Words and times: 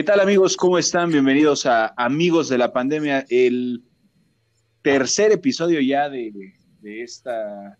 ¿Qué 0.00 0.04
tal 0.04 0.20
amigos? 0.20 0.56
¿Cómo 0.56 0.78
están? 0.78 1.10
Bienvenidos 1.10 1.66
a 1.66 1.92
Amigos 1.94 2.48
de 2.48 2.56
la 2.56 2.72
Pandemia, 2.72 3.26
el 3.28 3.84
tercer 4.80 5.30
episodio 5.30 5.78
ya 5.82 6.08
de, 6.08 6.32
esta, 6.82 7.78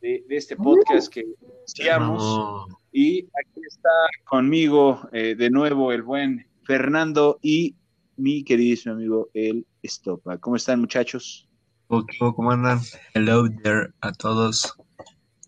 de, 0.00 0.24
este 0.28 0.54
podcast 0.54 1.12
que 1.12 1.24
iniciamos. 1.24 2.68
Y 2.92 3.24
aquí 3.24 3.60
está 3.66 3.88
conmigo 4.26 5.08
eh, 5.12 5.34
de 5.34 5.50
nuevo 5.50 5.90
el 5.90 6.04
buen 6.04 6.46
Fernando 6.62 7.40
y 7.42 7.74
mi 8.16 8.44
queridísimo 8.44 8.94
amigo 8.94 9.30
el 9.34 9.66
Estopa. 9.82 10.38
¿Cómo 10.38 10.54
están 10.54 10.78
muchachos? 10.78 11.48
¿Cómo 11.88 12.52
andan? 12.52 12.78
Hello 13.12 13.48
there 13.64 13.88
a 14.02 14.12
todos. 14.12 14.72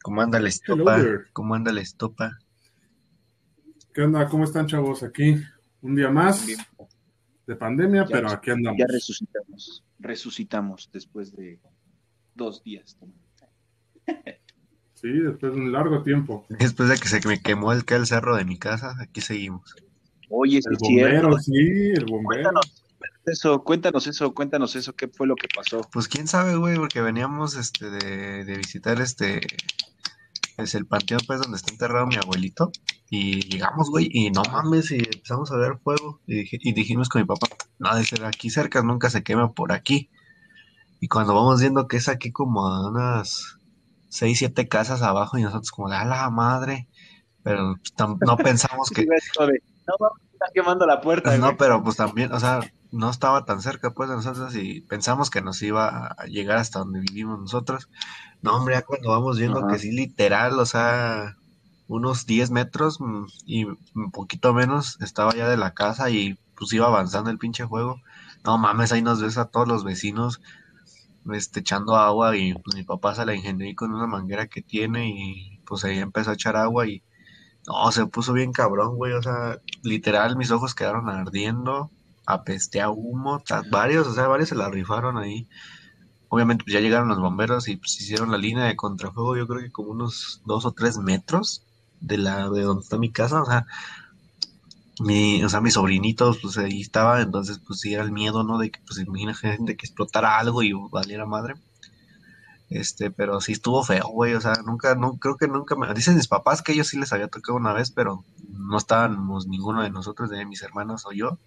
¿Cómo 0.02 0.20
anda 0.20 0.40
la 0.40 0.48
Estopa? 0.48 1.00
¿Cómo 1.32 1.54
anda 1.54 1.70
la 1.70 1.80
Estopa? 1.80 2.36
¿Qué 3.94 4.02
onda? 4.02 4.28
¿Cómo 4.28 4.42
están 4.42 4.66
chavos 4.66 5.04
aquí? 5.04 5.36
Un 5.88 5.96
día 5.96 6.10
más 6.10 6.46
de 7.46 7.56
pandemia, 7.56 8.06
pero 8.06 8.30
aquí 8.30 8.50
andamos. 8.50 8.78
Ya 8.78 8.86
resucitamos, 8.86 9.84
resucitamos 9.98 10.90
después 10.92 11.34
de 11.34 11.58
dos 12.34 12.62
días. 12.62 12.96
Sí, 15.00 15.10
después 15.10 15.54
de 15.54 15.60
un 15.60 15.70
largo 15.70 16.02
tiempo. 16.02 16.44
Después 16.48 16.88
de 16.88 16.96
que 16.96 17.06
se 17.06 17.24
me 17.28 17.40
quemó 17.40 17.72
el, 17.72 17.84
el 17.86 18.06
cerro 18.08 18.34
de 18.34 18.44
mi 18.44 18.58
casa, 18.58 18.96
aquí 18.98 19.20
seguimos. 19.20 19.76
Oye, 20.28 20.58
el 20.58 20.76
bombero, 20.76 21.38
sí, 21.38 21.52
el 21.94 22.04
bombero. 22.04 22.50
Cuéntanos 22.50 22.84
eso, 23.24 23.62
cuéntanos 23.62 24.06
eso, 24.08 24.34
cuéntanos 24.34 24.74
eso, 24.74 24.96
¿qué 24.96 25.06
fue 25.06 25.28
lo 25.28 25.36
que 25.36 25.46
pasó? 25.54 25.82
Pues 25.92 26.08
quién 26.08 26.26
sabe, 26.26 26.56
güey, 26.56 26.74
porque 26.74 27.00
veníamos 27.00 27.54
este 27.54 27.90
de, 27.90 28.44
de 28.44 28.56
visitar 28.56 29.00
este 29.00 29.40
es 30.58 30.74
el 30.74 30.86
panteón 30.86 31.20
pues 31.26 31.40
donde 31.40 31.56
está 31.56 31.72
enterrado 31.72 32.06
mi 32.06 32.16
abuelito 32.16 32.70
y 33.10 33.40
llegamos, 33.48 33.88
güey, 33.90 34.08
y 34.12 34.30
no 34.30 34.42
mames, 34.52 34.90
y 34.90 34.96
empezamos 34.96 35.50
a 35.50 35.56
ver 35.56 35.78
fuego. 35.78 36.20
Y, 36.26 36.72
dijimos 36.72 37.08
con 37.08 37.22
mi 37.22 37.26
papá, 37.26 37.46
no, 37.78 37.94
de 37.96 38.04
ser 38.04 38.24
aquí 38.24 38.50
cerca, 38.50 38.82
nunca 38.82 39.08
se 39.08 39.22
quema 39.22 39.52
por 39.52 39.72
aquí. 39.72 40.10
Y 41.00 41.08
cuando 41.08 41.34
vamos 41.34 41.60
viendo 41.60 41.88
que 41.88 41.96
es 41.96 42.08
aquí 42.08 42.32
como 42.32 42.66
a 42.66 42.90
unas 42.90 43.56
seis, 44.08 44.38
siete 44.38 44.68
casas 44.68 45.00
abajo, 45.00 45.38
y 45.38 45.42
nosotros 45.42 45.70
como 45.70 45.88
de 45.88 45.96
a 45.96 46.04
la 46.04 46.28
madre. 46.28 46.88
Pero 47.42 47.76
no 48.26 48.36
pensamos 48.36 48.90
que. 48.94 49.06
no, 49.06 50.08
quemando 50.52 50.86
la 50.86 51.00
puerta. 51.00 51.36
no, 51.38 51.56
pero 51.56 51.82
pues 51.82 51.96
también, 51.96 52.32
o 52.32 52.40
sea, 52.40 52.60
no 52.90 53.10
estaba 53.10 53.44
tan 53.44 53.60
cerca 53.62 53.90
pues 53.90 54.08
de 54.08 54.16
nosotros 54.16 54.54
y 54.56 54.80
pensamos 54.82 55.30
que 55.30 55.42
nos 55.42 55.60
iba 55.62 56.08
a 56.08 56.26
llegar 56.26 56.58
hasta 56.58 56.80
donde 56.80 57.00
vivimos 57.00 57.38
nosotros. 57.38 57.88
No, 58.42 58.56
hombre, 58.56 58.76
ya 58.76 58.82
cuando 58.82 59.10
vamos 59.10 59.38
viendo 59.38 59.66
que 59.66 59.78
sí, 59.78 59.92
literal, 59.92 60.58
o 60.58 60.66
sea, 60.66 61.36
unos 61.88 62.26
10 62.26 62.50
metros 62.50 63.00
mm, 63.00 63.24
y 63.46 63.64
un 63.64 64.10
poquito 64.12 64.54
menos 64.54 64.98
estaba 65.00 65.34
ya 65.34 65.48
de 65.48 65.56
la 65.56 65.74
casa 65.74 66.10
y 66.10 66.38
pues 66.56 66.72
iba 66.72 66.86
avanzando 66.86 67.30
el 67.30 67.38
pinche 67.38 67.64
juego. 67.64 68.00
No 68.44 68.58
mames, 68.58 68.92
ahí 68.92 69.02
nos 69.02 69.20
ves 69.20 69.38
a 69.38 69.46
todos 69.46 69.68
los 69.68 69.84
vecinos 69.84 70.40
este, 71.32 71.60
echando 71.60 71.96
agua 71.96 72.36
y 72.36 72.54
mi 72.74 72.84
papá 72.84 73.14
se 73.14 73.26
la 73.26 73.34
ingenió 73.34 73.74
con 73.76 73.92
una 73.92 74.06
manguera 74.06 74.46
que 74.46 74.62
tiene 74.62 75.10
y 75.10 75.60
pues 75.66 75.84
ahí 75.84 75.98
empezó 75.98 76.30
a 76.30 76.34
echar 76.34 76.56
agua 76.56 76.86
y 76.86 77.02
no, 77.66 77.92
se 77.92 78.06
puso 78.06 78.32
bien 78.32 78.52
cabrón, 78.52 78.96
güey, 78.96 79.12
o 79.12 79.22
sea, 79.22 79.60
literal 79.82 80.36
mis 80.36 80.50
ojos 80.50 80.74
quedaron 80.74 81.08
ardiendo, 81.10 81.90
apesté 82.28 82.82
a 82.82 82.90
humo, 82.90 83.42
varios, 83.70 84.06
o 84.06 84.14
sea, 84.14 84.28
varios 84.28 84.50
se 84.50 84.54
la 84.54 84.68
rifaron 84.68 85.16
ahí. 85.16 85.48
Obviamente 86.28 86.64
pues 86.64 86.74
ya 86.74 86.80
llegaron 86.80 87.08
los 87.08 87.18
bomberos 87.18 87.68
y 87.68 87.76
pues 87.76 87.98
hicieron 88.00 88.30
la 88.30 88.36
línea 88.36 88.64
de 88.64 88.76
contrafuego, 88.76 89.36
yo 89.36 89.46
creo 89.48 89.62
que 89.62 89.72
como 89.72 89.90
unos 89.92 90.42
dos 90.44 90.66
o 90.66 90.72
tres 90.72 90.98
metros 90.98 91.62
de 92.00 92.18
la 92.18 92.50
de 92.50 92.62
donde 92.62 92.82
está 92.82 92.98
mi 92.98 93.10
casa, 93.10 93.40
o 93.42 93.46
sea, 93.46 93.66
mi, 95.00 95.42
o 95.42 95.48
sea, 95.48 95.62
mis 95.62 95.74
sobrinitos, 95.74 96.38
pues 96.42 96.58
ahí 96.58 96.82
estaba, 96.82 97.22
entonces 97.22 97.60
pues 97.66 97.80
sí 97.80 97.94
era 97.94 98.02
el 98.04 98.12
miedo, 98.12 98.44
¿no? 98.44 98.58
De 98.58 98.70
que, 98.70 98.80
pues 98.86 98.98
imagínate 98.98 99.76
que 99.76 99.86
explotara 99.86 100.38
algo 100.38 100.62
y 100.62 100.72
valiera 100.90 101.24
madre. 101.24 101.54
Este, 102.70 103.10
pero 103.10 103.40
sí 103.40 103.52
estuvo 103.52 103.82
feo, 103.82 104.08
güey, 104.08 104.34
o 104.34 104.40
sea, 104.42 104.54
nunca, 104.66 104.94
no, 104.94 105.14
creo 105.16 105.36
que 105.38 105.48
nunca 105.48 105.74
me, 105.76 105.92
dicen 105.94 106.16
mis 106.16 106.28
papás 106.28 106.60
que 106.60 106.72
ellos 106.72 106.88
sí 106.88 106.98
les 106.98 107.12
había 107.14 107.28
tocado 107.28 107.56
una 107.56 107.72
vez, 107.72 107.90
pero 107.90 108.24
no 108.50 108.76
estábamos 108.76 109.46
ninguno 109.46 109.82
de 109.82 109.90
nosotros, 109.90 110.28
de 110.28 110.44
mis 110.44 110.62
hermanos 110.62 111.06
o 111.06 111.12
yo, 111.12 111.38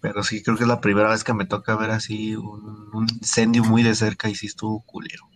pero 0.00 0.22
sí 0.22 0.42
creo 0.42 0.56
que 0.56 0.64
es 0.64 0.68
la 0.68 0.80
primera 0.80 1.10
vez 1.10 1.24
que 1.24 1.34
me 1.34 1.46
toca 1.46 1.76
ver 1.76 1.90
así 1.90 2.36
un, 2.36 2.90
un 2.92 3.06
incendio 3.10 3.64
muy 3.64 3.82
de 3.82 3.94
cerca 3.94 4.28
y 4.28 4.34
sí 4.34 4.46
estuvo 4.46 4.80
culero 4.82 5.30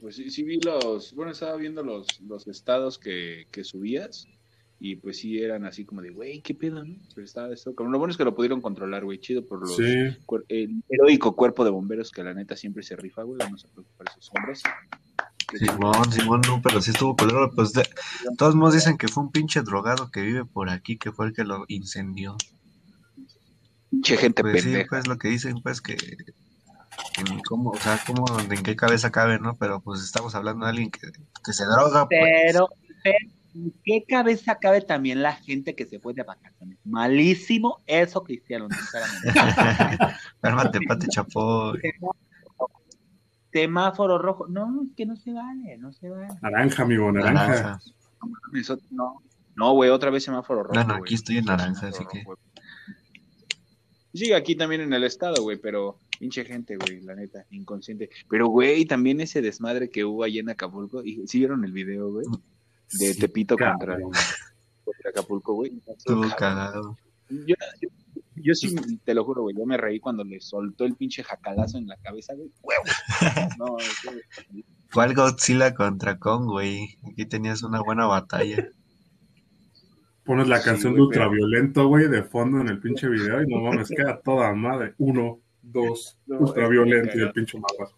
pues 0.00 0.16
sí, 0.16 0.30
sí 0.30 0.42
vi 0.42 0.58
los, 0.60 1.14
bueno, 1.14 1.32
estaba 1.32 1.56
viendo 1.56 1.82
los, 1.82 2.20
los 2.22 2.46
estados 2.48 2.98
que, 2.98 3.46
que 3.50 3.64
subías 3.64 4.26
y 4.78 4.96
pues 4.96 5.18
sí 5.18 5.38
eran 5.38 5.66
así 5.66 5.84
como 5.84 6.00
de, 6.00 6.10
güey, 6.10 6.40
qué 6.40 6.54
pedo, 6.54 6.84
¿no? 6.84 6.96
Pero 7.14 7.24
estaba 7.24 7.52
esto, 7.52 7.74
como 7.74 7.90
lo 7.90 7.98
bueno 7.98 8.12
es 8.12 8.16
que 8.16 8.24
lo 8.24 8.34
pudieron 8.34 8.62
controlar, 8.62 9.04
güey, 9.04 9.18
chido 9.18 9.44
por 9.44 9.60
los, 9.60 9.78
el 9.78 10.82
heroico 10.88 11.36
cuerpo 11.36 11.64
de 11.64 11.70
bomberos 11.70 12.10
que 12.10 12.24
la 12.24 12.32
neta 12.32 12.56
siempre 12.56 12.82
se 12.82 12.96
rifa, 12.96 13.22
güey, 13.22 13.38
vamos 13.38 13.64
a 13.64 13.68
preocupar 13.68 14.06
esos 14.10 14.30
hombres. 14.34 14.62
Simón, 15.58 16.12
Simón, 16.12 16.40
no, 16.46 16.60
pero 16.62 16.80
sí 16.80 16.90
estuvo 16.90 17.16
culero, 17.16 17.50
pues 17.54 17.72
de, 17.72 17.88
todos 18.36 18.54
modos 18.54 18.74
dicen 18.74 18.96
que 18.96 19.08
fue 19.08 19.24
un 19.24 19.32
pinche 19.32 19.62
drogado 19.62 20.10
que 20.10 20.22
vive 20.22 20.44
por 20.44 20.70
aquí, 20.70 20.96
que 20.96 21.12
fue 21.12 21.26
el 21.26 21.32
que 21.32 21.44
lo 21.44 21.64
incendió. 21.68 22.36
Che, 24.02 24.16
gente 24.16 24.42
pues 24.42 24.62
Sí, 24.62 24.74
pues 24.88 25.06
lo 25.06 25.18
que 25.18 25.28
dicen, 25.28 25.60
pues 25.62 25.80
que 25.80 25.96
en 27.18 27.40
cómo, 27.40 27.70
o 27.70 27.76
sea, 27.76 28.00
cómo, 28.06 28.24
en 28.38 28.62
qué 28.62 28.76
cabeza 28.76 29.10
cabe, 29.10 29.38
¿no? 29.38 29.56
Pero 29.56 29.80
pues 29.80 30.02
estamos 30.02 30.34
hablando 30.34 30.66
de 30.66 30.70
alguien 30.70 30.90
que, 30.90 31.08
que 31.44 31.52
se 31.52 31.64
droga. 31.64 32.06
Pues. 32.08 32.20
Pero, 32.52 32.68
¿en 33.54 33.74
qué 33.84 34.04
cabeza 34.08 34.58
cabe 34.58 34.80
también 34.80 35.22
la 35.22 35.34
gente 35.34 35.74
que 35.74 35.86
se 35.86 35.98
fue 35.98 36.14
de 36.14 36.22
vacaciones? 36.22 36.78
Malísimo 36.84 37.78
eso, 37.86 38.22
Cristiano, 38.22 38.68
sinceramente. 38.70 40.14
Cálmate, 40.40 40.80
pate 40.86 41.08
chapó. 41.08 41.72
Semáforo 43.52 44.18
rojo. 44.18 44.46
No, 44.48 44.82
es 44.82 44.94
que 44.96 45.06
no 45.06 45.16
se 45.16 45.32
vale, 45.32 45.76
no 45.78 45.92
se 45.92 46.08
vale. 46.08 46.28
Naranja, 46.42 46.82
amigo, 46.82 47.10
naranja. 47.10 47.80
No, 48.90 49.22
no, 49.56 49.72
güey, 49.72 49.90
otra 49.90 50.10
vez 50.10 50.24
semáforo 50.24 50.62
rojo. 50.62 50.74
No, 50.74 50.84
no, 50.84 50.94
aquí 50.94 51.14
estoy 51.14 51.38
en 51.38 51.46
naranja, 51.46 51.88
así 51.88 52.04
que. 52.10 52.24
Sí, 54.12 54.32
aquí 54.32 54.56
también 54.56 54.80
en 54.80 54.92
el 54.92 55.04
estado, 55.04 55.42
güey, 55.42 55.56
pero 55.56 55.98
pinche 56.18 56.44
gente, 56.44 56.76
güey, 56.76 57.00
la 57.00 57.14
neta, 57.14 57.46
inconsciente. 57.50 58.10
Pero, 58.28 58.48
güey, 58.48 58.84
también 58.84 59.20
ese 59.20 59.40
desmadre 59.40 59.88
que 59.88 60.04
hubo 60.04 60.24
allá 60.24 60.40
en 60.40 60.50
Acapulco, 60.50 61.02
y 61.04 61.26
¿sí 61.28 61.38
vieron 61.38 61.64
el 61.64 61.72
video, 61.72 62.10
güey? 62.10 62.26
De 62.98 63.14
Tepito 63.14 63.56
contra, 63.56 63.96
Acapulco, 65.08 65.54
güey. 65.54 65.80
Estuvo 65.86 66.28
cagado. 66.36 66.96
Yo, 67.28 67.54
yo, 67.80 67.88
sí, 68.54 68.74
te 69.04 69.14
lo 69.14 69.24
juro, 69.24 69.42
güey, 69.42 69.56
yo 69.56 69.66
me 69.66 69.76
reí 69.76 70.00
cuando 70.00 70.24
le 70.24 70.40
soltó 70.40 70.84
el 70.84 70.94
pinche 70.94 71.22
jacalazo 71.22 71.78
en 71.78 71.86
la 71.86 71.96
cabeza, 71.96 72.34
güey. 72.34 72.50
¡Huevo! 72.62 72.82
No, 73.58 73.76
Fue 74.88 75.04
el 75.06 75.14
Godzilla 75.14 75.74
contra 75.74 76.18
Kong, 76.18 76.46
güey. 76.46 76.96
Aquí 77.10 77.26
tenías 77.26 77.62
una 77.62 77.82
buena 77.82 78.06
batalla. 78.06 78.68
Pones 80.24 80.48
la 80.48 80.62
canción 80.62 80.94
de 80.94 81.00
Ultraviolento, 81.00 81.88
güey, 81.88 82.08
de 82.08 82.22
fondo 82.22 82.60
en 82.60 82.68
el 82.68 82.80
pinche 82.80 83.08
video 83.08 83.42
y 83.42 83.46
no 83.46 83.62
mames, 83.62 83.88
queda 83.88 84.20
toda 84.22 84.54
madre. 84.54 84.94
Uno, 84.98 85.40
dos, 85.62 86.18
ultraviolento 86.28 87.18
y 87.18 87.22
el 87.22 87.32
pinche 87.32 87.58
mapa. 87.58 87.90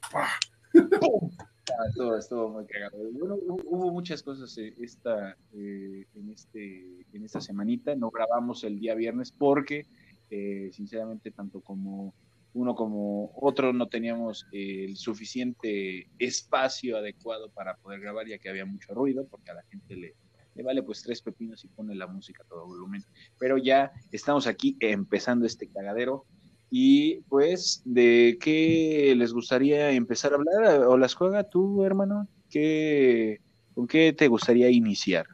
todo 1.95 2.17
estuvo 2.17 2.49
muy 2.49 2.67
cagado. 2.67 2.97
Bueno, 3.13 3.37
hubo 3.45 3.93
muchas 3.93 4.23
cosas 4.23 4.57
eh, 4.59 4.75
esta, 4.79 5.37
eh, 5.53 6.07
en, 6.15 6.31
este, 6.31 7.05
en 7.13 7.25
esta 7.25 7.41
semanita. 7.41 7.95
No 7.95 8.11
grabamos 8.11 8.65
el 8.65 8.79
día 8.79 8.95
viernes 8.95 9.33
porque, 9.33 9.87
eh, 10.35 10.71
sinceramente, 10.73 11.31
tanto 11.31 11.61
como 11.61 12.15
uno 12.55 12.75
como 12.75 13.33
otro 13.37 13.75
no 13.75 13.89
teníamos 13.89 14.47
el 14.51 14.97
suficiente 14.97 16.09
espacio 16.19 16.97
adecuado 16.97 17.51
para 17.51 17.77
poder 17.77 18.01
grabar, 18.01 18.27
ya 18.27 18.39
que 18.39 18.49
había 18.49 18.65
mucho 18.65 18.95
ruido, 18.95 19.27
porque 19.27 19.51
a 19.51 19.55
la 19.55 19.63
gente 19.65 19.95
le, 19.95 20.15
le 20.55 20.63
vale 20.63 20.83
pues 20.83 21.03
tres 21.03 21.21
pepinos 21.21 21.63
y 21.65 21.69
pone 21.69 21.95
la 21.95 22.07
música 22.07 22.43
a 22.43 22.47
todo 22.47 22.67
volumen. 22.67 23.03
Pero 23.39 23.59
ya 23.59 23.93
estamos 24.11 24.47
aquí 24.47 24.77
empezando 24.81 25.45
este 25.45 25.69
cagadero. 25.69 26.25
Y 26.71 27.21
pues, 27.29 27.83
¿de 27.85 28.39
qué 28.41 29.13
les 29.15 29.35
gustaría 29.35 29.91
empezar 29.91 30.33
a 30.33 30.37
hablar? 30.37 30.87
¿O 30.87 30.97
las 30.97 31.13
juega 31.13 31.45
tú, 31.45 31.85
hermano? 31.85 32.27
¿Qué, 32.49 33.43
¿Con 33.75 33.87
qué 33.87 34.15
te 34.15 34.29
gustaría 34.29 34.71
iniciar? 34.71 35.27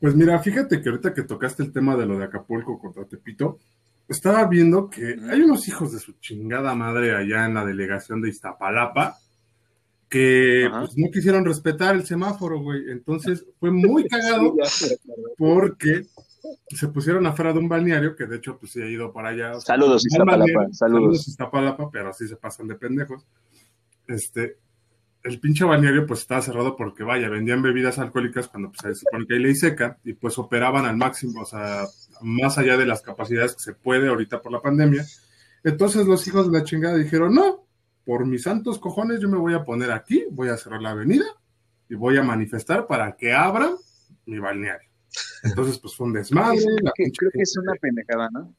Pues 0.00 0.14
mira, 0.14 0.38
fíjate 0.38 0.80
que 0.80 0.88
ahorita 0.88 1.12
que 1.12 1.24
tocaste 1.24 1.62
el 1.62 1.72
tema 1.72 1.94
de 1.94 2.06
lo 2.06 2.16
de 2.16 2.24
Acapulco 2.24 2.78
contra 2.78 3.04
Tepito, 3.04 3.58
estaba 4.10 4.44
viendo 4.46 4.90
que 4.90 5.16
hay 5.30 5.40
unos 5.40 5.66
hijos 5.68 5.92
de 5.92 6.00
su 6.00 6.12
chingada 6.14 6.74
madre 6.74 7.14
allá 7.14 7.46
en 7.46 7.54
la 7.54 7.64
delegación 7.64 8.20
de 8.20 8.28
Iztapalapa 8.28 9.16
que 10.08 10.68
pues, 10.68 10.98
no 10.98 11.08
quisieron 11.12 11.44
respetar 11.44 11.94
el 11.94 12.04
semáforo, 12.04 12.58
güey. 12.58 12.90
Entonces 12.90 13.46
fue 13.60 13.70
muy 13.70 14.08
cagado 14.08 14.54
porque 15.38 16.06
se 16.68 16.88
pusieron 16.88 17.24
afuera 17.26 17.52
de 17.52 17.60
un 17.60 17.68
balneario, 17.68 18.16
que 18.16 18.26
de 18.26 18.38
hecho 18.38 18.58
pues 18.58 18.72
sí 18.72 18.82
ha 18.82 18.86
ido 18.86 19.12
para 19.12 19.28
allá. 19.28 19.60
saludos, 19.60 20.04
Iztapalapa, 20.04 20.72
saludos. 20.72 21.28
Iztapalapa, 21.28 21.90
pero 21.90 22.10
así 22.10 22.26
se 22.26 22.36
pasan 22.36 22.66
de 22.66 22.74
pendejos. 22.74 23.24
Este, 24.08 24.56
el 25.22 25.40
pinche 25.40 25.64
balneario 25.64 26.06
pues 26.06 26.20
estaba 26.20 26.40
cerrado 26.40 26.76
porque 26.76 27.02
vaya, 27.02 27.28
vendían 27.28 27.62
bebidas 27.62 27.98
alcohólicas 27.98 28.48
cuando 28.48 28.70
pues, 28.70 28.80
se 28.80 29.04
supone 29.04 29.26
que 29.26 29.34
hay 29.34 29.40
ley 29.40 29.54
seca 29.54 29.98
y 30.04 30.14
pues 30.14 30.38
operaban 30.38 30.86
al 30.86 30.96
máximo, 30.96 31.42
o 31.42 31.44
sea, 31.44 31.84
más 32.22 32.58
allá 32.58 32.76
de 32.76 32.86
las 32.86 33.02
capacidades 33.02 33.54
que 33.54 33.60
se 33.60 33.74
puede 33.74 34.08
ahorita 34.08 34.40
por 34.40 34.52
la 34.52 34.62
pandemia. 34.62 35.04
Entonces 35.62 36.06
los 36.06 36.26
hijos 36.26 36.50
de 36.50 36.58
la 36.58 36.64
chingada 36.64 36.96
dijeron, 36.96 37.34
no, 37.34 37.66
por 38.04 38.26
mis 38.26 38.44
santos 38.44 38.78
cojones 38.78 39.20
yo 39.20 39.28
me 39.28 39.36
voy 39.36 39.54
a 39.54 39.64
poner 39.64 39.90
aquí, 39.92 40.24
voy 40.30 40.48
a 40.48 40.56
cerrar 40.56 40.80
la 40.80 40.90
avenida 40.90 41.26
y 41.88 41.94
voy 41.94 42.16
a 42.16 42.22
manifestar 42.22 42.86
para 42.86 43.16
que 43.16 43.32
abran 43.32 43.74
mi 44.24 44.38
balneario. 44.38 44.88
Entonces, 45.42 45.78
pues 45.78 45.94
fue 45.94 46.06
un 46.06 46.12
desmadre. 46.12 46.58
creo 46.94 47.30
que 47.32 47.42
es 47.42 47.56
una 47.56 47.72
pendejada, 47.80 48.28
¿no? 48.32 48.54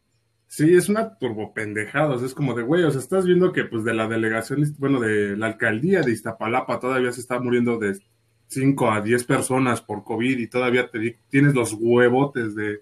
Sí, 0.54 0.76
es 0.76 0.90
una 0.90 1.18
turbopendejada, 1.18 2.10
o 2.10 2.18
sea, 2.18 2.28
es 2.28 2.34
como 2.34 2.54
de, 2.54 2.62
güey, 2.62 2.84
o 2.84 2.92
sea, 2.92 3.00
estás 3.00 3.26
viendo 3.26 3.54
que 3.54 3.64
pues 3.64 3.86
de 3.86 3.94
la 3.94 4.10
delegación, 4.10 4.62
bueno, 4.80 5.00
de 5.00 5.38
la 5.38 5.46
alcaldía 5.46 6.02
de 6.02 6.12
Iztapalapa 6.12 6.78
todavía 6.78 7.14
se 7.14 7.22
está 7.22 7.40
muriendo 7.40 7.78
de 7.80 7.98
5 8.48 8.92
a 8.92 9.00
10 9.00 9.24
personas 9.24 9.80
por 9.80 10.04
COVID 10.04 10.38
y 10.38 10.48
todavía 10.48 10.92
te, 10.92 11.20
tienes 11.30 11.56
los 11.56 11.72
huevotes 11.80 12.54
de, 12.54 12.82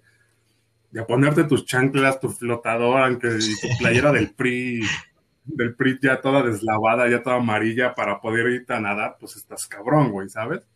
de 0.90 1.04
ponerte 1.04 1.44
tus 1.44 1.64
chanclas, 1.64 2.20
tu 2.20 2.30
flotador, 2.30 3.02
aunque 3.04 3.28
y 3.38 3.62
tu 3.62 3.68
playera 3.78 4.12
del 4.12 4.34
PRI, 4.34 4.82
del 5.46 5.76
PRI 5.76 6.00
ya 6.02 6.22
toda 6.22 6.42
deslavada, 6.42 7.08
ya 7.08 7.22
toda 7.22 7.36
amarilla 7.36 7.94
para 7.94 8.20
poder 8.20 8.48
irte 8.48 8.74
a 8.74 8.80
nadar, 8.80 9.18
pues 9.20 9.36
estás 9.36 9.68
cabrón, 9.68 10.12
güey, 10.12 10.28
¿sabes? 10.28 10.68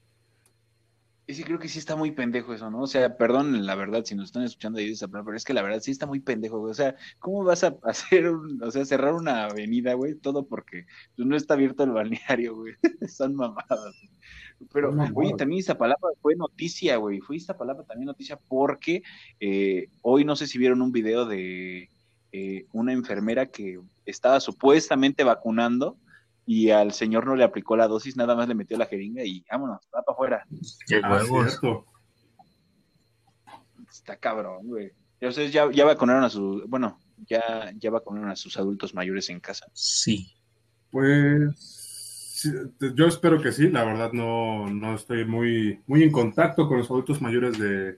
Y 1.25 1.36
sí, 1.36 1.44
creo 1.44 1.58
que 1.58 1.70
sí 1.70 1.80
está 1.80 1.96
muy 1.96 2.12
pendejo 2.12 2.54
eso, 2.54 2.70
¿no? 2.70 2.81
O 2.81 2.88
sea, 2.88 3.16
perdón, 3.16 3.66
la 3.66 3.75
verdad, 3.75 4.04
si 4.04 4.14
nos 4.14 4.25
están 4.25 4.44
escuchando 4.44 4.80
ahí 4.80 4.92
esa 4.92 5.08
pero 5.08 5.36
es 5.36 5.46
que 5.46 5.54
la 5.54 5.62
verdad 5.62 5.80
sí 5.80 5.92
está 5.92 6.06
muy 6.06 6.20
pendejo, 6.20 6.60
güey. 6.60 6.72
O 6.72 6.74
sea, 6.74 6.96
¿cómo 7.20 7.46
vas 7.46 7.64
a 7.64 7.78
hacer, 7.84 8.28
un, 8.30 8.62
o 8.62 8.70
sea, 8.72 8.84
cerrar 8.84 9.14
una 9.14 9.46
avenida, 9.46 9.94
güey? 9.94 10.16
Todo 10.16 10.46
porque 10.46 10.86
pues, 11.16 11.25
no 11.25 11.38
está 11.38 11.54
abierto 11.54 11.84
el 11.84 11.92
balneario, 11.92 12.56
güey. 12.56 12.74
Son 13.08 13.36
mamadas. 13.36 13.96
Pero, 14.74 14.94
oye, 15.16 15.34
también 15.38 15.60
Iztapalapa 15.60 16.10
fue 16.22 16.36
noticia, 16.36 16.98
güey. 16.98 17.22
Fue 17.22 17.38
Iztapalapa 17.38 17.84
también 17.84 18.08
noticia 18.08 18.38
porque 18.38 19.04
eh, 19.40 19.88
hoy 20.02 20.26
no 20.26 20.36
sé 20.36 20.48
si 20.48 20.58
vieron 20.58 20.81
un 20.81 20.92
video 20.92 21.26
de 21.26 21.90
eh, 22.34 22.66
una 22.74 22.92
enfermera 22.92 23.46
que 23.46 23.80
estaba 24.06 24.40
supuestamente 24.42 25.24
vacunando 25.24 25.98
y 26.45 26.69
al 26.72 26.92
señor 26.92 27.25
no 27.25 27.36
le 27.36 27.44
aplicó 27.44 27.75
la 27.75 27.88
dosis, 27.88 28.18
nada 28.18 28.36
más 28.36 28.48
le 28.48 28.56
metió 28.56 28.78
la 28.78 28.86
jeringa 28.86 29.24
y 29.24 29.45
vámonos, 29.50 29.80
va 29.95 30.04
para 30.04 30.13
afuera. 30.13 30.45
Qué 30.88 31.00
ah, 31.04 31.12
huevos. 31.12 31.60
Está 33.90 34.18
cabrón, 34.18 34.68
güey. 34.68 34.92
Entonces 35.19 35.54
ya, 35.54 35.72
ya 35.72 35.86
vacunaron 35.86 36.24
a 36.24 36.30
su, 36.30 36.63
bueno, 36.68 37.00
ya, 37.28 37.72
ya 37.78 37.92
vacunaron 37.92 38.30
a 38.30 38.36
sus 38.36 38.57
adultos 38.57 38.94
mayores 38.94 39.30
en 39.30 39.40
casa. 39.40 39.68
Sí. 39.74 40.34
Pues 40.92 42.44
yo 42.94 43.07
espero 43.07 43.42
que 43.42 43.54
sí, 43.54 43.69
la 43.69 43.86
verdad 43.86 44.12
no, 44.12 44.68
no 44.68 44.95
estoy 44.95 45.24
muy, 45.24 45.80
muy 45.88 46.04
en 46.04 46.12
contacto 46.12 46.68
con 46.68 46.80
los 46.80 46.90
adultos 46.90 47.22
mayores 47.22 47.57
de, 47.57 47.98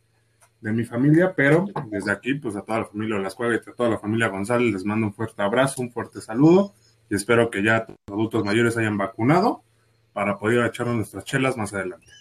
de 0.61 0.71
mi 0.71 0.83
familia, 0.83 1.33
pero 1.35 1.65
desde 1.89 2.11
aquí, 2.11 2.35
pues 2.35 2.55
a 2.55 2.61
toda 2.61 2.79
la 2.79 2.85
familia 2.85 3.15
de 3.15 3.21
la 3.23 3.27
escuela 3.29 3.55
y 3.55 3.57
a 3.57 3.73
toda 3.73 3.89
la 3.89 3.97
familia 3.97 4.27
González 4.27 4.71
les 4.71 4.85
mando 4.85 5.07
un 5.07 5.13
fuerte 5.13 5.41
abrazo, 5.41 5.81
un 5.81 5.91
fuerte 5.91 6.21
saludo 6.21 6.75
y 7.09 7.15
espero 7.15 7.49
que 7.49 7.63
ya 7.63 7.85
los 7.87 7.97
adultos 8.07 8.43
mayores 8.43 8.77
hayan 8.77 8.97
vacunado 8.97 9.63
para 10.13 10.37
poder 10.37 10.65
echarnos 10.65 10.95
nuestras 10.95 11.25
chelas 11.25 11.57
más 11.57 11.73
adelante. 11.73 12.11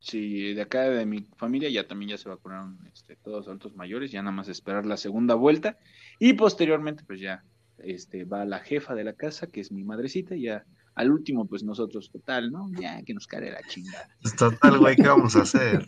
Sí, 0.00 0.54
de 0.54 0.62
acá 0.62 0.82
de 0.82 1.04
mi 1.04 1.26
familia 1.36 1.68
ya 1.68 1.86
también 1.86 2.10
ya 2.10 2.18
se 2.18 2.28
vacunaron 2.28 2.78
este, 2.92 3.16
todos 3.16 3.38
los 3.38 3.46
adultos 3.48 3.76
mayores, 3.76 4.10
ya 4.10 4.22
nada 4.22 4.34
más 4.34 4.48
esperar 4.48 4.86
la 4.86 4.96
segunda 4.96 5.34
vuelta 5.34 5.78
y 6.18 6.32
posteriormente 6.32 7.04
pues 7.06 7.20
ya 7.20 7.44
este, 7.78 8.24
va 8.24 8.44
la 8.46 8.60
jefa 8.60 8.94
de 8.94 9.04
la 9.04 9.12
casa, 9.12 9.46
que 9.46 9.60
es 9.60 9.72
mi 9.72 9.84
madrecita, 9.84 10.34
y 10.34 10.42
ya 10.42 10.64
al 10.94 11.10
último 11.10 11.46
pues 11.46 11.62
nosotros 11.62 12.10
total, 12.10 12.50
¿no? 12.50 12.70
Ya 12.78 13.02
que 13.02 13.14
nos 13.14 13.26
cae 13.26 13.50
la 13.50 13.62
chingada. 13.68 14.08
Pues 14.22 14.36
total, 14.36 14.78
güey, 14.78 14.96
¿qué 14.96 15.08
vamos 15.08 15.36
a 15.36 15.42
hacer? 15.42 15.86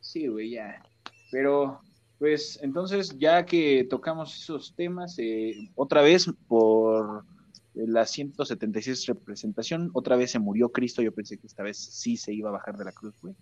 Sí, 0.00 0.26
güey, 0.26 0.50
ya. 0.50 0.82
Pero 1.30 1.80
pues 2.22 2.60
entonces, 2.62 3.18
ya 3.18 3.44
que 3.44 3.84
tocamos 3.90 4.32
esos 4.32 4.76
temas, 4.76 5.18
eh, 5.18 5.72
otra 5.74 6.02
vez 6.02 6.30
por 6.46 7.24
la 7.74 8.06
176 8.06 9.06
representación, 9.06 9.90
otra 9.92 10.14
vez 10.14 10.30
se 10.30 10.38
murió 10.38 10.68
Cristo, 10.68 11.02
yo 11.02 11.12
pensé 11.12 11.36
que 11.36 11.48
esta 11.48 11.64
vez 11.64 11.76
sí 11.78 12.16
se 12.16 12.32
iba 12.32 12.50
a 12.50 12.52
bajar 12.52 12.76
de 12.76 12.84
la 12.84 12.92
cruz, 12.92 13.16
güey. 13.20 13.34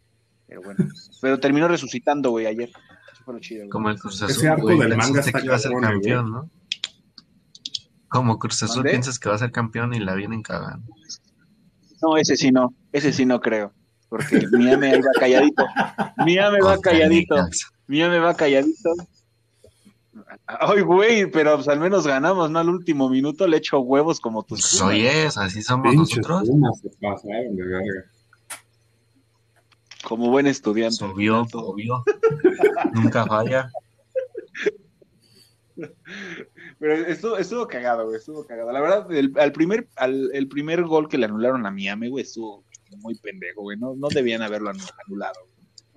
Pero 0.47 0.63
bueno, 0.63 0.79
pero 1.21 1.39
terminó 1.39 1.69
resucitando, 1.69 2.31
güey, 2.31 2.47
ayer. 2.47 2.71
Eso 3.13 3.23
fue 3.23 3.35
lo 3.35 3.41
chido, 3.41 3.61
güey. 3.65 3.69
Como 3.69 3.91
el 3.91 3.99
Cruz 3.99 4.23
Azul, 4.23 4.35
Ese 4.35 4.49
arco 4.49 4.69
del 4.69 4.97
manga 4.97 5.21
está 5.21 5.39
que 5.39 5.45
iba 5.45 5.57
a 5.57 5.59
ser 5.59 5.73
campeón, 5.79 6.33
¿no? 6.33 6.51
Como 8.09 8.39
Cruz 8.39 8.63
Azul 8.63 8.85
piensas 8.85 9.19
que 9.19 9.29
va 9.29 9.35
a 9.35 9.39
ser 9.39 9.53
campeón 9.53 9.93
y 9.93 10.01
la 10.01 10.15
vienen 10.15 10.41
cagando. 10.41 10.91
No, 12.01 12.17
ese 12.17 12.35
sí 12.35 12.51
no, 12.51 12.75
ese 12.93 13.13
sí 13.13 13.27
no 13.27 13.43
creo. 13.43 13.75
Porque 14.11 14.45
Mía 14.53 14.77
me 14.77 14.97
va 14.97 15.11
calladito. 15.19 15.65
Mía 16.27 16.51
me 16.51 16.61
va 16.61 16.79
calladito. 16.79 17.37
Mía 17.87 18.09
me 18.09 18.19
va 18.19 18.35
calladito. 18.35 18.91
Ay, 20.47 20.81
güey, 20.81 21.31
pero 21.31 21.55
pues 21.55 21.69
al 21.69 21.79
menos 21.79 22.07
ganamos, 22.07 22.51
¿no? 22.51 22.59
Al 22.59 22.69
último 22.69 23.09
minuto 23.09 23.47
le 23.47 23.59
echo 23.59 23.79
huevos 23.79 24.19
como 24.19 24.43
tus. 24.43 24.61
Pues 24.61 24.83
oye, 24.83 25.27
así 25.27 25.63
somos 25.63 25.95
nosotros. 25.95 26.51
Como 30.03 30.31
buen 30.31 30.49
estudiante. 30.49 31.05
Obvio, 31.05 31.47
obvio. 31.53 32.03
Nunca 32.95 33.25
falla. 33.27 33.71
Pero 36.79 36.95
estuvo, 36.95 37.37
estuvo 37.37 37.67
cagado, 37.69 38.07
güey, 38.07 38.17
estuvo 38.17 38.45
cagado. 38.45 38.73
La 38.73 38.81
verdad, 38.81 39.13
el, 39.13 39.33
al 39.39 39.53
primer, 39.53 39.87
al, 39.97 40.31
el 40.33 40.49
primer 40.49 40.83
gol 40.83 41.09
que 41.09 41.19
le 41.19 41.27
anularon 41.27 41.65
a 41.65 41.71
Miami, 41.71 42.09
güey, 42.09 42.25
estuvo 42.25 42.65
muy 42.99 43.15
pendejo, 43.17 43.63
güey. 43.63 43.79
No, 43.79 43.95
no 43.95 44.09
debían 44.09 44.43
haberlo 44.43 44.73
anulado. 45.07 45.41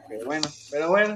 Pero 0.08 0.26
bueno, 0.26 0.48
pero 0.72 0.90
bueno. 0.90 1.16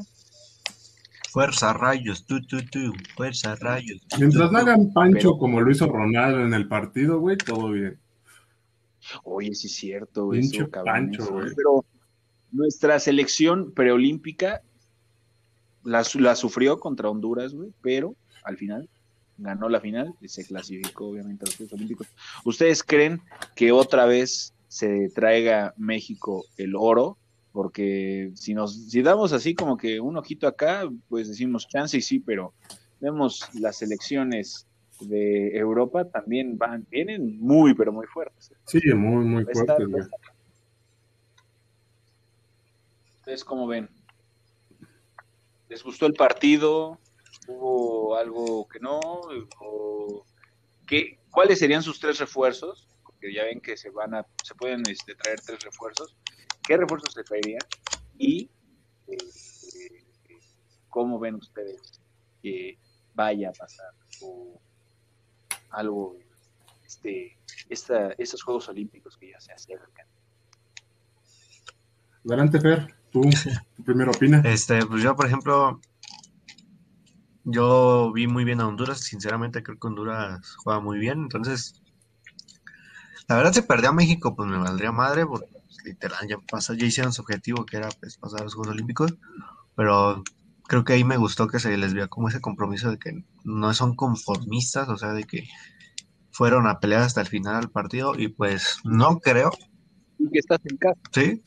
Fuerza 1.29 1.73
rayos, 1.73 2.25
tú, 2.25 2.41
tú, 2.47 2.57
tú, 2.71 2.93
fuerza 3.15 3.55
rayos. 3.55 4.01
Mientras 4.17 4.51
no 4.51 4.57
hagan 4.57 4.91
pancho 4.93 5.37
como 5.37 5.61
lo 5.61 5.69
hizo 5.69 5.87
Ronaldo 5.87 6.43
en 6.43 6.53
el 6.53 6.67
partido, 6.67 7.19
güey, 7.19 7.37
todo 7.37 7.71
bien. 7.71 7.99
Oye, 9.23 9.53
sí 9.53 9.67
es 9.67 9.75
cierto, 9.75 10.25
güey. 10.25 10.49
pancho, 10.83 11.27
güey. 11.27 11.53
Pero 11.55 11.85
nuestra 12.51 12.99
selección 12.99 13.71
preolímpica 13.73 14.61
la, 15.83 16.03
la 16.15 16.35
sufrió 16.35 16.79
contra 16.79 17.09
Honduras, 17.09 17.53
güey, 17.53 17.71
pero 17.81 18.15
al 18.43 18.57
final 18.57 18.89
ganó 19.37 19.69
la 19.69 19.79
final 19.79 20.13
y 20.21 20.27
se 20.29 20.45
clasificó, 20.45 21.09
obviamente, 21.09 21.45
a 21.45 21.47
los 21.47 21.55
Juegos 21.55 21.73
Olímpicos. 21.73 22.07
¿Ustedes 22.43 22.83
creen 22.83 23.21
que 23.55 23.71
otra 23.71 24.05
vez 24.05 24.53
se 24.67 25.09
traiga 25.09 25.73
México 25.77 26.45
el 26.57 26.75
oro? 26.75 27.17
porque 27.57 28.29
si 28.35 28.53
nos 28.53 28.75
si 28.87 29.01
damos 29.01 29.33
así 29.33 29.55
como 29.55 29.77
que 29.77 29.99
un 29.99 30.15
ojito 30.15 30.45
acá, 30.45 30.87
pues 31.09 31.27
decimos 31.27 31.67
chance 31.67 31.97
y 31.97 32.01
sí, 32.03 32.19
pero 32.19 32.53
vemos 32.99 33.49
las 33.55 33.81
elecciones 33.81 34.67
de 34.99 35.57
Europa 35.57 36.05
también 36.05 36.55
van, 36.55 36.85
vienen 36.91 37.39
muy, 37.39 37.73
pero 37.73 37.91
muy 37.91 38.05
fuertes. 38.05 38.51
Sí, 38.65 38.79
muy, 38.93 39.25
muy 39.25 39.43
fuertes. 39.45 39.87
Ustedes 43.17 43.43
cómo 43.43 43.65
ven? 43.65 43.89
¿Les 45.67 45.83
gustó 45.83 46.05
el 46.05 46.13
partido? 46.13 46.99
¿Hubo 47.47 48.15
algo 48.17 48.67
que 48.67 48.79
no? 48.79 49.01
¿qué, 50.85 51.17
¿Cuáles 51.31 51.57
serían 51.57 51.81
sus 51.81 51.99
tres 51.99 52.19
refuerzos? 52.19 52.87
Porque 53.27 53.35
ya 53.35 53.43
ven 53.43 53.59
que 53.59 53.75
se 53.75 53.89
van 53.89 54.15
a, 54.15 54.25
se 54.41 54.55
pueden 54.55 54.81
este, 54.89 55.13
traer 55.15 55.41
tres 55.41 55.61
refuerzos 55.61 56.15
qué 56.65 56.77
refuerzos 56.77 57.13
se 57.13 57.23
traerían 57.23 57.59
y 58.17 58.49
eh, 59.07 59.17
cómo 60.87 61.19
ven 61.19 61.35
ustedes 61.35 62.01
que 62.41 62.79
vaya 63.13 63.49
a 63.49 63.51
pasar 63.51 63.91
o 64.21 64.61
algo, 65.71 66.17
este, 66.85 67.37
esta, 67.67 68.11
estos 68.17 68.43
Juegos 68.43 68.69
Olímpicos 68.69 69.17
que 69.17 69.31
ya 69.31 69.41
se 69.41 69.51
acercan. 69.51 70.07
Adelante, 72.25 72.61
Fer, 72.61 72.95
tú, 73.11 73.21
tu 73.75 73.83
primera 73.83 74.11
opina. 74.11 74.41
Este, 74.45 74.85
pues 74.85 75.03
yo, 75.03 75.17
por 75.17 75.25
ejemplo, 75.25 75.81
yo 77.43 78.13
vi 78.13 78.25
muy 78.27 78.45
bien 78.45 78.61
a 78.61 78.67
Honduras, 78.67 79.01
sinceramente 79.01 79.63
creo 79.63 79.77
que 79.77 79.87
Honduras 79.87 80.55
juega 80.63 80.79
muy 80.79 80.97
bien, 80.97 81.23
entonces, 81.23 81.81
la 83.27 83.35
verdad, 83.35 83.53
si 83.53 83.61
perdió 83.61 83.89
a 83.89 83.93
México, 83.93 84.35
pues 84.35 84.49
me 84.49 84.57
valdría 84.57 84.91
madre, 84.91 85.25
porque 85.25 85.47
literal, 85.83 86.27
ya, 86.27 86.37
pasó, 86.49 86.73
ya 86.73 86.85
hicieron 86.85 87.13
su 87.13 87.21
objetivo 87.21 87.65
que 87.65 87.77
era 87.77 87.89
pues, 87.99 88.17
pasar 88.17 88.41
a 88.41 88.43
los 88.43 88.55
Juegos 88.55 88.73
Olímpicos, 88.73 89.15
pero 89.75 90.23
creo 90.67 90.83
que 90.83 90.93
ahí 90.93 91.03
me 91.03 91.17
gustó 91.17 91.47
que 91.47 91.59
se 91.59 91.75
les 91.77 91.93
vea 91.93 92.07
como 92.07 92.29
ese 92.29 92.41
compromiso 92.41 92.91
de 92.91 92.99
que 92.99 93.23
no 93.43 93.73
son 93.73 93.95
conformistas, 93.95 94.89
o 94.89 94.97
sea, 94.97 95.13
de 95.13 95.23
que 95.23 95.47
fueron 96.31 96.67
a 96.67 96.79
pelear 96.79 97.01
hasta 97.01 97.21
el 97.21 97.27
final 97.27 97.61
del 97.61 97.69
partido 97.71 98.13
y 98.17 98.27
pues 98.27 98.77
no 98.83 99.19
creo. 99.19 99.51
Y 100.19 100.29
que 100.29 100.39
estás 100.39 100.59
en 100.65 100.77
casa. 100.77 100.99
Sí. 101.11 101.43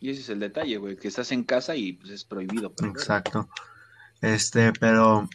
Y 0.00 0.10
ese 0.10 0.20
es 0.20 0.28
el 0.28 0.38
detalle, 0.38 0.78
güey, 0.78 0.96
que 0.96 1.08
estás 1.08 1.32
en 1.32 1.42
casa 1.44 1.74
y 1.74 1.94
pues 1.94 2.10
es 2.12 2.24
prohibido. 2.24 2.72
Exacto. 2.84 3.48
Este, 4.20 4.72
pero, 4.72 5.28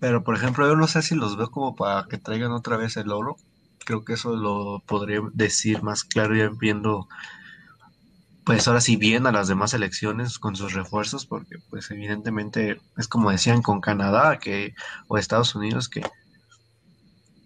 pero 0.00 0.24
por 0.24 0.36
ejemplo, 0.36 0.66
yo 0.66 0.76
no 0.76 0.86
sé 0.86 1.02
si 1.02 1.14
los 1.14 1.36
veo 1.36 1.50
como 1.50 1.74
para 1.74 2.06
que 2.08 2.18
traigan 2.18 2.52
otra 2.52 2.76
vez 2.76 2.96
el 2.96 3.10
oro, 3.10 3.36
creo 3.84 4.04
que 4.04 4.14
eso 4.14 4.36
lo 4.36 4.82
podría 4.86 5.20
decir 5.32 5.82
más 5.82 6.04
claro 6.04 6.34
ya 6.36 6.50
viendo 6.50 7.08
pues 8.44 8.66
ahora 8.66 8.80
sí 8.80 8.96
bien 8.96 9.26
a 9.26 9.32
las 9.32 9.46
demás 9.46 9.74
elecciones 9.74 10.38
con 10.38 10.56
sus 10.56 10.72
refuerzos, 10.72 11.26
porque 11.26 11.56
pues 11.68 11.90
evidentemente 11.90 12.80
es 12.96 13.06
como 13.06 13.30
decían 13.30 13.60
con 13.60 13.82
Canadá 13.82 14.38
que 14.38 14.74
o 15.06 15.18
Estados 15.18 15.54
Unidos 15.54 15.90
que 15.90 16.02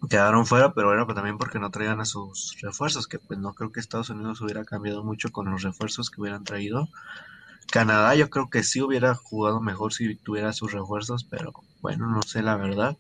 quedaron 0.09 0.47
fuera, 0.47 0.75
pero 0.75 0.93
era 0.93 1.07
también 1.13 1.39
porque 1.39 1.59
no 1.59 1.71
traían 1.71 2.01
a 2.01 2.05
sus 2.05 2.57
refuerzos, 2.61 3.09
que 3.09 3.19
pues 3.19 3.39
no 3.39 3.53
creo 3.53 3.73
que 3.73 3.81
Estados 3.81 4.11
Unidos 4.11 4.41
hubiera 4.43 4.65
cambiado 4.65 5.03
mucho 5.03 5.31
con 5.33 5.51
los 5.51 5.63
refuerzos 5.63 6.11
que 6.11 6.21
hubieran 6.21 6.45
traído. 6.45 6.89
Canadá 7.71 8.15
yo 8.15 8.31
creo 8.31 8.51
que 8.51 8.63
sí 8.63 8.81
hubiera 8.81 9.15
jugado 9.15 9.61
mejor 9.61 9.93
si 9.93 10.15
tuviera 10.15 10.53
sus 10.53 10.73
refuerzos, 10.73 11.25
pero 11.25 11.53
bueno, 11.81 12.07
no 12.07 12.23
sé 12.23 12.43
la 12.43 12.57
verdad. 12.57 12.97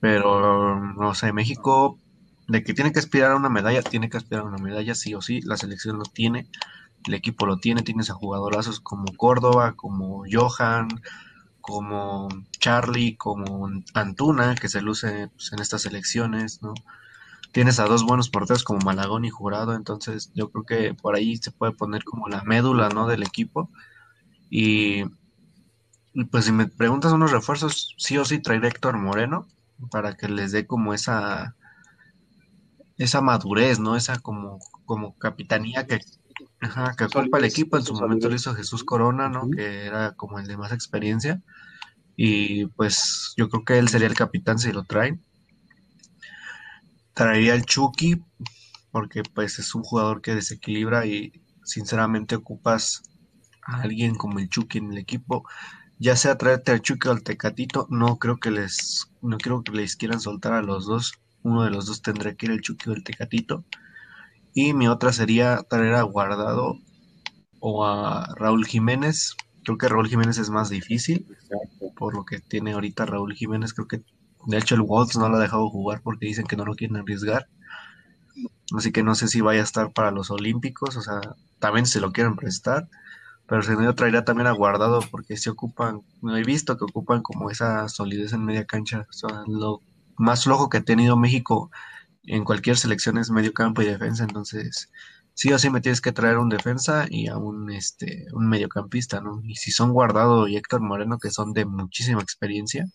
Pero 0.00 0.80
no 0.80 1.14
sé, 1.14 1.32
México 1.32 1.98
de 2.48 2.64
que 2.64 2.74
tiene 2.74 2.92
que 2.92 2.98
aspirar 2.98 3.32
a 3.32 3.36
una 3.36 3.48
medalla, 3.48 3.82
tiene 3.82 4.10
que 4.10 4.16
aspirar 4.16 4.44
a 4.44 4.48
una 4.48 4.58
medalla 4.58 4.94
sí 4.94 5.14
o 5.14 5.22
sí, 5.22 5.40
la 5.42 5.56
selección 5.56 5.98
lo 5.98 6.04
tiene 6.04 6.48
el 7.06 7.14
equipo 7.14 7.46
lo 7.46 7.58
tiene, 7.58 7.82
tienes 7.82 8.10
a 8.10 8.14
jugadorazos 8.14 8.80
como 8.80 9.06
Córdoba, 9.16 9.74
como 9.74 10.24
Johan, 10.30 10.88
como 11.60 12.28
Charlie, 12.58 13.16
como 13.16 13.70
Antuna, 13.94 14.54
que 14.54 14.68
se 14.68 14.82
luce 14.82 15.28
pues, 15.28 15.52
en 15.52 15.60
estas 15.60 15.86
elecciones, 15.86 16.62
¿no? 16.62 16.74
Tienes 17.52 17.78
a 17.78 17.86
dos 17.86 18.04
buenos 18.04 18.30
porteros 18.30 18.64
como 18.64 18.80
Malagón 18.80 19.24
y 19.24 19.30
Jurado, 19.30 19.74
entonces 19.74 20.32
yo 20.34 20.50
creo 20.50 20.64
que 20.64 20.94
por 20.94 21.14
ahí 21.14 21.36
se 21.36 21.50
puede 21.50 21.72
poner 21.72 22.04
como 22.04 22.28
la 22.28 22.42
médula, 22.44 22.88
¿no? 22.88 23.06
Del 23.06 23.22
equipo. 23.22 23.70
Y, 24.50 25.04
pues 26.30 26.46
si 26.46 26.52
me 26.52 26.66
preguntas 26.66 27.12
unos 27.12 27.30
refuerzos, 27.30 27.94
sí 27.98 28.18
o 28.18 28.24
sí 28.24 28.38
traeré 28.38 28.68
Héctor 28.68 28.98
Moreno 28.98 29.46
para 29.90 30.14
que 30.14 30.28
les 30.28 30.52
dé 30.52 30.66
como 30.66 30.94
esa 30.94 31.54
esa 32.98 33.20
madurez, 33.20 33.78
¿no? 33.78 33.96
Esa 33.96 34.18
como, 34.18 34.58
como 34.84 35.16
capitanía 35.18 35.86
que, 35.86 36.00
Ajá, 36.60 36.94
que 36.96 37.04
ocupa 37.04 37.38
el 37.38 37.44
equipo. 37.44 37.76
En 37.76 37.84
su 37.84 37.94
momento 37.94 38.28
lo 38.28 38.34
hizo 38.34 38.54
Jesús 38.54 38.84
Corona, 38.84 39.28
¿no? 39.28 39.50
Que 39.50 39.86
era 39.86 40.12
como 40.12 40.38
el 40.38 40.46
de 40.46 40.56
más 40.56 40.72
experiencia. 40.72 41.42
Y 42.16 42.66
pues 42.66 43.34
yo 43.36 43.48
creo 43.48 43.64
que 43.64 43.78
él 43.78 43.88
sería 43.88 44.06
el 44.06 44.14
capitán 44.14 44.58
si 44.58 44.72
lo 44.72 44.84
traen. 44.84 45.22
Traería 47.14 47.54
el 47.54 47.64
Chucky, 47.66 48.22
porque 48.90 49.22
pues 49.22 49.58
es 49.58 49.74
un 49.74 49.82
jugador 49.82 50.22
que 50.22 50.34
desequilibra 50.34 51.06
y 51.06 51.32
sinceramente 51.64 52.36
ocupas 52.36 53.02
a 53.62 53.82
alguien 53.82 54.14
como 54.14 54.38
el 54.38 54.48
Chucky 54.48 54.78
en 54.78 54.92
el 54.92 54.98
equipo. 54.98 55.44
Ya 55.98 56.16
sea 56.16 56.36
traerte 56.36 56.72
al 56.72 56.82
Chucky 56.82 57.08
o 57.08 57.12
al 57.12 57.22
Tecatito, 57.22 57.86
no 57.90 58.18
creo 58.18 58.38
que 58.38 58.50
les, 58.50 59.08
no 59.20 59.38
creo 59.38 59.62
que 59.62 59.72
les 59.72 59.96
quieran 59.96 60.20
soltar 60.20 60.52
a 60.52 60.62
los 60.62 60.86
dos. 60.86 61.12
Uno 61.42 61.64
de 61.64 61.70
los 61.70 61.86
dos 61.86 62.02
tendrá 62.02 62.34
que 62.34 62.46
ir 62.46 62.52
el 62.52 62.60
Chucky 62.60 62.90
o 62.90 62.92
el 62.94 63.04
Tecatito. 63.04 63.64
Y 64.54 64.74
mi 64.74 64.88
otra 64.88 65.12
sería 65.12 65.62
traer 65.68 65.94
a 65.94 66.02
Guardado 66.02 66.78
o 67.60 67.84
a 67.84 68.34
Raúl 68.36 68.66
Jiménez. 68.66 69.36
Creo 69.64 69.78
que 69.78 69.88
Raúl 69.88 70.08
Jiménez 70.08 70.38
es 70.38 70.50
más 70.50 70.68
difícil 70.70 71.26
por 71.96 72.14
lo 72.16 72.24
que 72.24 72.40
tiene 72.40 72.72
ahorita 72.72 73.06
Raúl 73.06 73.34
Jiménez. 73.34 73.72
Creo 73.72 73.86
que 73.86 74.02
de 74.46 74.58
hecho 74.58 74.74
el 74.74 74.82
Wolves 74.82 75.16
no 75.16 75.28
lo 75.28 75.36
ha 75.36 75.40
dejado 75.40 75.68
jugar 75.70 76.00
porque 76.02 76.26
dicen 76.26 76.46
que 76.46 76.56
no 76.56 76.64
lo 76.64 76.74
quieren 76.74 76.96
arriesgar. 76.96 77.48
Así 78.76 78.92
que 78.92 79.02
no 79.02 79.14
sé 79.14 79.28
si 79.28 79.40
vaya 79.40 79.60
a 79.60 79.64
estar 79.64 79.92
para 79.92 80.10
los 80.10 80.30
Olímpicos. 80.30 80.96
O 80.96 81.02
sea, 81.02 81.20
también 81.58 81.86
se 81.86 82.00
lo 82.00 82.12
quieren 82.12 82.36
prestar. 82.36 82.88
Pero 83.46 83.62
yo 83.62 83.94
traería 83.94 84.24
también 84.24 84.46
a 84.46 84.52
Guardado 84.52 85.00
porque 85.10 85.36
se 85.36 85.50
ocupan, 85.50 86.02
no 86.22 86.36
he 86.36 86.44
visto 86.44 86.76
que 86.78 86.84
ocupan 86.84 87.22
como 87.22 87.50
esa 87.50 87.88
solidez 87.88 88.32
en 88.32 88.44
media 88.44 88.64
cancha. 88.64 89.06
O 89.10 89.12
sea, 89.12 89.42
lo 89.46 89.80
más 90.16 90.44
flojo 90.44 90.70
que 90.70 90.78
ha 90.78 90.82
tenido 90.82 91.16
México 91.16 91.70
en 92.24 92.44
cualquier 92.44 92.76
selección 92.76 93.18
es 93.18 93.30
medio 93.30 93.52
campo 93.52 93.82
y 93.82 93.86
defensa, 93.86 94.24
entonces 94.24 94.90
sí 95.34 95.52
o 95.52 95.58
sí 95.58 95.70
me 95.70 95.80
tienes 95.80 96.00
que 96.00 96.12
traer 96.12 96.38
un 96.38 96.48
defensa 96.48 97.06
y 97.08 97.28
a 97.28 97.36
un 97.36 97.70
este 97.70 98.26
un 98.32 98.48
mediocampista, 98.48 99.20
¿no? 99.20 99.40
Y 99.44 99.56
si 99.56 99.70
son 99.72 99.92
Guardado 99.92 100.48
y 100.48 100.56
Héctor 100.56 100.80
Moreno 100.80 101.18
que 101.18 101.30
son 101.30 101.52
de 101.52 101.64
muchísima 101.64 102.22
experiencia, 102.22 102.86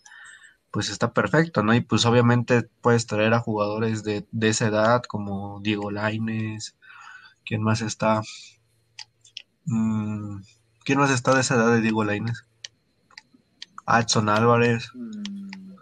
pues 0.70 0.90
está 0.90 1.12
perfecto, 1.12 1.62
¿no? 1.62 1.74
Y 1.74 1.80
pues 1.80 2.04
obviamente 2.06 2.62
puedes 2.80 3.06
traer 3.06 3.34
a 3.34 3.40
jugadores 3.40 4.04
de, 4.04 4.26
esa 4.40 4.66
edad 4.66 5.02
como 5.02 5.60
Diego 5.60 5.90
Laines, 5.90 6.76
¿quién 7.44 7.62
más 7.62 7.80
está? 7.80 8.22
Mm, 9.64 10.40
¿Quién 10.84 10.98
más 10.98 11.10
está 11.10 11.34
de 11.34 11.40
esa 11.40 11.54
edad 11.54 11.72
de 11.72 11.80
Diego 11.80 12.04
Laines? 12.04 12.44
Adson 13.86 14.28
Álvarez. 14.28 14.90
Mm, 14.94 15.72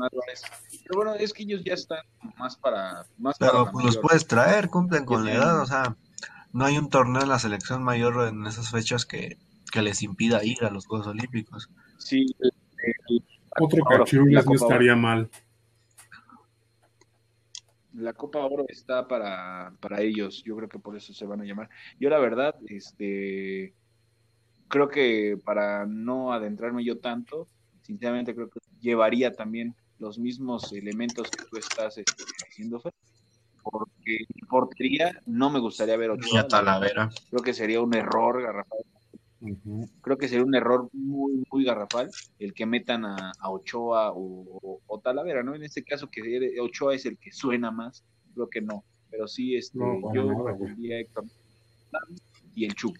Álvarez. 0.00 0.42
Pero 0.84 0.96
bueno, 0.96 1.14
es 1.14 1.32
que 1.32 1.42
ellos 1.42 1.62
ya 1.64 1.74
están 1.74 2.04
más 2.36 2.56
para. 2.56 3.06
Más 3.18 3.36
Pero 3.38 3.70
pues 3.70 3.84
los 3.84 3.98
puedes 3.98 4.26
traer, 4.26 4.70
cumplen 4.70 5.04
con 5.04 5.24
la 5.24 5.34
edad, 5.34 5.60
o 5.60 5.66
sea, 5.66 5.96
no 6.52 6.64
hay 6.64 6.78
un 6.78 6.88
torneo 6.88 7.22
en 7.22 7.28
la 7.28 7.38
selección 7.38 7.82
mayor 7.82 8.28
en 8.28 8.46
esas 8.46 8.70
fechas 8.70 9.04
que, 9.04 9.38
les 9.74 10.02
impida 10.02 10.44
ir 10.44 10.64
a 10.64 10.70
los 10.70 10.86
Juegos 10.86 11.06
Olímpicos. 11.06 11.68
Sí, 11.98 12.26
otro 13.60 13.84
cachirulas 13.84 14.46
no 14.46 14.54
estaría 14.54 14.96
mal. 14.96 15.28
La 17.94 18.12
Copa 18.12 18.38
Oro 18.44 18.64
está 18.68 19.08
para, 19.08 19.72
para 19.80 20.00
ellos, 20.00 20.42
yo 20.44 20.56
creo 20.56 20.68
que 20.68 20.78
por 20.78 20.96
eso 20.96 21.12
se 21.12 21.26
van 21.26 21.40
a 21.40 21.44
llamar. 21.44 21.68
Yo 21.98 22.08
la 22.10 22.18
verdad, 22.18 22.54
este 22.66 23.74
creo 24.68 24.88
que 24.88 25.38
para 25.42 25.86
no 25.86 26.32
adentrarme 26.32 26.84
yo 26.84 26.98
tanto, 26.98 27.48
sinceramente 27.82 28.34
creo 28.34 28.50
que 28.50 28.60
llevaría 28.80 29.32
también 29.32 29.74
los 29.98 30.18
mismos 30.18 30.72
elementos 30.72 31.30
que 31.30 31.44
tú 31.44 31.56
estás 31.56 31.98
este, 31.98 32.24
diciendo, 32.46 32.80
porque 33.62 34.18
en 34.34 34.46
portería 34.48 35.20
no 35.26 35.50
me 35.50 35.58
gustaría 35.58 35.96
ver 35.96 36.10
Ochoa. 36.10 36.46
Talavera. 36.46 37.10
Creo 37.30 37.42
que 37.42 37.54
sería 37.54 37.80
un 37.80 37.94
error 37.94 38.42
garrafal. 38.42 38.78
Creo 40.00 40.18
que 40.18 40.28
sería 40.28 40.44
un 40.44 40.54
error 40.54 40.88
muy, 40.92 41.44
muy 41.50 41.64
garrafal 41.64 42.10
el 42.38 42.52
que 42.52 42.66
metan 42.66 43.04
a, 43.04 43.32
Ochoa 43.44 44.12
o, 44.14 45.00
Talavera, 45.02 45.42
¿no? 45.42 45.54
En 45.54 45.62
este 45.62 45.84
caso 45.84 46.08
que 46.10 46.58
Ochoa 46.60 46.94
es 46.94 47.06
el 47.06 47.18
que 47.18 47.30
suena 47.30 47.70
más, 47.70 48.04
creo 48.34 48.48
que 48.48 48.60
no. 48.60 48.84
Pero 49.10 49.28
sí, 49.28 49.56
este, 49.56 49.78
yo 50.12 50.28
pondría 50.58 51.00
Héctor 51.00 51.24
y 52.54 52.64
el 52.64 52.74
Chuck. 52.74 52.96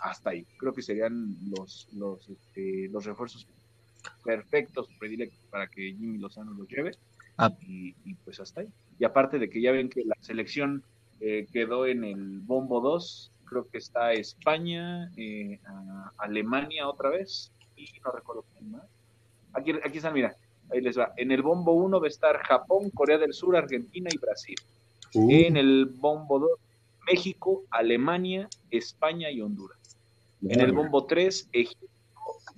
Hasta 0.00 0.30
ahí. 0.30 0.46
Creo 0.58 0.72
que 0.72 0.82
serían 0.82 1.36
los, 1.50 1.88
los, 1.92 2.28
este, 2.28 2.88
los 2.90 3.04
refuerzos 3.04 3.46
perfectos, 4.22 4.88
predilectos 4.98 5.40
para 5.50 5.66
que 5.66 5.94
Jimmy 5.94 6.18
Lozano 6.18 6.52
lo 6.52 6.64
lleve. 6.64 6.92
Ah. 7.38 7.50
Y, 7.60 7.92
pues 8.24 8.40
hasta 8.40 8.62
ahí. 8.62 8.68
Y 8.98 9.04
aparte 9.04 9.38
de 9.38 9.50
que 9.50 9.60
ya 9.60 9.72
ven 9.72 9.88
que 9.88 10.04
la 10.04 10.16
selección 10.20 10.82
eh, 11.20 11.46
quedó 11.52 11.86
en 11.86 12.04
el 12.04 12.40
bombo 12.40 12.80
2, 12.80 13.32
creo 13.54 13.68
que 13.70 13.78
está 13.78 14.12
España, 14.12 15.12
eh, 15.16 15.60
Alemania 16.18 16.88
otra 16.88 17.10
vez, 17.10 17.52
y 17.76 17.86
no 18.04 18.10
recuerdo 18.10 18.44
quién 18.52 18.72
más. 18.72 18.82
Aquí, 19.52 19.70
aquí 19.84 19.98
están, 19.98 20.12
mira, 20.12 20.34
ahí 20.72 20.80
les 20.80 20.98
va. 20.98 21.12
En 21.16 21.30
el 21.30 21.40
bombo 21.40 21.72
1 21.72 22.00
va 22.00 22.06
a 22.06 22.08
estar 22.08 22.36
Japón, 22.38 22.90
Corea 22.90 23.16
del 23.16 23.32
Sur, 23.32 23.56
Argentina 23.56 24.10
y 24.12 24.18
Brasil. 24.18 24.56
Uh. 25.14 25.30
En 25.30 25.56
el 25.56 25.86
bombo 25.86 26.40
2, 26.40 26.50
México, 27.06 27.62
Alemania, 27.70 28.48
España 28.72 29.30
y 29.30 29.40
Honduras. 29.40 29.78
En 30.42 30.60
el 30.60 30.72
bombo 30.72 31.06
3, 31.06 31.50
Egipto, 31.52 31.86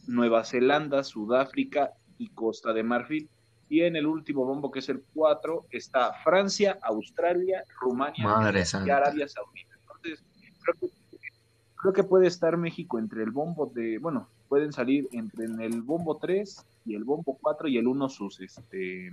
Nueva 0.06 0.44
Zelanda, 0.44 1.04
Sudáfrica 1.04 1.92
y 2.16 2.30
Costa 2.30 2.72
de 2.72 2.82
Marfil. 2.82 3.28
Y 3.68 3.82
en 3.82 3.96
el 3.96 4.06
último 4.06 4.46
bombo, 4.46 4.70
que 4.70 4.78
es 4.78 4.88
el 4.88 5.02
4, 5.14 5.66
está 5.70 6.14
Francia, 6.24 6.78
Australia, 6.82 7.64
Rumania 7.80 8.24
y 8.86 8.90
Arabia 8.90 9.28
Saudita. 9.28 9.75
Creo 11.76 11.92
que, 11.92 12.02
puede 12.02 12.26
estar 12.26 12.56
México 12.56 12.98
entre 12.98 13.22
el 13.22 13.30
bombo 13.30 13.70
de, 13.74 13.98
bueno, 13.98 14.28
pueden 14.48 14.72
salir 14.72 15.08
entre 15.12 15.44
en 15.44 15.60
el 15.60 15.82
bombo 15.82 16.16
3 16.16 16.64
y 16.84 16.94
el 16.94 17.04
bombo 17.04 17.38
4 17.40 17.68
y 17.68 17.78
el 17.78 17.86
1 17.86 18.08
sus, 18.08 18.40
este, 18.40 19.10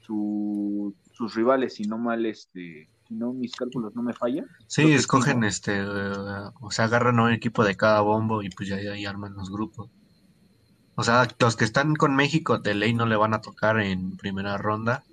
sus 0.00 1.34
rivales, 1.34 1.74
si 1.74 1.84
no 1.84 1.98
mal, 1.98 2.26
este, 2.26 2.88
si 3.06 3.14
no 3.14 3.32
mis 3.32 3.54
cálculos 3.54 3.94
no 3.94 4.02
me 4.02 4.14
fallan. 4.14 4.46
Sí, 4.66 4.92
escogen 4.92 5.44
este, 5.44 5.80
o 5.80 6.70
sea, 6.70 6.86
agarran 6.86 7.20
un 7.20 7.32
equipo 7.32 7.64
de 7.64 7.76
cada 7.76 8.00
bombo 8.00 8.42
y 8.42 8.50
pues 8.50 8.68
ya 8.68 8.76
ahí 8.76 9.04
arman 9.04 9.34
los 9.34 9.50
grupos. 9.50 9.88
O 10.96 11.04
sea, 11.04 11.28
los 11.38 11.56
que 11.56 11.64
están 11.64 11.94
con 11.94 12.16
México 12.16 12.58
de 12.58 12.74
ley 12.74 12.94
no 12.94 13.04
le 13.06 13.16
van 13.16 13.34
a 13.34 13.42
tocar 13.42 13.78
en 13.80 14.16
primera 14.16 14.56
ronda. 14.56 15.04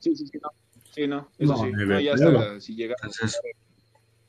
Sí, 0.00 0.14
sí, 0.16 0.26
sí, 0.26 0.38
no. 0.42 0.50
Sí, 0.90 1.06
no, 1.06 1.28
eso 1.38 1.56
sí. 1.56 1.70
No, 1.72 2.00
ya 2.00 2.12
está, 2.12 2.60
si 2.60 2.74
llega. 2.74 2.96
Entonces, 3.00 3.40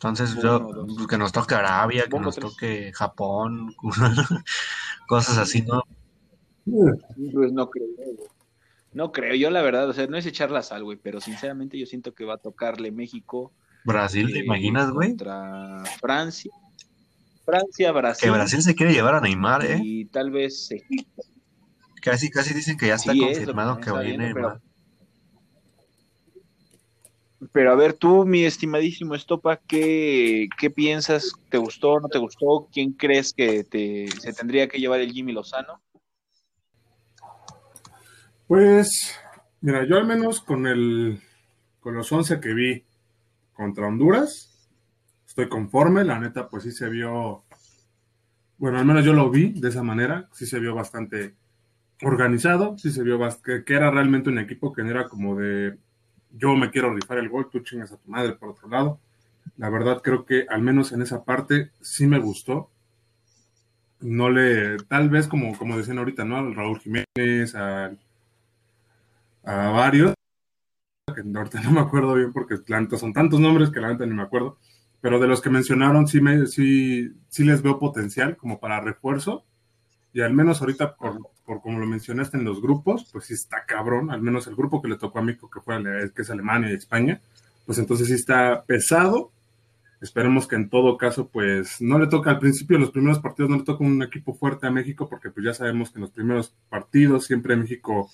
entonces 0.01 0.41
yo, 0.41 0.65
pues, 0.95 1.07
que 1.07 1.17
nos 1.17 1.33
toque 1.33 1.55
Arabia, 1.55 2.05
que 2.09 2.19
nos 2.19 2.37
toque 2.37 2.93
Japón, 2.93 3.75
cosas 5.09 5.37
así, 5.37 5.61
¿no? 5.61 5.83
Pues 6.63 7.51
no 7.51 7.69
creo. 7.69 7.85
No 8.93 9.11
creo, 9.11 9.35
yo 9.35 9.49
la 9.49 9.61
verdad, 9.61 9.89
o 9.89 9.93
sea, 9.93 10.07
no 10.07 10.15
es 10.15 10.25
echar 10.25 10.51
la 10.51 10.63
sal, 10.63 10.85
güey, 10.85 10.97
pero 10.97 11.19
sinceramente 11.19 11.77
yo 11.77 11.85
siento 11.85 12.15
que 12.15 12.23
va 12.23 12.35
a 12.35 12.37
tocarle 12.37 12.93
México. 12.93 13.51
Brasil, 13.83 14.31
¿te 14.31 14.39
eh, 14.39 14.45
imaginas, 14.45 14.89
güey? 14.89 15.09
Contra 15.09 15.83
Francia. 15.99 16.53
Francia, 17.43 17.91
Brasil. 17.91 18.23
Que 18.23 18.31
Brasil 18.31 18.61
se 18.61 18.75
quiere 18.75 18.93
llevar 18.93 19.15
a 19.15 19.21
Neymar, 19.21 19.65
¿eh? 19.65 19.81
Y 19.83 20.05
tal 20.05 20.31
vez 20.31 20.71
Egipto. 20.71 21.23
Casi, 22.01 22.29
casi 22.29 22.53
dicen 22.53 22.77
que 22.77 22.87
ya 22.87 22.95
está 22.95 23.13
confirmado 23.13 23.81
que, 23.81 23.89
a 23.89 23.99
viene 23.99 24.33
Neymar. 24.33 24.61
Pero 27.53 27.71
a 27.71 27.75
ver, 27.75 27.93
tú, 27.93 28.25
mi 28.25 28.43
estimadísimo 28.43 29.15
Estopa, 29.15 29.57
¿qué, 29.57 30.49
qué 30.57 30.69
piensas? 30.69 31.33
¿Te 31.49 31.57
gustó, 31.57 31.99
no 31.99 32.09
te 32.09 32.19
gustó? 32.19 32.67
¿Quién 32.71 32.91
crees 32.91 33.33
que 33.33 33.63
se 34.19 34.33
tendría 34.33 34.67
que 34.67 34.79
llevar 34.79 34.99
el 34.99 35.11
Jimmy 35.11 35.31
Lozano? 35.31 35.81
Pues, 38.47 39.15
mira, 39.61 39.85
yo 39.87 39.97
al 39.97 40.05
menos 40.05 40.41
con 40.41 40.67
el 40.67 41.21
con 41.79 41.95
los 41.95 42.11
11 42.11 42.39
que 42.39 42.53
vi 42.53 42.83
contra 43.53 43.87
Honduras, 43.87 44.69
estoy 45.25 45.47
conforme, 45.47 46.03
la 46.03 46.19
neta, 46.19 46.49
pues 46.49 46.63
sí 46.63 46.71
se 46.71 46.89
vio, 46.89 47.45
bueno, 48.57 48.79
al 48.79 48.85
menos 48.85 49.05
yo 49.05 49.13
lo 49.13 49.29
vi 49.29 49.53
de 49.53 49.69
esa 49.69 49.83
manera, 49.83 50.27
sí 50.33 50.45
se 50.45 50.59
vio 50.59 50.75
bastante 50.75 51.35
organizado, 52.01 52.77
sí 52.77 52.91
se 52.91 53.03
vio 53.03 53.19
que, 53.43 53.63
que 53.63 53.73
era 53.73 53.91
realmente 53.91 54.29
un 54.29 54.39
equipo 54.39 54.73
que 54.73 54.83
no 54.83 54.91
era 54.91 55.07
como 55.07 55.35
de 55.35 55.77
yo 56.31 56.55
me 56.55 56.69
quiero 56.69 56.93
rifar 56.93 57.17
el 57.17 57.29
gol, 57.29 57.49
tú 57.51 57.59
chingas 57.59 57.91
a 57.91 57.97
tu 57.97 58.09
madre 58.09 58.33
por 58.33 58.49
otro 58.49 58.69
lado. 58.69 58.99
La 59.57 59.69
verdad 59.69 60.01
creo 60.01 60.25
que 60.25 60.45
al 60.49 60.61
menos 60.61 60.91
en 60.91 61.01
esa 61.01 61.23
parte 61.23 61.71
sí 61.81 62.07
me 62.07 62.19
gustó. 62.19 62.69
No 64.01 64.29
le, 64.29 64.77
tal 64.87 65.09
vez 65.09 65.27
como, 65.27 65.57
como 65.57 65.77
decían 65.77 65.97
ahorita, 65.97 66.23
¿no? 66.23 66.37
Al 66.37 66.55
Raúl 66.55 66.79
Jiménez, 66.79 67.55
a, 67.55 67.91
a 69.43 69.69
varios, 69.71 70.13
que 71.13 71.21
ahorita 71.21 71.61
no 71.61 71.71
me 71.71 71.79
acuerdo 71.81 72.13
bien 72.15 72.31
porque 72.31 72.57
son 72.97 73.13
tantos 73.13 73.39
nombres 73.39 73.69
que 73.69 73.79
la 73.79 73.89
neta 73.89 74.05
ni 74.05 74.13
me 74.13 74.23
acuerdo, 74.23 74.57
pero 75.01 75.19
de 75.19 75.27
los 75.27 75.41
que 75.41 75.49
mencionaron 75.49 76.07
sí, 76.07 76.21
me, 76.21 76.45
sí, 76.45 77.13
sí 77.27 77.43
les 77.43 77.61
veo 77.61 77.79
potencial 77.79 78.37
como 78.37 78.59
para 78.59 78.81
refuerzo 78.81 79.43
y 80.13 80.21
al 80.21 80.33
menos 80.33 80.61
ahorita 80.61 80.95
por, 80.95 81.19
por, 81.49 81.61
como 81.61 81.79
lo 81.79 81.87
mencionaste 81.87 82.37
en 82.37 82.43
los 82.43 82.61
grupos, 82.61 83.09
pues 83.11 83.25
sí 83.25 83.33
está 83.33 83.65
cabrón, 83.65 84.11
al 84.11 84.21
menos 84.21 84.45
el 84.45 84.55
grupo 84.55 84.83
que 84.83 84.87
le 84.87 84.99
tocó 84.99 85.17
a 85.17 85.23
México, 85.23 85.49
que, 85.49 85.61
fue, 85.61 85.81
que 86.13 86.21
es 86.21 86.29
Alemania 86.29 86.69
y 86.69 86.75
España, 86.75 87.19
pues 87.65 87.79
entonces 87.79 88.07
sí 88.07 88.13
está 88.13 88.63
pesado. 88.65 89.31
Esperemos 89.99 90.47
que 90.47 90.57
en 90.57 90.69
todo 90.69 90.95
caso, 90.95 91.27
pues 91.27 91.81
no 91.81 91.97
le 91.97 92.05
toca 92.05 92.29
al 92.29 92.37
principio 92.37 92.77
de 92.77 92.81
los 92.81 92.91
primeros 92.91 93.17
partidos, 93.17 93.49
no 93.49 93.57
le 93.57 93.63
toca 93.63 93.83
un 93.83 94.03
equipo 94.03 94.35
fuerte 94.35 94.67
a 94.67 94.71
México, 94.71 95.09
porque 95.09 95.31
pues 95.31 95.43
ya 95.43 95.55
sabemos 95.55 95.89
que 95.89 95.97
en 95.97 96.01
los 96.01 96.11
primeros 96.11 96.55
partidos 96.69 97.25
siempre 97.25 97.55
México 97.55 98.11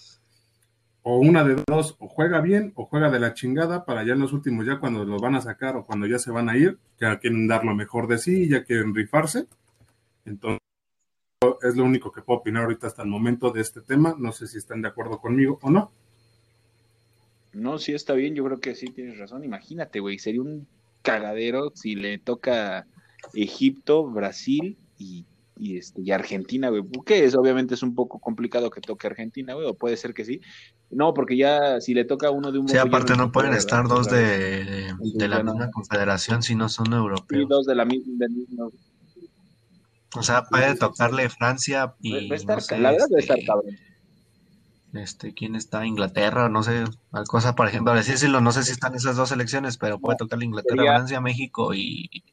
o 1.03 1.19
una 1.19 1.43
de 1.43 1.61
dos, 1.67 1.97
o 1.99 2.07
juega 2.07 2.39
bien 2.39 2.71
o 2.75 2.85
juega 2.85 3.11
de 3.11 3.19
la 3.19 3.33
chingada 3.33 3.83
para 3.83 4.05
ya 4.05 4.13
en 4.13 4.21
los 4.21 4.31
últimos, 4.31 4.65
ya 4.65 4.79
cuando 4.79 5.03
los 5.03 5.21
van 5.21 5.35
a 5.35 5.41
sacar 5.41 5.75
o 5.75 5.85
cuando 5.85 6.07
ya 6.07 6.19
se 6.19 6.31
van 6.31 6.47
a 6.47 6.55
ir, 6.55 6.79
ya 7.01 7.19
quieren 7.19 7.47
dar 7.47 7.65
lo 7.65 7.75
mejor 7.75 8.07
de 8.07 8.17
sí, 8.17 8.47
ya 8.47 8.63
quieren 8.63 8.95
rifarse. 8.95 9.45
Entonces, 10.23 10.64
es 11.61 11.75
lo 11.75 11.83
único 11.83 12.11
que 12.11 12.21
puedo 12.21 12.39
opinar 12.39 12.63
ahorita 12.63 12.87
hasta 12.87 13.03
el 13.03 13.09
momento 13.09 13.51
de 13.51 13.61
este 13.61 13.81
tema. 13.81 14.15
No 14.17 14.31
sé 14.31 14.47
si 14.47 14.57
están 14.57 14.81
de 14.81 14.89
acuerdo 14.89 15.19
conmigo 15.19 15.59
o 15.61 15.69
no. 15.69 15.91
No, 17.53 17.79
sí 17.79 17.93
está 17.93 18.13
bien, 18.13 18.35
yo 18.35 18.43
creo 18.43 18.59
que 18.59 18.75
sí 18.75 18.87
tienes 18.87 19.17
razón. 19.17 19.43
Imagínate, 19.43 19.99
güey, 20.01 20.19
sería 20.19 20.41
un 20.41 20.67
cagadero 21.01 21.71
si 21.73 21.95
le 21.95 22.17
toca 22.17 22.85
Egipto, 23.33 24.05
Brasil 24.05 24.77
y, 24.97 25.25
este, 25.77 26.01
y 26.01 26.11
Argentina, 26.11 26.69
güey. 26.69 26.83
Que 27.05 27.23
es, 27.23 27.35
obviamente 27.35 27.75
es 27.75 27.83
un 27.83 27.95
poco 27.95 28.19
complicado 28.19 28.69
que 28.69 28.81
toque 28.81 29.07
Argentina, 29.07 29.53
güey, 29.53 29.67
o 29.67 29.73
puede 29.73 29.95
ser 29.95 30.13
que 30.13 30.25
sí. 30.25 30.41
No, 30.91 31.13
porque 31.13 31.37
ya 31.37 31.79
si 31.79 31.93
le 31.93 32.05
toca 32.05 32.29
uno 32.29 32.51
de 32.51 32.59
un... 32.59 32.67
Sí, 32.67 32.77
aparte 32.77 33.15
no 33.15 33.31
pueden 33.31 33.53
estar 33.53 33.87
dos 33.87 34.09
de, 34.09 34.93
de, 34.99 35.27
la 35.27 35.41
misma 35.41 35.71
confederación 35.71 36.43
si 36.43 36.55
no 36.55 36.67
son 36.67 36.93
europeos. 36.93 37.43
Sí, 37.43 37.47
dos 37.49 37.65
de 37.65 37.75
la 37.75 37.85
misma... 37.85 38.27
O 40.15 40.23
sea, 40.23 40.43
puede 40.43 40.75
tocarle 40.75 41.29
Francia 41.29 41.95
y. 42.01 42.29
Va 42.29 42.35
a 42.35 42.37
estar, 42.37 42.79
la 42.79 42.91
verdad, 42.91 43.07
estar 43.17 43.37
este, 43.37 43.45
cabrón. 43.45 43.77
Este, 44.93 45.33
¿quién 45.33 45.55
está? 45.55 45.85
Inglaterra, 45.85 46.47
no 46.47 46.63
sé, 46.63 46.85
cosa, 47.27 47.53
por 47.55 47.67
ejemplo, 47.67 47.93
decírselo, 47.93 48.39
no 48.39 48.51
sé 48.51 48.63
si 48.63 48.71
están 48.71 48.95
esas 48.95 49.17
dos 49.17 49.29
selecciones, 49.29 49.77
pero 49.77 49.99
puede 49.99 50.17
tocarle 50.17 50.45
Inglaterra, 50.45 50.83
Francia, 50.83 51.19
México 51.19 51.73
y 51.73 52.23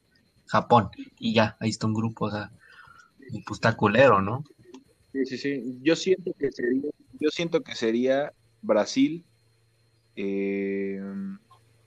Japón. 0.45 0.89
Y 1.19 1.33
ya, 1.33 1.57
ahí 1.59 1.69
está 1.69 1.87
un 1.87 1.93
grupo, 1.93 2.25
o 2.25 2.31
sea, 2.31 2.51
pues 3.45 3.57
está 3.57 3.75
culero, 3.75 4.21
¿no? 4.21 4.45
Sí, 5.11 5.25
sí, 5.25 5.37
sí. 5.37 5.79
Yo 5.81 5.95
siento 5.95 6.31
que 6.39 6.51
sería, 6.51 6.89
yo 7.19 7.29
siento 7.29 7.61
que 7.63 7.75
sería 7.75 8.31
Brasil. 8.61 9.25
Eh, 10.15 11.01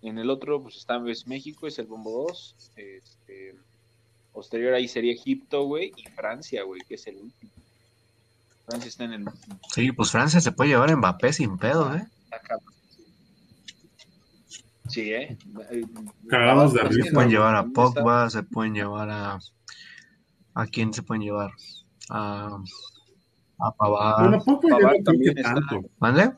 en 0.03 0.19
el 0.19 0.31
otro, 0.31 0.63
pues 0.63 0.77
está 0.77 1.03
es 1.09 1.27
México, 1.27 1.67
es 1.67 1.79
el 1.79 1.87
bombo 1.87 2.27
2. 2.29 2.57
Este, 2.77 3.55
Posterior 4.37 4.75
ahí 4.75 4.87
sería 4.87 5.15
Egipto, 5.15 5.65
güey, 5.65 5.95
y 5.97 6.03
Francia, 6.11 6.63
güey, 6.63 6.83
que 6.87 6.97
es 6.97 7.07
el 7.07 7.17
último. 7.17 7.53
Francia 8.67 8.89
está 8.89 9.05
en 9.05 9.13
el 9.15 9.23
último. 9.23 9.59
Sí, 9.73 9.93
pues 9.93 10.11
Francia 10.11 10.43
se 10.43 10.53
puede 10.53 10.69
llevar 10.69 10.91
a 10.91 10.97
Mbappé 10.97 11.33
sin 11.33 11.57
pedo, 11.57 11.97
¿eh? 11.97 12.07
Sí, 14.89 15.11
¿eh? 15.11 15.39
Cagados 16.29 16.75
de 16.75 16.83
risa. 16.83 17.05
Se 17.05 17.13
pueden 17.13 17.31
llevar 17.31 17.57
a 17.57 17.65
Pogba, 17.65 18.29
se 18.29 18.43
pueden 18.43 18.75
llevar 18.75 19.09
a... 19.09 19.39
¿A 20.53 20.67
quién 20.67 20.93
se 20.93 21.03
pueden 21.03 21.23
llevar? 21.23 21.53
A... 22.11 22.59
A 23.59 23.73
Pavar. 23.75 24.29
Bueno, 24.29 24.45
Pogba 24.45 24.69
Pavar 24.69 24.97
también 25.03 25.35
tanto. 25.37 25.81
¿Vale? 25.97 26.33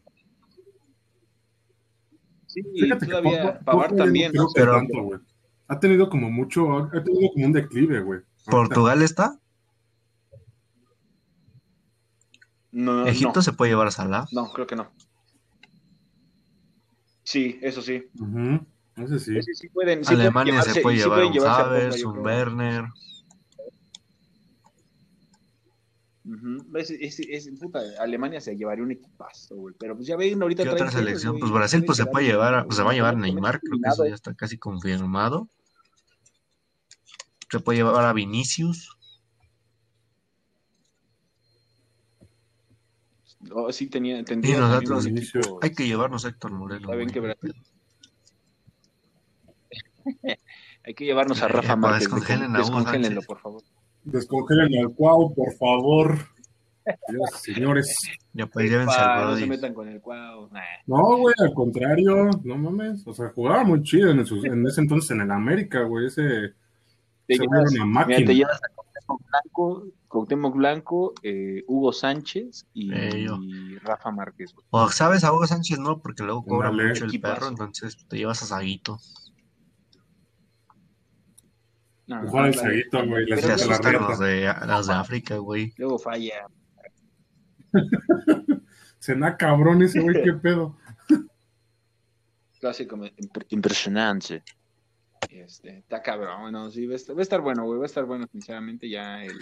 Sí, 2.46 2.62
Fíjate 2.62 3.06
todavía 3.06 3.58
Pavar 3.58 3.96
también. 3.96 4.30
No, 4.34 4.46
pero... 4.54 4.74
Tanto, 4.74 5.20
ha 5.68 5.78
tenido 5.78 6.08
como 6.08 6.30
mucho, 6.30 6.78
ha 6.78 7.04
tenido 7.04 7.30
como 7.32 7.46
un 7.46 7.52
declive, 7.52 8.00
güey. 8.00 8.20
¿Portugal 8.46 9.02
está? 9.02 9.38
No, 12.72 13.06
¿Egipto 13.06 13.42
se 13.42 13.52
puede 13.52 13.72
llevar 13.72 13.88
a 13.88 13.90
Salah? 13.90 14.26
No, 14.32 14.50
creo 14.52 14.66
que 14.66 14.76
no. 14.76 14.90
Sí, 17.22 17.58
eso 17.60 17.82
sí. 17.82 18.08
Ese 18.96 19.18
sí. 19.18 19.54
sí, 19.54 19.68
pueden, 19.68 20.06
Alemania 20.06 20.62
se 20.62 20.80
puede 20.80 20.96
llevar 20.96 21.24
un 21.24 21.38
Havertz, 21.38 22.02
un 22.02 22.18
Werner. 22.18 22.86
es, 26.74 27.50
puta, 27.60 27.80
Alemania 28.00 28.40
se 28.40 28.56
llevaría 28.56 28.84
un 28.84 28.92
equipazo, 28.92 29.56
güey. 29.56 29.74
Pero 29.78 29.94
pues 29.96 30.08
ya 30.08 30.16
ven 30.16 30.40
ahorita. 30.40 30.62
¿Qué 30.62 30.70
otra 30.70 30.90
selección? 30.90 31.38
pues 31.38 31.52
Brasil 31.52 31.84
pues 31.84 31.98
se 31.98 32.06
puede 32.06 32.26
llevar, 32.26 32.64
pues 32.64 32.76
se 32.76 32.82
va 32.82 32.92
a 32.92 32.94
llevar 32.94 33.16
Neymar, 33.18 33.60
creo 33.60 33.78
que 33.82 33.88
eso 33.88 34.06
ya 34.06 34.14
está 34.14 34.34
casi 34.34 34.56
confirmado 34.56 35.50
se 37.50 37.60
puede 37.60 37.78
llevar 37.78 38.04
a 38.04 38.12
Vinicius. 38.12 38.98
Sí, 43.70 43.86
tenía, 43.86 44.18
y 44.18 44.22
nosotros 44.52 45.06
hay 45.62 45.72
que 45.72 45.86
llevarnos 45.86 46.24
a 46.24 46.28
Héctor 46.28 46.50
Moreno. 46.52 46.88
hay 50.84 50.94
que 50.94 51.04
llevarnos 51.04 51.42
a 51.42 51.46
eh, 51.46 51.48
Rafa 51.48 51.74
Márquez. 51.76 52.08
Descongélenlo, 52.52 53.22
por 53.22 53.40
favor. 53.40 53.62
Descongelen 54.04 54.84
al 54.84 54.94
Cuau, 54.94 55.34
por 55.34 55.52
favor. 55.54 56.18
Dios, 57.08 57.30
señores. 57.42 57.96
Ya 58.32 58.46
pues 58.46 58.70
llévense 58.70 58.98
al 58.98 59.30
No 59.30 59.36
se 59.36 59.46
metan 59.46 59.74
con 59.74 59.88
el 59.88 60.00
Cuau. 60.00 60.48
No, 60.86 61.16
güey, 61.18 61.34
al 61.38 61.52
contrario, 61.54 62.30
no 62.42 62.56
mames. 62.56 63.06
O 63.06 63.14
sea, 63.14 63.28
jugaba 63.30 63.64
muy 63.64 63.82
chido 63.82 64.10
en, 64.10 64.20
en 64.20 64.66
ese 64.66 64.80
entonces 64.80 65.10
en 65.12 65.20
el 65.20 65.30
América, 65.30 65.82
güey. 65.82 66.06
Ese 66.06 66.54
te 67.28 67.36
llevas, 67.36 67.70
te 68.06 68.34
llevas 68.34 68.60
a 68.62 68.68
Cuauhtémoc 68.74 69.22
Blanco, 69.28 69.86
Cuauhtémoc 70.08 70.56
Blanco 70.56 71.14
eh, 71.22 71.62
Hugo 71.66 71.92
Sánchez 71.92 72.66
y, 72.72 73.76
Rafa 73.78 74.10
Márquez. 74.10 74.54
O 74.70 74.88
sabes, 74.88 75.24
a 75.24 75.32
Hugo 75.32 75.46
Sánchez 75.46 75.78
no, 75.78 76.00
porque 76.00 76.22
luego 76.22 76.44
cobra 76.44 76.72
mucho 76.72 77.04
el 77.04 77.20
perro, 77.20 77.48
entonces 77.48 77.98
te 78.08 78.16
llevas 78.16 78.42
a 78.42 78.46
Saguito. 78.46 78.98
No, 82.06 82.22
no, 82.22 82.46
el 82.46 82.54
Saguito, 82.54 83.06
güey. 83.06 83.26
Les 83.26 83.44
la 83.44 83.92
los 83.92 84.18
de, 84.18 84.44
las 84.66 84.86
de 84.86 84.92
África, 84.94 85.36
güey. 85.36 85.74
Luego 85.76 85.98
falla. 85.98 86.46
Se 88.98 89.14
da 89.14 89.36
cabrón 89.36 89.82
ese 89.82 90.00
güey, 90.00 90.22
qué 90.24 90.32
pedo. 90.32 90.78
Clásico 92.60 92.98
impresionante. 93.50 94.42
Este, 95.48 95.78
está 95.78 96.02
cabrón, 96.02 96.42
bueno, 96.42 96.70
sí, 96.70 96.86
va 96.86 96.92
a 96.92 97.22
estar, 97.22 97.40
bueno, 97.40 97.64
güey, 97.64 97.78
va 97.78 97.84
a 97.84 97.86
estar 97.86 98.04
bueno, 98.04 98.26
sinceramente, 98.30 98.86
ya 98.86 99.24
el, 99.24 99.38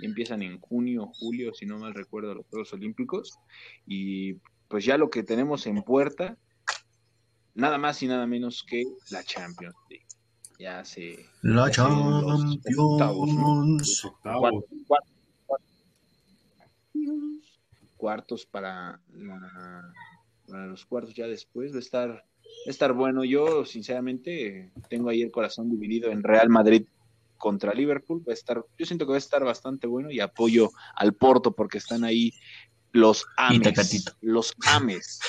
empiezan 0.00 0.42
en 0.42 0.58
junio, 0.58 1.12
julio, 1.14 1.54
si 1.54 1.64
no 1.64 1.78
mal 1.78 1.94
recuerdo, 1.94 2.34
los 2.34 2.44
Juegos 2.48 2.72
Olímpicos, 2.72 3.38
y 3.86 4.34
pues 4.66 4.84
ya 4.84 4.98
lo 4.98 5.10
que 5.10 5.22
tenemos 5.22 5.68
en 5.68 5.84
puerta, 5.84 6.36
nada 7.54 7.78
más 7.78 8.02
y 8.02 8.08
nada 8.08 8.26
menos 8.26 8.64
que 8.68 8.82
la 9.12 9.22
Champions 9.22 9.76
League. 9.88 10.04
Ya 10.58 10.84
se... 10.84 11.24
La 11.42 11.70
Champions. 11.70 12.58
cuartos, 17.96 18.44
para, 18.44 19.00
para 20.48 20.66
los 20.66 20.84
cuartos 20.84 21.14
ya 21.14 21.28
después, 21.28 21.72
va 21.72 21.76
a 21.76 21.78
estar 21.78 22.24
estar 22.66 22.92
bueno. 22.92 23.24
Yo, 23.24 23.64
sinceramente, 23.64 24.70
tengo 24.88 25.08
ahí 25.10 25.22
el 25.22 25.30
corazón 25.30 25.70
dividido 25.70 26.10
en 26.10 26.22
Real 26.22 26.48
Madrid 26.48 26.86
contra 27.36 27.74
Liverpool. 27.74 28.22
Va 28.26 28.32
a 28.32 28.34
estar, 28.34 28.64
yo 28.78 28.86
siento 28.86 29.04
que 29.06 29.10
va 29.10 29.16
a 29.16 29.18
estar 29.18 29.44
bastante 29.44 29.86
bueno 29.86 30.10
y 30.10 30.20
apoyo 30.20 30.70
al 30.96 31.14
Porto 31.14 31.52
porque 31.52 31.78
están 31.78 32.04
ahí 32.04 32.32
los 32.92 33.26
ames. 33.36 34.14
Los 34.20 34.54
ames. 34.66 35.20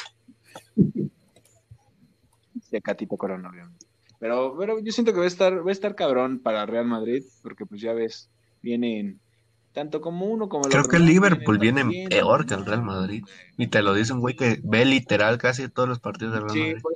Tecatito 2.69 3.17
Corona, 3.17 3.49
obviamente. 3.49 3.85
Pero, 4.19 4.55
pero 4.57 4.79
yo 4.79 4.91
siento 4.91 5.11
que 5.13 5.19
va 5.19 5.25
a 5.25 5.27
estar, 5.27 5.65
va 5.65 5.69
a 5.69 5.73
estar 5.73 5.95
cabrón 5.95 6.39
para 6.39 6.65
Real 6.65 6.85
Madrid, 6.85 7.23
porque 7.43 7.65
pues 7.65 7.81
ya 7.81 7.93
ves, 7.93 8.29
vienen 8.61 9.19
tanto 9.73 9.99
como 9.99 10.25
uno 10.27 10.47
como 10.47 10.65
el 10.65 10.71
Creo 10.71 10.81
otro, 10.83 10.91
que 10.91 10.97
el. 10.97 11.05
Liverpool 11.05 11.59
viene 11.59 12.07
peor 12.09 12.45
que 12.45 12.53
el 12.53 12.65
Real 12.65 12.81
Madrid. 12.81 13.23
Y 13.57 13.67
te 13.67 13.81
lo 13.81 13.93
dice 13.93 14.13
un 14.13 14.21
güey 14.21 14.35
que 14.35 14.59
ve 14.63 14.85
literal 14.85 15.37
casi 15.37 15.67
todos 15.67 15.89
los 15.89 15.99
partidos 15.99 16.33
del 16.33 16.43
Real 16.43 16.53
Sí, 16.53 16.59
Madrid. 16.61 16.77
pues. 16.81 16.95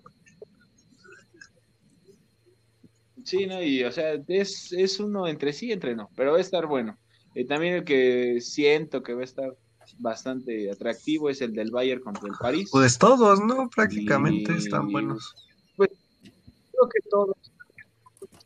Sí, 3.23 3.45
no, 3.47 3.61
y 3.61 3.83
o 3.83 3.91
sea, 3.91 4.13
es, 4.27 4.71
es 4.71 4.99
uno 4.99 5.27
entre 5.27 5.53
sí 5.53 5.71
entre 5.71 5.95
no, 5.95 6.09
pero 6.15 6.31
va 6.31 6.37
a 6.37 6.41
estar 6.41 6.65
bueno. 6.67 6.97
Eh, 7.35 7.45
también 7.45 7.75
el 7.75 7.83
que 7.83 8.41
siento 8.41 9.03
que 9.03 9.13
va 9.13 9.21
a 9.21 9.25
estar 9.25 9.55
bastante 9.97 10.71
atractivo 10.71 11.29
es 11.29 11.41
el 11.41 11.53
del 11.53 11.71
Bayern 11.71 12.01
contra 12.01 12.27
el 12.27 12.35
París. 12.39 12.69
Pues 12.71 12.97
todos, 12.97 13.39
¿no? 13.39 13.69
Prácticamente 13.69 14.53
Y- 14.53 14.57
están 14.57 14.91
buenos. 14.91 15.33
Creo 15.77 16.89
que 16.89 17.09
todos, 17.09 17.35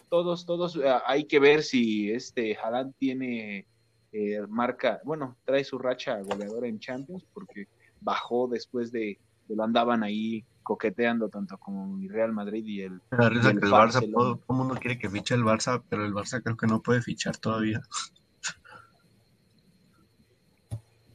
todos, 0.10 0.46
todos, 0.46 0.76
eh, 0.78 0.94
hay 1.06 1.26
que 1.26 1.40
ver 1.40 1.64
si 1.64 2.12
este 2.12 2.56
Haaland 2.58 2.94
tiene 2.98 3.68
eh, 4.12 4.42
marca, 4.48 5.02
bueno, 5.04 5.38
trae 5.46 5.64
su 5.64 5.78
racha 5.78 6.20
goleadora 6.22 6.68
en 6.68 6.80
Champions, 6.80 7.26
porque 7.34 7.66
bajó 8.00 8.48
después 8.48 8.92
de 8.92 9.20
que 9.54 9.58
lo 9.58 9.64
andaban 9.64 10.02
ahí 10.04 10.44
coqueteando 10.64 11.30
tanto 11.30 11.58
como 11.60 12.00
el 12.02 12.10
Real 12.10 12.32
Madrid 12.32 12.66
y 12.66 12.82
el 12.82 13.00
da 13.12 13.30
risa 13.30 13.50
y 13.50 13.52
el 13.52 13.60
que 13.60 13.66
el 13.68 13.72
Barça, 13.72 13.94
Barcelona. 13.94 14.14
todo, 14.16 14.36
todo 14.38 14.46
el 14.50 14.58
mundo 14.58 14.76
quiere 14.82 14.98
que 14.98 15.10
fiche 15.10 15.36
el 15.36 15.44
Barça, 15.44 15.84
pero 15.88 16.06
el 16.06 16.14
Barça 16.14 16.42
creo 16.42 16.58
que 16.58 16.66
no 16.68 16.82
puede 16.82 17.02
fichar 17.04 17.38
todavía. 17.38 17.82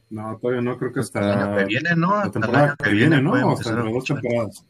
No, 0.09 0.37
todavía 0.37 0.61
no, 0.61 0.77
creo 0.77 0.93
que 0.93 1.01
El 1.01 1.23
año 1.23 1.43
hasta 1.43 1.57
que 1.57 1.65
viene, 1.65 1.95
¿no? 1.95 2.11
la 2.11 2.21
Hasta 2.21 2.27
el 2.27 2.31
temporada 2.31 2.65
año 2.65 2.75
que 2.81 2.89
viene, 2.91 3.21
¿no? 3.21 3.33
hasta 3.51 3.69
entre 3.71 3.91
dos 3.93 4.03
temporadas. 4.05 4.65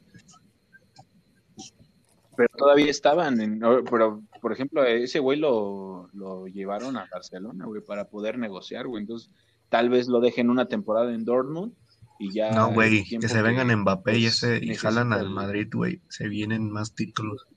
pero 2.36 2.50
todavía 2.58 2.90
estaban 2.90 3.42
en, 3.42 3.60
pero 3.60 4.24
por 4.42 4.54
ejemplo 4.54 4.84
ese 4.86 5.20
güey 5.20 5.38
lo, 5.38 6.10
lo 6.14 6.48
llevaron 6.48 6.96
a 6.96 7.06
Barcelona 7.12 7.66
güey 7.66 7.82
para 7.82 8.06
poder 8.06 8.38
negociar 8.38 8.88
güey 8.88 9.02
entonces 9.02 9.30
tal 9.68 9.90
vez 9.90 10.08
lo 10.08 10.22
dejen 10.22 10.50
una 10.50 10.66
temporada 10.70 11.14
en 11.14 11.26
Dortmund 11.26 11.74
y 12.20 12.34
ya 12.34 12.52
No, 12.52 12.72
güey, 12.74 13.04
que 13.06 13.28
se 13.28 13.42
vengan 13.42 13.76
Mbappé 13.76 14.18
y, 14.18 14.24
pues, 14.26 14.44
ese, 14.44 14.64
y 14.64 14.76
jalan 14.76 15.14
al 15.14 15.30
Madrid, 15.30 15.68
güey. 15.74 16.02
Se 16.10 16.28
vienen 16.28 16.70
más 16.70 16.94
títulos. 16.94 17.48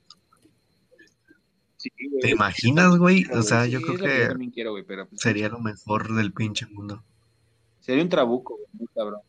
Sí, 1.77 1.89
güey. 2.09 2.21
¿Te 2.21 2.29
imaginas, 2.29 2.97
güey? 2.97 3.25
O 3.33 3.41
sea, 3.43 3.65
sí, 3.65 3.71
yo 3.71 3.81
creo 3.81 3.97
que 3.97 4.27
también 4.27 4.51
quiero 4.51 4.71
güey 4.71 4.83
pero 4.83 5.05
pues, 5.07 5.19
sería 5.21 5.49
lo 5.49 5.59
mejor 5.59 6.15
del 6.15 6.31
pinche 6.31 6.65
mundo. 6.67 7.03
sería 7.81 8.01
un 8.03 8.09
trabuco 8.09 8.55
güey, 8.55 8.67
muy 8.71 8.87
cabrón 8.95 9.19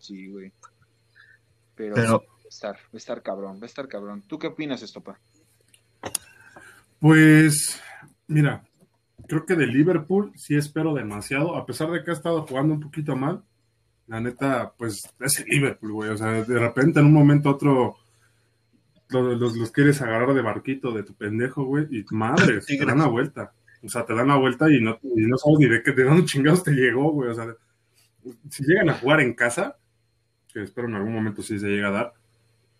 sí 0.00 0.26
güey 0.26 0.52
pero, 1.76 1.94
Pero- 1.94 2.18
sí, 2.18 2.26
va 2.26 2.44
a 2.44 2.48
estar 2.48 2.74
va 2.76 2.90
a 2.92 2.96
estar 2.96 3.22
cabrón 3.22 3.58
va 3.60 3.62
a 3.62 3.66
estar 3.66 3.86
cabrón 3.86 4.22
¿tú 4.26 4.36
qué 4.36 4.48
opinas 4.48 4.82
Estopa? 4.82 5.20
Pues, 6.98 7.80
mira, 8.26 8.64
creo 9.28 9.46
que 9.46 9.54
de 9.54 9.68
Liverpool 9.68 10.32
sí 10.34 10.56
espero 10.56 10.92
demasiado, 10.94 11.54
a 11.54 11.64
pesar 11.66 11.90
de 11.92 12.02
que 12.02 12.10
ha 12.10 12.14
estado 12.14 12.44
jugando 12.46 12.74
un 12.74 12.80
poquito 12.80 13.14
mal. 13.14 13.44
La 14.08 14.20
neta, 14.20 14.72
pues 14.76 15.02
es 15.20 15.38
el 15.40 15.44
Liverpool, 15.46 15.92
güey. 15.92 16.10
O 16.10 16.16
sea, 16.16 16.42
de 16.42 16.58
repente 16.58 16.98
en 17.00 17.06
un 17.06 17.12
momento 17.12 17.50
otro 17.50 17.96
los, 19.10 19.38
los, 19.40 19.56
los 19.56 19.70
quieres 19.70 20.00
agarrar 20.02 20.34
de 20.34 20.42
barquito 20.42 20.92
de 20.92 21.02
tu 21.02 21.14
pendejo, 21.14 21.64
güey, 21.64 21.86
y 21.90 22.04
madre, 22.10 22.60
te 22.60 22.84
dan 22.84 22.98
la 22.98 23.06
vuelta. 23.06 23.52
O 23.82 23.88
sea, 23.88 24.04
te 24.04 24.14
dan 24.14 24.28
la 24.28 24.36
vuelta 24.36 24.70
y 24.70 24.80
no, 24.80 24.98
y 25.02 25.22
no 25.26 25.36
sabes 25.38 25.58
ni 25.60 25.66
de 25.68 25.82
qué, 25.82 25.92
de 25.92 26.04
dónde 26.04 26.24
chingados 26.24 26.64
te 26.64 26.72
llegó, 26.72 27.12
güey. 27.12 27.30
O 27.30 27.34
sea, 27.34 27.46
si 28.50 28.64
llegan 28.64 28.90
a 28.90 28.94
jugar 28.94 29.20
en 29.20 29.34
casa, 29.34 29.76
que 30.52 30.62
espero 30.62 30.88
en 30.88 30.94
algún 30.96 31.12
momento 31.14 31.42
sí 31.42 31.58
se 31.58 31.68
llega 31.68 31.88
a 31.88 31.92
dar, 31.92 32.12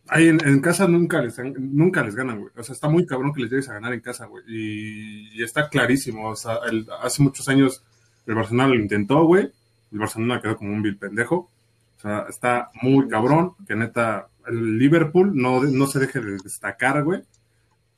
ahí 0.08 0.28
en, 0.28 0.44
en 0.46 0.60
casa 0.60 0.88
nunca 0.88 1.22
les, 1.22 1.38
nunca 1.58 2.02
les 2.02 2.14
ganan, 2.16 2.40
güey. 2.40 2.50
O 2.56 2.62
sea, 2.62 2.72
está 2.72 2.88
muy 2.88 3.06
cabrón 3.06 3.32
que 3.32 3.42
les 3.42 3.50
llegues 3.50 3.68
a 3.68 3.74
ganar 3.74 3.92
en 3.92 4.00
casa, 4.00 4.26
güey. 4.26 4.42
Y, 4.48 5.40
y 5.40 5.42
está 5.44 5.68
clarísimo. 5.68 6.28
O 6.30 6.36
sea, 6.36 6.58
el- 6.70 6.86
hace 7.02 7.22
muchos 7.22 7.48
años 7.48 7.84
el 8.26 8.34
Barcelona 8.34 8.68
lo 8.68 8.74
intentó, 8.74 9.24
güey. 9.24 9.50
El 9.92 9.98
Barcelona 9.98 10.40
quedó 10.40 10.56
como 10.56 10.72
un 10.72 10.82
vil 10.82 10.96
pendejo. 10.96 11.50
O 11.96 12.00
sea, 12.00 12.26
está 12.28 12.70
muy 12.82 13.08
cabrón. 13.08 13.54
Que 13.66 13.74
neta, 13.74 14.28
el 14.46 14.78
Liverpool 14.78 15.32
no, 15.34 15.62
no 15.62 15.86
se 15.86 15.98
deje 15.98 16.20
de 16.20 16.38
destacar, 16.42 17.02
güey. 17.04 17.22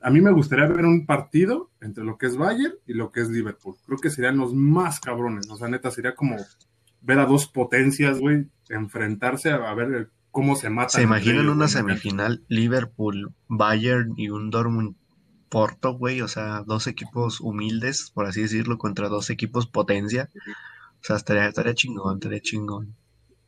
A 0.02 0.10
mí 0.10 0.20
me 0.20 0.32
gustaría 0.32 0.66
ver 0.66 0.86
un 0.86 1.04
partido 1.04 1.70
entre 1.82 2.04
lo 2.04 2.16
que 2.16 2.26
es 2.26 2.36
Bayern 2.36 2.74
y 2.86 2.94
lo 2.94 3.12
que 3.12 3.20
es 3.20 3.28
Liverpool. 3.28 3.76
Creo 3.84 3.98
que 3.98 4.08
serían 4.08 4.38
los 4.38 4.54
más 4.54 4.98
cabrones. 5.00 5.50
O 5.50 5.56
sea, 5.56 5.68
neta, 5.68 5.90
sería 5.90 6.14
como 6.14 6.36
ver 7.02 7.18
a 7.18 7.26
dos 7.26 7.46
potencias, 7.46 8.18
güey, 8.18 8.46
enfrentarse 8.68 9.50
a, 9.50 9.56
a 9.56 9.74
ver 9.74 10.10
cómo 10.30 10.56
se 10.56 10.70
matan. 10.70 10.90
¿Se 10.90 11.02
imaginan 11.02 11.44
ellos, 11.44 11.54
una 11.54 11.66
güey, 11.66 11.68
semifinal 11.68 12.44
Liverpool, 12.48 13.34
Bayern 13.48 14.14
y 14.16 14.30
un 14.30 14.50
Dortmund 14.50 14.96
Porto, 15.50 15.92
güey? 15.94 16.22
O 16.22 16.28
sea, 16.28 16.62
dos 16.66 16.86
equipos 16.86 17.40
humildes, 17.40 18.10
por 18.14 18.26
así 18.26 18.42
decirlo, 18.42 18.78
contra 18.78 19.08
dos 19.08 19.28
equipos 19.28 19.66
potencia. 19.66 20.30
O 21.00 21.04
sea, 21.04 21.16
estaría, 21.16 21.46
estaría 21.48 21.74
chingón, 21.74 22.16
estaría 22.16 22.40
chingón. 22.40 22.94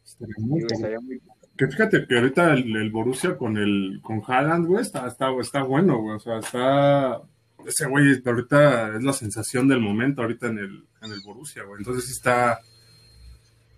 Estaría 0.05 0.35
muy 0.39 0.61
estaría 0.61 1.01
muy 1.01 1.21
Que 1.57 1.69
fíjate 1.69 2.07
que 2.07 2.17
ahorita 2.17 2.53
el, 2.55 2.77
el 2.77 2.91
Borussia 2.91 3.37
con 3.37 3.57
el 3.59 4.01
con 4.03 4.23
Haaland, 4.27 4.67
güey, 4.67 4.83
está, 4.83 5.07
está, 5.07 5.31
está 5.41 5.63
bueno, 5.63 5.99
güey. 6.01 6.17
O 6.17 6.21
sea, 6.21 6.39
está. 6.39 7.21
Ese 7.67 7.87
güey 7.87 8.21
ahorita 8.25 8.97
es 8.97 9.05
la 9.05 9.13
sensación 9.13 9.69
del 9.69 9.81
momento 9.81 10.23
ahorita 10.23 10.49
en 10.49 10.59
el, 10.59 10.85
en 11.03 11.13
el 11.13 11.21
Borussia, 11.25 11.63
güey. 11.65 11.79
Entonces 11.79 12.07
sí 12.07 12.13
está. 12.13 12.59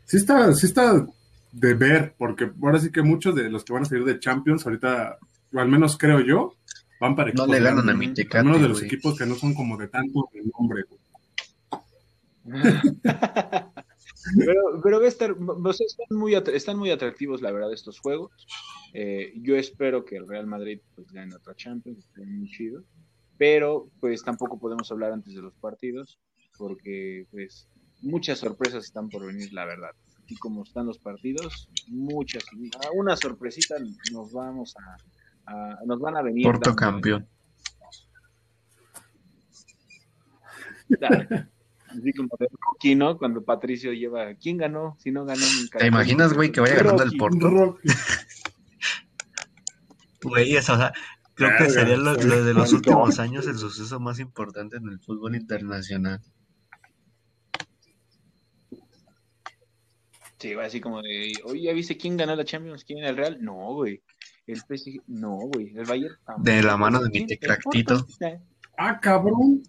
Sí 0.06 0.16
está, 0.18 0.52
sí 0.54 0.66
está 0.66 1.06
de 1.52 1.74
ver, 1.74 2.14
porque 2.18 2.50
ahora 2.62 2.78
sí 2.78 2.90
que 2.90 3.02
muchos 3.02 3.34
de 3.34 3.48
los 3.50 3.64
que 3.64 3.72
van 3.72 3.82
a 3.82 3.86
salir 3.86 4.04
de 4.04 4.18
Champions, 4.18 4.66
ahorita, 4.66 5.18
o 5.52 5.58
al 5.60 5.68
menos 5.68 5.96
creo 5.96 6.20
yo, 6.20 6.54
van 7.00 7.14
para 7.16 7.32
No 7.32 7.44
equipos 7.44 7.48
le 7.48 7.60
ganan 7.60 7.88
a 7.88 7.94
mi 7.94 8.08
¿no? 8.08 8.14
Tecate, 8.14 8.38
Al 8.38 8.44
menos 8.44 8.62
de 8.62 8.68
los 8.68 8.78
güey. 8.78 8.86
equipos 8.86 9.16
que 9.18 9.26
no 9.26 9.34
son 9.34 9.54
como 9.54 9.76
de 9.76 9.88
tanto 9.88 10.28
nombre, 10.58 10.82
güey. 10.88 11.00
Pero, 14.38 14.80
pero 14.82 14.98
va 15.00 15.04
a 15.04 15.08
estar, 15.08 15.32
o 15.32 15.72
sea, 15.72 15.86
están, 15.86 16.18
muy 16.18 16.34
están 16.34 16.78
muy 16.78 16.90
atractivos, 16.90 17.40
la 17.42 17.52
verdad, 17.52 17.72
estos 17.72 17.98
juegos. 18.00 18.30
Eh, 18.92 19.32
yo 19.36 19.56
espero 19.56 20.04
que 20.04 20.16
el 20.16 20.28
Real 20.28 20.46
Madrid 20.46 20.80
pues, 20.94 21.10
gane 21.12 21.34
otra 21.34 21.54
Champions, 21.54 22.08
muy 22.16 22.48
chido. 22.48 22.82
Pero, 23.36 23.88
pues 24.00 24.22
tampoco 24.22 24.58
podemos 24.60 24.90
hablar 24.92 25.12
antes 25.12 25.34
de 25.34 25.42
los 25.42 25.54
partidos, 25.54 26.20
porque, 26.56 27.26
pues, 27.32 27.68
muchas 28.02 28.38
sorpresas 28.38 28.84
están 28.84 29.08
por 29.08 29.26
venir, 29.26 29.52
la 29.52 29.64
verdad. 29.64 29.90
Así 30.24 30.36
como 30.36 30.62
están 30.62 30.86
los 30.86 30.98
partidos, 30.98 31.68
muchas, 31.88 32.44
una 32.94 33.16
sorpresita 33.16 33.74
nos 34.12 34.32
vamos 34.32 34.74
a, 34.76 34.96
a- 35.52 35.78
nos 35.84 35.98
van 35.98 36.16
a 36.16 36.22
venir. 36.22 36.44
Porto 36.44 36.70
dando. 36.70 36.80
campeón. 36.80 37.28
Dale. 40.88 41.48
Así 41.98 42.12
como 42.12 42.30
de 42.38 42.48
Rocky, 42.48 42.94
¿no? 42.94 43.18
Cuando 43.18 43.44
Patricio 43.44 43.92
lleva, 43.92 44.34
¿quién 44.34 44.56
ganó? 44.56 44.96
Si 44.98 45.10
no 45.10 45.24
ganó 45.24 45.42
nunca. 45.60 45.78
¿Te 45.78 45.86
imaginas, 45.86 46.32
güey, 46.32 46.50
que 46.50 46.60
vaya 46.60 46.76
ganando 46.76 47.02
el? 47.02 47.12
Rocky. 47.18 47.88
Güey, 50.22 50.56
o 50.56 50.62
sea, 50.62 50.92
creo 51.34 51.50
que 51.58 51.68
sería 51.68 51.96
lo, 51.96 52.14
de 52.16 52.54
los 52.54 52.72
últimos 52.72 53.18
años 53.18 53.46
el 53.46 53.58
suceso 53.58 54.00
más 54.00 54.18
importante 54.18 54.78
en 54.78 54.88
el 54.88 54.98
fútbol 54.98 55.36
internacional. 55.36 56.20
Sí, 60.38 60.52
así 60.54 60.80
como 60.80 61.00
de, 61.00 61.32
oye, 61.44 61.62
¿ya 61.62 61.72
viste 61.72 61.96
quién 61.96 62.16
ganó 62.16 62.36
la 62.36 62.44
Champions? 62.44 62.84
¿Quién 62.84 63.04
el 63.04 63.16
Real? 63.16 63.38
No, 63.40 63.74
güey. 63.74 64.02
El 64.46 64.58
PSG, 64.58 65.02
no, 65.06 65.36
güey. 65.36 65.72
El 65.74 65.86
Bayern 65.86 66.16
tampoco. 66.24 66.50
De 66.50 66.62
la 66.62 66.76
mano 66.76 67.00
de 67.00 67.08
mi. 67.08 67.26
Eh. 67.32 68.40
Ah, 68.76 69.00
cabrón. 69.00 69.62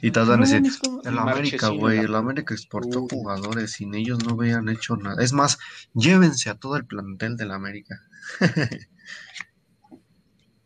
Y 0.00 0.10
todos 0.12 0.28
van 0.28 0.38
a 0.40 0.42
decir, 0.42 0.60
mames, 0.60 0.78
¿cómo? 0.78 1.02
el 1.02 1.18
América, 1.18 1.68
güey, 1.68 1.96
la- 1.98 2.02
el 2.04 2.14
América 2.14 2.54
exportó 2.54 3.06
jugadores, 3.08 3.72
sin 3.72 3.94
ellos 3.94 4.24
no 4.24 4.34
hubieran 4.34 4.68
hecho 4.68 4.96
nada. 4.96 5.22
Es 5.22 5.32
más, 5.32 5.58
llévense 5.94 6.48
a 6.50 6.54
todo 6.54 6.76
el 6.76 6.86
plantel 6.86 7.36
del 7.36 7.50
América. 7.50 8.00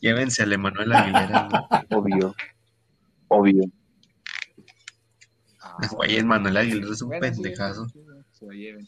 llévense 0.01 0.43
al 0.43 0.53
Emanuel 0.53 0.93
Aguilera. 0.93 1.49
Obvio. 1.91 2.35
Obvio. 3.29 3.65
Ah, 5.61 5.89
Güey, 5.93 6.17
el 6.17 6.27
Manuel 6.27 6.57
Aguilera 6.59 6.93
es 6.93 7.03
un 7.03 7.09
bueno, 7.09 7.21
pendejazo. 7.23 7.89
sí, 7.89 7.99
sí, 8.01 8.07
se 8.33 8.45
lo 8.47 8.53
lleven. 8.53 8.87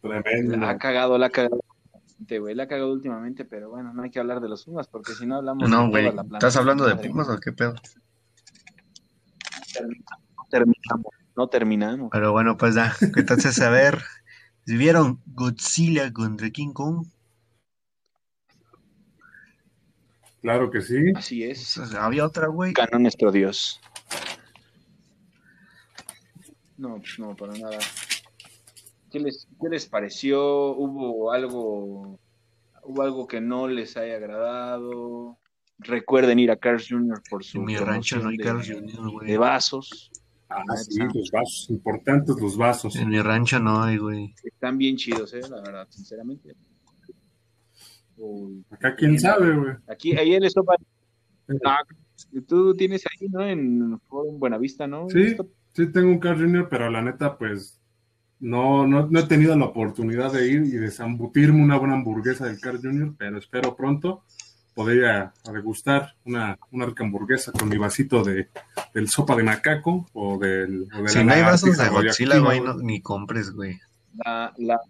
Tremendo. 0.00 0.56
La 0.56 0.70
ha 0.70 0.78
cagado, 0.78 1.18
la 1.18 1.26
ha 1.26 1.30
cagado. 1.30 1.60
Últimamente, 2.22 2.38
güey. 2.38 2.54
La 2.54 2.64
ha 2.64 2.68
cagado 2.68 2.92
últimamente, 2.92 3.44
pero 3.44 3.70
bueno, 3.70 3.92
no 3.92 4.02
hay 4.02 4.10
que 4.10 4.18
hablar 4.20 4.40
de 4.40 4.48
los 4.48 4.64
Pumas 4.64 4.88
porque 4.88 5.12
si 5.12 5.26
no 5.26 5.36
hablamos 5.36 5.68
No, 5.68 5.84
de 5.84 5.88
güey. 5.88 6.04
toda 6.04 6.16
la 6.16 6.22
planta. 6.22 6.46
¿Estás 6.46 6.56
hablando 6.56 6.86
de 6.86 6.96
Pumas 6.96 7.28
o 7.28 7.38
qué 7.38 7.52
pedo? 7.52 7.74
No 9.74 10.44
terminamos, 10.50 11.12
no 11.36 11.48
terminamos. 11.48 12.08
Pero 12.12 12.32
bueno, 12.32 12.56
pues 12.56 12.74
ya. 12.74 12.94
Entonces, 13.16 13.60
a 13.60 13.70
ver. 13.70 14.02
¿si 14.66 14.76
¿Vieron 14.76 15.20
Godzilla 15.26 16.12
contra 16.12 16.50
King 16.50 16.72
Kong? 16.72 17.06
Claro 20.40 20.70
que 20.70 20.80
sí. 20.82 20.96
Así 21.16 21.44
es. 21.44 21.78
O 21.78 21.86
sea, 21.86 22.04
había 22.04 22.26
otra, 22.26 22.48
güey. 22.48 22.72
Ganó 22.72 22.98
nuestro 22.98 23.30
Dios. 23.32 23.80
No, 26.76 26.96
pues 26.96 27.18
no, 27.18 27.34
para 27.36 27.52
nada. 27.54 27.78
¿Qué 29.12 29.20
les, 29.20 29.46
¿Qué 29.60 29.68
les 29.68 29.86
pareció? 29.86 30.74
¿Hubo 30.74 31.32
algo, 31.32 32.18
hubo 32.82 33.02
algo 33.02 33.26
que 33.26 33.42
no 33.42 33.68
les 33.68 33.96
haya 33.98 34.16
agradado? 34.16 35.38
Recuerden 35.78 36.38
ir 36.38 36.50
a 36.50 36.56
Carl 36.56 36.80
Jr. 36.82 37.20
por 37.28 37.44
su 37.44 37.58
En 37.58 37.66
mi 37.66 37.76
rancho 37.76 38.18
no 38.18 38.30
hay 38.30 38.38
de, 38.38 38.44
Carl 38.44 38.62
Jr., 38.64 39.10
güey. 39.10 39.28
de 39.28 39.36
vasos. 39.36 40.10
Ah, 40.48 40.62
sí, 40.76 40.98
los 41.00 41.30
vasos, 41.30 41.66
importantes 41.68 42.36
los 42.40 42.56
vasos. 42.56 42.96
En 42.96 43.10
mi 43.10 43.20
rancho 43.20 43.58
no 43.58 43.82
hay, 43.82 43.98
güey. 43.98 44.34
Están 44.44 44.78
bien 44.78 44.96
chidos, 44.96 45.34
eh, 45.34 45.40
la 45.48 45.60
verdad, 45.60 45.86
sinceramente. 45.90 46.54
Uy, 48.16 48.64
Acá 48.70 48.94
quién 48.96 49.20
sabe, 49.20 49.54
güey. 49.54 49.74
Aquí, 49.88 50.16
ahí 50.16 50.34
en 50.34 50.44
Estopa. 50.44 50.74
Ah, 51.66 51.82
tú 52.46 52.74
tienes 52.74 53.04
ahí, 53.06 53.28
¿no? 53.28 53.46
En 53.46 54.00
Buenavista, 54.38 54.86
¿no? 54.86 55.08
Sí, 55.10 55.36
sí 55.74 55.92
tengo 55.92 56.10
un 56.10 56.18
Carl 56.18 56.40
Jr., 56.40 56.68
pero 56.70 56.88
la 56.88 57.02
neta, 57.02 57.36
pues, 57.36 57.81
no, 58.42 58.86
no, 58.86 59.06
no 59.08 59.18
he 59.20 59.22
tenido 59.22 59.56
la 59.56 59.64
oportunidad 59.64 60.30
de 60.32 60.46
ir 60.46 60.62
y 60.64 60.72
de 60.72 60.90
zambutirme 60.90 61.62
una 61.62 61.78
buena 61.78 61.94
hamburguesa 61.94 62.44
del 62.46 62.60
Carl 62.60 62.80
Jr., 62.82 63.14
pero 63.16 63.38
espero 63.38 63.74
pronto 63.74 64.24
poder 64.74 64.96
ir 64.98 65.04
a, 65.06 65.32
a 65.46 65.52
degustar 65.52 66.14
una, 66.24 66.58
una 66.70 66.86
rica 66.86 67.04
hamburguesa 67.04 67.52
con 67.52 67.68
mi 67.68 67.76
vasito 67.78 68.22
de, 68.24 68.48
del 68.94 69.08
sopa 69.08 69.36
de 69.36 69.42
macaco 69.44 70.06
o 70.12 70.38
del... 70.38 70.88
O 70.94 71.02
de 71.02 71.08
Si 71.08 71.18
la 71.18 71.24
no 71.24 71.32
hay 71.32 71.42
vasos 71.42 71.76
de 71.78 71.88
Godzilla, 71.88 72.38
güey, 72.38 72.60
no- 72.60 72.74
ni 72.78 73.00
compres, 73.00 73.50
güey. 73.52 73.78
La, 74.24 74.52
la, 74.58 74.80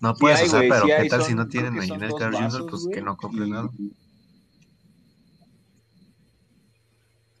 No 0.00 0.14
Sí 0.14 0.20
puedes 0.20 0.40
hay, 0.40 0.46
usar, 0.46 0.60
pero 0.68 0.80
sí 0.80 0.86
¿qué 0.86 0.94
hay, 0.94 1.08
tal 1.08 1.20
son- 1.20 1.28
si 1.28 1.34
no 1.34 1.48
tienen 1.48 1.78
ahí 1.78 1.90
en 1.90 2.02
el 2.04 2.14
Carl 2.14 2.34
Jr.? 2.36 2.66
Pues 2.70 2.88
que 2.92 3.02
no 3.02 3.16
compren 3.16 3.48
y- 3.48 3.50
nada. 3.50 3.68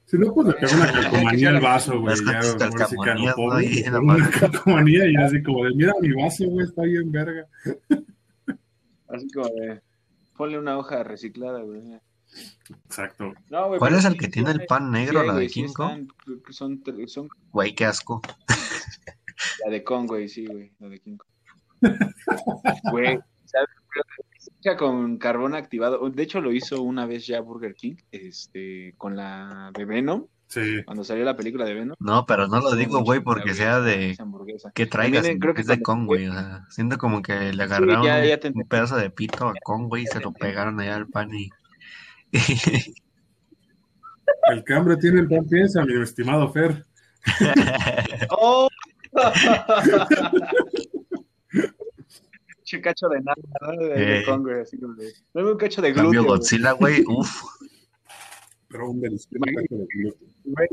Si 0.08 0.16
no, 0.16 0.32
pues 0.32 0.48
le 0.48 0.54
pego 0.54 0.72
una 0.74 0.90
calcomanía 0.92 1.50
al 1.50 1.60
vaso, 1.60 2.00
güey. 2.00 2.16
Ya, 2.24 2.42
sí 2.42 2.52
¿no? 2.52 3.34
con 3.34 3.50
una 4.10 4.30
calcomanía 4.30 5.06
y 5.06 5.16
así 5.16 5.42
como 5.42 5.64
de, 5.64 5.74
mira 5.74 5.92
mi 6.00 6.12
vaso, 6.12 6.46
güey, 6.46 6.66
está 6.66 6.82
bien 6.82 7.12
verga. 7.12 7.46
Así 9.08 9.28
como 9.34 9.48
de. 9.48 9.82
Ponle 10.34 10.58
una 10.58 10.78
hoja 10.78 11.02
reciclada, 11.02 11.60
güey. 11.60 11.82
Exacto. 12.86 13.34
No, 13.50 13.68
güey, 13.68 13.78
¿Cuál 13.78 13.96
es 13.96 14.06
el 14.06 14.16
que 14.16 14.26
sí 14.26 14.32
tiene 14.32 14.52
el 14.52 14.64
pan 14.64 14.90
negro, 14.90 15.22
la 15.24 15.34
güey, 15.34 15.48
de 15.48 15.52
que 15.52 15.68
son, 15.68 16.08
son 17.06 17.28
Güey, 17.52 17.74
qué 17.74 17.84
asco. 17.84 18.22
la 19.64 19.70
de 19.70 19.84
Kong, 19.84 20.06
güey, 20.06 20.26
sí, 20.26 20.46
güey, 20.46 20.72
la 20.78 20.88
de 20.88 21.00
King 21.00 21.18
Kong. 21.18 21.28
Güey, 22.92 23.20
¿sabes? 23.44 23.68
Con 24.78 25.18
carbón 25.18 25.54
activado. 25.54 26.08
De 26.10 26.22
hecho, 26.22 26.40
lo 26.40 26.52
hizo 26.52 26.82
una 26.82 27.06
vez 27.06 27.26
ya 27.26 27.40
Burger 27.40 27.74
King, 27.74 27.96
este, 28.12 28.94
con 28.96 29.16
la 29.16 29.70
de 29.76 29.84
Venom, 29.84 30.26
Sí. 30.46 30.82
cuando 30.84 31.04
salió 31.04 31.24
la 31.24 31.36
película 31.36 31.64
de 31.64 31.74
Venom. 31.74 31.96
No, 31.98 32.24
pero 32.26 32.46
no 32.48 32.60
lo 32.60 32.74
digo, 32.74 33.02
güey, 33.02 33.20
porque 33.20 33.52
sea 33.54 33.80
de 33.80 34.16
que 34.74 34.86
traigas, 34.86 35.22
También, 35.22 35.40
creo 35.40 35.54
que 35.54 35.62
es 35.62 35.66
de 35.66 35.82
Kong, 35.82 36.06
güey. 36.06 36.28
O 36.28 36.32
sea, 36.32 36.64
siento 36.70 36.96
como 36.98 37.20
que 37.22 37.52
le 37.52 37.62
agarraron 37.62 38.02
ya- 38.04 38.24
ya 38.24 38.38
un- 38.54 38.64
pedazo 38.68 38.96
de 38.96 39.10
pito 39.10 39.48
a 39.48 39.54
Kong, 39.64 39.88
güey, 39.88 40.04
y 40.04 40.06
se 40.06 40.20
lo 40.20 40.32
pegaron 40.32 40.78
allá 40.80 40.96
al 40.96 41.08
pan 41.08 41.30
y... 41.34 41.50
El 44.50 44.64
que 44.64 44.74
hambre 44.74 44.96
tiene 44.96 45.20
el 45.20 45.28
pan 45.28 45.46
piensa, 45.46 45.84
mi 45.84 46.00
estimado 46.02 46.50
Fer. 46.52 46.84
¡Oh! 48.30 48.68
Che 52.68 52.82
cacho 52.82 53.08
de 53.08 53.20
nada, 53.20 53.34
¿no? 53.62 53.70
De, 53.82 53.88
de 53.94 54.18
Eh. 54.20 54.24
Kong, 54.26 54.42
güey, 54.42 54.60
así 54.60 54.78
como 54.78 54.92
de. 54.94 55.10
Dame 55.32 55.52
un 55.52 55.56
cacho 55.56 55.80
de 55.80 55.94
Cambio 55.94 56.10
glúteo. 56.22 56.22
güey. 56.24 56.38
Godzilla, 56.38 56.72
güey, 56.72 57.02
uff. 57.08 57.42
Pero 58.68 58.90
un 58.90 59.00
delicioso 59.00 59.38
taco 59.40 59.60
de 59.76 59.86
glúteo. 59.94 60.28
Güey. 60.44 60.68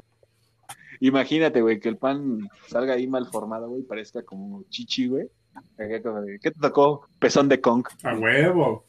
Imagínate, 1.00 1.62
güey, 1.62 1.80
que 1.80 1.88
el 1.88 1.98
pan 1.98 2.50
salga 2.68 2.94
ahí 2.96 3.08
mal 3.08 3.28
formado, 3.32 3.70
güey, 3.70 3.84
parezca 3.84 4.24
como 4.24 4.64
chichi, 4.70 5.08
güey. 5.08 5.30
De, 5.78 6.02
¿Qué 6.42 6.52
te 6.52 6.60
tocó? 6.60 7.08
Pezón 7.20 7.48
de 7.48 7.62
Kong. 7.62 7.86
A 8.04 8.18
huevo. 8.18 8.84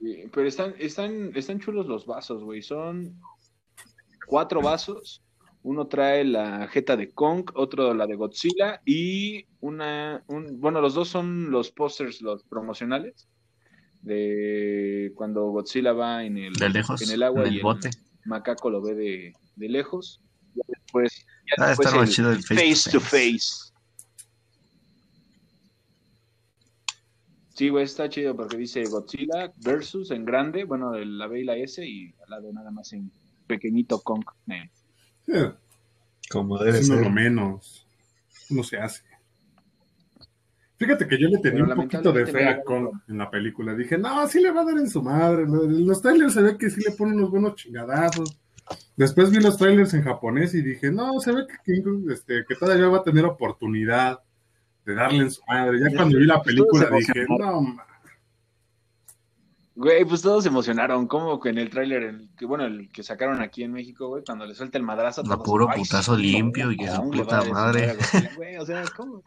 Eh, 0.00 0.28
Pero 0.32 0.48
están, 0.48 0.74
están, 0.78 1.32
están 1.34 1.60
chulos 1.60 1.86
los 1.86 2.06
vasos, 2.06 2.42
güey. 2.42 2.62
Son 2.62 3.20
cuatro 4.26 4.60
vasos. 4.62 5.22
Uno 5.62 5.86
trae 5.86 6.24
la 6.24 6.68
jeta 6.68 6.96
de 6.96 7.10
Kong, 7.10 7.50
otro 7.54 7.92
la 7.92 8.06
de 8.06 8.14
Godzilla 8.14 8.80
y 8.84 9.44
una, 9.60 10.22
un, 10.28 10.60
bueno, 10.60 10.80
los 10.80 10.94
dos 10.94 11.08
son 11.08 11.50
los 11.50 11.70
pósters, 11.72 12.20
los 12.22 12.42
promocionales 12.44 13.28
de 14.02 15.12
cuando 15.16 15.46
Godzilla 15.50 15.92
va 15.92 16.24
en 16.24 16.38
el, 16.38 16.54
De 16.54 16.68
lejos, 16.70 17.02
en 17.02 17.10
el 17.10 17.22
agua 17.22 17.42
en 17.42 17.48
el 17.48 17.56
y 17.56 17.60
bote. 17.62 17.90
macaco 18.24 18.70
lo 18.70 18.80
ve 18.80 18.94
de, 18.94 19.32
de 19.56 19.68
lejos. 19.68 20.20
Ya 20.54 20.62
después, 20.68 21.26
ya 21.58 21.64
Ah, 21.64 21.68
después 21.70 21.92
el 21.92 22.08
chido 22.08 22.32
el 22.32 22.42
face, 22.42 22.74
face 22.74 22.90
to 22.90 23.00
face. 23.00 23.68
Sí, 27.54 27.70
güey, 27.70 27.84
está 27.84 28.08
chido 28.08 28.36
porque 28.36 28.56
dice 28.56 28.84
Godzilla 28.84 29.52
versus 29.56 30.12
en 30.12 30.24
grande, 30.24 30.62
bueno, 30.62 30.92
la 30.96 31.26
B 31.26 31.40
y 31.40 31.44
la 31.44 31.56
S 31.56 31.84
y 31.84 32.14
al 32.24 32.30
lado 32.30 32.52
nada 32.52 32.70
más 32.70 32.92
en 32.92 33.10
pequeñito 33.48 34.00
Kong. 34.00 34.24
Eh. 34.48 34.70
Eh, 35.28 35.52
Como 36.30 36.58
debe 36.58 36.80
uno 36.84 36.96
lo 36.96 37.02
ser. 37.04 37.12
menos. 37.12 37.86
No 38.50 38.62
se 38.62 38.78
hace. 38.78 39.02
Fíjate 40.78 41.08
que 41.08 41.18
yo 41.18 41.28
le 41.28 41.38
tenía 41.38 41.64
Pero 41.64 41.74
un 41.74 41.82
poquito 41.88 42.12
de 42.12 42.26
fe 42.26 42.46
a 42.48 42.62
Kong 42.62 42.90
en 43.08 43.18
la 43.18 43.28
película. 43.30 43.74
Dije, 43.74 43.98
no, 43.98 44.26
sí 44.28 44.40
le 44.40 44.52
va 44.52 44.60
a 44.60 44.64
dar 44.64 44.78
en 44.78 44.88
su 44.88 45.02
madre. 45.02 45.42
En 45.42 45.86
los 45.86 46.00
trailers 46.00 46.34
se 46.34 46.42
ve 46.42 46.56
que 46.56 46.70
sí 46.70 46.80
le 46.82 46.92
ponen 46.92 47.16
unos 47.16 47.30
buenos 47.30 47.56
chingadazos. 47.56 48.38
Después 48.96 49.30
vi 49.30 49.38
los 49.40 49.56
trailers 49.56 49.92
en 49.94 50.02
japonés 50.02 50.54
y 50.54 50.62
dije, 50.62 50.92
no, 50.92 51.18
se 51.20 51.32
ve 51.32 51.46
que 51.48 51.56
King 51.64 51.82
Kong, 51.82 52.10
este, 52.12 52.44
que 52.46 52.54
todavía 52.54 52.86
va 52.88 52.98
a 52.98 53.02
tener 53.02 53.24
oportunidad 53.24 54.20
de 54.84 54.94
darle 54.94 55.24
en 55.24 55.30
su 55.32 55.42
madre. 55.48 55.78
Ya 55.80 55.96
cuando 55.96 56.16
vi 56.18 56.24
la 56.26 56.42
película 56.42 56.88
dije, 56.96 57.26
no, 57.28 57.60
ma- 57.60 57.86
Güey, 59.80 60.04
pues 60.04 60.22
todos 60.22 60.42
se 60.42 60.48
emocionaron, 60.48 61.06
como 61.06 61.38
que 61.38 61.50
en 61.50 61.58
el 61.58 61.70
tráiler, 61.70 62.02
el 62.02 62.30
que 62.36 62.46
bueno, 62.46 62.64
el 62.64 62.90
que 62.90 63.04
sacaron 63.04 63.40
aquí 63.40 63.62
en 63.62 63.72
México, 63.72 64.08
güey, 64.08 64.24
cuando 64.26 64.44
le 64.44 64.56
suelta 64.56 64.76
el 64.76 64.82
madrazo. 64.82 65.22
Todos, 65.22 65.38
puro 65.44 65.68
"Ay, 65.70 65.78
putazo 65.80 66.16
sí, 66.16 66.22
limpio 66.22 66.66
no, 66.66 66.72
y 66.72 66.76
le 66.78 66.90
va 66.90 67.00
puta 67.00 67.42
su 67.42 67.52
madre". 67.52 67.94
Godzilla, 67.94 68.34
Güey, 68.34 68.56
o 68.56 68.66
sea, 68.66 68.82
¿cómo? 68.96 69.22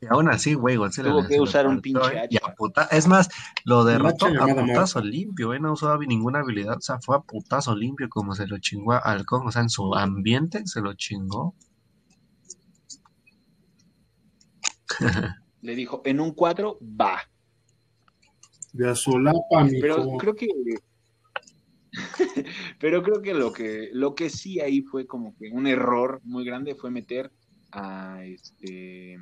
Y 0.00 0.06
aún 0.08 0.30
así, 0.30 0.54
güey, 0.54 0.76
Godzilla 0.76 1.10
Tuvo 1.10 1.20
que 1.20 1.28
se 1.28 1.34
le 1.34 1.40
usar 1.42 1.66
un 1.66 1.82
pinche 1.82 2.14
¿eh? 2.14 2.20
Hacha. 2.20 2.54
puta- 2.56 2.88
Es 2.90 3.06
más, 3.06 3.28
lo 3.66 3.84
derrotó 3.84 4.24
a 4.28 4.46
putazo 4.54 5.02
limpio, 5.02 5.52
¿eh? 5.52 5.60
No 5.60 5.74
usó 5.74 5.94
ninguna 5.98 6.38
habilidad, 6.38 6.78
o 6.78 6.80
sea, 6.80 6.98
fue 7.02 7.16
a 7.16 7.20
putazo 7.20 7.76
limpio 7.76 8.08
como 8.08 8.34
se 8.34 8.46
lo 8.46 8.56
chingó 8.56 8.94
a 8.94 8.98
Halcón, 9.00 9.46
o 9.46 9.52
sea, 9.52 9.60
en 9.60 9.68
su 9.68 9.94
ambiente 9.94 10.62
se 10.66 10.80
lo 10.80 10.94
chingó. 10.94 11.54
Le 15.60 15.74
dijo, 15.74 16.00
en 16.06 16.20
un 16.20 16.32
cuadro, 16.32 16.78
va. 16.80 17.20
De 18.74 18.90
azolapa, 18.90 19.64
mi 19.64 19.80
Pero 19.80 20.16
creo 20.18 20.34
que. 20.34 20.46
Pero 22.80 23.02
creo 23.02 23.22
que 23.22 23.34
lo 23.34 23.52
que 23.52 23.88
lo 23.92 24.14
que 24.14 24.28
sí 24.30 24.60
ahí 24.60 24.82
fue 24.82 25.06
como 25.06 25.34
que 25.36 25.48
un 25.52 25.66
error 25.66 26.20
muy 26.24 26.44
grande 26.44 26.74
fue 26.74 26.90
meter 26.90 27.30
a 27.72 28.24
este. 28.24 29.16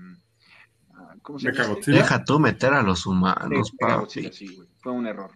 a- 0.95 1.17
¿Cómo 1.23 1.39
se 1.39 1.53
llama? 1.53 1.77
Deja 1.87 2.25
tú 2.25 2.39
meter 2.39 2.73
a 2.73 2.83
los 2.83 3.05
humanos, 3.07 3.69
Sí, 3.69 3.77
papi. 3.79 4.33
Sí, 4.33 4.57
güey. 4.57 4.69
Fue 4.79 4.93
un 4.93 5.07
error. 5.07 5.31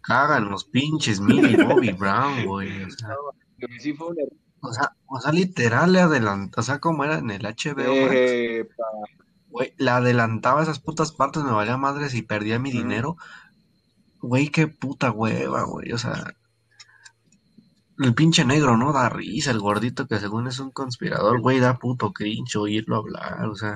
Cagan 0.00 0.50
los 0.50 0.64
pinches 0.64 1.20
Millie 1.20 1.56
Bobby 1.62 1.92
Brown, 1.98 2.44
güey. 2.46 2.82
O 2.82 2.90
sea, 2.90 3.08
Creo 3.56 3.68
que 3.68 3.80
sí 3.80 3.92
fue 3.94 4.08
un 4.08 4.18
error. 4.18 4.32
o 4.60 4.72
sea, 4.72 4.90
o 5.06 5.20
sea, 5.20 5.32
literal 5.32 5.92
le 5.92 6.00
adelantó, 6.00 6.60
o 6.60 6.64
sea, 6.64 6.78
como 6.80 7.04
era 7.04 7.18
en 7.18 7.30
el 7.30 7.42
HBO, 7.42 7.76
Max, 7.76 8.10
Eh, 8.12 8.68
güey, 9.54 9.72
le 9.78 9.90
adelantaba 9.90 10.64
esas 10.64 10.80
putas 10.80 11.12
partes, 11.12 11.44
me 11.44 11.52
valía 11.52 11.76
madres 11.76 12.14
y 12.14 12.22
perdía 12.22 12.58
mi 12.58 12.72
dinero. 12.72 13.16
Güey, 14.20 14.48
qué 14.48 14.66
puta 14.66 15.12
hueva, 15.12 15.62
güey, 15.62 15.92
o 15.92 15.98
sea. 15.98 16.34
El 18.00 18.14
pinche 18.14 18.44
negro, 18.44 18.76
¿no? 18.76 18.92
Da 18.92 19.08
risa, 19.08 19.52
el 19.52 19.60
gordito 19.60 20.08
que 20.08 20.18
según 20.18 20.48
es 20.48 20.58
un 20.58 20.72
conspirador, 20.72 21.40
güey, 21.40 21.60
da 21.60 21.78
puto 21.78 22.12
cringe 22.12 22.56
oírlo 22.56 22.96
hablar, 22.96 23.48
o 23.48 23.54
sea. 23.54 23.74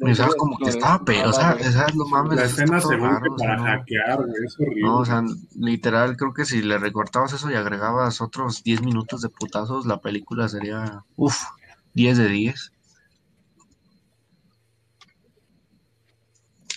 O 0.00 0.14
sea, 0.14 0.28
como 0.38 0.58
que 0.58 0.68
estaba 0.68 1.04
peor, 1.04 1.26
o 1.26 1.32
sea, 1.32 1.58
sea, 1.58 1.86
no 1.92 2.06
mames, 2.06 2.36
La 2.36 2.44
escena 2.44 2.80
se 2.80 2.98
para 2.98 3.58
hackear, 3.58 4.18
güey, 4.18 4.44
es 4.44 4.60
horrible. 4.60 4.82
No, 4.82 4.98
o 4.98 5.04
sea, 5.04 5.24
literal, 5.56 6.16
creo 6.16 6.32
que 6.32 6.44
si 6.44 6.62
le 6.62 6.78
recortabas 6.78 7.32
eso 7.32 7.50
y 7.50 7.54
agregabas 7.54 8.20
otros 8.20 8.62
10 8.62 8.82
minutos 8.82 9.22
de 9.22 9.28
putazos, 9.28 9.86
la 9.86 10.00
película 10.00 10.48
sería, 10.48 11.02
uff, 11.16 11.42
10 11.96 12.18
de 12.18 12.28
10. 12.28 12.72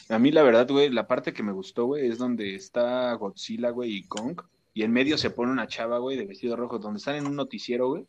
A 0.08 0.17
mí, 0.17 0.32
la 0.32 0.43
verdad, 0.43 0.65
güey, 0.69 0.89
la 0.89 1.08
parte 1.08 1.34
que 1.34 1.43
me 1.43 1.51
gustó, 1.51 1.88
güey, 1.88 2.08
es 2.08 2.17
donde 2.17 2.55
está 2.55 3.13
Godzilla, 3.15 3.71
güey, 3.71 3.97
y 3.97 4.08
Kong. 4.08 4.41
Y 4.73 4.84
en 4.84 4.93
medio 4.93 5.17
se 5.17 5.29
pone 5.29 5.51
una 5.51 5.67
chava, 5.67 5.97
güey, 5.97 6.15
de 6.15 6.25
vestido 6.25 6.55
rojo, 6.55 6.79
donde 6.79 6.99
están 6.99 7.15
en 7.15 7.27
un 7.27 7.36
noticiero, 7.36 7.89
güey. 7.89 8.08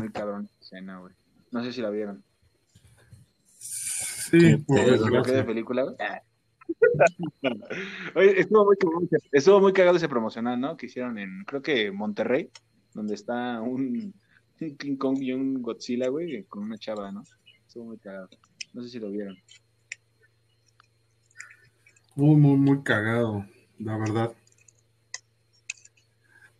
Muy 0.00 0.10
cabrón 0.12 0.46
esa 0.46 0.60
escena, 0.60 0.98
güey. 0.98 1.14
No 1.52 1.62
sé 1.62 1.72
si 1.72 1.80
la 1.80 1.90
vieron. 1.90 2.24
Sí, 3.56 4.38
Qué 4.40 4.58
por 4.58 4.76
pedo, 4.76 5.08
¿Por 5.08 5.24
qué 5.24 5.32
de 5.32 5.44
película, 5.44 5.84
güey? 5.84 5.94
Oye, 8.16 8.40
estuvo 8.40 8.64
muy, 8.64 8.76
estuvo 9.30 9.60
muy 9.60 9.72
cagado 9.72 9.98
ese 9.98 10.08
promocional, 10.08 10.60
¿no? 10.60 10.76
Que 10.76 10.86
hicieron 10.86 11.16
en, 11.16 11.44
creo 11.44 11.62
que 11.62 11.92
Monterrey, 11.92 12.50
donde 12.92 13.14
está 13.14 13.60
un, 13.60 14.14
un 14.64 14.76
King 14.78 14.96
Kong 14.96 15.18
y 15.20 15.32
un 15.32 15.62
Godzilla, 15.62 16.08
güey, 16.08 16.44
con 16.44 16.64
una 16.64 16.78
chava, 16.78 17.10
¿no? 17.12 17.22
Estuvo 17.66 17.86
muy 17.86 17.98
cagado. 17.98 18.28
No 18.72 18.82
sé 18.82 18.88
si 18.88 18.98
lo 18.98 19.10
vieron. 19.10 19.36
Muy, 22.16 22.36
muy, 22.36 22.56
muy 22.56 22.82
cagado, 22.82 23.44
la 23.78 23.96
verdad. 23.98 24.32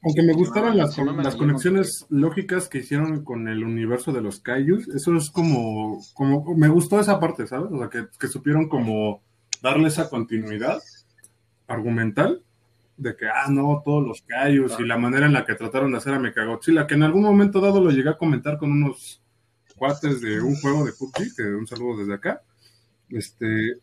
Aunque 0.03 0.23
me 0.23 0.35
gustaron 0.35 0.77
las, 0.77 0.99
las 0.99 1.37
conexiones 1.37 2.07
lógicas 2.11 2.69
que 2.69 2.79
hicieron 2.79 3.25
con 3.25 3.49
el 3.49 3.64
universo 3.64 4.12
de 4.12 4.21
los 4.21 4.40
Kaijus, 4.40 4.87
eso 4.88 5.17
es 5.17 5.31
como, 5.31 5.99
como, 6.12 6.55
me 6.57 6.69
gustó 6.69 7.01
esa 7.01 7.19
parte, 7.19 7.47
¿sabes? 7.47 7.73
O 7.73 7.79
sea, 7.79 7.88
que, 7.88 8.07
que 8.19 8.29
supieron 8.29 8.69
como 8.69 9.23
darle 9.62 9.88
esa 9.88 10.11
continuidad 10.11 10.83
argumental 11.67 12.45
de 12.96 13.16
que, 13.16 13.26
ah, 13.26 13.50
no, 13.50 13.83
todos 13.85 14.07
los 14.07 14.22
Kaijus 14.22 14.78
y 14.78 14.87
la 14.87 14.96
manera 14.96 15.26
en 15.26 15.33
la 15.33 15.44
que 15.44 15.54
trataron 15.54 15.90
de 15.92 15.98
hacer 15.98 16.14
a 16.14 16.18
Mechagodzilla, 16.18 16.87
que 16.87 16.94
en 16.94 17.02
algún 17.02 17.22
momento 17.22 17.61
dado 17.61 17.80
lo 17.80 17.90
llegué 17.90 18.11
a 18.11 18.18
comentar 18.18 18.59
con 18.59 18.70
unos 18.70 19.20
cuates 19.76 20.20
de 20.20 20.40
un 20.40 20.54
juego 20.57 20.85
de 20.85 20.92
PUBG, 20.92 21.35
que 21.37 21.42
un 21.42 21.66
saludo 21.66 21.98
desde 21.98 22.14
acá, 22.14 22.42
este, 23.09 23.78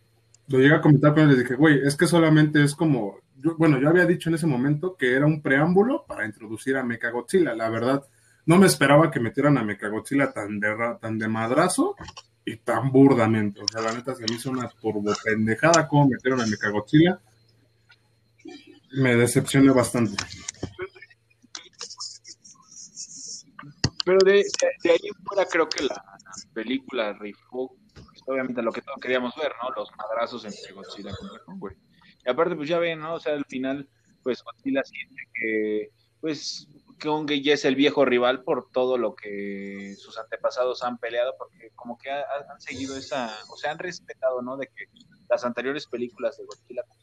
lo 0.47 0.59
llegué 0.59 0.75
a 0.75 0.81
comentar 0.81 1.17
y 1.17 1.25
les 1.25 1.39
dije, 1.39 1.55
güey, 1.55 1.85
es 1.85 1.95
que 1.95 2.07
solamente 2.07 2.63
es 2.63 2.75
como, 2.75 3.17
bueno, 3.57 3.79
yo 3.79 3.89
había 3.89 4.05
dicho 4.05 4.29
en 4.29 4.35
ese 4.35 4.47
momento 4.47 4.95
que 4.97 5.13
era 5.13 5.25
un 5.25 5.41
preámbulo 5.41 6.05
para 6.07 6.25
introducir 6.25 6.77
a 6.77 6.83
Mechagodzilla, 6.83 7.53
la 7.53 7.69
verdad, 7.69 8.03
no 8.45 8.57
me 8.57 8.67
esperaba 8.67 9.11
que 9.11 9.19
metieran 9.19 9.57
a 9.57 9.63
Mechagodzilla 9.63 10.31
tan 10.31 10.59
de, 10.59 10.73
tan 10.99 11.19
de 11.19 11.27
madrazo 11.27 11.95
y 12.45 12.57
tan 12.57 12.91
burdamente, 12.91 13.61
o 13.61 13.67
sea, 13.67 13.81
la 13.81 13.93
neta 13.93 14.15
se 14.15 14.23
me 14.23 14.35
hizo 14.35 14.49
una 14.49 14.67
turbo 14.69 15.13
pendejada 15.23 15.87
como 15.87 16.09
metieron 16.09 16.41
a 16.41 16.47
Mechagodzilla, 16.47 17.19
me 18.93 19.15
decepcioné 19.15 19.71
bastante. 19.71 20.15
Pero 24.03 24.17
de, 24.25 24.43
de, 24.83 24.91
ahí 24.91 25.09
fuera 25.25 25.45
creo 25.45 25.69
que 25.69 25.83
la 25.83 26.03
película 26.53 27.13
rifó 27.13 27.75
pues, 27.93 28.21
obviamente 28.25 28.61
lo 28.61 28.71
que 28.71 28.81
todos 28.81 28.99
queríamos 28.99 29.35
ver, 29.35 29.51
¿no? 29.61 29.69
Los 29.75 29.89
madrazos 29.95 30.45
entre 30.45 30.73
Godzilla 30.73 31.11
contra 31.15 31.43
Kong, 31.45 31.73
Y 32.25 32.29
aparte, 32.29 32.55
pues 32.55 32.69
ya 32.69 32.79
ven, 32.79 32.99
¿no? 32.99 33.15
O 33.15 33.19
sea, 33.19 33.33
al 33.33 33.45
final, 33.45 33.87
pues 34.23 34.43
Godzilla 34.43 34.83
siente 34.83 35.21
que, 35.33 35.89
pues, 36.19 36.67
Kong 37.01 37.31
ya 37.31 37.53
es 37.53 37.65
el 37.65 37.75
viejo 37.75 38.05
rival 38.05 38.43
por 38.43 38.69
todo 38.71 38.97
lo 38.97 39.15
que 39.15 39.95
sus 39.97 40.17
antepasados 40.17 40.83
han 40.83 40.97
peleado, 40.97 41.33
porque 41.37 41.71
como 41.75 41.97
que 41.97 42.09
han 42.11 42.59
seguido 42.59 42.95
esa, 42.95 43.35
o 43.49 43.57
sea, 43.57 43.71
han 43.71 43.79
respetado, 43.79 44.41
¿no? 44.41 44.57
De 44.57 44.67
que 44.67 44.85
las 45.29 45.43
anteriores 45.43 45.87
películas 45.87 46.37
de 46.37 46.45
Godzilla 46.45 46.83
Kong, 46.83 46.97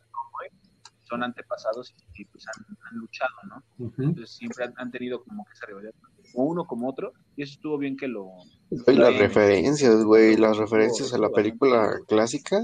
son 1.09 1.23
antepasados 1.23 1.95
y, 2.15 2.25
pues 2.27 2.45
han, 2.49 2.99
luchado, 2.99 3.35
¿no? 3.49 3.63
Entonces 3.99 4.37
siempre 4.37 4.67
han, 4.77 4.91
tenido 4.91 5.23
como 5.25 5.45
que 5.45 5.53
esa 5.53 5.67
rivalidad 5.67 5.95
uno 6.35 6.67
como 6.67 6.89
otro, 6.89 7.13
y 7.37 7.43
eso 7.43 7.55
estuvo 7.55 7.79
bien 7.79 7.97
que 7.97 8.09
lo... 8.09 8.29
Y 8.71 8.93
las 8.93 9.17
referencias, 9.17 10.05
güey, 10.05 10.37
las 10.37 10.57
referencias 10.57 11.15
a 11.15 11.19
la 11.19 11.31
película 11.31 11.99
clásica, 12.07 12.61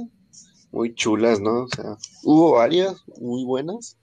muy 0.71 0.95
chulas, 0.95 1.41
¿no? 1.41 1.63
O 1.63 1.69
sea, 1.69 1.97
hubo 2.25 2.53
varias 2.53 3.03
muy 3.21 3.45
buenas 3.45 3.99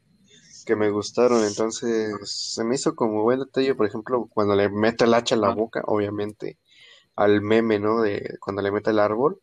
que 0.66 0.76
me 0.76 0.90
gustaron, 0.90 1.44
entonces 1.44 2.14
se 2.24 2.64
me 2.64 2.76
hizo 2.76 2.96
como 2.96 3.24
buen 3.24 3.40
detalle, 3.40 3.76
por 3.76 3.88
ejemplo, 3.88 4.28
cuando 4.34 4.56
le 4.56 4.70
mete 4.70 5.06
el 5.06 5.14
hacha 5.14 5.36
en 5.36 5.42
la 5.42 5.54
boca, 5.54 5.82
obviamente, 5.86 6.58
al 7.16 7.42
meme, 7.42 7.80
¿no? 7.80 8.02
De 8.02 8.38
cuando 8.40 8.62
le 8.62 8.72
mete 8.72 8.92
el 8.92 9.00
árbol, 9.00 9.40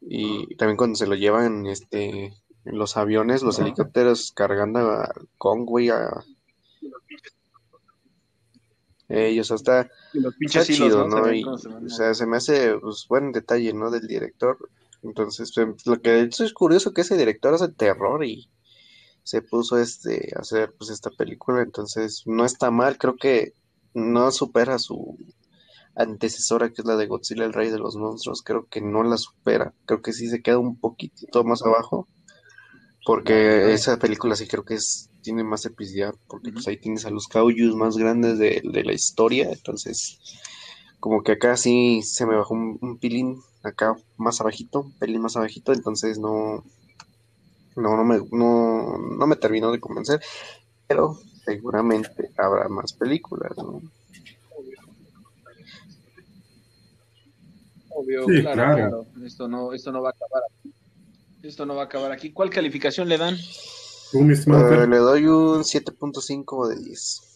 y 0.00 0.56
también 0.56 0.76
cuando 0.76 0.96
se 0.96 1.06
lo 1.06 1.14
llevan, 1.14 1.66
este, 1.66 2.32
los 2.64 2.96
aviones, 2.96 3.42
los 3.42 3.58
helicópteros 3.58 4.32
cargando 4.32 4.78
a 4.90 5.12
güey, 5.38 5.90
a 5.90 6.24
ellos 9.08 9.50
hasta 9.50 9.88
está, 10.40 10.64
chido, 10.64 11.08
¿no? 11.08 11.32
Y, 11.32 11.42
o 11.44 11.58
sea, 11.88 12.14
se 12.14 12.26
me 12.26 12.36
hace 12.36 12.78
pues, 12.78 13.06
buen 13.08 13.32
detalle, 13.32 13.72
¿no? 13.72 13.90
Del 13.90 14.06
director. 14.06 14.56
Entonces, 15.02 15.52
pues, 15.54 15.86
lo 15.86 16.00
que 16.00 16.20
es 16.20 16.52
curioso 16.52 16.92
que 16.92 17.00
ese 17.00 17.16
director 17.16 17.54
hace 17.54 17.68
terror 17.68 18.24
y 18.24 18.48
se 19.22 19.42
puso 19.42 19.78
este 19.78 20.32
a 20.36 20.40
hacer 20.40 20.74
pues 20.78 20.90
esta 20.90 21.10
película, 21.10 21.62
entonces 21.62 22.22
no 22.26 22.44
está 22.44 22.70
mal, 22.70 22.98
creo 22.98 23.16
que 23.16 23.54
no 23.94 24.30
supera 24.30 24.78
su 24.78 25.18
antecesora 25.94 26.70
que 26.70 26.82
es 26.82 26.86
la 26.86 26.96
de 26.96 27.06
Godzilla 27.06 27.44
el 27.44 27.52
rey 27.52 27.70
de 27.70 27.78
los 27.78 27.96
monstruos, 27.96 28.42
creo 28.42 28.66
que 28.66 28.80
no 28.80 29.02
la 29.02 29.18
supera, 29.18 29.74
creo 29.86 30.00
que 30.02 30.12
sí 30.12 30.28
se 30.28 30.42
queda 30.42 30.58
un 30.58 30.78
poquitito 30.78 31.44
más 31.44 31.62
abajo, 31.62 32.08
porque 33.04 33.72
esa 33.72 33.98
película 33.98 34.36
sí 34.36 34.46
creo 34.46 34.64
que 34.64 34.74
es 34.74 35.10
tiene 35.22 35.44
más 35.44 35.64
epicidad, 35.66 36.14
porque 36.28 36.52
pues 36.52 36.66
ahí 36.68 36.76
tienes 36.76 37.04
a 37.04 37.10
los 37.10 37.28
Kaijus 37.28 37.74
más 37.74 37.96
grandes 37.96 38.38
de, 38.38 38.62
la 38.64 38.92
historia, 38.92 39.50
entonces 39.50 40.18
como 40.98 41.22
que 41.22 41.32
acá 41.32 41.56
sí 41.56 42.02
se 42.02 42.26
me 42.26 42.36
bajó 42.36 42.54
un, 42.54 42.98
pilín 42.98 43.40
acá 43.62 43.96
más 44.16 44.40
abajito, 44.40 44.80
un 44.80 44.92
pelín 44.92 45.22
más 45.22 45.36
abajito, 45.36 45.72
entonces 45.72 46.18
no, 46.18 46.64
no, 47.76 47.96
no 47.96 48.04
me, 48.04 48.18
no, 48.30 48.98
no 48.98 49.26
me 49.26 49.36
terminó 49.36 49.72
de 49.72 49.80
convencer, 49.80 50.20
pero 50.86 51.18
seguramente 51.44 52.30
habrá 52.36 52.68
más 52.68 52.92
películas, 52.92 53.52
¿no? 53.56 53.82
Obvio, 57.90 58.24
claro, 58.24 58.76
claro, 58.76 59.06
Esto 59.24 59.48
no, 59.48 59.72
esto 59.72 59.92
no 59.92 60.00
va 60.00 60.10
a 60.10 60.12
acabar 60.12 60.42
aquí. 60.48 60.72
Esto 61.42 61.64
no 61.64 61.74
va 61.74 61.82
a 61.82 61.84
acabar 61.86 62.12
aquí. 62.12 62.32
¿Cuál 62.32 62.50
calificación 62.50 63.08
le 63.08 63.16
dan? 63.16 63.36
Uh, 64.12 64.24
le 64.24 64.96
doy 64.96 65.26
un 65.26 65.62
7.5 65.62 66.68
de 66.68 66.84
10. 66.84 67.26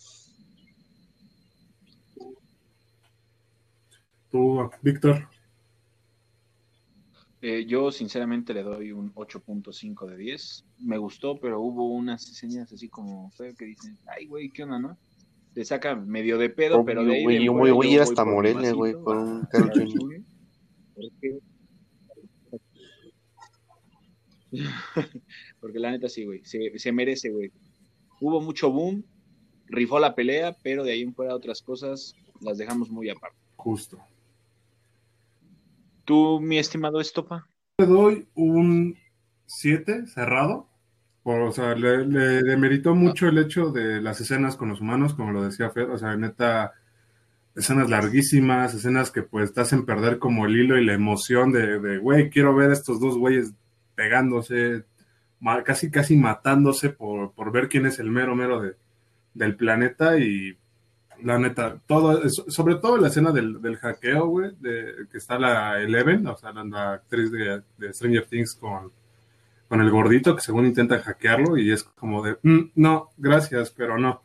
Tú, 4.31 4.71
Víctor. 4.83 5.29
Eh, 7.41 7.65
yo 7.67 7.93
sinceramente 7.93 8.53
le 8.53 8.63
doy 8.63 8.93
un 8.93 9.15
8.5 9.15 10.07
de 10.07 10.17
10. 10.17 10.65
Me 10.81 10.99
gustó, 10.99 11.39
pero 11.39 11.61
hubo 11.61 11.89
unas 11.89 12.29
escenas 12.29 12.73
así 12.73 12.89
como 12.89 13.31
feo 13.31 13.55
que 13.55 13.67
dicen, 13.67 13.97
ay, 14.07 14.27
güey, 14.27 14.51
¿qué 14.51 14.65
onda, 14.65 14.79
no? 14.79 14.99
Te 15.55 15.65
saca 15.65 15.95
medio 15.95 16.37
de 16.37 16.51
pedo, 16.51 16.85
pero 16.85 17.05
de 17.05 17.15
ahí... 17.15 17.45
yo 17.45 17.53
voy, 17.53 17.71
a 17.71 17.93
ir 17.93 18.01
hasta 18.01 18.25
Morelia, 18.25 18.73
güey, 18.73 18.95
por 18.95 19.17
un 19.17 19.47
Carl 19.47 19.71
Porque 25.61 25.79
la 25.79 25.91
neta 25.91 26.09
sí, 26.09 26.25
güey. 26.25 26.43
Se, 26.45 26.93
merece, 26.93 27.31
güey. 27.31 27.53
Hubo 28.21 28.41
mucho 28.41 28.71
boom, 28.71 29.05
rifó 29.67 29.99
la 29.99 30.15
pelea, 30.15 30.57
pero 30.63 30.85
de 30.85 30.93
ahí 30.93 31.03
en 31.03 31.15
fuera 31.15 31.35
otras 31.35 31.63
cosas 31.63 32.15
las 32.41 32.59
dejamos 32.59 32.91
muy 32.91 33.11
aparte. 33.11 33.39
Justo. 33.57 33.99
¿Tú, 36.05 36.41
mi 36.41 36.59
estimado 36.59 37.01
Estopa? 37.01 37.49
Le 37.79 37.87
doy 37.87 38.29
un 38.35 38.97
7 39.47 40.07
cerrado. 40.07 40.69
o 41.23 41.53
sea, 41.53 41.75
le, 41.75 42.07
le, 42.07 42.43
demeritó 42.43 42.95
mucho 42.95 43.27
el 43.27 43.39
hecho 43.39 43.71
de 43.71 44.01
las 44.01 44.21
escenas 44.21 44.57
con 44.57 44.69
los 44.69 44.81
humanos, 44.81 45.15
como 45.15 45.33
lo 45.33 45.43
decía 45.43 45.71
Fed. 45.71 45.91
O 45.91 45.99
sea, 45.99 46.17
neta, 46.17 46.75
escenas 47.57 47.89
larguísimas, 47.89 48.75
escenas 48.75 49.11
que 49.11 49.23
pues 49.23 49.53
te 49.53 49.61
hacen 49.61 49.87
perder 49.87 50.19
como 50.19 50.47
el 50.47 50.57
hilo 50.57 50.79
y 50.79 50.85
la 50.85 50.95
emoción 50.95 51.53
de, 51.53 51.99
güey, 51.99 52.31
quiero 52.31 52.55
ver 52.55 52.71
estos 52.71 53.01
dos 53.01 53.17
güeyes 53.17 53.55
pegándose, 53.95 54.85
casi 55.65 55.91
casi 55.91 56.17
matándose 56.17 56.91
por, 56.91 57.33
por 57.33 57.53
ver 57.53 57.69
quién 57.69 57.87
es 57.87 57.99
el 57.99 58.11
mero 58.11 58.35
mero 58.35 58.61
de, 58.61 58.77
del 59.35 59.57
planeta 59.57 60.19
y 60.19 60.57
la 61.23 61.39
neta, 61.39 61.79
todo, 61.87 62.23
sobre 62.29 62.77
todo 62.77 62.99
la 62.99 63.09
escena 63.09 63.31
del, 63.33 63.61
del 63.63 63.77
hackeo, 63.77 64.27
güey, 64.27 64.51
de, 64.61 65.07
que 65.11 65.19
está 65.19 65.39
la 65.39 65.81
Eleven, 65.81 66.27
o 66.27 66.37
sea, 66.37 66.53
la, 66.53 66.93
actriz 66.95 67.31
de, 67.31 67.63
Stranger 67.93 68.27
Things 68.27 68.57
con, 68.57 68.93
con 69.69 69.81
el 69.81 69.91
gordito 69.91 70.35
que 70.35 70.43
según 70.43 70.67
intenta 70.67 71.01
hackearlo 71.01 71.57
y 71.57 71.73
es 71.73 71.85
como 71.85 72.23
de, 72.23 72.37
mm, 72.43 72.73
no, 72.75 73.11
gracias, 73.17 73.71
pero 73.71 73.97
no. 73.99 74.24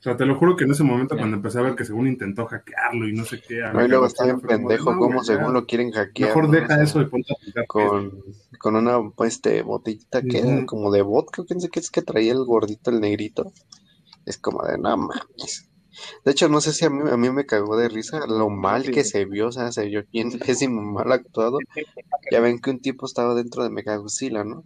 O 0.00 0.02
sea, 0.02 0.16
te 0.16 0.24
lo 0.24 0.34
juro 0.34 0.56
que 0.56 0.64
en 0.64 0.70
ese 0.70 0.82
momento 0.82 1.14
cuando 1.14 1.36
empecé 1.36 1.58
a 1.58 1.62
ver 1.62 1.74
que 1.74 1.84
según 1.84 2.06
intentó 2.06 2.46
hackearlo 2.46 3.06
y 3.06 3.12
no 3.12 3.26
sé 3.26 3.42
qué. 3.46 3.60
No, 3.70 3.84
y 3.84 3.88
luego 3.88 4.06
está 4.06 4.24
bien 4.24 4.40
pendejo 4.40 4.96
como 4.96 5.22
según 5.22 5.52
lo 5.52 5.66
quieren 5.66 5.92
hackear. 5.92 6.30
Mejor 6.30 6.50
deja 6.50 6.82
eso 6.82 7.02
y 7.02 7.04
ponte 7.04 7.34
a 7.34 7.66
con, 7.66 8.22
con 8.58 8.76
una 8.76 8.98
este, 9.26 9.60
botellita 9.60 10.22
que 10.22 10.38
era 10.38 10.64
como 10.64 10.90
de 10.90 11.02
vodka, 11.02 11.44
que 11.46 11.54
que 11.68 11.80
es 11.80 11.90
que 11.90 12.00
traía 12.00 12.32
el 12.32 12.46
gordito, 12.46 12.90
el 12.90 13.00
negrito. 13.00 13.52
Es 14.24 14.38
como 14.38 14.64
de, 14.64 14.78
no 14.78 14.96
mames. 14.96 15.68
De 16.24 16.30
hecho, 16.30 16.48
no 16.48 16.62
sé 16.62 16.72
si 16.72 16.86
a 16.86 16.90
mí, 16.90 17.02
a 17.10 17.18
mí 17.18 17.28
me 17.28 17.44
cagó 17.44 17.76
de 17.76 17.90
risa 17.90 18.26
lo 18.26 18.48
mal 18.48 18.90
que 18.90 19.04
se 19.04 19.26
vio, 19.26 19.48
o 19.48 19.52
sea, 19.52 19.70
se 19.70 19.84
vio 19.84 20.04
bien 20.10 20.30
pésimo, 20.38 20.80
mal 20.80 21.12
actuado. 21.12 21.58
Ya 22.32 22.40
ven 22.40 22.60
que 22.60 22.70
un 22.70 22.80
tipo 22.80 23.06
estaba 23.06 23.34
dentro 23.34 23.64
de 23.64 23.70
Megagodzilla, 23.70 24.44
¿no? 24.44 24.64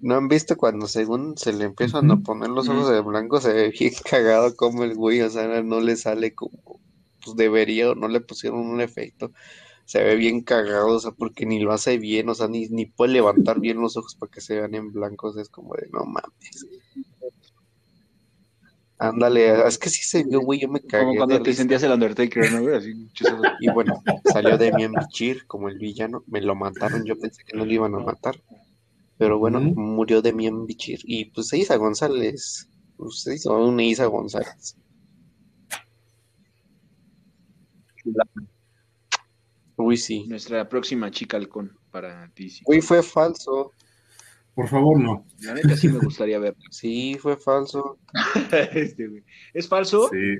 ¿No 0.00 0.16
han 0.16 0.28
visto 0.28 0.56
cuando 0.56 0.86
según 0.86 1.36
se 1.38 1.52
le 1.52 1.64
empiezan 1.64 2.10
a 2.10 2.20
poner 2.20 2.50
los 2.50 2.68
ojos 2.68 2.90
de 2.90 3.00
blanco, 3.00 3.40
se 3.40 3.52
ve 3.52 3.74
bien 3.78 3.92
cagado 4.10 4.54
como 4.54 4.84
el 4.84 4.94
güey, 4.94 5.22
o 5.22 5.30
sea, 5.30 5.62
no 5.62 5.80
le 5.80 5.96
sale 5.96 6.34
como 6.34 6.80
pues 7.24 7.36
debería 7.36 7.90
o 7.90 7.94
no 7.94 8.06
le 8.08 8.20
pusieron 8.20 8.60
un 8.60 8.80
efecto? 8.80 9.32
se 9.86 10.02
ve 10.02 10.16
bien 10.16 10.42
cagado, 10.42 10.88
o 10.88 10.98
sea, 10.98 11.12
porque 11.12 11.46
ni 11.46 11.60
lo 11.60 11.72
hace 11.72 11.96
bien, 11.96 12.28
o 12.28 12.34
sea, 12.34 12.48
ni, 12.48 12.66
ni 12.68 12.86
puede 12.86 13.12
levantar 13.12 13.60
bien 13.60 13.80
los 13.80 13.96
ojos 13.96 14.16
para 14.16 14.30
que 14.30 14.40
se 14.40 14.56
vean 14.56 14.74
en 14.74 14.92
blancos, 14.92 15.36
es 15.36 15.48
como 15.48 15.74
de 15.74 15.88
no 15.92 16.04
mames. 16.04 16.66
Ándale, 18.98 19.66
es 19.66 19.78
que 19.78 19.88
sí 19.88 20.02
se 20.02 20.24
vio, 20.24 20.40
güey, 20.40 20.58
yo 20.60 20.68
me 20.68 20.80
cagué. 20.80 21.04
Como 21.04 21.16
cuando 21.16 21.40
te 21.40 21.54
sentías 21.54 21.82
el 21.84 21.92
Undertaker, 21.92 22.50
¿no, 22.50 22.62
güey? 22.62 22.76
Así. 22.76 23.08
Y 23.60 23.70
bueno, 23.70 24.02
salió 24.24 24.58
Demian 24.58 24.92
Bichir 24.92 25.46
como 25.46 25.68
el 25.68 25.78
villano, 25.78 26.24
me 26.26 26.40
lo 26.40 26.56
mataron, 26.56 27.04
yo 27.04 27.16
pensé 27.16 27.44
que 27.44 27.56
no 27.56 27.64
lo 27.64 27.72
iban 27.72 27.94
a 27.94 28.00
matar. 28.00 28.34
Pero 29.18 29.38
bueno, 29.38 29.60
murió 29.60 30.20
Demian 30.20 30.66
Bichir. 30.66 31.00
Y 31.04 31.26
pues 31.26 31.52
Isa 31.52 31.76
González, 31.76 32.68
pues 32.96 33.20
se 33.22 33.34
hizo 33.34 33.56
una 33.56 33.82
Isa 33.82 34.06
González. 34.06 34.76
Uy, 39.76 39.96
sí. 39.96 40.24
Nuestra 40.28 40.68
próxima 40.68 41.10
chica 41.10 41.36
halcón 41.36 41.76
para 41.90 42.30
DC. 42.36 42.62
Uy, 42.66 42.80
fue 42.80 43.02
falso. 43.02 43.72
Por 44.54 44.68
favor, 44.68 44.98
no. 44.98 45.26
La 45.40 45.54
neta 45.54 45.76
sí 45.76 45.88
me 45.88 45.98
gustaría 45.98 46.38
verla. 46.38 46.62
Sí, 46.70 47.16
fue 47.20 47.36
falso. 47.36 47.98
Este, 48.72 49.08
güey. 49.08 49.24
¿Es 49.52 49.68
falso? 49.68 50.08
Sí. 50.10 50.38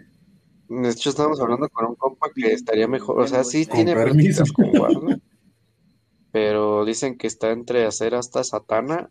De 0.69 0.91
hecho, 0.91 1.11
estábamos 1.11 1.41
hablando 1.41 1.69
con 1.69 1.87
un 1.87 1.95
compa 1.95 2.29
que 2.35 2.53
estaría 2.53 2.89
mejor. 2.89 3.21
O 3.21 3.29
sea, 3.29 3.45
sí 3.45 3.67
Con 3.67 3.77
tiene 3.77 3.95
permiso. 3.95 4.45
con 4.55 4.77
Warner. 4.77 5.21
Pero 6.37 6.85
dicen 6.85 7.17
que 7.17 7.29
está 7.29 7.51
entre 7.51 7.87
hacer 7.87 8.15
hasta 8.15 8.45
Satana 8.45 9.09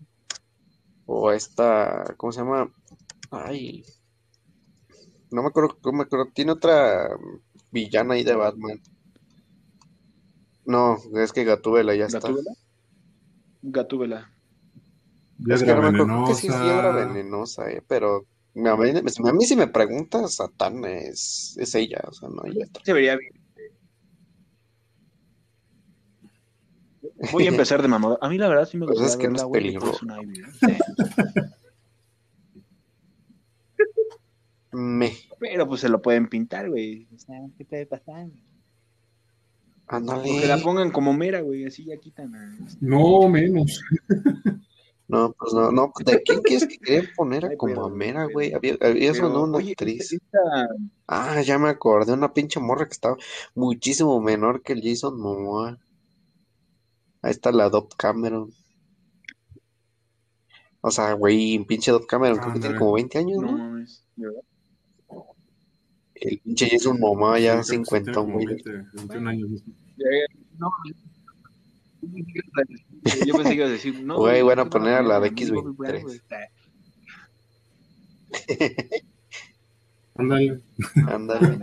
o 1.07 1.31
esta. 1.31 2.13
¿Cómo 2.17 2.31
se 2.31 2.41
llama? 2.41 2.71
Ay. 3.31 3.83
No 5.31 5.41
me 5.41 5.47
acuerdo, 5.47 5.75
no 5.83 5.91
me 5.91 6.03
acuerdo. 6.03 6.27
Tiene 6.35 6.51
otra 6.51 7.09
villana 7.71 8.13
ahí 8.13 8.23
de 8.23 8.35
Batman. 8.35 8.79
No, 10.67 10.97
es 11.15 11.33
que 11.33 11.45
Gatúbela 11.45 11.95
ya 11.95 12.05
está. 12.05 12.31
¿Gatúbela? 13.63 14.31
Es 15.49 15.63
que 15.63 15.73
no 15.73 15.81
me 15.81 15.87
acuerdo, 15.87 16.27
que 16.27 16.35
sí 16.35 16.45
es 16.45 16.53
Hiedra 16.53 16.91
venenosa. 16.91 17.71
eh, 17.71 17.81
pero 17.87 18.27
a 18.53 18.77
mí, 18.77 18.89
a 18.91 19.33
mí 19.33 19.45
si 19.45 19.55
me 19.55 19.65
preguntas, 19.65 20.35
Satán 20.35 20.85
es, 20.85 21.57
es 21.59 21.73
ella, 21.73 22.03
o 22.07 22.13
sea, 22.13 22.29
no 22.29 22.43
hay 22.43 22.51
otra. 22.61 22.83
Se 22.85 22.93
vería 22.93 23.17
bien. 23.17 23.44
Voy 27.31 27.45
a 27.45 27.49
empezar 27.49 27.81
de 27.81 27.87
mamada. 27.87 28.17
A 28.21 28.29
mí 28.29 28.37
la 28.37 28.47
verdad 28.47 28.67
sí 28.67 28.77
me 28.77 28.85
Pues 28.85 28.99
gustaría 28.99 29.13
es 29.13 29.17
que 29.21 29.27
no 29.29 29.35
es 29.35 29.51
peligro. 29.51 29.91
¿eh? 29.91 29.97
Sí. 30.59 30.77
Me, 34.71 35.11
Pero 35.39 35.67
pues 35.67 35.81
se 35.81 35.89
lo 35.89 36.01
pueden 36.01 36.27
pintar, 36.27 36.69
güey. 36.69 37.07
O 37.15 37.19
sea, 37.19 37.39
¿qué 37.57 37.63
puede 37.65 37.85
pasar? 37.85 38.27
O 39.87 39.87
que 39.87 39.93
la 40.47 40.55
ándale. 40.55 40.63
pongan 40.63 40.91
como 40.91 41.13
mera, 41.13 41.41
güey. 41.41 41.65
Así 41.65 41.85
ya 41.85 41.97
quitan 41.97 42.35
a... 42.35 42.57
No, 42.81 43.29
menos. 43.29 43.81
No, 45.07 45.35
pues 45.37 45.53
no, 45.53 45.71
no, 45.71 45.93
¿de 46.03 46.23
quién 46.23 46.41
quieres 46.41 46.67
que 46.67 46.79
querían 46.79 47.05
poner 47.15 47.45
a 47.45 47.55
como 47.57 47.85
a 47.85 47.89
Mera, 47.91 48.25
güey? 48.25 48.53
Había, 48.55 49.13
sonado 49.13 49.43
una 49.43 49.57
oye, 49.57 49.73
actriz. 49.73 50.13
esta- 50.13 50.67
Ah, 51.07 51.43
ya 51.43 51.59
me 51.59 51.69
acordé, 51.69 52.11
una 52.13 52.33
pinche 52.33 52.59
morra 52.59 52.87
que 52.87 52.93
estaba 52.93 53.15
muchísimo 53.53 54.19
menor 54.19 54.63
que 54.63 54.73
el 54.73 54.81
Jason 54.81 55.19
Momoa. 55.21 55.77
Ahí 57.25 57.31
está 57.31 57.51
la 57.51 57.69
Dove 57.69 57.87
Cameron. 57.97 58.53
O 60.81 60.91
sea, 60.91 61.13
güey, 61.13 61.55
pinche 61.65 61.91
Dove 61.91 62.05
Cameron, 62.05 62.37
creo 62.37 62.53
que 62.53 62.59
tiene 62.59 62.77
como 62.77 62.93
20 62.93 63.17
años, 63.17 63.41
No 63.41 63.51
¿no? 63.51 63.57
mames, 63.57 64.05
¿de 64.15 64.27
verdad? 64.27 64.41
El 66.13 66.39
pinche 66.41 66.69
ya 67.39 67.57
que 67.57 67.63
sí 67.63 67.79
tiene 67.79 67.85
50, 67.87 68.11
como 68.13 68.33
güey. 68.33 68.45
20, 68.45 68.71
21 68.93 69.29
años. 69.31 69.63
No, 70.59 70.69
yo 73.25 73.33
pensé 73.35 73.49
que 73.49 73.55
ibas 73.55 73.69
a 73.69 73.73
decir, 73.73 74.03
no. 74.03 74.17
Güey, 74.17 74.43
van 74.43 74.59
a 74.59 74.63
no, 74.65 74.69
poner 74.69 74.93
a 74.93 75.01
la 75.01 75.19
de 75.19 75.31
no, 75.31 75.61
Bobby 75.63 75.75
Brown, 75.75 76.03
X23. 76.03 76.03
güey. 76.03 76.21
Ándale. 80.13 80.61
Ándale. 81.07 81.59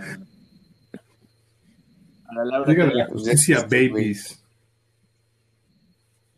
A 2.25 2.35
la 2.35 2.45
Laura 2.47 2.73
Dígale 2.73 2.95
la 2.95 3.09
ya 3.47 3.63
babies. 3.63 4.42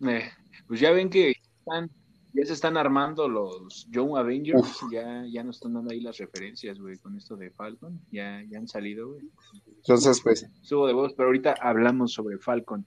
Eh, 0.08 0.30
pues 0.66 0.80
ya 0.80 0.90
ven 0.90 1.08
que 1.10 1.34
están, 1.58 1.90
ya 2.32 2.44
se 2.44 2.52
están 2.52 2.76
armando 2.76 3.28
los 3.28 3.86
Young 3.90 4.16
Avengers, 4.16 4.80
ya, 4.92 5.24
ya 5.26 5.42
nos 5.42 5.56
están 5.56 5.74
dando 5.74 5.92
ahí 5.92 6.00
las 6.00 6.18
referencias, 6.18 6.78
güey, 6.78 6.98
con 6.98 7.16
esto 7.16 7.36
de 7.36 7.50
Falcon, 7.50 8.00
ya, 8.10 8.42
ya 8.48 8.58
han 8.58 8.68
salido, 8.68 9.12
güey. 9.12 9.28
Entonces, 9.76 10.20
pues, 10.22 10.46
Subo 10.62 10.86
de 10.86 10.92
voz, 10.92 11.14
pero 11.14 11.28
ahorita 11.28 11.54
hablamos 11.60 12.12
sobre 12.12 12.38
Falcon. 12.38 12.86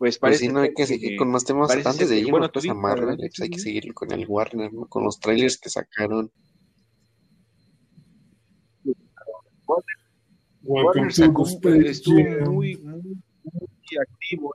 Pues 0.00 0.16
pues 0.16 0.18
parece 0.18 0.46
sí, 0.46 0.52
no 0.52 0.60
hay 0.60 0.72
que 0.72 0.86
seguir 0.86 1.18
con 1.18 1.30
más 1.30 1.44
temas 1.44 1.70
antes 1.70 2.08
de 2.08 2.16
irnos 2.16 2.30
bueno, 2.30 2.50
pues, 2.50 2.66
a 2.66 2.72
Marvel, 2.72 3.16
pues 3.18 3.40
hay 3.40 3.50
que 3.50 3.58
seguir 3.58 3.92
con 3.92 4.10
el 4.12 4.24
Warner, 4.26 4.72
¿no? 4.72 4.86
Con 4.86 5.04
los 5.04 5.20
trailers 5.20 5.58
que 5.58 5.68
sacaron. 5.68 6.32
Warner 10.62 11.08
to 11.08 11.14
sacó 11.14 11.44
estuvo 11.44 12.50
muy, 12.50 12.78
muy, 12.78 13.02
muy 13.02 13.98
activo. 14.00 14.54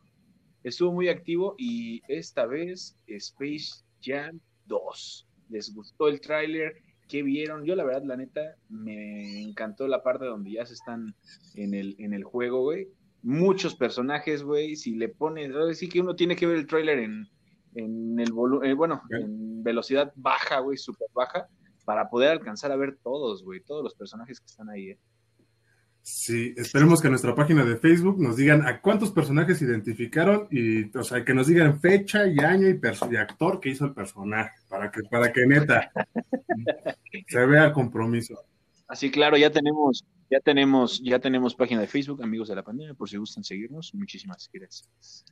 Estuvo 0.65 0.91
muy 0.91 1.09
activo 1.09 1.53
y 1.59 2.01
esta 2.07 2.47
vez 2.47 2.97
Space 3.05 3.83
Jam 4.01 4.39
2. 4.65 5.27
¿Les 5.49 5.71
gustó 5.75 6.07
el 6.07 6.19
tráiler? 6.19 6.81
¿Qué 7.07 7.21
vieron? 7.21 7.65
Yo 7.65 7.75
la 7.75 7.83
verdad, 7.83 8.01
la 8.03 8.17
neta, 8.17 8.55
me 8.67 9.43
encantó 9.43 9.87
la 9.87 10.01
parte 10.01 10.25
donde 10.25 10.53
ya 10.53 10.65
se 10.65 10.73
están 10.73 11.15
en 11.53 11.75
el, 11.75 11.95
en 11.99 12.15
el 12.15 12.23
juego, 12.23 12.63
güey. 12.63 12.87
Muchos 13.21 13.75
personajes, 13.75 14.41
güey. 14.41 14.75
Si 14.75 14.95
le 14.95 15.09
pones, 15.09 15.51
sí 15.77 15.87
que 15.87 16.01
uno 16.01 16.15
tiene 16.15 16.35
que 16.35 16.47
ver 16.47 16.57
el 16.57 16.65
tráiler 16.65 16.97
en, 16.97 17.27
en 17.75 18.19
el 18.19 18.33
volumen, 18.33 18.75
bueno, 18.75 19.01
Ok. 19.05 19.11
en 19.21 19.63
velocidad 19.63 20.11
baja, 20.15 20.61
güey, 20.61 20.77
súper 20.79 21.09
baja, 21.13 21.47
para 21.85 22.09
poder 22.09 22.29
alcanzar 22.31 22.71
a 22.71 22.75
ver 22.75 22.97
todos, 23.03 23.43
güey, 23.43 23.61
todos 23.61 23.83
los 23.83 23.93
personajes 23.93 24.39
que 24.39 24.47
están 24.47 24.69
ahí, 24.71 24.89
eh. 24.89 24.99
Sí, 26.07 26.53
esperemos 26.55 27.01
que 27.01 27.07
en 27.07 27.13
nuestra 27.13 27.33
página 27.33 27.65
de 27.65 27.77
Facebook 27.77 28.21
nos 28.21 28.37
digan 28.37 28.67
a 28.67 28.79
cuántos 28.79 29.09
personajes 29.09 29.59
identificaron 29.63 30.47
y, 30.51 30.95
o 30.95 31.03
sea, 31.03 31.25
que 31.25 31.33
nos 31.33 31.47
digan 31.47 31.81
fecha 31.81 32.27
y 32.27 32.37
año 32.37 32.67
y, 32.69 33.15
actor 33.15 33.59
que 33.59 33.69
hizo 33.69 33.85
el 33.85 33.93
personaje, 33.95 34.51
para 34.69 34.91
que, 34.91 35.01
para 35.09 35.33
que 35.33 35.47
neta 35.47 35.91
se 37.27 37.45
vea 37.47 37.65
el 37.65 37.73
compromiso. 37.73 38.35
Así 38.87 39.09
claro, 39.09 39.35
ya 39.35 39.49
tenemos, 39.49 40.05
ya 40.29 40.39
tenemos, 40.41 41.01
ya 41.03 41.17
tenemos 41.17 41.55
página 41.55 41.81
de 41.81 41.87
Facebook, 41.87 42.21
amigos 42.21 42.49
de 42.49 42.55
la 42.55 42.63
pandemia, 42.63 42.93
por 42.93 43.09
si 43.09 43.17
gustan 43.17 43.43
seguirnos. 43.43 43.91
Muchísimas 43.95 44.47
gracias. 44.53 45.25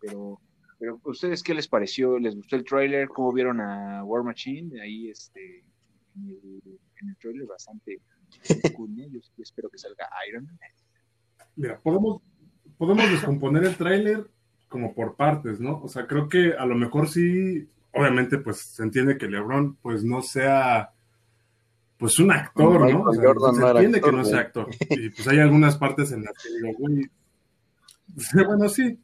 Pero, 0.00 0.40
pero 0.76 1.00
¿ustedes 1.04 1.40
qué 1.40 1.54
les 1.54 1.68
pareció? 1.68 2.18
¿Les 2.18 2.34
gustó 2.34 2.56
el 2.56 2.64
tráiler? 2.64 3.06
¿Cómo 3.06 3.32
vieron 3.32 3.60
a 3.60 4.02
War 4.02 4.24
Machine? 4.24 4.82
Ahí 4.82 5.08
este 5.08 5.64
en 6.16 6.30
el, 6.30 6.80
en 7.00 7.10
el 7.10 7.16
tráiler 7.18 7.46
bastante 7.46 8.00
espero 9.42 9.68
que 9.70 9.78
salga 9.78 10.08
Iron 10.28 10.44
Man. 10.44 10.58
Mira, 11.56 11.80
podemos, 11.80 12.22
podemos 12.76 13.10
descomponer 13.10 13.64
el 13.64 13.76
tráiler 13.76 14.28
como 14.68 14.94
por 14.94 15.16
partes, 15.16 15.60
¿no? 15.60 15.80
O 15.82 15.88
sea, 15.88 16.06
creo 16.06 16.28
que 16.28 16.54
a 16.54 16.66
lo 16.66 16.74
mejor 16.74 17.08
sí, 17.08 17.68
obviamente, 17.92 18.38
pues 18.38 18.58
se 18.58 18.82
entiende 18.82 19.16
que 19.16 19.28
LeBron, 19.28 19.76
pues 19.76 20.04
no 20.04 20.22
sea, 20.22 20.92
pues 21.96 22.18
un 22.18 22.32
actor, 22.32 22.92
¿no? 22.92 23.02
O 23.02 23.12
sea, 23.12 23.22
Jordan 23.22 23.54
se 23.54 23.66
entiende 23.66 23.98
actor, 23.98 24.10
que 24.10 24.16
no 24.16 24.24
sea 24.24 24.40
actor. 24.40 24.68
Y 24.90 25.10
pues 25.10 25.28
hay 25.28 25.38
algunas 25.38 25.76
partes 25.76 26.12
en 26.12 26.24
las 26.24 26.34
que 26.42 26.50
digo, 26.52 26.78
güey, 26.78 27.10
bueno, 28.46 28.68
sí, 28.68 28.98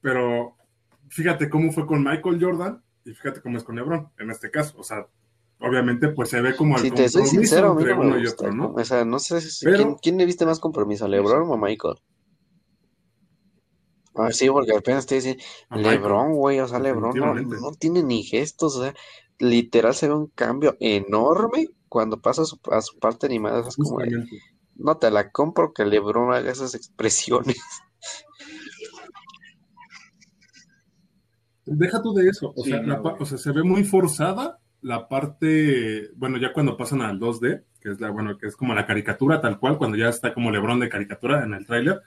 pero 0.00 0.56
fíjate 1.08 1.48
cómo 1.48 1.72
fue 1.72 1.86
con 1.86 2.04
Michael 2.04 2.38
Jordan 2.40 2.82
y 3.04 3.14
fíjate 3.14 3.40
cómo 3.40 3.58
es 3.58 3.64
con 3.64 3.76
LeBron, 3.76 4.10
en 4.18 4.30
este 4.30 4.50
caso. 4.50 4.78
O 4.78 4.82
sea, 4.82 5.06
obviamente, 5.68 6.08
pues 6.08 6.30
se 6.30 6.40
ve 6.40 6.54
como 6.56 6.76
el 6.76 6.82
Si 6.82 6.90
te 6.90 7.08
soy 7.08 7.22
compromiso 7.22 7.40
sincero, 7.48 7.70
a 7.70 7.74
mí 7.74 7.82
entre 7.82 7.94
no 7.94 8.00
me 8.02 8.06
uno 8.08 8.18
y 8.18 8.26
otro, 8.26 8.52
¿no? 8.52 8.72
O 8.74 8.84
sea, 8.84 9.04
no 9.04 9.18
sé 9.18 9.40
si- 9.40 9.64
Pero- 9.64 9.76
¿quién, 9.78 9.94
quién 9.96 10.18
le 10.18 10.26
viste 10.26 10.46
más 10.46 10.60
compromiso, 10.60 11.08
LeBron 11.08 11.50
o 11.50 11.56
Michael? 11.56 11.94
Ah, 14.16 14.30
sí, 14.30 14.48
porque 14.48 14.72
apenas 14.76 15.06
te 15.06 15.16
dicen. 15.16 15.38
LeBron, 15.70 16.34
güey, 16.34 16.60
o 16.60 16.68
sea, 16.68 16.78
LeBron 16.78 17.12
no, 17.60 17.72
tiene 17.72 18.02
ni 18.02 18.22
gestos, 18.22 18.76
o 18.76 18.82
sea, 18.84 18.94
literal 19.40 19.94
se 19.94 20.06
ve 20.08 20.14
un 20.14 20.28
cambio 20.28 20.76
enorme 20.78 21.66
cuando 21.88 22.20
pasa 22.20 22.42
a 22.42 22.44
su, 22.44 22.60
a 22.70 22.80
su 22.80 22.98
parte 22.98 23.26
animada, 23.26 23.66
es 23.68 23.76
como 23.76 23.98
de, 23.98 24.24
no 24.76 24.96
te 24.98 25.10
la 25.10 25.30
compro 25.32 25.72
que 25.72 25.84
LeBron 25.84 26.32
haga 26.32 26.50
esas 26.52 26.74
expresiones. 26.76 27.56
Deja 31.66 32.02
tú 32.02 32.12
de 32.12 32.28
eso, 32.28 32.52
o, 32.54 32.62
Sí, 32.62 32.70
sea, 32.70 32.82
no, 32.82 33.02
la 33.02 33.14
o 33.18 33.24
sea, 33.24 33.38
se 33.38 33.50
ve 33.52 33.62
muy 33.62 33.84
forzada 33.84 34.60
la 34.84 35.08
parte, 35.08 36.10
bueno, 36.14 36.36
ya 36.36 36.52
cuando 36.52 36.76
pasan 36.76 37.00
al 37.00 37.18
2D, 37.18 37.64
que 37.80 37.90
es 37.90 38.00
la, 38.02 38.10
bueno, 38.10 38.36
que 38.36 38.46
es 38.46 38.54
como 38.54 38.74
la 38.74 38.84
caricatura 38.84 39.40
tal 39.40 39.58
cual, 39.58 39.78
cuando 39.78 39.96
ya 39.96 40.10
está 40.10 40.34
como 40.34 40.50
Lebron 40.50 40.78
de 40.78 40.90
caricatura 40.90 41.42
en 41.42 41.54
el 41.54 41.64
tráiler, 41.64 42.02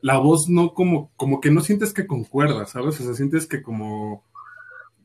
la 0.00 0.16
voz 0.16 0.48
no 0.48 0.72
como, 0.72 1.12
como 1.16 1.38
que 1.42 1.50
no 1.50 1.60
sientes 1.60 1.92
que 1.92 2.06
concuerda, 2.06 2.64
¿sabes? 2.64 2.98
O 2.98 3.04
sea, 3.04 3.12
sientes 3.12 3.46
que 3.46 3.60
como, 3.60 4.24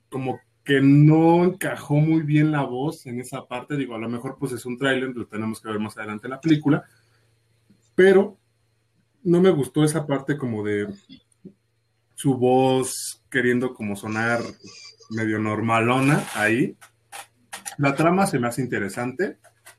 como 0.07 0.39
que 0.63 0.79
no 0.79 1.43
encajó 1.43 1.95
muy 1.95 2.21
bien 2.21 2.53
la 2.53 2.63
voz 2.63 3.05
en 3.05 3.19
esa 3.19 3.45
parte, 3.47 3.75
digo, 3.75 3.95
a 3.95 3.99
lo 3.99 4.07
mejor 4.07 4.37
pues 4.39 4.53
es 4.53 4.65
un 4.65 4.77
tráiler, 4.77 5.09
lo 5.09 5.27
tenemos 5.27 5.59
que 5.59 5.67
ver 5.67 5.79
más 5.79 5.97
adelante 5.97 6.27
en 6.27 6.31
la 6.31 6.39
película, 6.39 6.85
pero 7.95 8.37
no 9.23 9.41
me 9.41 9.49
gustó 9.49 9.83
esa 9.83 10.07
parte 10.07 10.37
como 10.37 10.63
de 10.63 10.87
su 12.15 12.35
voz 12.35 13.25
queriendo 13.29 13.73
como 13.73 13.97
sonar 13.97 14.39
medio 15.09 15.37
normalona 15.37 16.23
ahí. 16.33 16.77
La 17.79 17.95
trama 17.95 18.27
se 18.27 18.39
me 18.39 18.47
hace 18.47 18.61
interesante, 18.61 19.37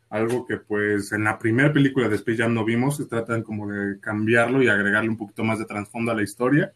algo 0.09 0.47
que 0.47 0.57
pues 0.57 1.13
en 1.13 1.25
la 1.25 1.39
primera 1.39 1.71
película 1.71 2.09
de 2.09 2.17
Space 2.17 2.39
Jam 2.39 2.55
no 2.55 2.65
vimos, 2.65 2.97
se 2.97 3.05
tratan 3.05 3.43
como 3.43 3.71
de 3.71 4.01
cambiarlo 4.01 4.63
y 4.63 4.69
agregarle 4.69 5.11
un 5.11 5.19
poquito 5.19 5.45
más 5.45 5.59
de 5.59 5.67
trasfondo 5.67 6.11
a 6.11 6.15
la 6.15 6.23
historia, 6.23 6.73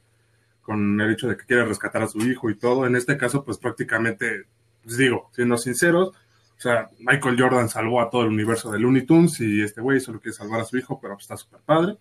con 0.60 1.00
el 1.00 1.10
hecho 1.10 1.26
de 1.26 1.38
que 1.38 1.46
quiere 1.46 1.64
rescatar 1.64 2.02
a 2.02 2.08
su 2.08 2.18
hijo 2.18 2.50
y 2.50 2.56
todo. 2.56 2.86
En 2.86 2.94
este 2.94 3.16
caso 3.16 3.42
pues 3.42 3.56
prácticamente, 3.56 4.44
pues 4.82 4.98
digo, 4.98 5.30
siendo 5.32 5.56
sinceros, 5.56 6.10
o 6.10 6.60
sea, 6.60 6.90
Michael 6.98 7.40
Jordan 7.40 7.70
salvó 7.70 8.02
a 8.02 8.10
todo 8.10 8.24
el 8.24 8.28
universo 8.28 8.70
de 8.70 8.80
Looney 8.80 9.06
Tunes 9.06 9.40
y 9.40 9.62
este 9.62 9.80
güey 9.80 10.00
solo 10.00 10.20
quiere 10.20 10.36
salvar 10.36 10.60
a 10.60 10.66
su 10.66 10.76
hijo, 10.76 11.00
pero 11.00 11.16
está 11.16 11.38
súper 11.38 11.60
padre. 11.64 11.96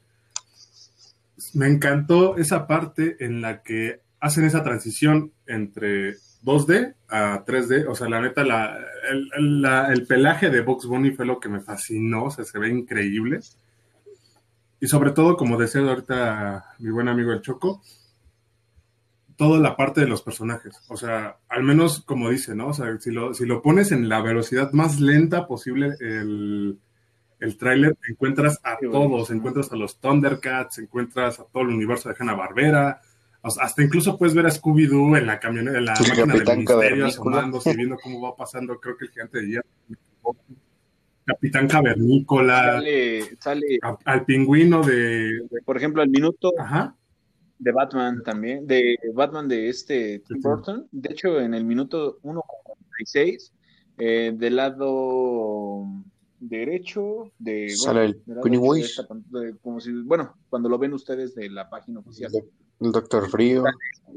Me 1.54 1.68
encantó 1.68 2.36
esa 2.36 2.68
parte 2.68 3.16
en 3.22 3.42
la 3.42 3.64
que 3.64 4.02
hacen 4.20 4.44
esa 4.44 4.64
transición 4.64 5.32
entre 5.48 6.18
2D 6.44 6.96
a 7.10 7.44
3D. 7.46 7.88
O 7.88 7.96
sea, 7.96 8.10
la 8.10 8.22
neta, 8.22 8.44
la, 8.44 8.78
el, 9.10 9.66
el, 9.66 10.08
pelaje 10.08 10.50
de 10.50 10.62
Box 10.62 10.86
Bunny 10.86 11.12
fue 11.12 11.26
lo 11.26 11.40
que 11.40 11.50
me 11.50 11.62
fascinó. 11.62 12.26
O 12.26 12.32
sea, 12.32 12.46
se 12.46 12.60
ve 12.60 12.70
increíble. 12.70 13.40
Y 14.80 14.88
sobre 14.88 15.12
todo, 15.12 15.38
como 15.38 15.58
decía 15.58 15.82
ahorita 15.82 16.76
mi 16.80 16.90
buen 16.92 17.08
amigo 17.08 17.32
el 17.32 17.42
Choco, 17.42 17.82
toda 19.38 19.60
la 19.60 19.76
parte 19.76 20.02
de 20.02 20.08
los 20.08 20.22
personajes. 20.22 20.76
O 20.90 20.98
sea, 20.98 21.38
al 21.50 21.64
menos 21.64 22.02
como 22.02 22.30
dice, 22.30 22.56
¿no? 22.56 22.68
O 22.68 22.74
sea, 22.74 22.98
si 23.00 23.12
lo, 23.12 23.34
si 23.34 23.46
lo 23.46 23.62
pones 23.62 23.92
en 23.92 24.10
la 24.10 24.22
velocidad 24.22 24.72
más 24.74 25.00
lenta 25.00 25.48
posible, 25.48 25.96
el, 26.00 26.80
el 27.40 27.58
tráiler, 27.58 27.98
encuentras 28.10 28.60
a 28.64 28.78
todos, 28.80 29.32
encuentras 29.32 29.72
a 29.72 29.76
los 29.76 30.00
Thundercats, 30.00 30.80
encuentras 30.80 31.40
a 31.40 31.46
todo 31.46 31.64
el 31.64 31.70
universo 31.70 32.10
de 32.10 32.16
Hanna 32.20 32.36
Barbera, 32.36 33.02
hasta 33.44 33.84
incluso 33.84 34.18
puedes 34.18 34.34
ver 34.34 34.46
a 34.46 34.50
Scooby-Doo 34.50 35.18
en 35.18 35.28
la 35.28 35.40
camioneta, 35.40 35.78
en 35.78 35.86
la 35.86 35.94
máquina 35.94 36.34
del 36.34 36.58
ministerio 36.58 37.06
asomándose, 37.06 37.76
viendo 37.76 37.98
cómo 38.02 38.22
va 38.22 38.36
pasando, 38.36 38.80
creo 38.80 38.96
que 38.98 39.06
el 39.06 39.12
gigante 39.12 39.42
de 39.42 39.48
hierro. 39.48 39.68
Capitán 41.26 41.68
Cavernícola. 41.68 42.74
Sale, 42.74 43.38
sale 43.40 43.80
al 44.06 44.26
pingüino 44.26 44.82
de, 44.82 45.42
Por 45.66 45.78
ejemplo, 45.78 46.02
el 46.02 46.10
minuto 46.10 46.52
de 47.60 47.72
Batman 47.72 48.24
también, 48.24 48.66
de 48.68 48.98
Batman 49.14 49.48
de 49.48 49.70
este 49.70 50.20
Tim 50.20 50.42
Burton. 50.42 50.88
De 50.92 51.12
hecho, 51.12 51.40
en 51.40 51.54
el 51.54 51.66
minuto 51.66 52.20
1.46, 52.24 53.52
eh, 53.98 54.34
del 54.36 54.56
lado 54.56 55.86
derecho 56.40 57.32
de 57.40 57.70
sale 57.70 58.06
el 58.06 58.16
Pennywise. 58.42 59.06
como 59.62 59.80
si, 59.80 59.92
bueno, 59.92 60.36
cuando 60.50 60.68
lo 60.68 60.78
ven 60.78 60.94
ustedes 60.94 61.36
de 61.36 61.50
la 61.50 61.70
página 61.70 62.00
oficial. 62.00 62.32
El 62.80 62.92
Doctor 62.92 63.30
Frío. 63.30 63.64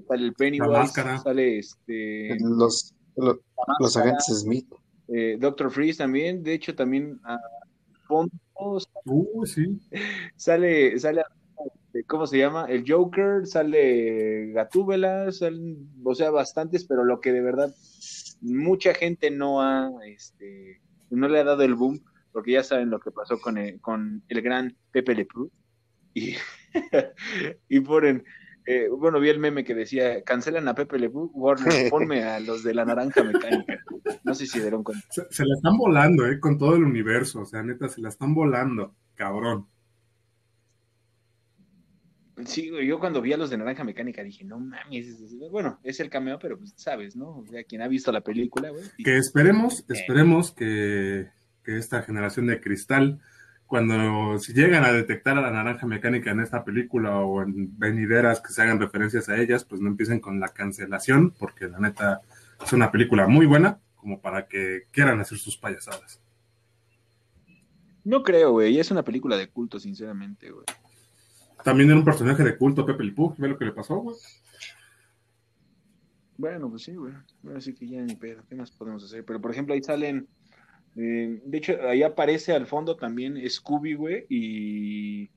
Sale, 0.08 0.24
el 0.24 0.34
Pennywise, 0.34 0.92
sale 1.22 1.58
este 1.58 2.36
los, 2.40 2.94
los, 3.16 3.96
agentes 3.96 4.26
Smith. 4.40 4.66
Eh, 5.08 5.36
Doctor 5.38 5.70
Freeze 5.70 5.98
también, 5.98 6.42
de 6.42 6.54
hecho 6.54 6.74
también 6.74 7.20
a 7.24 7.38
fondo 8.06 8.32
uh, 8.54 9.46
sí. 9.46 9.80
sale, 10.36 10.98
sale 10.98 11.22
este, 11.96 12.04
¿cómo 12.04 12.26
se 12.26 12.38
llama? 12.38 12.66
El 12.68 12.84
Joker, 12.86 13.46
sale 13.46 14.52
Gatúbela, 14.52 15.30
salen, 15.32 15.88
o 16.04 16.14
sea, 16.14 16.30
bastantes, 16.30 16.84
pero 16.84 17.04
lo 17.04 17.20
que 17.20 17.32
de 17.32 17.40
verdad 17.40 17.74
mucha 18.40 18.94
gente 18.94 19.30
no 19.30 19.62
ha, 19.62 19.90
este, 20.04 20.80
no 21.10 21.28
le 21.28 21.40
ha 21.40 21.44
dado 21.44 21.62
el 21.62 21.74
boom 21.74 22.02
porque 22.32 22.52
ya 22.52 22.62
saben 22.62 22.90
lo 22.90 23.00
que 23.00 23.10
pasó 23.10 23.40
con 23.40 23.56
el, 23.56 23.80
con 23.80 24.22
el 24.28 24.42
gran 24.42 24.76
Pepe 24.90 25.14
Le 25.14 25.26
Y, 26.12 26.34
y 27.70 27.80
ponen, 27.80 28.24
eh, 28.66 28.88
bueno, 28.88 29.20
vi 29.20 29.28
el 29.28 29.38
meme 29.38 29.64
que 29.64 29.74
decía, 29.74 30.22
cancelan 30.22 30.68
a 30.68 30.74
Pepe 30.74 30.98
Le 30.98 31.08
Warner, 31.08 31.66
ponme 31.90 32.24
a 32.24 32.40
los 32.40 32.62
de 32.62 32.74
la 32.74 32.84
naranja 32.84 33.22
mecánica. 33.22 33.78
No 34.24 34.34
sé 34.34 34.46
si 34.46 34.60
dieron 34.60 34.82
cuenta. 34.82 35.06
Se, 35.30 35.44
la 35.44 35.54
están 35.54 35.76
volando, 35.76 36.26
eh, 36.26 36.40
con 36.40 36.58
todo 36.58 36.76
el 36.76 36.84
universo, 36.84 37.40
o 37.40 37.46
sea, 37.46 37.62
neta, 37.62 37.88
se 37.88 38.00
la 38.00 38.08
están 38.08 38.34
volando, 38.34 38.94
cabrón. 39.14 39.68
Sí, 42.44 42.70
yo 42.86 43.00
cuando 43.00 43.22
vi 43.22 43.32
a 43.32 43.38
los 43.38 43.48
de 43.48 43.56
Naranja 43.56 43.82
Mecánica 43.82 44.22
dije, 44.22 44.44
no 44.44 44.58
mames, 44.58 45.16
bueno, 45.50 45.80
es 45.82 46.00
el 46.00 46.10
cameo, 46.10 46.38
pero 46.38 46.58
pues 46.58 46.74
sabes, 46.76 47.16
¿no? 47.16 47.38
O 47.38 47.46
sea, 47.46 47.64
quien 47.64 47.80
ha 47.80 47.88
visto 47.88 48.12
la 48.12 48.20
película, 48.20 48.68
güey. 48.68 48.84
Que 49.02 49.16
esperemos, 49.16 49.80
eh. 49.80 49.84
esperemos 49.94 50.52
que 50.52 51.30
que 51.66 51.76
esta 51.76 52.00
generación 52.02 52.46
de 52.46 52.60
cristal, 52.60 53.20
cuando 53.66 54.38
si 54.38 54.52
llegan 54.52 54.84
a 54.84 54.92
detectar 54.92 55.36
a 55.36 55.40
la 55.40 55.50
naranja 55.50 55.86
mecánica 55.86 56.30
en 56.30 56.40
esta 56.40 56.64
película 56.64 57.18
o 57.20 57.42
en 57.42 57.76
venideras 57.78 58.40
que 58.40 58.52
se 58.52 58.62
hagan 58.62 58.78
referencias 58.78 59.28
a 59.28 59.36
ellas, 59.36 59.64
pues 59.64 59.80
no 59.80 59.88
empiecen 59.88 60.20
con 60.20 60.38
la 60.38 60.48
cancelación, 60.48 61.32
porque 61.32 61.68
la 61.68 61.78
neta 61.78 62.20
es 62.64 62.72
una 62.72 62.92
película 62.92 63.26
muy 63.26 63.46
buena 63.46 63.78
como 63.96 64.20
para 64.20 64.46
que 64.46 64.82
quieran 64.92 65.18
hacer 65.20 65.38
sus 65.38 65.56
payasadas. 65.56 66.20
No 68.04 68.22
creo, 68.22 68.52
güey, 68.52 68.78
es 68.78 68.92
una 68.92 69.02
película 69.02 69.36
de 69.36 69.48
culto, 69.48 69.80
sinceramente, 69.80 70.52
güey. 70.52 70.64
También 71.64 71.90
era 71.90 71.98
un 71.98 72.04
personaje 72.04 72.44
de 72.44 72.56
culto, 72.56 72.86
Pepe 72.86 73.10
Pug, 73.10 73.34
ve 73.36 73.48
lo 73.48 73.58
que 73.58 73.64
le 73.64 73.72
pasó, 73.72 73.96
güey. 73.96 74.16
Bueno, 76.38 76.70
pues 76.70 76.84
sí, 76.84 76.94
güey. 76.94 77.14
Así 77.56 77.74
que 77.74 77.88
ya 77.88 78.00
ni 78.02 78.14
pedo, 78.14 78.44
¿qué 78.48 78.54
más 78.54 78.70
podemos 78.70 79.02
hacer? 79.02 79.24
Pero 79.24 79.40
por 79.40 79.50
ejemplo, 79.50 79.74
ahí 79.74 79.82
salen 79.82 80.28
eh, 80.96 81.40
de 81.44 81.58
hecho, 81.58 81.76
ahí 81.86 82.02
aparece 82.02 82.52
al 82.52 82.66
fondo 82.66 82.96
también 82.96 83.38
Scooby, 83.48 83.94
güey, 83.94 84.26
y, 84.30 85.30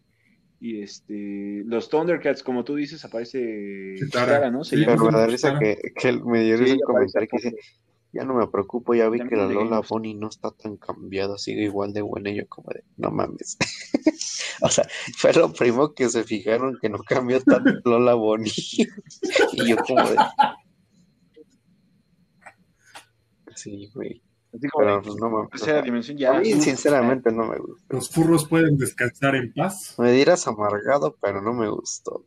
y 0.60 0.82
este, 0.82 1.64
los 1.66 1.89
Thundercats, 1.89 2.43
como 2.43 2.64
tú 2.64 2.76
dices, 2.76 3.03
aparece 3.03 3.95
Chitara, 3.97 4.49
¿no? 4.49 4.64
Se 4.64 4.78
sí, 4.78 4.86
la 4.86 5.28
risa 5.28 5.60
que, 5.60 5.78
que 5.95 6.14
me 6.14 6.43
dio 6.43 6.57
sí, 6.57 6.80
comentario 6.80 7.28
que 7.30 7.38
dice, 7.38 7.55
ya 8.12 8.24
no 8.24 8.36
me 8.36 8.47
preocupo, 8.47 8.95
ya 8.95 9.10
vi 9.10 9.20
que 9.28 9.36
la 9.36 9.47
Lola 9.47 9.82
Bonnie 9.88 10.16
no 10.16 10.30
está 10.30 10.51
tan 10.51 10.78
cambiada, 10.78 11.38
sigue 11.38 11.64
igual 11.64 11.93
de 11.93 12.01
buena, 12.01 12.32
y 12.32 12.38
yo 12.38 12.47
como 12.47 12.72
de, 12.74 12.84
no 12.97 13.12
mames. 13.12 13.57
o 14.62 14.70
sea, 14.70 14.88
fue 15.18 15.34
lo 15.34 15.51
primero 15.51 15.93
que 15.93 16.10
se 16.10 16.24
fijaron 16.24 16.78
que 16.82 16.89
no 16.89 16.99
cambió 16.99 17.41
tanto 17.41 17.70
Lola 17.86 18.16
Bonnie. 18.16 18.51
y 19.53 19.70
yo 19.70 19.78
como 19.78 20.10
de... 20.10 20.18
Sí, 23.55 23.91
güey. 23.93 24.22
Así 24.52 24.68
como 24.68 25.02
pues, 25.02 25.16
no 25.16 25.30
me, 25.76 25.82
dimensión 25.84 26.18
ya. 26.18 26.36
A 26.36 26.39
mí, 26.39 26.54
sinceramente, 26.54 27.32
no 27.32 27.45
me 27.45 27.58
gusta. 27.58 27.86
Los 27.89 28.10
furros 28.10 28.47
pueden 28.47 28.78
descansar 28.78 29.36
en 29.36 29.54
paz. 29.54 29.95
Me 30.00 30.12
dirás 30.12 30.47
amargado, 30.47 31.16
pero 31.22 31.41
no 31.41 31.54
me 31.54 31.70
gustó. 31.70 32.26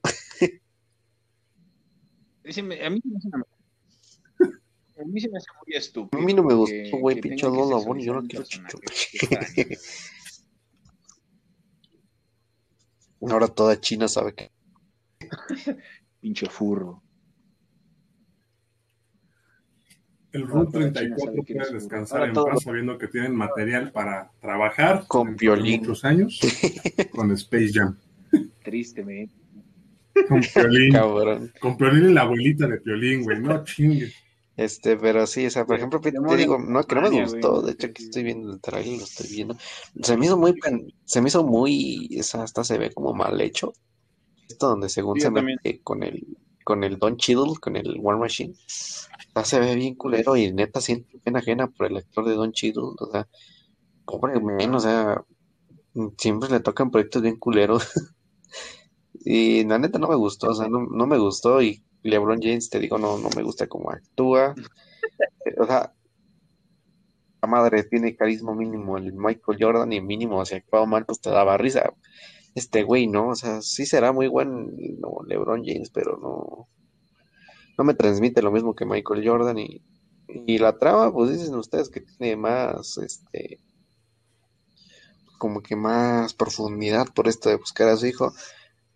a 2.44 2.90
mí 2.90 3.00
a 5.02 5.04
mí 5.04 5.20
se 5.20 5.28
me 5.28 5.38
hace 5.38 5.46
muy 5.66 5.76
estúpido. 5.76 6.22
A 6.22 6.24
mí 6.24 6.32
no 6.32 6.44
me 6.44 6.54
gustó, 6.54 6.96
güey, 6.98 7.20
pinche 7.20 7.46
Lola 7.46 7.76
Bonnie, 7.84 8.04
yo 8.04 8.14
no 8.14 8.22
quiero 8.22 8.44
chicho. 8.44 8.78
Ahora 13.28 13.48
toda 13.48 13.80
China 13.80 14.06
sabe 14.08 14.34
que. 14.34 14.52
pinche 16.20 16.46
furro. 16.48 17.02
El 20.32 20.46
RUT 20.46 20.72
34 20.72 21.42
puede 21.44 21.72
descansar 21.72 22.28
en 22.28 22.34
paz 22.34 22.62
sabiendo 22.62 22.96
que 22.98 23.08
tienen 23.08 23.34
material 23.34 23.92
para 23.92 24.30
trabajar 24.40 25.04
con 25.06 25.36
violín 25.36 25.80
muchos 25.80 26.04
años 26.04 26.40
con 27.12 27.30
Space 27.32 27.72
Jam. 27.72 27.96
Tristemente. 28.62 29.34
Con 30.28 30.40
Piolín. 30.40 30.94
Con 31.60 31.76
Piolín 31.76 32.10
y 32.10 32.12
la 32.12 32.22
abuelita 32.22 32.66
de 32.66 32.78
Piolín, 32.78 33.24
güey. 33.24 33.40
No 33.40 33.64
chingue. 33.64 34.12
Este, 34.56 34.96
pero 34.98 35.26
sí, 35.26 35.46
o 35.46 35.50
sea, 35.50 35.64
por 35.64 35.76
ejemplo, 35.76 35.98
te 36.00 36.10
digo, 36.36 36.58
no, 36.58 36.84
que 36.84 36.94
no 36.94 37.02
me 37.02 37.22
gustó, 37.22 37.62
de 37.62 37.72
hecho 37.72 37.86
aquí 37.86 38.04
estoy 38.04 38.22
viendo 38.22 38.52
el 38.52 38.60
trailer, 38.60 38.98
lo 38.98 39.04
estoy 39.04 39.26
viendo, 39.30 39.56
se 40.02 40.16
me 40.18 40.26
hizo 40.26 40.36
muy, 40.36 40.54
se 41.06 41.22
me 41.22 41.28
hizo 41.28 41.42
muy, 41.42 42.08
esa 42.12 42.42
hasta 42.42 42.62
se 42.62 42.76
ve 42.76 42.92
como 42.92 43.14
mal 43.14 43.40
hecho, 43.40 43.72
esto 44.46 44.68
donde 44.68 44.90
según 44.90 45.18
se 45.18 45.30
mete 45.30 45.80
con 45.82 46.02
el, 46.02 46.36
con 46.64 46.84
el 46.84 46.98
Don 46.98 47.16
Cheadle, 47.16 47.54
con 47.60 47.76
el 47.76 47.98
War 48.00 48.18
Machine, 48.18 48.54
se 49.44 49.60
ve 49.60 49.74
bien 49.74 49.94
culero 49.94 50.36
y 50.36 50.52
neta 50.52 50.80
siento 50.80 51.18
pena 51.24 51.40
ajena 51.40 51.66
por 51.68 51.86
el 51.86 51.96
actor 51.96 52.26
de 52.26 52.34
Don 52.34 52.52
Cheadle, 52.52 52.94
o 52.98 53.10
sea, 53.10 53.28
pobre 54.04 54.40
men, 54.40 54.74
o 54.74 54.80
sea, 54.80 55.22
siempre 56.18 56.48
le 56.50 56.60
tocan 56.60 56.90
proyectos 56.90 57.22
bien 57.22 57.38
culeros. 57.38 57.88
y 59.24 59.64
la 59.64 59.78
neta 59.78 59.98
no 59.98 60.08
me 60.08 60.16
gustó, 60.16 60.50
o 60.50 60.54
sea, 60.54 60.68
no, 60.68 61.06
me 61.06 61.18
gustó 61.18 61.62
y 61.62 61.82
LeBron 62.02 62.40
James, 62.42 62.68
te 62.70 62.78
digo, 62.78 62.98
no, 62.98 63.18
no 63.18 63.28
me 63.36 63.42
gusta 63.42 63.66
cómo 63.66 63.90
actúa. 63.90 64.54
o 65.58 65.66
sea, 65.66 65.92
la 67.42 67.48
madre 67.48 67.84
tiene 67.84 68.16
carisma 68.16 68.54
mínimo 68.54 68.96
el 68.96 69.12
Michael 69.12 69.58
Jordan 69.60 69.92
y 69.92 70.00
mínimo, 70.00 70.44
si 70.44 70.56
actuaba 70.56 70.86
mal, 70.86 71.04
pues 71.06 71.20
te 71.20 71.30
daba 71.30 71.56
risa. 71.56 71.92
Este 72.54 72.82
güey, 72.82 73.06
¿no? 73.06 73.28
O 73.28 73.34
sea, 73.34 73.62
sí 73.62 73.86
será 73.86 74.12
muy 74.12 74.28
buen 74.28 74.76
LeBron 75.26 75.64
James, 75.64 75.90
pero 75.90 76.18
no, 76.18 76.68
no 77.78 77.84
me 77.84 77.94
transmite 77.94 78.42
lo 78.42 78.52
mismo 78.52 78.74
que 78.74 78.84
Michael 78.84 79.26
Jordan 79.26 79.58
y, 79.58 79.82
la 80.58 80.78
trama, 80.78 81.12
pues 81.12 81.30
dicen 81.30 81.54
ustedes 81.56 81.90
que 81.90 82.00
tiene 82.00 82.36
más, 82.36 82.96
este, 82.98 83.58
como 85.38 85.62
que 85.62 85.76
más 85.76 86.32
profundidad 86.34 87.06
por 87.14 87.28
esto 87.28 87.48
de 87.50 87.56
buscar 87.56 87.88
a 87.88 87.96
su 87.96 88.06
hijo. 88.06 88.32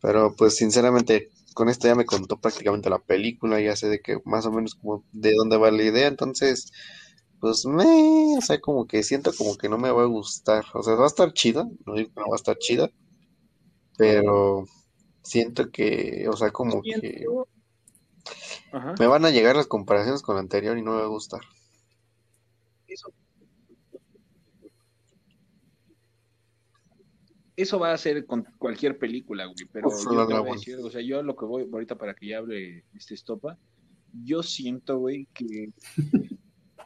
Pero 0.01 0.35
pues 0.37 0.57
sinceramente, 0.57 1.31
con 1.55 1.69
esto 1.69 1.89
ya 1.89 1.95
me 1.95 2.07
contó 2.07 2.39
prácticamente 2.41 2.91
la 2.91 2.99
película, 2.99 3.61
ya 3.61 3.77
sé 3.77 3.89
de 3.89 4.01
que 4.01 4.19
más 4.25 4.47
o 4.47 4.53
menos 4.53 4.75
como 4.75 5.05
de 5.13 5.35
dónde 5.35 5.57
va 5.57 5.71
la 5.71 5.83
idea, 5.83 6.07
entonces, 6.07 6.73
pues 7.41 7.67
me, 7.67 8.37
o 8.39 8.41
sea, 8.41 8.61
como 8.61 8.87
que 8.87 9.03
siento 9.03 9.33
como 9.37 9.57
que 9.57 9.69
no 9.69 9.79
me 9.79 9.91
va 9.91 10.03
a 10.03 10.07
gustar. 10.07 10.65
O 10.75 10.83
sea, 10.83 10.95
va 10.95 11.05
a 11.05 11.09
estar 11.09 11.33
chida, 11.33 11.65
no 11.87 11.95
no 11.95 12.29
va 12.29 12.35
a 12.35 12.37
estar 12.37 12.57
chida, 12.59 12.91
pero 13.97 14.67
siento 15.23 15.71
que, 15.71 16.27
o 16.29 16.37
sea, 16.37 16.51
como 16.51 16.83
que 16.83 17.27
me 18.99 19.07
van 19.07 19.25
a 19.25 19.31
llegar 19.31 19.57
las 19.57 19.67
comparaciones 19.67 20.23
con 20.23 20.37
la 20.37 20.41
anterior 20.41 20.77
y 20.77 20.83
no 20.83 20.93
me 20.93 20.99
va 20.99 21.05
a 21.05 21.09
gustar. 21.09 21.41
Eso, 22.87 23.13
eso 27.57 27.79
va 27.79 27.93
a 27.93 27.99
ser 27.99 28.27
con 28.27 28.47
cualquier 28.59 28.99
película, 28.99 29.47
güey, 29.47 29.67
pero 29.73 29.89
yo 29.91 30.27
te 30.27 30.35
voy 30.35 30.51
a 30.51 30.53
decir, 30.53 30.77
o 30.77 30.91
sea, 30.91 31.01
yo 31.01 31.23
lo 31.23 31.37
que 31.37 31.47
voy 31.47 31.69
ahorita 31.73 31.97
para 31.97 32.15
que 32.15 32.29
ya 32.29 32.39
hable 32.39 32.85
este 32.95 33.15
estopa, 33.15 33.59
yo 34.25 34.43
siento, 34.43 34.99
güey, 34.99 35.27
que 35.33 35.71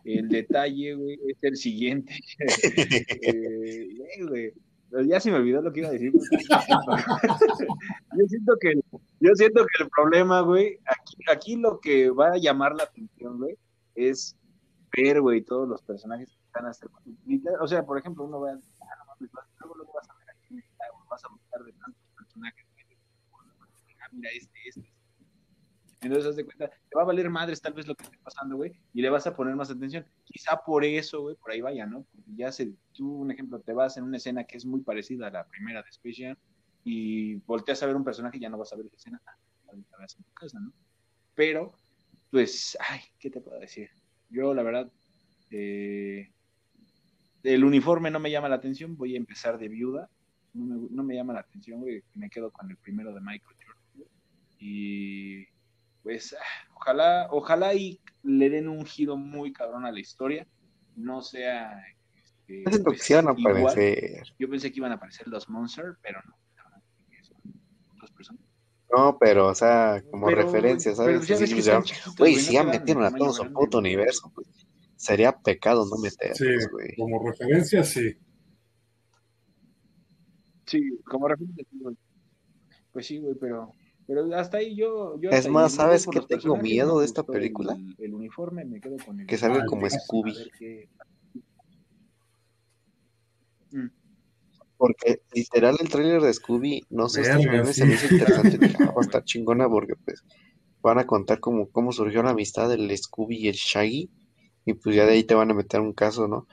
el 0.04 0.28
detalle, 0.28 0.94
güey, 0.94 1.18
es 1.28 1.38
el 1.42 1.56
siguiente. 1.56 2.14
eh, 3.22 3.88
güey, 4.26 4.52
ya 5.06 5.20
se 5.20 5.30
me 5.30 5.36
olvidó 5.36 5.62
lo 5.62 5.72
que 5.72 5.80
iba 5.80 5.88
a 5.88 5.92
decir. 5.92 6.12
yo 8.12 8.26
siento 8.26 8.56
que 8.60 8.74
yo 9.20 9.34
siento 9.34 9.64
que 9.64 9.84
el 9.84 9.90
problema, 9.90 10.40
güey, 10.40 10.78
aquí, 10.86 11.16
aquí 11.30 11.56
lo 11.56 11.80
que 11.80 12.10
va 12.10 12.32
a 12.32 12.38
llamar 12.38 12.74
la 12.74 12.84
atención, 12.84 13.38
güey, 13.38 13.56
es 13.94 14.36
ver, 14.96 15.20
güey, 15.20 15.42
todos 15.42 15.68
los 15.68 15.82
personajes 15.82 16.30
que 16.30 16.46
están 16.46 16.66
hasta 16.66 16.88
o 17.60 17.68
sea, 17.68 17.84
por 17.84 17.98
ejemplo, 17.98 18.24
uno 18.24 18.40
va 18.40 18.50
a 18.50 18.54
ah, 18.54 19.16
luego 19.60 19.76
lo 19.76 19.84
vas 19.92 20.08
a 20.08 20.14
ver 20.14 20.30
aquí, 20.30 20.58
vas 21.08 21.24
a 21.24 21.28
buscar 21.28 21.62
de 21.64 21.72
tantos 21.72 22.02
personajes, 22.16 22.66
güey, 22.72 22.86
ah, 24.00 24.08
mira 24.12 24.30
este, 24.30 24.58
este, 24.66 24.80
este. 24.80 24.99
Entonces, 26.02 26.30
haz 26.30 26.36
de 26.36 26.44
cuenta, 26.44 26.68
te 26.68 26.96
va 26.96 27.02
a 27.02 27.04
valer 27.04 27.28
madres 27.28 27.60
tal 27.60 27.74
vez 27.74 27.86
lo 27.86 27.94
que 27.94 28.04
esté 28.04 28.18
pasando, 28.22 28.56
güey, 28.56 28.72
y 28.94 29.02
le 29.02 29.10
vas 29.10 29.26
a 29.26 29.36
poner 29.36 29.54
más 29.54 29.70
atención. 29.70 30.06
Quizá 30.24 30.56
por 30.64 30.84
eso, 30.84 31.20
güey, 31.20 31.36
por 31.36 31.50
ahí 31.50 31.60
vaya, 31.60 31.84
¿no? 31.84 32.06
Porque 32.10 32.30
ya 32.36 32.50
se, 32.50 32.72
tú, 32.92 33.16
un 33.16 33.30
ejemplo, 33.30 33.60
te 33.60 33.74
vas 33.74 33.98
en 33.98 34.04
una 34.04 34.16
escena 34.16 34.44
que 34.44 34.56
es 34.56 34.64
muy 34.64 34.80
parecida 34.80 35.26
a 35.26 35.30
la 35.30 35.46
primera 35.46 35.82
de 35.82 35.90
Space 35.90 36.22
Jam, 36.22 36.36
y 36.84 37.34
volteas 37.46 37.82
a 37.82 37.86
ver 37.86 37.96
un 37.96 38.04
personaje 38.04 38.38
y 38.38 38.40
ya 38.40 38.48
no 38.48 38.56
vas 38.56 38.72
a 38.72 38.76
ver 38.76 38.86
la 38.86 38.96
escena, 38.96 39.20
ah, 39.26 39.36
en 39.72 39.84
tu 39.84 40.32
casa, 40.32 40.58
¿no? 40.58 40.72
Pero, 41.34 41.74
pues, 42.30 42.76
ay, 42.80 43.00
¿qué 43.18 43.30
te 43.30 43.40
puedo 43.40 43.60
decir? 43.60 43.90
Yo, 44.30 44.54
la 44.54 44.62
verdad, 44.62 44.90
eh, 45.50 46.30
el 47.42 47.64
uniforme 47.64 48.10
no 48.10 48.20
me 48.20 48.30
llama 48.30 48.48
la 48.48 48.56
atención, 48.56 48.96
voy 48.96 49.14
a 49.14 49.18
empezar 49.18 49.58
de 49.58 49.68
viuda, 49.68 50.08
no 50.54 51.04
me, 51.04 51.14
llama 51.14 51.32
la 51.32 51.40
atención, 51.40 51.80
güey, 51.80 52.02
me 52.14 52.28
quedo 52.28 52.50
con 52.50 52.70
el 52.70 52.76
primero 52.76 53.14
de 53.14 53.20
Michael 53.20 53.56
Jordan, 53.64 54.08
y 54.58 55.46
pues, 56.02 56.34
ah, 56.34 56.72
ojalá, 56.74 57.28
ojalá 57.30 57.74
y 57.74 58.00
le 58.22 58.50
den 58.50 58.68
un 58.68 58.84
giro 58.84 59.16
muy 59.16 59.52
cabrón 59.52 59.84
a 59.86 59.92
la 59.92 60.00
historia, 60.00 60.46
no 60.96 61.22
sea... 61.22 61.82
Este, 62.46 62.80
pues, 62.82 63.08
Yo 64.38 64.50
pensé 64.50 64.72
que 64.72 64.78
iban 64.78 64.90
a 64.90 64.96
aparecer 64.96 65.28
los 65.28 65.48
Monsters, 65.48 65.96
pero 66.02 66.20
no. 66.26 66.34
No, 68.92 69.18
pero, 69.20 69.48
o 69.48 69.54
sea, 69.54 70.02
como 70.10 70.28
referencia, 70.30 70.94
¿sabes? 70.96 71.24
Güey, 72.18 72.34
si 72.34 72.54
ya 72.54 72.64
metieron 72.64 73.04
a 73.04 73.12
todo 73.12 73.32
su 73.32 73.52
puto 73.52 73.78
universo, 73.78 74.32
pues, 74.34 74.48
sería 74.96 75.38
pecado 75.38 75.86
no 75.86 75.96
meterlos, 76.02 76.38
sí, 76.38 76.68
güey. 76.72 76.96
Como 76.96 77.24
referencia, 77.24 77.84
sí. 77.84 78.16
Sí, 80.66 80.80
como 81.04 81.28
referencia, 81.28 81.64
sí, 81.70 81.78
güey. 81.80 81.96
Pues 82.90 83.06
sí, 83.06 83.18
güey, 83.18 83.36
pero, 83.40 83.72
pero 84.10 84.26
hasta 84.34 84.56
ahí 84.56 84.74
yo... 84.74 85.20
yo 85.20 85.30
es 85.30 85.46
más, 85.46 85.74
¿sabes 85.74 86.04
que 86.04 86.20
tengo 86.20 86.56
miedo 86.56 86.98
de 86.98 87.06
esta 87.06 87.22
película? 87.22 87.78
El, 87.96 88.12
uniforme 88.12 88.64
me 88.64 88.80
quedo 88.80 88.96
con 89.06 89.20
el... 89.20 89.26
Que 89.28 89.38
salga 89.38 89.64
como 89.66 89.88
Scooby. 89.88 90.34
Porque 94.76 95.22
literal 95.32 95.76
el 95.78 95.88
tráiler 95.88 96.22
de 96.22 96.34
Scooby, 96.34 96.86
no 96.90 97.08
sé, 97.08 97.22
si 97.22 97.46
me 97.46 97.64
se 97.72 97.84
me 97.84 97.94
hizo 97.94 98.12
interesante, 98.12 98.58
va 98.84 98.94
a 98.96 99.00
estar 99.00 99.22
chingona 99.22 99.68
porque 99.68 99.94
pues 100.04 100.24
van 100.82 100.98
a 100.98 101.06
contar 101.06 101.38
como 101.38 101.70
cómo 101.70 101.92
surgió 101.92 102.24
la 102.24 102.30
amistad 102.30 102.68
del 102.68 102.90
Scooby 102.98 103.36
y 103.36 103.46
el 103.46 103.54
Shaggy 103.54 104.10
y 104.64 104.74
pues 104.74 104.96
ya 104.96 105.06
de 105.06 105.12
ahí 105.12 105.22
te 105.22 105.36
van 105.36 105.52
a 105.52 105.54
meter 105.54 105.78
un 105.78 105.92
caso, 105.92 106.26
¿no? 106.26 106.48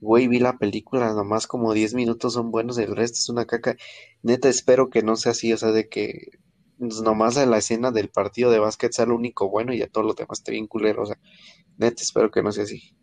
Güey, 0.00 0.28
vi 0.28 0.38
la 0.38 0.56
película, 0.56 1.12
nomás 1.12 1.46
como 1.46 1.74
10 1.74 1.92
minutos 1.92 2.32
son 2.32 2.50
buenos, 2.50 2.78
el 2.78 2.96
resto 2.96 3.18
es 3.18 3.28
una 3.28 3.44
caca. 3.44 3.76
Neta, 4.22 4.48
espero 4.48 4.88
que 4.88 5.02
no 5.02 5.16
sea 5.16 5.32
así, 5.32 5.52
o 5.52 5.58
sea, 5.58 5.72
de 5.72 5.90
que 5.90 6.40
nomás 6.82 7.36
en 7.36 7.50
la 7.50 7.58
escena 7.58 7.90
del 7.90 8.08
partido 8.08 8.50
de 8.50 8.58
básquet 8.58 8.92
sea 8.92 9.06
lo 9.06 9.16
único 9.16 9.48
bueno 9.48 9.72
y 9.72 9.78
ya 9.78 9.88
todo 9.88 10.04
lo 10.04 10.14
demás 10.14 10.38
esté 10.38 10.52
bien 10.52 10.66
culero, 10.66 11.02
o 11.02 11.06
sea, 11.06 11.18
neta, 11.78 12.02
espero 12.02 12.30
que 12.30 12.42
no 12.42 12.52
sea 12.52 12.64
así. 12.64 12.96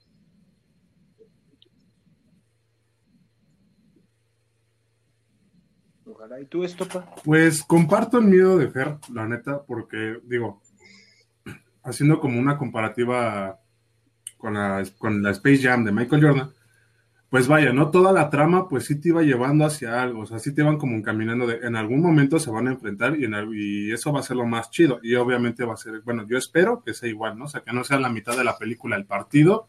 ¿Y 6.41 6.45
tú, 6.45 6.63
Estopa? 6.63 7.15
Pues 7.25 7.63
comparto 7.63 8.17
el 8.19 8.25
miedo 8.25 8.57
de 8.57 8.69
Fer, 8.69 8.97
la 9.13 9.27
neta, 9.27 9.63
porque, 9.63 10.19
digo, 10.23 10.61
haciendo 11.84 12.19
como 12.21 12.39
una 12.39 12.57
comparativa 12.57 13.59
con 14.38 14.53
la, 14.53 14.84
con 14.97 15.21
la 15.21 15.32
Space 15.32 15.61
Jam 15.61 15.84
de 15.84 15.91
Michael 15.91 16.23
Jordan, 16.23 16.53
pues 17.30 17.47
vaya, 17.47 17.71
¿no? 17.73 17.91
Toda 17.91 18.11
la 18.11 18.30
trama, 18.30 18.67
pues 18.67 18.86
sí 18.86 18.99
te 18.99 19.09
iba 19.09 19.21
llevando 19.21 19.65
hacia 19.65 20.01
algo, 20.01 20.21
o 20.21 20.25
sea, 20.25 20.39
sí 20.39 20.53
te 20.53 20.61
iban 20.61 20.77
como 20.77 20.95
encaminando 20.95 21.45
de, 21.45 21.57
en 21.65 21.75
algún 21.75 22.01
momento 22.01 22.39
se 22.39 22.49
van 22.49 22.67
a 22.67 22.71
enfrentar 22.71 23.19
y, 23.19 23.25
en 23.25 23.34
y 23.53 23.91
eso 23.91 24.11
va 24.11 24.21
a 24.21 24.23
ser 24.23 24.38
lo 24.38 24.45
más 24.45 24.71
chido. 24.71 24.99
Y 25.03 25.15
obviamente 25.15 25.63
va 25.63 25.75
a 25.75 25.77
ser, 25.77 26.01
bueno, 26.01 26.25
yo 26.27 26.38
espero 26.38 26.84
que 26.84 26.93
sea 26.93 27.09
igual, 27.09 27.38
¿no? 27.38 27.45
O 27.45 27.47
sea, 27.47 27.61
que 27.61 27.71
no 27.71 27.84
sea 27.84 27.99
la 27.99 28.09
mitad 28.09 28.36
de 28.36 28.43
la 28.43 28.57
película 28.57 28.95
el 28.95 29.05
partido 29.05 29.67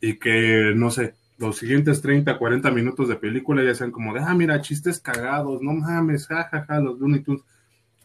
y 0.00 0.18
que, 0.18 0.72
no 0.74 0.90
sé, 0.90 1.14
los 1.38 1.56
siguientes 1.56 2.02
30, 2.02 2.36
40 2.38 2.70
minutos 2.72 3.08
de 3.08 3.16
película 3.16 3.62
ya 3.62 3.74
sean 3.74 3.90
como 3.92 4.12
de, 4.14 4.20
ah, 4.20 4.34
mira, 4.34 4.60
chistes 4.60 5.00
cagados, 5.00 5.62
no 5.62 5.72
mames, 5.72 6.26
jajaja, 6.26 6.60
ja, 6.60 6.66
ja, 6.66 6.80
los 6.80 6.98
Looney 6.98 7.20
Tunes. 7.20 7.42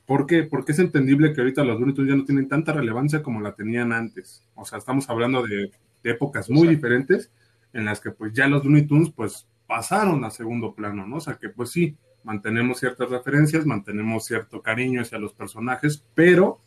¿Por 0.05 0.27
qué? 0.27 0.43
Porque 0.43 0.73
es 0.73 0.79
entendible 0.79 1.33
que 1.33 1.41
ahorita 1.41 1.63
los 1.63 1.79
Looney 1.79 1.95
Tunes 1.95 2.11
ya 2.11 2.17
no 2.17 2.25
tienen 2.25 2.47
tanta 2.47 2.73
relevancia 2.73 3.23
como 3.23 3.41
la 3.41 3.55
tenían 3.55 3.93
antes. 3.93 4.43
O 4.55 4.65
sea, 4.65 4.77
estamos 4.77 5.09
hablando 5.09 5.41
de, 5.43 5.71
épocas 6.03 6.49
muy 6.49 6.67
diferentes 6.67 7.31
en 7.73 7.85
las 7.85 7.99
que 7.99 8.11
pues 8.11 8.33
ya 8.33 8.47
los 8.47 8.63
Looney 8.63 8.85
Tunes 8.85 9.11
pues 9.11 9.47
pasaron 9.67 10.23
a 10.23 10.29
segundo 10.29 10.73
plano, 10.73 11.05
¿no? 11.05 11.17
O 11.17 11.21
sea, 11.21 11.35
que 11.35 11.49
pues 11.49 11.71
sí, 11.71 11.97
mantenemos 12.23 12.79
ciertas 12.79 13.09
referencias, 13.09 13.65
mantenemos 13.65 14.25
cierto 14.25 14.61
cariño 14.61 15.01
hacia 15.01 15.17
los 15.17 15.33
personajes, 15.33 16.03
pero 16.13 16.59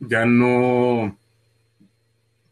ya 0.00 0.24
no, 0.24 1.16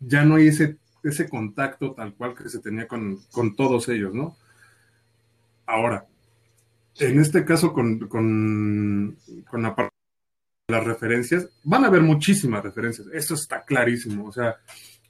ya 0.01 0.25
no 0.25 0.37
hay 0.37 0.49
ese 0.49 0.77
ese 1.03 1.29
contacto 1.29 1.93
tal 1.93 2.15
cual 2.15 2.35
que 2.35 2.49
se 2.49 2.61
tenía 2.61 2.87
con, 2.87 3.19
todos 3.57 3.89
ellos, 3.89 4.15
¿no? 4.15 4.37
Ahora, 5.67 6.07
en 6.99 7.21
este 7.21 7.45
caso 7.45 7.73
con, 7.73 8.01
con, 8.09 9.17
con 9.49 9.63
la 9.63 9.75
parte 9.75 9.95
de 10.69 10.75
las 10.75 10.85
referencias, 10.85 11.49
van 11.65 11.85
a 11.85 11.87
haber 11.87 12.03
muchísimas 12.03 12.63
referencias, 12.63 13.09
eso 13.13 13.35
está 13.35 13.65
clarísimo, 13.65 14.27
o 14.27 14.33
sea, 14.33 14.57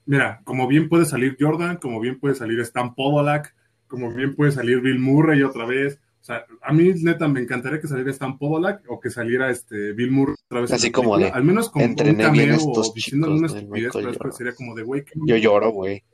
mira, 0.07 0.40
como 0.44 0.66
bien 0.66 0.88
puede 0.88 1.05
salir 1.05 1.36
Jordan, 1.38 1.76
como 1.76 2.01
bien 2.01 2.18
puede 2.18 2.34
salir 2.34 2.61
Stan 2.61 2.94
Podolak, 2.94 3.55
como 3.86 4.12
bien 4.12 4.34
puede 4.34 4.53
salir 4.53 4.80
Bill 4.80 4.98
Murray 4.98 5.42
otra 5.42 5.66
vez, 5.66 6.01
o 6.20 6.24
sea, 6.24 6.44
a 6.62 6.72
mí 6.72 6.92
neta 7.03 7.28
me 7.28 7.40
encantaría 7.40 7.80
que 7.80 7.88
saliera 7.88 8.11
Stan 8.11 8.36
Podolak 8.36 8.82
o 8.88 9.01
que 9.01 9.09
saliera 9.09 9.51
este 9.51 9.92
Bill 9.94 10.11
Murray 10.11 10.34
otra 10.46 10.61
vez. 10.61 10.72
Así 10.72 10.90
como 10.90 11.16
de, 11.16 11.30
al 11.30 11.44
menos 11.44 11.70
como 11.70 11.86
un 11.86 11.94
cameo 11.94 12.59
o 12.59 12.92
diciendo 12.94 13.32
una 13.32 13.46
estupidez, 13.46 13.92
pero 13.92 14.32
sería 14.32 14.55
como 14.55 14.74
de 14.74 14.82
güey. 14.82 15.03
Yo 15.26 15.36
lloro, 15.38 15.70
güey. 15.70 16.05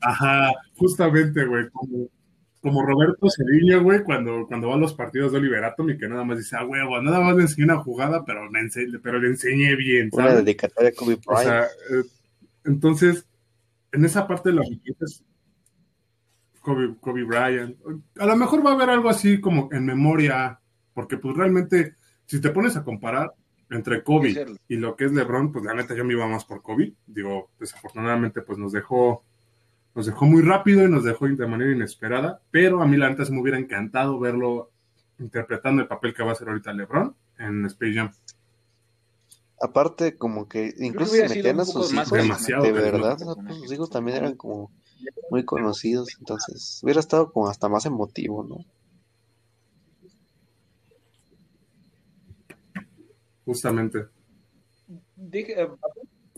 Ajá, 0.00 0.52
justamente, 0.76 1.44
güey, 1.46 1.68
como, 1.70 2.08
como 2.66 2.84
Roberto 2.84 3.28
Cedillo, 3.30 3.80
güey, 3.80 4.02
cuando, 4.02 4.44
cuando 4.48 4.70
va 4.70 4.74
a 4.74 4.78
los 4.78 4.92
partidos 4.92 5.30
de 5.30 5.38
Oliverato 5.38 5.88
y 5.88 5.96
que 5.96 6.08
nada 6.08 6.24
más 6.24 6.38
dice, 6.38 6.56
ah, 6.58 6.64
huevo, 6.64 7.00
nada 7.00 7.20
más 7.20 7.36
le 7.36 7.42
enseñé 7.42 7.66
una 7.66 7.80
jugada, 7.80 8.24
pero, 8.24 8.50
me 8.50 8.60
pero 9.00 9.20
le 9.20 9.28
enseñé 9.28 9.76
bien. 9.76 10.10
¿sabes? 10.10 10.32
Una 10.32 10.42
dedicatoria 10.42 10.90
a 10.90 10.92
Kobe 10.92 11.14
Bryant. 11.24 11.28
O 11.28 11.42
sea, 11.44 11.62
eh, 11.62 12.02
entonces, 12.64 13.24
en 13.92 14.04
esa 14.04 14.26
parte 14.26 14.48
de 14.48 14.56
las 14.56 14.68
Kobe, 16.60 16.96
Kobe 16.98 17.22
Bryant. 17.22 17.76
A 18.18 18.26
lo 18.26 18.34
mejor 18.34 18.66
va 18.66 18.72
a 18.72 18.74
haber 18.74 18.90
algo 18.90 19.10
así 19.10 19.40
como 19.40 19.68
en 19.70 19.86
memoria, 19.86 20.58
porque 20.92 21.18
pues 21.18 21.36
realmente, 21.36 21.94
si 22.24 22.40
te 22.40 22.50
pones 22.50 22.76
a 22.76 22.82
comparar 22.82 23.32
entre 23.70 24.02
Kobe 24.02 24.44
y 24.66 24.74
lo 24.74 24.96
que 24.96 25.04
es 25.04 25.12
LeBron, 25.12 25.52
pues 25.52 25.64
la 25.64 25.74
neta 25.74 25.94
yo 25.94 26.04
me 26.04 26.14
iba 26.14 26.26
más 26.26 26.44
por 26.44 26.62
Kobe. 26.62 26.94
Digo, 27.06 27.52
desafortunadamente 27.60 28.42
pues 28.42 28.58
nos 28.58 28.72
dejó, 28.72 29.24
nos 29.96 30.06
dejó 30.06 30.26
muy 30.26 30.42
rápido 30.42 30.84
y 30.84 30.90
nos 30.90 31.04
dejó 31.04 31.26
de 31.26 31.46
manera 31.46 31.72
inesperada, 31.72 32.40
pero 32.50 32.82
a 32.82 32.86
mí 32.86 32.96
la 32.96 33.08
neta 33.08 33.24
se 33.24 33.32
me 33.32 33.40
hubiera 33.40 33.58
encantado 33.58 34.20
verlo 34.20 34.70
interpretando 35.18 35.82
el 35.82 35.88
papel 35.88 36.14
que 36.14 36.22
va 36.22 36.30
a 36.30 36.32
hacer 36.32 36.48
ahorita 36.48 36.72
LeBron 36.74 37.16
en 37.38 37.64
Space 37.66 37.94
Jam. 37.94 38.12
Aparte, 39.58 40.16
como 40.16 40.46
que 40.48 40.74
incluso 40.78 41.14
se 41.14 41.28
metían 41.28 41.60
a 41.60 41.64
sus 41.64 41.92
hijos, 41.94 42.10
de 42.10 42.72
verdad, 42.72 43.18
sus 43.18 43.72
hijos 43.72 43.88
también 43.88 44.18
eran 44.18 44.36
como 44.36 44.70
muy 45.30 45.44
conocidos, 45.46 46.08
entonces 46.18 46.80
hubiera 46.82 47.00
estado 47.00 47.32
como 47.32 47.48
hasta 47.48 47.68
más 47.68 47.86
emotivo, 47.86 48.44
¿no? 48.44 48.64
justamente. 53.46 54.06
Deja, 55.14 55.74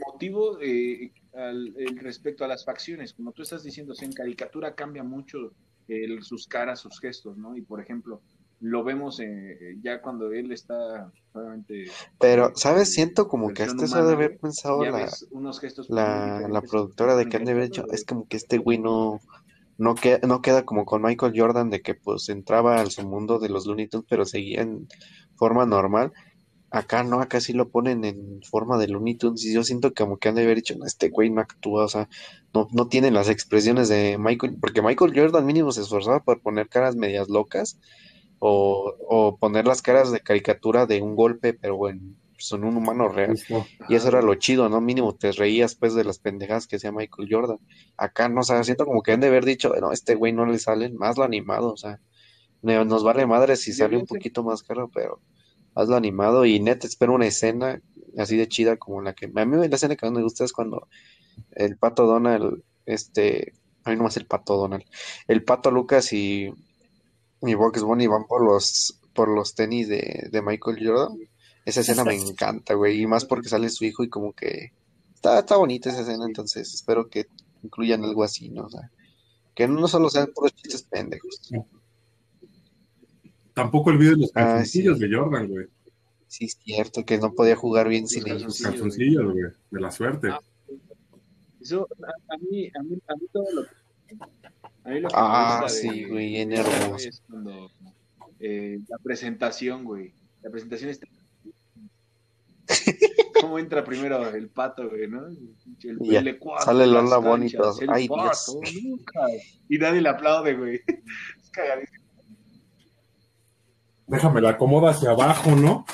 motivo 0.07 0.61
eh, 0.61 1.11
al, 1.39 1.75
el 1.79 1.99
respecto 1.99 2.45
a 2.45 2.49
las 2.49 2.65
facciones, 2.65 3.15
como 3.15 3.33
tú 3.33 3.43
estás 3.43 3.63
diciendo, 3.63 3.95
en 4.01 4.13
caricatura 4.13 4.75
cambia 4.75 5.03
mucho 5.03 5.53
el, 5.89 6.23
sus 6.23 6.47
caras, 6.47 6.81
sus 6.81 7.01
gestos, 7.01 7.37
¿no? 7.37 7.57
Y 7.57 7.63
por 7.63 7.81
ejemplo, 7.81 8.21
lo 8.61 8.83
vemos 8.83 9.21
eh, 9.21 9.77
ya 9.81 10.03
cuando 10.03 10.33
él 10.33 10.51
está 10.51 11.13
obviamente 11.33 11.85
pero 12.19 12.53
sabes 12.57 12.93
siento 12.93 13.29
como 13.29 13.51
que 13.51 13.63
hasta 13.63 13.85
eso 13.85 14.05
de 14.05 14.13
haber 14.13 14.39
pensado 14.39 14.85
la, 14.85 15.09
unos 15.31 15.61
gestos 15.61 15.89
la, 15.89 16.41
la 16.49 16.61
productora 16.61 17.15
de 17.15 17.29
que 17.29 17.37
han 17.37 17.45
de 17.45 17.53
haber 17.53 17.65
hecho 17.65 17.85
es 17.93 18.05
como 18.05 18.27
que 18.27 18.37
este 18.37 18.59
güey 18.59 18.79
no 18.79 19.21
no 19.77 19.95
queda, 19.95 20.19
no 20.27 20.43
queda 20.43 20.65
como 20.65 20.85
con 20.85 21.03
Michael 21.03 21.35
Jordan 21.37 21.71
de 21.71 21.83
que 21.83 21.95
pues 21.95 22.29
entraba 22.31 22.81
al 22.81 22.91
su 22.91 23.07
mundo 23.07 23.39
de 23.39 23.49
los 23.49 23.65
Looney 23.67 23.87
Tunes 23.87 24.07
pero 24.09 24.25
seguía 24.25 24.63
en 24.63 24.89
forma 25.37 25.65
normal 25.65 26.13
acá 26.71 27.03
no 27.03 27.21
acá 27.21 27.41
sí 27.41 27.53
lo 27.53 27.71
ponen 27.71 28.05
en 28.05 28.43
forma 28.43 28.79
de 28.79 28.89
Looney 28.89 29.15
Tunes 29.15 29.45
y 29.45 29.55
yo 29.55 29.65
siento 29.65 29.95
como 29.95 30.19
que 30.19 30.29
han 30.29 30.35
de 30.35 30.43
haber 30.43 30.57
dicho 30.57 30.75
no, 30.77 30.85
este 30.85 31.09
güey 31.09 31.31
no 31.31 31.41
actúa 31.41 31.85
o 31.85 31.89
sea 31.89 32.09
no, 32.53 32.69
no 32.73 32.89
tiene 32.89 33.11
las 33.11 33.29
expresiones 33.29 33.89
de 33.89 34.19
Michael 34.19 34.57
porque 34.61 34.83
Michael 34.83 35.13
Jordan 35.15 35.47
mínimo 35.47 35.73
se 35.73 35.81
esforzaba 35.81 36.21
por 36.21 36.41
poner 36.41 36.69
caras 36.69 36.97
medias 36.97 37.29
locas 37.29 37.79
o, 38.39 39.37
poner 39.41 39.67
las 39.67 39.83
caras 39.83 40.13
de 40.13 40.21
caricatura 40.21 40.87
de 40.87 41.03
un 41.03 41.17
golpe, 41.17 41.55
pero 41.55 41.77
bueno, 41.77 42.01
son 42.37 42.65
un 42.65 42.77
humano 42.77 43.09
real. 43.09 43.39
Y 43.89 43.95
eso 43.95 44.09
era 44.09 44.23
lo 44.23 44.35
chido, 44.37 44.69
¿no? 44.69 44.81
Mínimo 44.81 45.15
te 45.15 45.33
reías 45.33 45.75
pues 45.75 45.95
de 45.95 46.05
las 46.05 46.19
pendejadas 46.19 46.67
que 46.67 46.77
hacía 46.77 46.93
Michael 46.93 47.29
Jordan. 47.31 47.59
Acá 47.97 48.29
no, 48.29 48.41
o 48.41 48.45
sea, 48.45 48.63
siento 48.65 48.87
como 48.87 49.03
que 49.03 49.13
han 49.13 49.21
de 49.21 49.29
haber 49.29 49.45
dicho, 49.45 49.73
no, 49.81 49.93
este 49.93 50.15
güey 50.15 50.33
no 50.33 50.47
le 50.47 50.59
salen, 50.59 50.97
más 50.97 51.17
lo 51.17 51.25
animado, 51.25 51.73
o 51.73 51.77
sea, 51.77 52.01
nos 52.63 53.05
vale 53.05 53.27
madre 53.27 53.57
si 53.57 53.73
sale 53.73 53.97
un 53.97 54.07
poquito 54.07 54.43
más 54.43 54.63
caro, 54.63 54.91
pero 54.93 55.21
hazlo 55.79 55.97
animado 55.97 56.45
y 56.45 56.59
net 56.59 56.85
espero 56.85 57.15
una 57.15 57.27
escena 57.27 57.81
así 58.17 58.37
de 58.37 58.49
chida 58.49 58.77
como 58.77 59.01
la 59.01 59.15
que 59.15 59.27
a 59.27 59.45
mí 59.45 59.69
la 59.69 59.77
escena 59.77 59.95
que 59.97 60.07
más 60.07 60.15
me 60.15 60.23
gusta 60.23 60.45
es 60.45 60.53
cuando 60.53 60.89
el 61.53 61.77
pato 61.77 62.05
Donald, 62.07 62.63
este, 62.85 63.53
a 63.85 63.91
mí 63.91 63.97
no 63.97 64.03
más 64.03 64.17
el 64.17 64.27
pato 64.27 64.57
Donald, 64.57 64.85
el 65.29 65.45
pato 65.45 65.71
Lucas 65.71 66.13
y 66.13 66.53
mi 67.41 67.55
Bugs 67.55 67.83
Bunny 67.83 68.09
van 68.09 68.27
por 68.27 68.45
los, 68.45 69.01
por 69.15 69.29
los 69.29 69.55
tenis 69.55 69.89
de, 69.89 70.29
de 70.33 70.43
Michael 70.43 70.85
Jordan. 70.85 71.17
Esa 71.65 71.83
escena 71.83 72.03
me 72.03 72.17
encanta, 72.17 72.75
güey, 72.75 73.03
y 73.03 73.07
más 73.07 73.25
porque 73.25 73.49
sale 73.49 73.69
su 73.69 73.85
hijo 73.85 74.03
y 74.03 74.09
como 74.09 74.33
que 74.33 74.73
está, 75.15 75.39
está 75.39 75.57
bonita 75.57 75.91
esa 75.91 76.01
escena, 76.01 76.25
entonces 76.25 76.75
espero 76.75 77.09
que 77.09 77.27
incluyan 77.63 78.05
algo 78.05 78.25
así, 78.25 78.49
¿no? 78.49 78.65
O 78.65 78.71
sea, 78.71 78.91
que 79.55 79.69
no 79.69 79.87
solo 79.87 80.09
sean 80.09 80.33
puros 80.35 80.55
chistes 80.55 80.83
pendejos. 80.83 81.41
Tampoco 83.59 83.91
olvides 83.91 84.19
los 84.19 84.31
ah, 84.31 84.41
calzoncillos 84.45 85.01
de 85.01 85.13
Jordan, 85.13 85.49
güey. 85.49 85.67
Sí, 86.29 86.45
es 86.45 86.59
cierto, 86.63 87.05
que 87.05 87.19
no 87.19 87.33
podía 87.33 87.57
jugar 87.57 87.89
bien 87.89 88.07
sin 88.07 88.25
ellos. 88.29 88.45
Los 88.45 88.63
calzoncillos, 88.63 89.33
güey, 89.33 89.45
de 89.71 89.81
la 89.81 89.91
suerte. 89.91 90.29
Ah, 90.31 90.41
eso, 91.61 91.89
a, 92.29 92.37
mí, 92.37 92.71
a, 92.73 92.83
mí, 92.85 92.99
a 93.09 93.15
mí 93.15 93.27
todo 93.33 93.47
lo 93.53 93.63
que 93.65 95.09
ah, 95.13 95.67
sí, 95.69 96.05
güey, 96.05 96.37
en 96.37 96.53
hermoso. 96.53 97.09
Eh, 98.39 98.79
la 98.89 98.99
presentación, 98.99 99.83
güey. 99.83 100.15
La 100.43 100.51
presentación 100.51 100.91
está. 100.91 101.09
¿Cómo 103.41 103.59
entra 103.59 103.83
primero 103.83 104.29
el 104.29 104.49
pato, 104.51 104.89
güey, 104.89 105.09
no? 105.09 105.27
El, 105.27 105.57
el 105.83 106.41
sale 106.61 106.87
Lola 106.87 107.19
Bonito. 107.19 107.75
Ay, 107.89 108.07
Dios. 108.07 108.57
Y 109.69 109.79
nadie 109.79 110.01
le 110.01 110.11
aplaude, 110.11 110.55
güey. 110.55 110.81
Es 111.43 111.51
cagadísimo. 111.51 111.98
Déjame 114.09 114.41
la 114.41 114.51
acomoda 114.51 114.91
hacia 114.91 115.11
abajo, 115.11 115.55
¿no? 115.55 115.85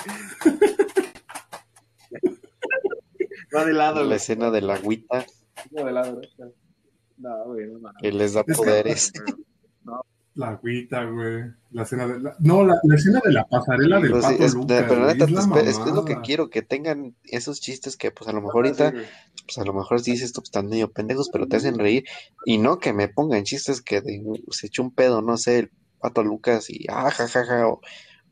Va 3.54 3.64
de 3.64 3.72
lado, 3.72 4.04
La 4.04 4.16
escena 4.16 4.50
de 4.50 4.60
la 4.60 4.74
agüita. 4.74 5.26
Va 5.76 5.84
de 5.84 5.92
lado, 5.92 6.20
no, 7.16 7.44
güey, 7.46 7.66
no, 7.66 7.90
Que 8.00 8.12
les 8.12 8.32
da 8.34 8.44
poderes. 8.44 9.12
La 10.34 10.48
agüita, 10.48 11.04
güey. 11.04 11.44
La 11.70 11.82
escena 11.82 12.08
de 12.08 12.20
la... 12.20 12.34
No, 12.40 12.64
la, 12.64 12.74
escena 12.92 13.20
de 13.24 13.32
la 13.32 13.44
pasarela 13.46 14.00
del 14.00 14.10
pues 14.10 14.24
pato 14.24 14.44
es, 14.44 14.56
Pero 14.66 15.06
neta, 15.06 15.24
es, 15.60 15.78
es, 15.78 15.94
lo 15.94 16.04
que 16.04 16.20
quiero, 16.22 16.50
que 16.50 16.62
tengan 16.62 17.14
esos 17.22 17.60
chistes 17.60 17.96
que, 17.96 18.10
pues, 18.10 18.28
a 18.28 18.32
lo 18.32 18.40
mejor 18.42 18.66
ahorita, 18.66 18.92
pues, 18.92 19.58
a 19.58 19.64
lo 19.64 19.72
mejor 19.72 20.02
dices, 20.02 20.22
esto 20.22 20.42
están 20.42 20.66
medio 20.66 20.90
pendejos, 20.90 21.30
pero 21.32 21.46
te 21.46 21.56
hacen 21.56 21.78
reír. 21.78 22.04
Y 22.44 22.58
no 22.58 22.78
que 22.78 22.92
me 22.92 23.08
pongan 23.08 23.44
chistes 23.44 23.80
que 23.80 24.02
se 24.50 24.66
echó 24.66 24.82
un 24.82 24.92
pedo, 24.92 25.22
no 25.22 25.36
sé, 25.36 25.58
el 25.60 25.70
pato 26.04 26.22
Lucas 26.22 26.68
y, 26.68 26.84
ah, 26.90 27.10
jajaja, 27.10 27.66
o, 27.66 27.80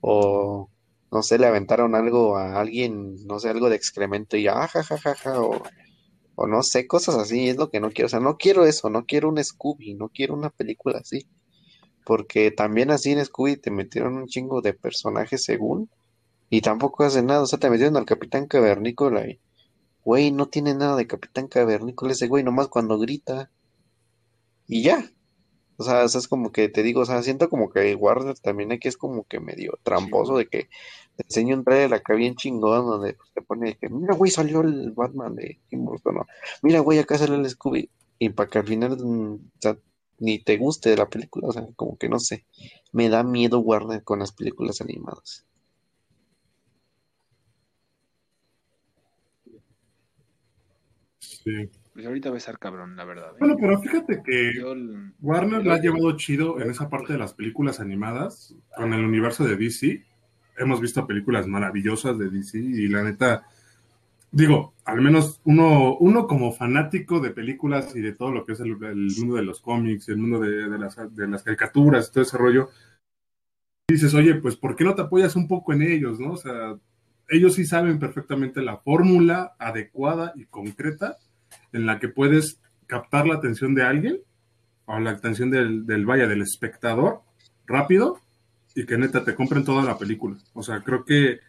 o, 0.03 0.70
no 1.11 1.23
sé, 1.23 1.39
le 1.39 1.47
aventaron 1.47 1.95
algo 1.95 2.37
a 2.37 2.61
alguien, 2.61 3.16
no 3.27 3.39
sé, 3.39 3.49
algo 3.49 3.70
de 3.70 3.77
excremento 3.77 4.37
y, 4.37 4.47
ah, 4.47 4.68
jajaja, 4.68 5.41
o 5.41 5.62
o 6.35 6.47
no 6.47 6.62
sé, 6.62 6.87
cosas 6.87 7.16
así, 7.16 7.49
es 7.49 7.57
lo 7.57 7.70
que 7.70 7.81
no 7.81 7.91
quiero, 7.91 8.07
o 8.07 8.09
sea, 8.09 8.20
no 8.20 8.37
quiero 8.37 8.64
eso, 8.64 8.91
no 8.91 9.07
quiero 9.07 9.29
un 9.29 9.43
Scooby, 9.43 9.95
no 9.95 10.09
quiero 10.09 10.35
una 10.35 10.51
película 10.51 10.99
así, 10.99 11.27
porque 12.05 12.51
también 12.51 12.91
así 12.91 13.12
en 13.12 13.25
Scooby 13.25 13.57
te 13.57 13.70
metieron 13.70 14.16
un 14.16 14.27
chingo 14.27 14.61
de 14.62 14.75
personajes 14.75 15.45
según, 15.45 15.91
y 16.51 16.61
tampoco 16.61 17.05
hace 17.05 17.23
nada, 17.23 17.43
o 17.43 17.47
sea, 17.47 17.59
te 17.59 17.70
metieron 17.70 17.97
al 17.97 18.07
Capitán 18.07 18.47
Cavernícola 18.47 19.27
y, 19.27 19.41
güey, 20.05 20.33
no 20.33 20.47
tiene 20.47 20.75
nada 20.75 20.97
de 20.97 21.07
Capitán 21.07 21.49
Cavernícola 21.49 22.12
ese 22.12 22.29
güey, 22.29 22.45
nomás 22.45 22.68
cuando 22.68 22.99
grita, 22.99 23.51
y 24.66 24.83
ya, 24.83 25.11
o 25.77 25.85
sea, 25.85 26.05
es 26.05 26.29
como 26.29 26.53
que 26.53 26.68
te 26.68 26.83
digo, 26.83 27.01
o 27.01 27.05
sea, 27.05 27.23
siento 27.23 27.49
como 27.49 27.70
que 27.70 27.95
Warner 27.95 28.39
también 28.39 28.73
aquí 28.73 28.89
es 28.89 28.97
como 28.97 29.25
que 29.25 29.41
medio 29.41 29.79
tramposo 29.83 30.37
de 30.37 30.47
que 30.47 30.68
te 31.16 31.25
enseño 31.25 31.57
un 31.57 31.64
trailer 31.64 31.95
acá 31.95 32.14
bien 32.14 32.37
chingón 32.37 32.87
donde 32.87 33.14
pues, 33.14 33.31
te 33.33 33.43
pone 33.43 33.77
que, 33.77 33.89
mira, 33.89 34.14
güey, 34.14 34.31
salió 34.31 34.61
el 34.61 34.93
Batman 34.93 35.35
de 35.35 35.61
Tim 35.68 35.85
Burton, 35.85 36.16
¿no? 36.16 36.27
Mira, 36.62 36.81
güey, 36.81 36.99
acá 36.99 37.18
salió 37.18 37.37
el 37.37 37.49
Scooby. 37.49 37.91
Y 38.18 38.29
para 38.31 38.49
que 38.49 38.59
al 38.59 38.66
final, 38.66 38.97
mm, 38.99 39.35
o 39.35 39.61
sea, 39.61 39.77
ni 40.18 40.39
te 40.39 40.57
guste 40.57 40.97
la 40.97 41.09
película, 41.09 41.49
o 41.49 41.53
sea, 41.53 41.66
como 41.77 41.97
que 41.99 42.09
no 42.09 42.18
sé. 42.20 42.47
Me 42.93 43.09
da 43.09 43.25
miedo 43.25 43.61
Warner 43.61 44.05
con 44.05 44.20
las 44.20 44.33
películas 44.33 44.81
animadas. 44.81 45.45
Sí. 51.18 51.70
Pues 51.93 52.07
ahorita 52.07 52.30
va 52.30 52.36
a 52.36 52.38
estar 52.38 52.59
cabrón, 52.59 52.97
la 52.97 53.05
verdad. 53.05 53.32
¿eh? 53.32 53.36
Bueno, 53.38 53.57
pero 53.61 53.80
fíjate 53.80 54.22
que 54.24 54.53
Warner 55.20 55.64
la 55.64 55.74
ha 55.74 55.80
llevado 55.80 56.16
chido 56.16 56.61
en 56.61 56.70
esa 56.70 56.88
parte 56.88 57.12
de 57.12 57.18
las 57.18 57.34
películas 57.34 57.80
animadas 57.80 58.55
con 58.76 58.95
el 58.95 59.05
universo 59.05 59.45
de 59.45 59.57
DC 59.57 60.05
hemos 60.57 60.80
visto 60.80 61.07
películas 61.07 61.47
maravillosas 61.47 62.18
de 62.18 62.30
DC 62.30 62.59
y 62.59 62.88
la 62.88 63.03
neta, 63.03 63.47
digo, 64.30 64.74
al 64.84 65.01
menos 65.01 65.40
uno, 65.45 65.97
uno 65.99 66.26
como 66.26 66.53
fanático 66.53 67.20
de 67.20 67.30
películas 67.30 67.95
y 67.97 68.01
de 68.01 68.12
todo 68.12 68.30
lo 68.30 68.45
que 68.45 68.53
es 68.53 68.61
el, 68.61 68.76
mundo 68.76 69.36
de 69.36 69.43
los 69.43 69.61
cómics, 69.61 70.09
el 70.09 70.18
mundo 70.18 70.40
de, 70.40 70.78
las, 70.78 70.97
de 71.14 71.28
las 71.28 71.43
caricaturas, 71.43 72.11
todo 72.11 72.22
ese 72.22 72.38
rollo, 72.38 72.70
dices, 73.88 74.14
oye, 74.14 74.34
pues 74.36 74.57
¿por 74.57 74.76
qué 74.76 74.84
no 74.84 74.95
te 74.95 75.03
apoyas 75.03 75.36
un 75.36 75.49
poco 75.49 75.72
en 75.72 75.82
ellos, 75.82 76.18
no? 76.18 76.32
O 76.32 76.36
sea, 76.36 76.76
ellos 77.28 77.55
sí 77.55 77.64
saben 77.64 77.99
perfectamente 77.99 78.62
la 78.62 78.78
fórmula 78.78 79.55
adecuada 79.59 80.32
y 80.36 80.47
concreta 80.47 81.18
en 81.73 81.87
la 81.87 81.99
que 81.99 82.09
puedes 82.09 82.61
captar 82.87 83.27
la 83.27 83.35
atención 83.35 83.75
de 83.75 83.83
alguien 83.83 84.20
o 84.87 84.99
la 84.99 85.11
atención 85.11 85.51
del, 85.51 85.87
del 85.87 86.07
vaya, 86.07 86.27
del 86.27 86.43
espectador 86.43 87.23
rápido 87.66 88.18
y 88.75 88.87
que 88.87 88.99
neta 88.99 89.25
te 89.25 89.35
compren 89.35 89.64
toda 89.64 89.83
la 89.83 89.99
película. 89.99 90.37
O 90.55 90.62
sea, 90.62 90.83
creo 90.83 91.05
que 91.05 91.41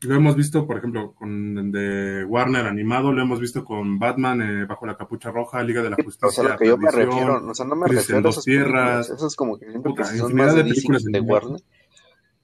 lo 0.00 0.14
hemos 0.14 0.34
visto, 0.34 0.66
por 0.66 0.78
ejemplo, 0.78 1.12
con 1.14 1.72
de 1.72 2.24
Warner 2.24 2.66
animado, 2.66 3.12
lo 3.12 3.20
hemos 3.22 3.38
visto 3.38 3.64
con 3.64 3.98
Batman 3.98 4.40
eh, 4.40 4.64
bajo 4.64 4.86
la 4.86 4.96
capucha 4.96 5.30
roja, 5.30 5.62
Liga 5.62 5.82
de 5.82 5.90
la 5.90 5.96
Justicia. 5.96 6.28
O 6.28 6.30
sea, 6.30 6.44
lo 6.44 6.56
que 6.56 6.66
yo 6.66 6.78
me 6.78 6.90
refiero, 6.90 7.46
o 7.46 7.54
sea, 7.54 7.66
no 7.66 7.76
me 7.76 7.86
refiero 7.86 8.26
a 8.26 8.30
esas 8.30 8.44
tierras. 8.44 9.36
Como 9.36 9.58
que 9.58 9.68
siempre 9.68 9.94
que 9.94 10.04
son 10.04 10.34
más 10.34 10.54
de, 10.54 10.64
películas 10.64 11.04
de 11.04 11.20
Warner. 11.20 11.60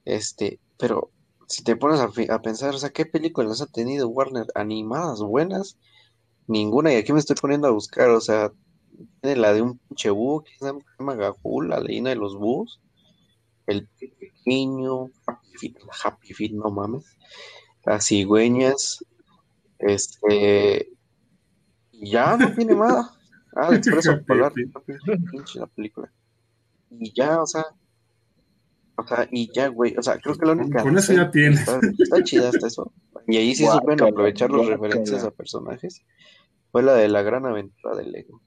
Este, 0.05 0.59
pero 0.77 1.09
si 1.47 1.63
te 1.63 1.75
pones 1.75 1.99
a, 1.99 2.41
pensar, 2.41 2.75
o 2.75 2.77
sea, 2.77 2.91
¿qué 2.91 3.05
películas 3.05 3.61
ha 3.61 3.67
tenido 3.67 4.07
Warner 4.07 4.47
animadas 4.53 5.19
buenas? 5.21 5.77
Ninguna, 6.47 6.93
y 6.93 6.95
aquí 6.95 7.13
me 7.13 7.19
estoy 7.19 7.35
poniendo 7.35 7.67
a 7.67 7.71
buscar, 7.71 8.09
o 8.09 8.21
sea, 8.21 8.51
tiene 9.21 9.37
la 9.37 9.53
de 9.53 9.61
un 9.61 9.77
pinche 9.77 10.09
búho 10.09 10.43
que 10.43 10.51
se 10.57 10.65
llama 10.97 11.15
Gahul, 11.15 11.69
la 11.69 11.79
leyenda 11.79 12.09
de 12.09 12.15
los 12.15 12.35
búhos 12.35 12.81
el 13.67 13.87
pequeño, 13.99 15.11
Happy 16.03 16.33
Feet, 16.33 16.53
no 16.53 16.71
mames, 16.71 17.17
las 17.85 18.07
cigüeñas, 18.07 19.03
este, 19.77 20.89
ya 21.91 22.37
no 22.37 22.51
tiene 22.55 22.73
nada. 22.73 23.13
Ah, 23.55 23.67
el 23.69 23.77
expreso 23.77 24.19
polar, 24.25 24.53
pinche 24.53 25.59
la 25.59 25.67
película. 25.67 26.11
Y 26.89 27.11
ya, 27.13 27.41
o 27.41 27.45
sea, 27.45 27.65
o 28.95 29.05
sea, 29.05 29.27
y 29.31 29.51
ya, 29.53 29.67
güey, 29.67 29.95
o 29.97 30.01
sea, 30.01 30.17
creo 30.19 30.35
que 30.35 30.45
la 30.45 30.53
única. 30.53 30.81
Con 30.81 30.97
eso 30.97 31.13
ya 31.13 31.29
tienes. 31.29 31.67
Está, 31.67 32.23
chida 32.23 32.49
hasta 32.49 32.67
eso. 32.67 32.93
Y 33.27 33.37
ahí 33.37 33.53
sí 33.53 33.65
se 33.65 33.71
supen 33.71 34.01
aprovechar 34.01 34.49
los 34.49 34.67
referencias 34.67 35.23
a 35.23 35.31
personajes. 35.31 36.01
Fue 36.77 36.83
la 36.83 36.93
de 36.93 37.07
la 37.07 37.23
gran 37.23 37.43
aventura 37.43 37.95
del 37.95 38.11
Lego. 38.11 38.39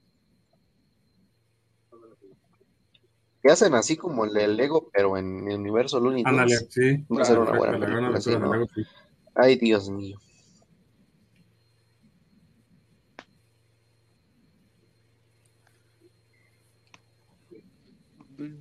que 3.43 3.51
hacen 3.51 3.73
así 3.73 3.97
como 3.97 4.23
el 4.23 4.31
del 4.31 4.55
Lego, 4.55 4.89
pero 4.93 5.17
en 5.17 5.49
el 5.49 5.59
universo 5.59 5.99
Looney 5.99 6.23
Tunes. 6.23 6.65
sí. 6.69 7.05
Va 7.13 7.23
a 7.23 7.25
ser 7.25 7.39
una 7.39 7.51
buena 7.51 7.77
película, 7.77 8.65
Ay, 9.35 9.57
Dios 9.57 9.89
mío. 9.89 10.17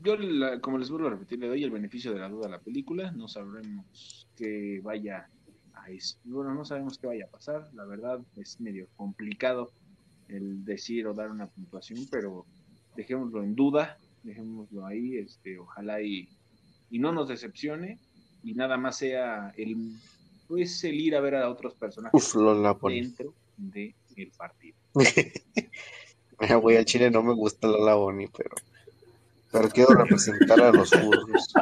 Yo, 0.03 0.17
la- 0.17 0.61
como 0.61 0.79
les 0.79 0.91
vuelvo 0.91 1.07
a 1.07 1.11
repetir, 1.11 1.39
le 1.39 1.47
doy 1.47 1.63
el 1.63 1.71
beneficio 1.71 2.13
de 2.13 2.19
la 2.19 2.29
duda 2.29 2.49
a 2.49 2.51
la 2.51 2.59
película. 2.61 3.13
No 3.13 3.29
sabremos 3.29 4.27
que 4.35 4.81
vaya 4.83 5.31
bueno, 6.25 6.55
no 6.55 6.65
sabemos 6.65 6.99
qué 6.99 7.07
vaya 7.07 7.25
a 7.27 7.29
pasar. 7.31 7.69
La 7.75 7.85
verdad 7.85 8.21
es 8.37 8.61
medio 8.61 8.87
complicado 8.97 9.71
el 10.29 10.65
decir 10.65 11.07
o 11.07 11.15
dar 11.15 11.31
una 11.31 11.47
puntuación, 11.47 12.07
pero 12.11 12.47
dejémoslo 12.97 13.43
en 13.43 13.55
duda, 13.55 13.99
dejémoslo 14.23 14.87
ahí. 14.87 15.17
Este, 15.19 15.59
ojalá 15.59 16.01
y, 16.03 16.29
y 16.91 16.99
no 16.99 17.13
nos 17.13 17.29
decepcione 17.29 17.99
y 18.43 18.55
nada 18.55 18.77
más 18.77 18.97
sea 18.97 19.53
el 19.57 19.95
pues 20.49 20.83
el 20.83 21.01
ir 21.01 21.15
a 21.15 21.21
ver 21.21 21.37
a 21.37 21.49
otros 21.49 21.75
personajes 21.75 22.35
Uf, 22.35 22.83
dentro 22.89 23.33
del 23.57 23.95
partido. 24.37 24.77
Mira, 26.41 26.57
güey, 26.57 26.77
al 26.77 26.85
chile 26.85 27.09
no 27.09 27.23
me 27.23 27.35
gusta 27.35 27.69
Lola 27.69 27.95
Bonnie, 27.95 28.29
pero, 28.37 28.57
pero 29.53 29.69
quiero 29.69 29.95
representar 29.95 30.61
a 30.61 30.73
los 30.73 30.91
burros. 30.91 31.53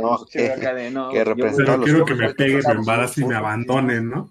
No, 0.00 0.14
acá 0.14 0.74
de, 0.74 0.90
no, 0.90 1.10
que 1.10 1.16
yo- 1.18 1.24
representa- 1.24 1.56
Pero 1.64 1.76
los 1.78 1.84
quiero 1.84 2.04
que 2.04 2.14
me 2.14 2.34
peguen, 2.34 2.56
me 2.56 2.62
los 2.62 2.74
embaracen 2.74 3.24
y 3.24 3.26
me 3.28 3.34
abandonen, 3.34 4.10
¿no? 4.10 4.30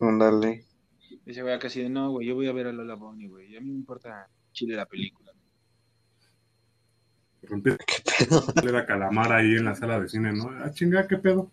ándale. 0.00 0.64
Ese 1.26 1.42
güey 1.42 1.54
acá 1.54 1.66
así 1.66 1.82
de, 1.82 1.88
no, 1.90 2.10
güey, 2.12 2.26
yo 2.28 2.34
voy 2.34 2.46
a 2.48 2.52
ver 2.52 2.68
a 2.68 2.72
Lola 2.72 2.94
Bonnie, 2.94 3.28
güey. 3.28 3.56
A 3.56 3.60
mí 3.60 3.68
me 3.70 3.74
importa 3.76 4.28
chile 4.52 4.74
la 4.76 4.86
película. 4.86 5.32
¿Qué 7.40 7.56
pedo? 8.26 8.72
la 8.72 8.86
calamar 8.86 9.32
ahí 9.32 9.54
en 9.56 9.64
la 9.64 9.74
sala 9.74 10.00
de 10.00 10.08
cine, 10.08 10.32
¿no? 10.32 10.50
Ah, 10.62 10.70
chinga, 10.72 11.06
¿qué 11.06 11.16
pedo? 11.16 11.50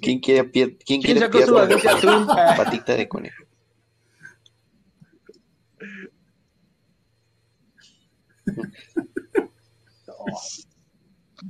¿Quién 0.00 0.20
quiere, 0.20 0.44
pie- 0.50 0.76
quién 0.84 1.00
¿Quién 1.00 1.02
quiere 1.02 1.20
sacó 1.20 1.38
su 1.40 1.54
pierna 1.54 2.26
patita 2.56 2.94
de 2.94 3.08
conejo? 3.08 3.44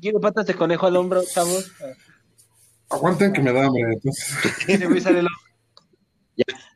Quiero 0.01 0.21
patas 0.21 0.47
de 0.47 0.55
conejo 0.55 0.87
al 0.87 0.97
hombro, 0.97 1.23
chavos. 1.25 1.71
Aguanten 2.91 3.33
que 3.33 3.41
me 3.41 3.53
da 3.53 3.67
hambre, 3.67 3.83
entonces. 3.95 4.35
Ese 4.69 4.87
güey 4.87 5.01
sale 5.01 5.23
Lola, 5.23 5.31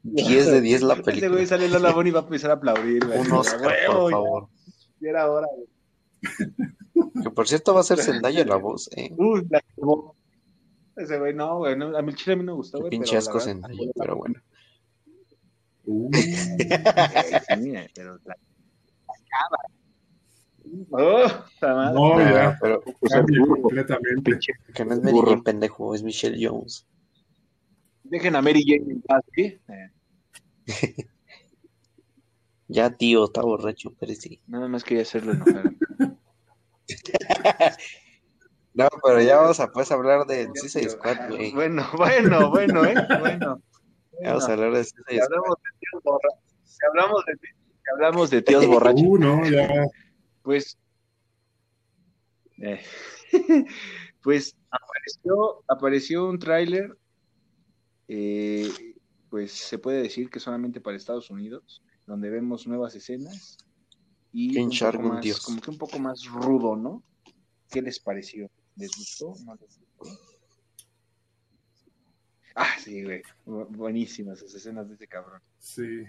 10 0.03 0.47
de 0.47 0.61
10 0.61 0.83
la 0.83 0.95
ese 0.95 1.03
güey 1.03 1.21
película. 1.21 1.47
sale 1.47 1.67
y 1.67 2.11
va 2.13 2.21
a 2.21 2.23
empezar 2.23 2.51
a 2.51 2.55
aplaudir, 2.55 3.05
güey. 3.07 3.19
Un 3.19 3.33
Oscar, 3.33 3.61
Huevo, 3.67 4.01
por 4.01 4.11
ya- 4.11 4.17
favor. 4.17 4.49
ya 5.01 5.11
era 5.11 5.31
hora, 5.31 5.47
güey. 5.55 5.69
Que 7.23 7.31
por 7.31 7.49
cierto 7.49 7.75
va 7.75 7.81
a 7.81 7.85
ser 7.85 7.99
Zendaya 7.99 8.45
la 8.45 8.57
voz, 8.57 8.89
¿eh? 8.97 9.11
Uy, 9.17 9.47
la. 9.51 9.63
Ese 10.97 11.19
güey, 11.19 11.35
no, 11.35 11.59
güey. 11.59 11.77
no, 11.77 11.97
a 11.97 12.03
mí 12.03 12.11
el 12.11 12.17
chile 12.17 12.35
a 12.35 12.37
mí 12.37 12.45
no 12.45 12.53
me 12.53 12.57
gustó, 12.57 12.79
Qué 12.79 12.83
güey. 12.83 12.91
pinche 12.91 13.11
pero 13.11 13.19
asco 13.21 13.41
Zendaya, 13.41 13.91
pero 13.97 14.17
bueno. 14.17 14.41
Sí, 16.13 17.75
pero 17.95 18.19
la 18.25 18.37
cagaba. 19.07 19.59
Oh, 20.91 21.29
no, 21.63 22.19
ya. 22.21 22.57
pero 22.61 22.83
Cambia 23.09 23.41
completamente. 23.47 24.39
que 24.75 24.85
no 24.85 24.95
es 24.95 25.03
Mary 25.03 25.19
Jane, 25.25 25.43
pendejo, 25.43 25.95
es 25.95 26.03
Michelle 26.03 26.39
Jones. 26.41 26.87
Dejen 28.05 28.37
a 28.37 28.43
Mary 28.43 28.63
Jane 28.67 28.93
en 28.93 29.03
paz, 29.03 29.23
¿sí? 29.35 29.59
Eh, 29.69 29.91
Ya, 32.69 32.89
tío, 32.91 33.25
está 33.25 33.43
borracho, 33.43 33.93
pero 33.99 34.15
sí. 34.15 34.41
nada 34.47 34.69
más 34.69 34.85
quería 34.85 35.03
hacerlo 35.03 35.33
enojar. 35.33 35.73
No, 38.73 38.89
pero 39.05 39.21
ya 39.21 39.37
vamos 39.39 39.59
a 39.59 39.67
pues 39.73 39.91
hablar 39.91 40.27
de 40.27 40.49
Suicide 40.55 40.91
Squad, 40.91 41.29
güey. 41.29 41.53
Bueno, 41.53 41.85
bueno, 41.97 42.51
bueno, 42.51 42.85
¿eh? 42.85 42.95
Bueno. 43.19 43.61
Ya 44.23 44.29
Vamos 44.29 44.49
a 44.49 44.53
hablar 44.53 44.73
de 44.73 44.85
Si 44.85 44.91
Suicide 44.91 45.23
Squad. 45.23 45.27
hablamos 45.27 45.57
de 45.65 45.71
tíos 45.81 46.03
borrachos, 46.05 46.41
si 46.65 46.71
si 46.71 47.91
hablamos 47.93 48.31
de 48.31 48.43
tíos 48.43 48.67
borrachos, 48.67 49.03
Uh, 49.05 49.19
no, 49.19 49.45
ya. 49.51 49.85
Pues, 50.43 50.79
eh, 52.59 52.81
pues 54.23 54.57
apareció, 54.71 55.65
apareció 55.69 56.29
un 56.29 56.39
tráiler, 56.39 56.97
eh, 58.09 58.95
pues 59.29 59.53
se 59.53 59.79
puede 59.79 60.03
decir 60.03 60.31
que 60.31 60.41
solamente 60.41 60.81
para 60.81 60.97
Estados 60.97 61.31
Unidos, 61.31 61.83
donde 62.07 62.31
vemos 62.31 62.67
nuevas 62.67 62.95
escenas 62.95 63.57
y 64.33 64.59
un 64.59 64.71
poco 64.71 65.03
más, 65.03 65.21
dios. 65.23 65.41
como 65.41 65.61
que 65.61 65.71
un 65.71 65.79
poco 65.79 65.99
más 65.99 66.25
rudo, 66.27 66.77
¿no? 66.77 67.03
¿Qué 67.71 67.83
les 67.83 68.01
pareció? 68.01 68.51
¿Les 68.77 68.91
gustó? 68.97 69.35
¿No 69.45 69.55
les 69.55 69.79
gustó? 69.79 70.19
Ah, 72.57 72.75
sí, 72.81 73.05
güey. 73.05 73.23
Bu- 73.47 73.69
Buenísimas 73.69 74.39
esas 74.39 74.55
escenas 74.55 74.89
de 74.89 74.95
ese 74.95 75.07
cabrón. 75.07 75.41
Sí. 75.59 76.05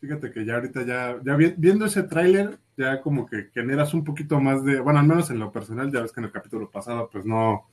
Fíjate 0.00 0.30
que 0.30 0.44
ya 0.44 0.54
ahorita 0.56 0.84
ya, 0.84 1.16
ya 1.24 1.36
vi- 1.36 1.54
viendo 1.56 1.86
ese 1.86 2.02
tráiler, 2.02 2.58
ya 2.76 3.00
como 3.00 3.26
que 3.26 3.48
generas 3.54 3.94
un 3.94 4.04
poquito 4.04 4.38
más 4.40 4.62
de, 4.64 4.80
bueno, 4.80 4.98
al 5.00 5.06
menos 5.06 5.30
en 5.30 5.38
lo 5.38 5.50
personal, 5.50 5.90
ya 5.90 6.02
ves 6.02 6.12
que 6.12 6.20
en 6.20 6.26
el 6.26 6.32
capítulo 6.32 6.70
pasado, 6.70 7.08
pues 7.10 7.24
no, 7.24 7.64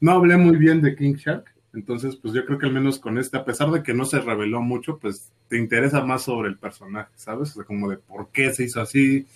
no 0.00 0.12
hablé 0.12 0.36
muy 0.38 0.56
bien 0.58 0.82
de 0.82 0.96
King 0.96 1.14
Shark. 1.16 1.46
Entonces, 1.74 2.16
pues 2.16 2.34
yo 2.34 2.46
creo 2.46 2.58
que 2.58 2.66
al 2.66 2.72
menos 2.74 2.98
con 2.98 3.18
este, 3.18 3.36
a 3.38 3.44
pesar 3.44 3.70
de 3.70 3.82
que 3.82 3.94
no 3.94 4.04
se 4.06 4.20
reveló 4.20 4.62
mucho, 4.62 4.98
pues 4.98 5.32
te 5.48 5.58
interesa 5.58 6.04
más 6.04 6.22
sobre 6.22 6.48
el 6.50 6.58
personaje, 6.58 7.12
¿sabes? 7.16 7.50
O 7.52 7.54
sea, 7.56 7.64
como 7.64 7.90
de 7.90 7.98
por 7.98 8.28
qué 8.30 8.52
se 8.54 8.64
hizo 8.64 8.80
así, 8.80 9.26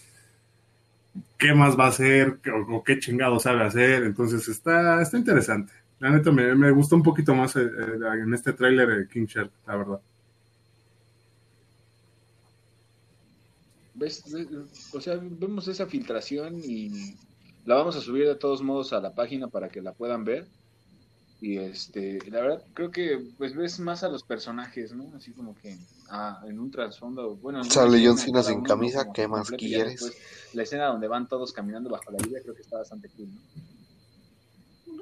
qué 1.39 1.55
más 1.55 1.79
va 1.79 1.87
a 1.87 1.89
hacer, 1.89 2.39
o, 2.53 2.77
o 2.77 2.85
qué 2.85 2.99
chingado 2.99 3.39
sabe 3.39 3.63
hacer. 3.65 4.05
Entonces, 4.05 4.49
está, 4.49 5.03
está 5.03 5.19
interesante. 5.19 5.73
La 5.99 6.11
neta 6.11 6.31
me, 6.33 6.55
me 6.55 6.71
gustó 6.71 6.97
un 6.97 7.03
poquito 7.03 7.35
más 7.35 7.57
eh, 7.57 7.63
eh, 7.63 8.23
en 8.23 8.35
este 8.35 8.53
tráiler 8.53 8.89
de 8.89 9.09
King 9.09 9.27
Shark, 9.27 9.51
la 9.67 9.77
verdad. 9.77 10.01
¿Ves? 13.97 14.23
O 14.93 15.01
sea, 15.01 15.19
vemos 15.21 15.69
esa 15.69 15.87
filtración 15.87 16.61
y 16.63 17.17
la 17.65 17.77
vamos 17.77 17.97
a 17.97 18.01
subir 18.01 18.27
de 18.27 18.37
todos 18.37 18.63
modos 18.63 18.93
a 18.93 19.01
la 19.01 19.15
página 19.15 19.49
para 19.49 19.69
que 19.69 19.81
la 19.83 19.93
puedan 19.93 20.25
ver. 20.25 20.47
Y 21.41 21.59
este, 21.59 22.19
la 22.31 22.41
verdad, 22.41 22.65
creo 22.73 22.91
que 22.91 23.21
pues 23.37 23.55
ves 23.55 23.79
más 23.79 24.03
a 24.03 24.09
los 24.09 24.23
personajes, 24.23 24.95
¿no? 24.95 25.15
Así 25.17 25.33
como 25.33 25.55
que 25.55 25.77
ah, 26.09 26.43
en 26.47 26.59
un 26.59 26.71
trasfondo, 26.71 27.37
bueno, 27.37 27.63
Sale 27.65 28.07
John 28.07 28.17
Cena 28.17 28.43
sin 28.43 28.63
camisa, 28.63 29.03
como 29.03 29.13
¿qué 29.13 29.29
más 29.29 29.51
completo, 29.51 29.65
y 29.65 29.71
ya 29.71 29.77
quieres? 29.77 30.01
después 30.01 30.55
La 30.55 30.63
escena 30.63 30.87
donde 30.87 31.09
van 31.09 31.29
todos 31.29 31.53
caminando 31.53 31.91
bajo 31.91 32.11
la 32.11 32.19
lluvia 32.19 32.41
creo 32.43 32.55
que 32.55 32.63
está 32.63 32.79
bastante 32.79 33.11
cool, 33.11 33.29
¿no? 33.35 33.41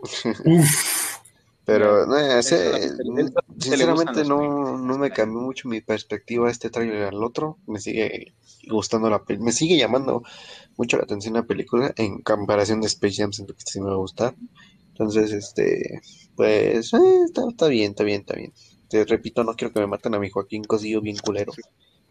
Uf, 0.03 1.21
Pero, 1.65 2.05
no, 2.07 2.19
ese, 2.19 2.91
sinceramente 3.59 4.25
no, 4.25 4.79
no 4.79 4.99
me 4.99 5.11
cambió 5.11 5.41
mucho 5.41 5.69
mi 5.69 5.81
perspectiva 5.81 6.47
de 6.47 6.53
este 6.53 6.71
tráiler 6.71 7.05
al 7.05 7.23
otro. 7.23 7.59
Me 7.67 7.81
sigue 7.81 8.35
gustando 8.69 9.11
la 9.11 9.25
película, 9.25 9.47
me 9.47 9.53
sigue 9.53 9.77
llamando 9.77 10.23
mucho 10.77 10.97
la 10.97 11.05
atención 11.05 11.35
la 11.35 11.45
película 11.45 11.93
en 11.97 12.23
comparación 12.23 12.81
de 12.81 12.87
Space 12.87 13.17
Jam, 13.17 13.33
siento 13.33 13.55
que 13.55 13.63
sí 13.65 13.81
me 13.81 13.89
va 13.89 13.95
a 13.95 13.99
gustar. 13.99 14.35
Entonces, 14.89 15.33
este, 15.33 16.01
pues, 16.37 16.93
eh, 16.95 16.99
está, 17.25 17.43
está 17.49 17.67
bien, 17.67 17.91
está 17.91 18.05
bien, 18.05 18.21
está 18.21 18.35
bien. 18.35 18.53
Te 18.89 19.05
repito, 19.05 19.43
no 19.43 19.55
quiero 19.55 19.73
que 19.75 19.81
me 19.81 19.87
maten 19.87 20.15
a 20.15 20.21
mi 20.21 20.31
Joaquín 20.31 20.63
Cosillo 20.65 21.01
bien 21.01 21.17
culero. 21.17 21.53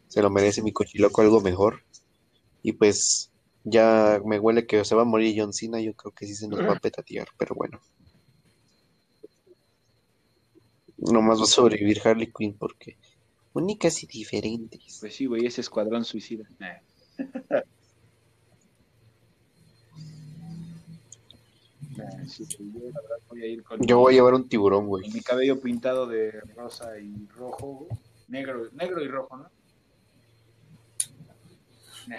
Se 0.08 0.22
lo 0.22 0.30
merece 0.30 0.62
mi 0.62 0.74
cochiloco 0.74 1.22
algo 1.22 1.40
mejor. 1.40 1.84
Y 2.62 2.74
pues, 2.74 3.32
ya 3.64 4.22
me 4.26 4.40
huele 4.40 4.66
que 4.66 4.84
se 4.84 4.96
va 4.96 5.04
a 5.04 5.06
morir 5.06 5.36
John 5.38 5.54
Cena, 5.54 5.80
yo 5.80 5.94
creo 5.94 6.12
que 6.12 6.28
sí 6.28 6.36
se 6.36 6.48
nos 6.48 6.60
va 6.60 6.74
a 6.74 6.80
petatear, 6.80 7.28
pero 7.38 7.56
bueno. 7.56 7.80
Nomás 11.12 11.40
va 11.40 11.44
a 11.44 11.48
sobrevivir 11.48 12.00
Harley 12.04 12.32
Quinn 12.32 12.56
porque 12.58 12.98
únicas 13.54 14.02
y 14.04 14.08
diferentes. 14.08 14.98
Pues 15.02 15.16
sí, 15.16 15.26
güey, 15.26 15.46
ese 15.46 15.62
escuadrón 15.62 16.06
suicida. 16.06 16.46
Sí, 22.28 22.46
sí, 22.46 22.72
yo 22.74 22.80
la 22.90 23.02
verdad 23.02 23.18
voy 23.30 23.44
a 23.44 23.46
ir 23.48 23.64
con 23.64 23.80
Yo 23.82 24.00
voy 24.00 24.14
a 24.14 24.18
llevar 24.18 24.34
un 24.34 24.48
tiburón, 24.50 24.88
güey. 24.88 25.10
mi 25.12 25.22
cabello 25.22 25.60
pintado 25.62 26.08
de 26.08 26.32
rosa 26.56 26.98
y 26.98 27.28
rojo, 27.38 27.86
güey. 27.88 27.92
negro, 28.30 28.68
negro 28.72 29.04
y 29.04 29.08
rojo, 29.08 29.38
¿no? 29.38 29.50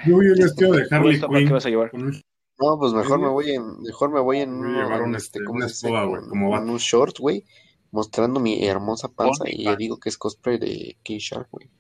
yo 0.07 0.15
voy 0.17 0.27
a 0.27 0.31
ir 0.31 0.39
vestido 0.43 0.73
de 0.75 0.87
¿Tú, 0.87 0.95
Harley 0.95 1.15
Esto, 1.15 1.27
¿para 1.27 1.39
Quinn. 1.41 1.49
¿Qué 1.49 1.55
vas 1.55 1.67
a 1.67 1.71
llevar? 1.71 1.91
un- 1.93 2.23
No, 2.61 2.79
pues 2.79 2.93
mejor 2.93 3.19
me 3.19 3.29
voy 3.29 3.51
en, 3.51 3.81
mejor 3.83 4.11
me 4.13 4.21
voy 4.21 4.39
en, 4.41 4.51
Voy 4.57 4.67
a 4.67 4.71
uno- 4.71 4.83
llevar 4.85 5.01
en 5.01 5.09
un, 5.09 5.17
este, 5.17 5.39
este, 5.67 5.89
como 6.29 6.51
un 6.51 6.77
short, 6.79 7.19
güey, 7.19 7.45
mostrando 7.95 8.41
mi 8.41 8.67
hermosa 8.67 9.09
panza 9.09 9.45
y 9.47 9.53
OnlyFans. 9.53 9.79
digo 9.79 9.97
que 9.99 10.09
es 10.09 10.19
cosplay 10.19 10.59
de 10.59 10.99
King 11.05 11.19
Shark, 11.19 11.49
güey. 11.51 11.71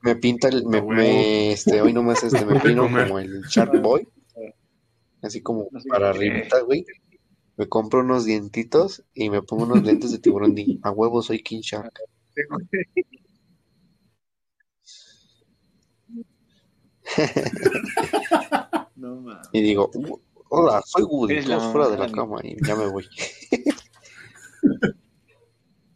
Me 0.00 0.16
pinta 0.16 0.48
el, 0.48 0.66
me, 0.66 0.80
me, 0.80 1.52
este, 1.52 1.82
hoy 1.82 1.92
nomás 1.92 2.22
este, 2.24 2.44
me 2.46 2.58
pino 2.58 2.84
como 2.84 3.18
el 3.18 3.42
Shark 3.42 3.80
Boy, 3.82 4.08
así 5.20 5.42
como 5.42 5.68
para 5.88 6.10
arribita, 6.10 6.60
güey. 6.62 6.86
Me 7.58 7.68
compro 7.68 8.00
unos 8.00 8.24
dientitos 8.24 9.04
y 9.12 9.28
me 9.28 9.42
pongo 9.42 9.64
unos 9.64 9.84
lentes 9.84 10.10
de 10.10 10.18
tiburón 10.18 10.56
y 10.56 10.80
a 10.82 10.90
huevo 10.90 11.22
soy 11.22 11.42
King 11.42 11.60
Shark. 11.60 11.92
No. 18.96 19.18
Y 19.52 19.60
digo, 19.60 19.90
hola, 20.52 20.82
soy 20.84 21.04
Woody, 21.04 21.32
Eres 21.32 21.48
la 21.48 21.58
fuera 21.58 21.88
de 21.88 21.98
la 21.98 22.10
cama 22.10 22.38
y 22.42 22.56
ya 22.64 22.76
me 22.76 22.86
voy. 22.86 23.08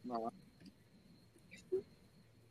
No. 0.04 0.32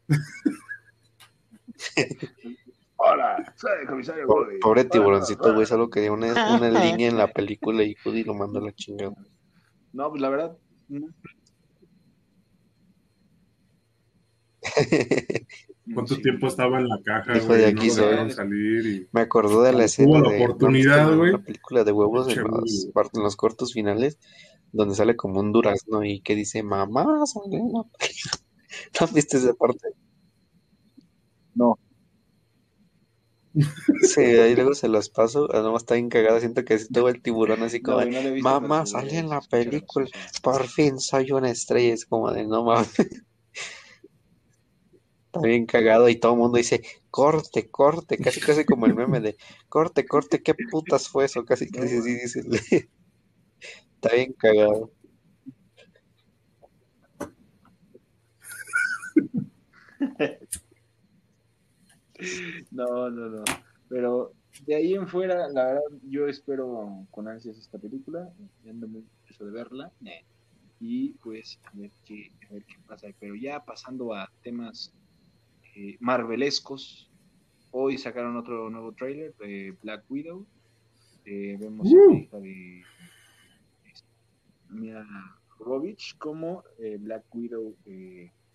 Hola, 2.97 3.53
soy 3.57 3.71
el 3.81 3.87
comisario 3.87 4.27
Woody. 4.27 4.59
Pobre 4.59 4.85
tiburoncito, 4.85 5.53
güey, 5.53 5.65
solo 5.65 5.89
quería 5.89 6.11
una, 6.11 6.55
una 6.55 6.69
línea 6.85 7.09
en 7.09 7.17
la 7.17 7.27
película 7.27 7.83
y 7.83 7.95
Woody 8.05 8.23
lo 8.23 8.35
mandó 8.35 8.59
a 8.59 8.65
la 8.65 8.73
chingada. 8.73 9.15
No, 9.93 10.09
pues 10.09 10.21
la 10.21 10.29
verdad, 10.29 10.57
no. 10.87 11.07
¿Cuánto 15.93 16.15
Sí. 16.15 16.21
tiempo 16.23 16.47
estaba 16.47 16.79
en 16.79 16.87
la 16.87 16.99
caja, 17.03 17.37
güey? 17.39 17.61
de 17.61 17.73
No 17.73 17.79
aquí 17.79 17.87
lo 17.89 18.29
salir 18.31 18.85
y... 18.87 19.07
Me 19.11 19.21
acordó 19.21 19.61
de 19.61 19.73
la 19.73 19.83
escena 19.85 20.19
la 20.19 20.29
de 20.29 20.39
¿no 20.39 20.43
oportunidad, 20.45 21.09
la- 21.09 21.15
güey? 21.15 21.31
la 21.31 21.37
película 21.43 21.83
de 21.83 21.91
huevos 21.91 22.27
en 22.29 22.43
los, 22.43 22.87
en 23.13 23.23
los 23.23 23.35
cortos 23.35 23.73
finales, 23.73 24.17
donde 24.71 24.95
sale 24.95 25.15
como 25.15 25.39
un 25.39 25.51
durazno 25.51 26.03
y 26.03 26.21
que 26.21 26.35
dice, 26.35 26.63
mamá, 26.63 27.05
sale 27.27 27.57
en 27.57 27.71
la 27.73 27.83
película". 27.99 28.39
¿No 28.99 29.07
viste 29.13 29.37
esa 29.37 29.53
parte? 29.53 29.89
No. 31.53 31.77
Sí, 34.01 34.21
ahí 34.21 34.53
luego 34.55 34.73
se 34.73 34.89
los 34.89 35.09
paso, 35.09 35.47
además 35.53 35.83
está 35.83 35.95
bien 35.95 36.09
cagada, 36.09 36.39
siento 36.39 36.65
que 36.65 36.77
todo 36.91 37.07
el 37.09 37.21
tiburón 37.21 37.63
así 37.63 37.79
No, 37.79 37.93
como, 37.93 38.05
no 38.05 38.41
mamá, 38.41 38.85
se 38.85 38.97
en 39.17 39.29
la 39.29 39.39
película, 39.41 40.07
por 40.43 40.67
fin 40.67 40.99
soy 40.99 41.31
una 41.31 41.49
estrella, 41.51 41.93
es 41.93 42.05
como 42.05 42.31
de, 42.31 42.45
no 42.45 42.63
mames. 42.65 42.93
Está 45.35 45.47
bien 45.47 45.65
cagado 45.65 46.07
y 46.07 46.15
todo 46.15 46.31
el 46.31 46.37
mundo 46.39 46.57
dice, 46.57 46.81
corte, 47.11 47.69
corte, 47.69 48.17
casi 48.17 48.39
casi 48.39 48.63
como 48.63 48.85
el 48.85 48.95
meme 48.95 49.19
de, 49.19 49.35
corte, 49.67 50.05
corte, 50.05 50.41
¿qué 50.41 50.55
putas 50.71 51.09
fue 51.09 51.25
eso? 51.25 51.43
Casi 51.43 51.69
casi 51.69 51.97
así 51.97 52.13
dice. 52.13 52.41
Está 53.95 54.15
bien 54.15 54.31
cagado. 54.33 54.91
No, 62.71 63.09
no, 63.09 63.29
no. 63.29 63.43
Pero 63.89 64.31
de 64.65 64.75
ahí 64.75 64.93
en 64.93 65.05
fuera, 65.09 65.49
la 65.49 65.65
verdad, 65.65 65.81
yo 66.03 66.29
espero 66.29 67.05
con 67.11 67.27
ansias 67.27 67.57
esta 67.57 67.77
película. 67.77 68.31
Ya 68.63 68.71
ando 68.71 68.87
muy 68.87 69.03
de 69.37 69.51
verla. 69.51 69.91
Y 70.79 71.09
pues 71.15 71.59
a 71.65 71.71
ver 71.73 71.91
qué, 72.05 72.31
a 72.49 72.53
ver 72.53 72.63
qué 72.63 72.75
pasa. 72.87 73.07
Pero 73.19 73.35
ya 73.35 73.65
pasando 73.65 74.13
a 74.13 74.31
temas 74.41 74.93
eh, 75.75 75.97
marvelescos. 75.99 77.09
Hoy 77.71 77.97
sacaron 77.97 78.37
otro 78.37 78.69
nuevo 78.69 78.93
trailer 78.93 79.35
de 79.35 79.75
Black 79.83 80.03
Widow. 80.09 80.45
Eh, 81.25 81.57
vemos 81.59 81.87
a 81.87 81.89
Uh. 81.91 82.11
la 82.11 82.17
hija 82.19 82.39
de 82.39 82.83
Mia 84.69 85.05
Jovovich 85.49 86.17
como 86.17 86.63
eh, 86.79 86.97
Black 86.99 87.23
Widow, 87.33 87.75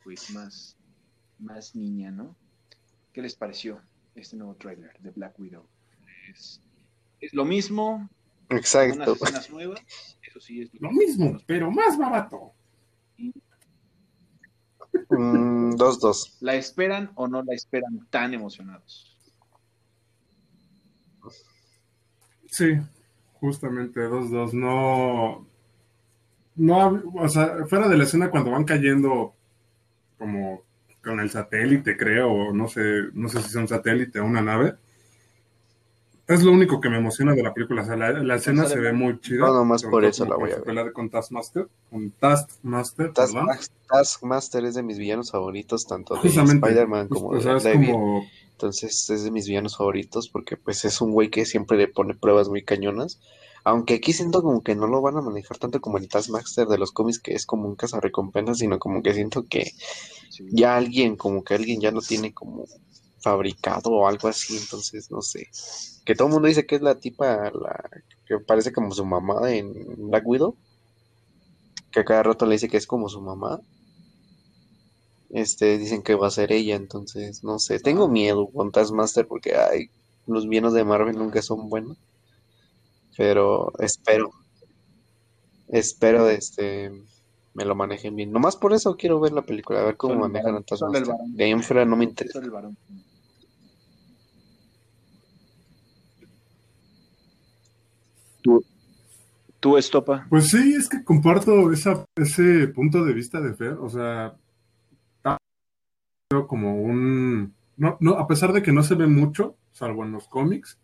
pues 0.04 0.30
más, 0.32 0.76
más 1.38 1.74
niña, 1.74 2.10
¿no? 2.10 2.34
¿Qué 3.12 3.22
les 3.22 3.34
pareció 3.34 3.80
este 4.14 4.36
nuevo 4.36 4.54
trailer 4.54 4.98
de 5.00 5.10
Black 5.10 5.38
Widow? 5.38 5.66
Es, 6.30 6.62
es 7.20 7.34
lo 7.34 7.44
mismo, 7.44 8.08
unas 8.48 8.60
Exacto. 8.60 9.12
escenas 9.14 9.50
nuevas, 9.50 9.80
eso 10.22 10.40
sí 10.40 10.62
es 10.62 10.70
Lo 10.80 10.90
mismo, 10.92 11.38
pero 11.46 11.70
más 11.70 11.98
barato. 11.98 12.52
Mm, 15.10 15.76
dos, 15.76 16.00
dos. 16.00 16.36
¿La 16.40 16.54
esperan 16.54 17.10
o 17.14 17.28
no 17.28 17.42
la 17.42 17.54
esperan 17.54 18.06
tan 18.10 18.34
emocionados? 18.34 19.16
Sí, 22.48 22.76
justamente, 23.34 24.00
dos, 24.02 24.30
dos. 24.30 24.54
No, 24.54 25.46
no, 26.56 27.02
o 27.14 27.28
sea, 27.28 27.66
fuera 27.66 27.88
de 27.88 27.96
la 27.96 28.04
escena 28.04 28.30
cuando 28.30 28.50
van 28.50 28.64
cayendo 28.64 29.34
como 30.18 30.62
con 31.02 31.20
el 31.20 31.30
satélite, 31.30 31.96
creo, 31.96 32.30
o 32.30 32.52
no 32.52 32.68
sé, 32.68 32.82
no 33.14 33.28
sé 33.28 33.40
si 33.40 33.48
es 33.48 33.54
un 33.54 33.68
satélite 33.68 34.20
o 34.20 34.24
una 34.26 34.42
nave. 34.42 34.74
Es 36.32 36.42
lo 36.44 36.52
único 36.52 36.80
que 36.80 36.88
me 36.88 36.98
emociona 36.98 37.34
de 37.34 37.42
la 37.42 37.52
película. 37.52 37.82
O 37.82 37.84
sea, 37.84 37.96
la, 37.96 38.12
la 38.12 38.36
escena 38.36 38.64
se 38.66 38.78
ve 38.78 38.92
muy 38.92 39.20
chida. 39.20 39.46
No, 39.46 39.52
nomás 39.54 39.82
por 39.82 40.04
eso 40.04 40.24
la 40.24 40.36
voy 40.36 40.50
a 40.52 40.56
ver. 40.56 40.64
pelea 40.64 40.92
con 40.92 41.10
Taskmaster. 41.10 41.66
Con 41.90 42.10
Taskmaster, 42.12 43.12
Task-. 43.12 43.70
Taskmaster 43.88 44.64
es 44.64 44.74
de 44.76 44.82
mis 44.82 44.98
villanos 44.98 45.32
favoritos, 45.32 45.86
tanto 45.86 46.14
de. 46.14 46.28
Spider-Man 46.28 47.08
just- 47.08 47.12
como 47.20 47.28
o 47.30 47.34
de 47.40 47.60
sea, 47.60 47.72
como 47.74 48.24
Entonces 48.52 49.10
es 49.10 49.24
de 49.24 49.30
mis 49.30 49.48
villanos 49.48 49.76
favoritos 49.76 50.28
porque 50.28 50.56
pues 50.56 50.84
es 50.84 51.00
un 51.00 51.10
güey 51.12 51.30
que 51.30 51.44
siempre 51.46 51.76
le 51.76 51.88
pone 51.88 52.14
pruebas 52.14 52.48
muy 52.48 52.62
cañonas. 52.62 53.20
Aunque 53.64 53.94
aquí 53.94 54.12
siento 54.12 54.40
como 54.42 54.62
que 54.62 54.74
no 54.74 54.86
lo 54.86 55.02
van 55.02 55.16
a 55.16 55.20
manejar 55.22 55.58
tanto 55.58 55.80
como 55.80 55.98
el 55.98 56.08
Taskmaster 56.08 56.66
de 56.68 56.78
los 56.78 56.92
cómics, 56.92 57.18
que 57.18 57.34
es 57.34 57.44
como 57.44 57.68
un 57.68 57.74
cazarrecompensas, 57.74 58.58
sino 58.58 58.78
como 58.78 59.02
que 59.02 59.12
siento 59.14 59.44
que 59.46 59.72
Sí. 60.30 60.44
ya 60.52 60.76
alguien, 60.76 61.16
como 61.16 61.42
que 61.42 61.54
alguien 61.54 61.80
ya 61.80 61.90
lo 61.90 62.00
tiene 62.00 62.32
como 62.32 62.64
fabricado 63.20 63.90
o 63.90 64.06
algo 64.06 64.28
así, 64.28 64.56
entonces 64.56 65.10
no 65.10 65.22
sé. 65.22 65.48
Que 66.04 66.14
todo 66.14 66.28
el 66.28 66.34
mundo 66.34 66.48
dice 66.48 66.66
que 66.66 66.76
es 66.76 66.82
la 66.82 66.98
tipa, 66.98 67.50
la 67.50 67.90
que 68.26 68.38
parece 68.38 68.72
como 68.72 68.92
su 68.92 69.04
mamá 69.04 69.52
en 69.52 69.72
Black 70.08 70.26
Widow, 70.26 70.56
que 71.90 72.00
a 72.00 72.04
cada 72.04 72.22
rato 72.22 72.46
le 72.46 72.52
dice 72.52 72.68
que 72.68 72.76
es 72.76 72.86
como 72.86 73.08
su 73.08 73.20
mamá. 73.20 73.60
Este, 75.30 75.78
dicen 75.78 76.02
que 76.02 76.16
va 76.16 76.26
a 76.26 76.30
ser 76.30 76.52
ella, 76.52 76.74
entonces 76.74 77.44
no 77.44 77.58
sé. 77.58 77.78
Tengo 77.78 78.08
miedo 78.08 78.48
con 78.48 78.72
Taskmaster 78.72 79.26
porque 79.26 79.54
ay, 79.54 79.90
los 80.26 80.48
villanos 80.48 80.72
de 80.72 80.84
Marvel 80.84 81.16
nunca 81.16 81.42
son 81.42 81.68
buenos. 81.68 81.96
Pero 83.16 83.72
espero, 83.78 84.32
espero 85.68 86.28
este 86.28 86.90
me 87.54 87.64
lo 87.64 87.74
manejen 87.74 88.16
bien. 88.16 88.32
Nomás 88.32 88.56
por 88.56 88.72
eso 88.72 88.96
quiero 88.96 89.20
ver 89.20 89.32
la 89.32 89.42
película, 89.42 89.80
a 89.80 89.84
ver 89.84 89.96
cómo 89.96 90.14
manejan 90.14 90.56
a 90.56 90.62
Taskmaster. 90.62 91.14
De 91.28 91.44
ahí 91.44 91.50
en 91.50 91.62
fuera 91.62 91.84
no 91.84 91.96
me 91.96 92.04
interesa. 92.04 92.38
Soy 92.38 92.44
el 92.44 92.50
varón. 92.50 92.76
¿Tú, 98.42 98.64
tú 99.60 99.76
estopa? 99.76 100.26
Pues 100.28 100.48
sí, 100.48 100.74
es 100.74 100.88
que 100.88 101.04
comparto 101.04 101.70
esa, 101.72 102.04
ese 102.16 102.68
punto 102.68 103.04
de 103.04 103.12
vista 103.12 103.40
de 103.40 103.54
Fer. 103.54 103.74
O 103.74 103.88
sea, 103.88 104.34
como 106.46 106.80
un. 106.80 107.54
No, 107.76 107.96
no, 108.00 108.12
a 108.12 108.26
pesar 108.26 108.52
de 108.52 108.62
que 108.62 108.72
no 108.72 108.82
se 108.82 108.94
ve 108.94 109.06
mucho, 109.06 109.56
salvo 109.72 110.04
en 110.04 110.12
los 110.12 110.28
cómics, 110.28 110.78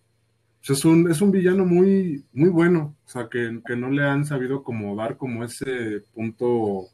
pues 0.59 0.79
es 0.79 0.85
un, 0.85 1.11
es 1.11 1.21
un 1.21 1.31
villano 1.31 1.65
muy, 1.65 2.25
muy 2.33 2.49
bueno. 2.49 2.97
O 3.05 3.09
sea, 3.09 3.29
que, 3.29 3.61
que 3.67 3.77
no 3.77 3.91
le 3.91 4.05
han 4.05 4.25
sabido 4.25 4.63
como 4.63 4.97
dar 4.97 5.17
como 5.17 5.45
ese 5.45 6.03
punto 6.15 6.87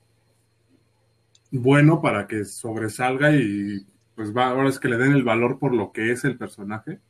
bueno 1.51 2.01
para 2.01 2.27
que 2.27 2.45
sobresalga 2.45 3.37
y 3.37 3.87
pues 4.15 4.35
va, 4.35 4.49
ahora 4.49 4.69
es 4.69 4.81
que 4.81 4.89
le 4.89 4.97
den 4.97 5.13
el 5.13 5.23
valor 5.23 5.59
por 5.59 5.75
lo 5.75 5.93
que 5.93 6.13
es 6.13 6.25
el 6.25 6.37
personaje. 6.37 7.01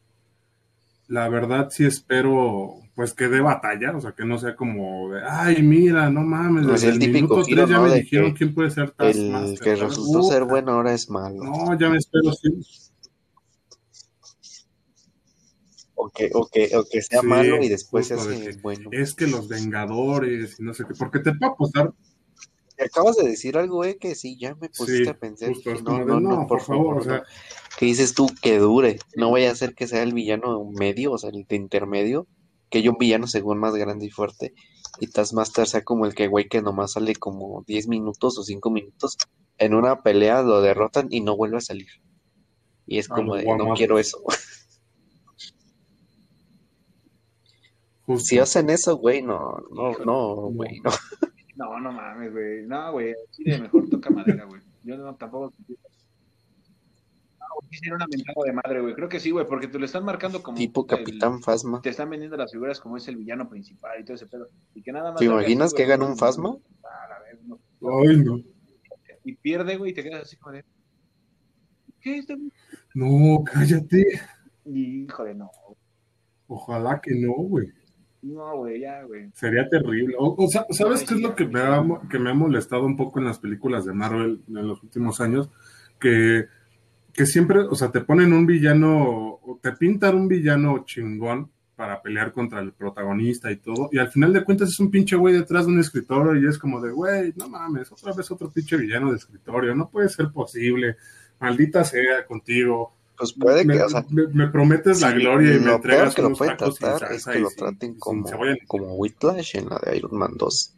La 1.09 1.29
verdad 1.29 1.69
sí 1.71 1.85
espero 1.85 2.77
pues 2.95 3.15
que 3.15 3.29
dé 3.29 3.41
batalla, 3.41 3.97
o 3.97 4.01
sea, 4.01 4.13
que 4.13 4.25
no 4.25 4.39
sea 4.39 4.55
como 4.57 5.11
de, 5.13 5.23
ay, 5.27 5.63
mira, 5.63 6.11
no 6.11 6.23
mames, 6.23 6.67
Pues 6.67 6.83
desde 6.83 6.89
el 6.89 6.99
el 6.99 6.99
típico 6.99 7.37
minuto 7.37 7.45
giro, 7.45 7.67
3 7.67 7.69
ya 7.69 7.79
¿no? 7.79 7.83
me 7.83 7.91
De 7.91 7.97
dijeron 7.97 8.35
que 8.35 8.35
quién 8.35 8.55
puede 8.55 8.71
ser 8.71 8.95
El 8.99 9.33
Taskmaster. 9.35 9.59
que 9.61 9.77
¿sabes? 9.77 9.81
resultó 9.81 10.23
ser 10.23 10.45
bueno 10.45 10.73
ahora 10.73 10.93
es 10.95 11.09
malo. 11.11 11.45
No, 11.45 11.79
ya 11.79 11.89
me 11.91 11.99
espero, 11.99 12.33
sí. 12.33 12.51
O 15.95 16.11
que, 16.11 16.31
o 16.35 16.43
que, 16.53 16.63
o 16.77 16.85
que 16.91 17.01
sea 17.03 17.21
Sí, 17.21 17.27
malo 17.27 17.63
y 17.63 17.69
después 17.69 18.07
se 18.09 18.17
justo 18.17 18.31
de 18.31 18.35
hace 18.37 18.51
que 18.51 18.53
bueno. 18.61 18.91
Es 18.91 19.15
que 19.15 19.27
los 19.27 19.49
Vengadores 19.49 20.59
y 20.59 20.63
no 20.63 20.75
sé 20.75 20.85
qué, 20.87 20.95
porque 20.95 21.21
te 21.21 21.35
puedo 21.35 21.53
apostar, 21.53 21.93
Acabas 22.79 23.17
de 23.17 23.29
decir 23.29 23.57
algo, 23.57 23.85
eh, 23.85 23.97
que 23.99 24.15
sí, 24.15 24.37
ya 24.39 24.55
me 24.57 24.69
pusiste 24.69 25.05
sí, 25.05 25.09
a 25.11 25.19
pensar. 25.19 25.55
justo, 25.55 25.75
no, 25.83 26.05
no, 26.05 26.21
no, 26.21 26.21
no, 26.21 26.47
por 26.47 26.61
favor, 26.63 26.97
o 26.97 27.03
no. 27.05 27.05
sea, 27.05 27.23
¿Qué 27.79 27.87
dices 27.87 28.15
tú? 28.15 28.29
Que 28.41 28.59
dure. 28.59 28.99
No 29.17 29.31
vaya 29.31 29.51
a 29.51 29.55
ser 29.55 29.75
que 29.75 29.87
sea 29.87 30.03
el 30.03 30.13
villano 30.13 30.65
medio, 30.65 31.13
o 31.13 31.19
sea, 31.19 31.31
el 31.31 31.45
de 31.49 31.57
intermedio, 31.57 32.27
que 32.71 32.79
haya 32.79 32.91
un 32.91 32.99
villano 32.99 33.27
según 33.27 33.59
más 33.59 33.75
grande 33.75 34.07
y 34.07 34.11
fuerte. 34.11 34.55
Y 35.01 35.07
Taskmaster 35.07 35.67
sea 35.67 35.85
como 35.85 36.07
el 36.07 36.15
que 36.15 36.29
güey 36.29 36.49
que 36.49 36.63
nomás 36.63 36.93
sale 36.93 37.15
como 37.15 37.65
10 37.67 37.89
minutos 37.89 38.39
o 38.39 38.43
5 38.43 38.71
minutos. 38.71 39.17
En 39.59 39.75
una 39.75 40.03
pelea 40.03 40.43
lo 40.43 40.61
derrotan 40.61 41.09
y 41.11 41.21
no 41.21 41.37
vuelve 41.37 41.59
a 41.59 41.61
salir. 41.61 41.89
Y 42.87 42.99
es 42.99 43.11
A 43.11 43.15
como 43.15 43.37
de, 43.37 43.45
no 43.45 43.75
quiero 43.75 43.99
eso. 43.99 44.23
justo. 48.07 48.27
Si 48.27 48.39
hacen 48.39 48.71
eso, 48.71 48.97
güey, 48.97 49.23
no, 49.23 49.63
no, 49.71 49.93
no, 50.05 50.35
güey, 50.51 50.81
no. 50.81 50.91
No, 51.55 51.79
no 51.81 51.93
mames, 51.93 52.33
güey. 52.33 52.67
No, 52.67 52.93
güey. 52.93 53.15
Así 53.31 53.45
de 53.45 53.59
mejor 53.59 53.89
toca 53.89 54.11
madera, 54.11 54.45
güey. 54.45 54.61
Yo 54.83 54.97
no, 54.97 55.15
tampoco. 55.15 55.53
Quisiera 57.71 57.97
una 57.97 58.07
mentada 58.07 58.45
de 58.45 58.53
madre, 58.53 58.81
güey. 58.81 58.95
Creo 58.95 59.09
que 59.09 59.21
sí, 59.21 59.31
güey, 59.31 59.47
porque 59.47 59.69
te 59.69 59.79
lo 59.79 59.85
están 59.85 60.05
marcando 60.05 60.43
como. 60.43 60.57
Tipo 60.59 60.83
el- 60.83 60.87
Capitán 60.87 61.41
Phasma. 61.43 61.81
te 61.83 61.91
están 61.91 62.11
vendiendo 62.11 62.37
las 62.37 62.53
figuras 62.53 62.81
como 62.81 62.97
es 62.97 63.07
el 63.09 63.17
villano 63.17 63.49
principal 63.49 64.01
y 64.01 64.05
todo 64.05 64.15
ese 64.15 64.27
pedo. 64.27 64.49
Y 64.75 64.83
que 64.83 64.93
nada 64.93 65.11
más. 65.13 65.19
¿Te 65.19 65.25
imaginas 65.27 65.67
así, 65.69 65.77
que 65.77 65.85
hagan 65.85 66.03
un 66.03 66.17
Phasma? 66.17 66.51
a 66.51 67.09
la 67.09 67.19
vez, 67.21 67.43
no. 67.45 67.59
Ay, 68.05 68.17
no. 68.19 68.41
Y 69.25 69.35
pierde, 69.37 69.77
güey, 69.77 69.93
y 69.93 69.95
te 69.95 70.03
quedas 70.03 70.23
así 70.23 70.37
como 70.37 70.57
de. 70.57 70.65
¿Qué 72.01 72.19
es? 72.19 72.27
No, 72.95 73.43
cállate. 73.45 74.05
Híjole, 74.65 75.35
no. 75.35 75.51
Ojalá 76.47 77.01
que 77.01 77.15
no, 77.15 77.33
güey. 77.35 77.69
No, 78.23 78.57
güey, 78.59 78.81
ya, 78.81 79.03
güey. 79.03 79.31
Sería 79.35 79.69
terrible. 79.69 80.15
O, 80.19 80.35
o 80.37 80.49
sea, 80.49 80.65
¿sabes 80.71 81.03
qué 81.05 81.15
es 81.15 81.21
lo 81.21 81.35
que 81.35 81.47
me, 81.47 81.61
ha, 81.61 81.83
que 82.11 82.19
me 82.19 82.31
ha 82.31 82.35
molestado 82.35 82.85
un 82.85 82.97
poco 82.97 83.19
en 83.19 83.25
las 83.25 83.39
películas 83.39 83.85
de 83.85 83.93
Marvel 83.93 84.43
en 84.49 84.69
los 84.69 84.83
últimos 84.83 85.21
años? 85.21 85.51
Que, 85.99 86.47
que 87.13 87.27
siempre, 87.27 87.61
o 87.61 87.75
sea, 87.75 87.91
te 87.91 88.01
ponen 88.01 88.33
un 88.33 88.47
villano, 88.47 89.39
o 89.43 89.59
te 89.63 89.73
pintan 89.73 90.17
un 90.17 90.29
villano 90.29 90.85
chingón 90.87 91.51
para 91.77 92.01
pelear 92.03 92.33
contra 92.33 92.61
el 92.61 92.73
protagonista 92.73 93.51
y 93.51 93.57
todo, 93.57 93.89
y 93.93 93.99
al 93.99 94.09
final 94.09 94.33
de 94.33 94.45
cuentas 94.45 94.69
es 94.71 94.79
un 94.81 94.91
pinche 94.91 95.17
güey 95.17 95.35
detrás 95.35 95.67
de 95.67 95.73
un 95.73 95.81
escritorio 95.81 96.41
y 96.41 96.47
es 96.49 96.59
como 96.59 96.81
de, 96.81 96.91
güey, 96.93 97.33
no 97.37 97.49
mames, 97.49 97.91
otra 97.91 98.13
vez 98.13 98.31
otro 98.31 98.51
pinche 98.51 98.77
villano 98.77 99.11
de 99.11 99.17
escritorio, 99.17 99.75
no 99.75 99.89
puede 99.91 100.09
ser 100.09 100.31
posible, 100.31 100.97
maldita 101.41 101.83
sea 101.85 102.25
contigo. 102.27 102.95
Pues 103.19 103.33
puede 103.35 103.65
me, 103.65 103.75
que, 103.75 103.83
o 103.83 103.89
sea, 103.89 104.05
me, 104.11 104.27
me 104.29 104.49
prometes 104.49 105.01
la 105.01 105.13
gloria 105.13 105.55
y 105.57 105.61
me 105.61 105.73
entregas 105.75 106.15
que 106.15 106.23
lo 106.23 106.33
pueden 106.35 106.57
tacos 106.57 106.77
sin 106.77 106.87
tratar 106.89 107.13
es 107.13 107.25
que 107.25 107.39
lo 107.41 107.49
sin- 107.51 107.59
traten 107.59 107.91
sin 107.93 107.99
como, 108.01 108.29
cebolla. 108.29 108.57
como 108.67 108.95
Whiplash 108.95 109.57
en 109.57 109.69
la 109.69 109.79
de 109.85 109.97
Iron 109.97 110.17
Man 110.19 110.33
2. 110.37 110.75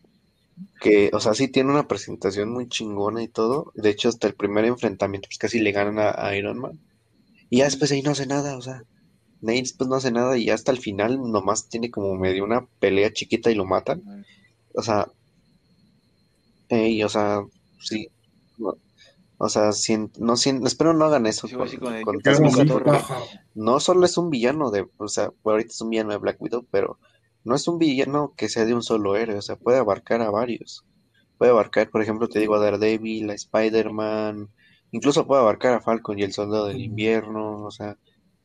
Que, 0.80 1.10
o 1.12 1.20
sea, 1.20 1.34
sí 1.34 1.48
tiene 1.48 1.70
una 1.70 1.88
presentación 1.88 2.50
muy 2.50 2.68
chingona 2.68 3.22
y 3.22 3.28
todo. 3.28 3.72
De 3.74 3.90
hecho, 3.90 4.08
hasta 4.08 4.26
el 4.28 4.34
primer 4.34 4.64
enfrentamiento, 4.64 5.28
pues 5.28 5.38
casi 5.38 5.58
le 5.60 5.72
ganan 5.72 5.98
a, 5.98 6.10
a 6.16 6.36
Iron 6.36 6.58
Man. 6.58 6.78
Y 7.50 7.58
ya 7.58 7.64
después 7.64 7.90
ahí 7.92 8.02
no 8.02 8.12
hace 8.12 8.26
nada, 8.26 8.56
o 8.56 8.62
sea, 8.62 8.82
Nate 9.40 9.60
después 9.60 9.88
no 9.88 9.96
hace 9.96 10.10
nada 10.12 10.36
y 10.38 10.46
ya 10.46 10.54
hasta 10.54 10.72
el 10.72 10.78
final 10.78 11.20
nomás 11.30 11.68
tiene 11.68 11.90
como 11.90 12.14
medio 12.16 12.44
una 12.44 12.66
pelea 12.80 13.12
chiquita 13.12 13.50
y 13.50 13.54
lo 13.54 13.64
matan. 13.66 14.02
O 14.74 14.82
sea, 14.82 15.08
ey, 16.68 17.02
o 17.02 17.08
sea, 17.08 17.42
sí. 17.80 18.08
no, 18.58 18.74
o 19.38 19.48
sea, 19.48 19.70
no 20.18 20.36
sien- 20.36 20.66
espero 20.66 20.94
no 20.94 21.04
hagan 21.04 21.26
eso 21.26 21.46
Sí, 21.48 21.54
con, 21.54 21.68
con 22.02 22.20
ajá. 22.94 23.18
no 23.54 23.80
solo 23.80 24.06
es 24.06 24.16
un 24.16 24.30
villano 24.30 24.70
de, 24.70 24.86
o 24.96 25.08
sea, 25.08 25.30
ahorita 25.44 25.70
es 25.70 25.80
un 25.80 25.90
villano 25.90 26.10
de 26.12 26.18
Black 26.18 26.40
Widow, 26.40 26.66
pero 26.70 26.98
no 27.44 27.54
es 27.54 27.68
un 27.68 27.78
villano 27.78 28.34
que 28.36 28.48
sea 28.48 28.64
de 28.64 28.74
un 28.74 28.82
solo 28.82 29.16
héroe, 29.16 29.36
o 29.36 29.42
sea, 29.42 29.56
puede 29.56 29.78
abarcar 29.78 30.22
a 30.22 30.30
varios. 30.30 30.84
Puede 31.38 31.52
abarcar, 31.52 31.90
por 31.90 32.02
ejemplo, 32.02 32.28
te 32.28 32.38
digo 32.40 32.54
a 32.54 32.60
Daredevil, 32.60 33.30
a 33.30 33.34
Spider-Man, 33.34 34.50
incluso 34.92 35.26
puede 35.26 35.42
abarcar 35.42 35.74
a 35.74 35.80
Falcon 35.80 36.18
y 36.18 36.22
el 36.22 36.32
Soldado 36.32 36.66
del 36.66 36.80
Invierno, 36.80 37.64
o 37.64 37.70
sea, 37.70 37.98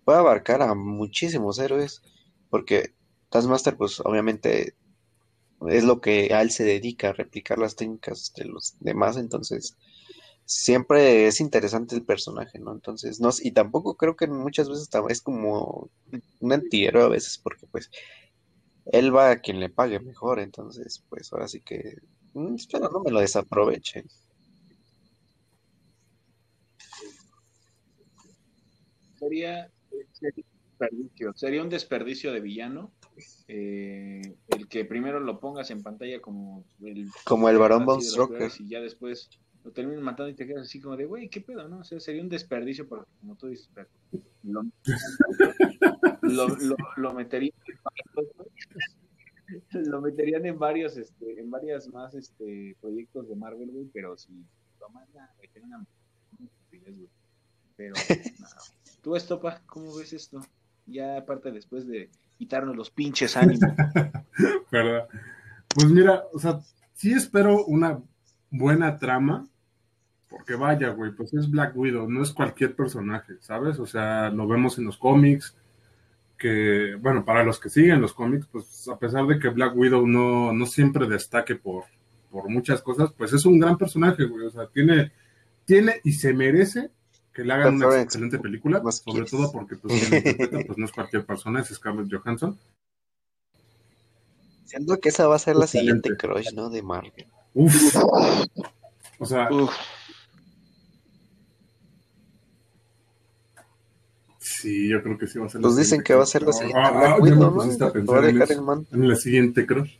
puede 0.04 0.20
abarcar 0.20 0.62
a 0.62 0.74
muchísimos 0.76 1.60
héroes, 1.60 2.02
porque 2.50 2.94
Taskmaster, 3.30 3.78
pues 3.78 4.00
obviamente 4.02 4.76
es 5.68 5.84
lo 5.84 6.02
que 6.02 6.34
a 6.34 6.42
él 6.42 6.52
se 6.52 6.64
dedica, 6.64 7.10
a 7.10 7.14
replicar 7.14 7.60
las 7.60 7.76
técnicas 7.76 8.34
de 8.36 8.46
los 8.46 8.76
demás, 8.80 9.18
entonces 9.18 9.78
siempre 10.46 11.28
es 11.28 11.42
interesante 11.42 11.96
el 11.96 12.04
personaje, 12.04 12.58
¿no? 12.58 12.74
Entonces, 12.74 13.20
no, 13.20 13.30
y 13.42 13.52
tampoco 13.52 13.96
creo 13.98 14.16
que 14.16 14.26
muchas 14.26 14.68
veces 14.68 14.90
es 15.10 15.22
como 15.22 15.92
un 16.40 16.54
antihéroe 16.54 17.04
a 17.04 17.10
veces, 17.10 17.38
porque 17.38 17.68
pues 17.68 17.92
él 18.92 19.16
va 19.16 19.32
a 19.32 19.40
quien 19.40 19.60
le 19.60 19.70
pague 19.70 20.00
mejor, 20.00 20.40
entonces, 20.40 21.04
pues 21.10 21.32
ahora 21.32 21.48
sí 21.48 21.62
que 21.62 21.98
mm, 22.34 22.56
espero 22.56 22.90
no 22.90 23.02
me 23.02 23.12
lo 23.12 23.20
desaprovechen. 23.20 24.08
Sería, 29.18 29.70
sería 30.14 30.46
un 30.46 30.70
desperdicio, 30.70 31.34
sería 31.36 31.62
un 31.62 31.70
desperdicio 31.70 32.32
de 32.32 32.40
villano 32.40 32.92
eh, 33.48 34.22
el 34.48 34.68
que 34.68 34.86
primero 34.86 35.20
lo 35.20 35.40
pongas 35.40 35.72
en 35.72 35.84
pantalla 35.84 36.22
como 36.22 36.64
el, 36.82 37.10
Como 37.26 37.50
el 37.50 37.58
varón 37.58 37.86
Von 37.86 38.00
peores 38.00 38.60
y 38.62 38.70
ya 38.70 38.80
después 38.80 39.30
lo 39.64 39.72
terminan 39.72 40.04
matando 40.04 40.30
y 40.30 40.36
te 40.36 40.48
quedas 40.48 40.64
así 40.64 40.80
como 40.80 40.96
de, 40.96 41.06
güey, 41.06 41.30
¿qué 41.30 41.42
pedo? 41.42 41.68
no? 41.68 41.80
O 41.80 41.84
sea, 41.84 42.00
sería 42.00 42.22
un 42.22 42.30
desperdicio 42.30 42.88
porque, 42.88 43.10
como 43.20 43.36
tú 43.36 43.48
dices, 43.48 43.70
pero 43.74 43.90
lo, 44.44 44.64
lo, 46.22 46.48
lo, 46.48 46.76
lo 46.98 47.14
meterían 47.14 47.54
en 47.66 47.80
varios, 47.84 48.28
lo 49.88 50.02
meterían 50.02 50.46
en 50.46 50.60
varios, 50.60 50.98
este, 50.98 51.40
en 51.40 51.50
varias 51.50 51.88
más 51.90 52.14
este 52.14 52.76
proyectos 52.80 53.28
de 53.28 53.36
Marvel, 53.36 53.70
güey, 53.72 53.86
pero 53.94 54.18
si 54.18 54.32
lo 54.80 54.90
mandan, 54.90 55.28
tiene 55.52 55.68
una, 55.68 55.86
güey. 56.38 57.10
Pero, 57.76 57.94
nada. 58.40 58.56
Tú, 59.02 59.16
Estopa, 59.16 59.62
¿cómo 59.66 59.96
ves 59.96 60.12
esto? 60.12 60.42
Ya 60.86 61.18
aparte 61.18 61.52
después 61.52 61.88
de 61.88 62.10
quitarnos 62.38 62.76
los 62.76 62.90
pinches 62.90 63.38
ánimos. 63.38 63.72
¿verdad? 64.72 65.08
Pues 65.74 65.88
mira, 65.88 66.24
o 66.34 66.40
sea, 66.40 66.60
sí 66.94 67.14
espero 67.14 67.66
una 67.66 68.02
buena 68.52 68.98
trama, 68.98 69.48
porque 70.30 70.56
vaya, 70.56 70.90
güey, 70.90 71.12
pues 71.12 71.34
es 71.34 71.50
Black 71.50 71.76
Widow, 71.76 72.10
no 72.10 72.22
es 72.22 72.32
cualquier 72.32 72.76
personaje, 72.76 73.36
¿sabes? 73.40 73.80
O 73.80 73.86
sea, 73.86 74.30
lo 74.30 74.48
vemos 74.48 74.78
en 74.78 74.86
los 74.86 74.98
cómics, 74.98 75.56
que, 76.38 76.96
bueno, 77.02 77.26
para 77.26 77.44
los 77.44 77.60
que 77.60 77.70
siguen 77.70 78.02
los 78.02 78.14
cómics, 78.14 78.48
pues 78.52 78.88
a 78.88 78.98
pesar 78.98 79.26
de 79.28 79.40
que 79.40 79.50
Black 79.50 79.76
Widow 79.76 80.08
no, 80.08 80.54
no 80.54 80.66
siempre 80.66 81.08
destaque 81.08 81.56
por, 81.56 81.86
por 82.32 82.50
muchas 82.50 82.82
cosas, 82.82 83.12
pues 83.18 83.34
es 83.34 83.46
un 83.46 83.60
gran 83.60 83.78
personaje, 83.78 84.26
güey, 84.26 84.46
o 84.46 84.52
sea, 84.52 84.68
tiene, 84.68 85.12
tiene 85.66 86.00
y 86.04 86.14
se 86.14 86.34
merece 86.34 86.92
que 87.34 87.44
le 87.44 87.54
hagan 87.54 87.76
una 87.76 88.02
excelente 88.02 88.40
película, 88.40 88.82
sobre 88.92 89.26
quieres. 89.26 89.32
todo 89.32 89.52
porque 89.52 89.76
pues, 89.78 89.94
pues 90.68 90.78
no 90.78 90.86
es 90.86 90.92
cualquier 90.92 91.26
persona, 91.26 91.62
es 91.62 91.68
Scarlett 91.70 92.12
Johansson. 92.12 92.58
Siento 94.66 95.00
que 95.00 95.10
esa 95.10 95.28
va 95.28 95.36
a 95.36 95.40
ser 95.40 95.56
la 95.56 95.66
Excelente. 95.66 96.10
siguiente 96.10 96.28
crush, 96.28 96.54
¿no? 96.54 96.70
De 96.70 96.84
Marvel. 96.84 97.26
Uf. 97.54 97.96
O 99.20 99.26
sea, 99.26 99.52
Uf, 99.52 99.76
sí, 104.38 104.90
yo 104.90 105.02
creo 105.04 105.18
que 105.18 105.28
sí 105.28 105.40
va 105.40 105.46
a 105.48 105.50
ser. 105.50 105.62
Pues 105.62 105.76
la 105.76 105.80
dicen 105.80 106.04
que 106.04 106.14
va 106.16 106.24
a 106.24 106.26
ser 106.26 106.44
la 106.44 106.54
crush. 106.54 106.54
siguiente 106.54 106.80
Ah, 106.80 107.16
ah, 107.16 107.18
Widow, 107.20 107.38
me 107.38 107.50
¿no? 107.52 107.54
pusiste 107.54 107.84
a 107.84 107.88
Va 107.88 107.90
a 107.90 107.94
pensar 107.94 108.26
en, 108.26 108.40
dejar 108.40 108.52
eso, 108.52 108.54
el 108.54 108.62
man. 108.62 108.88
en 108.92 109.08
la 109.10 109.16
siguiente 109.16 109.66
crush. 109.66 109.98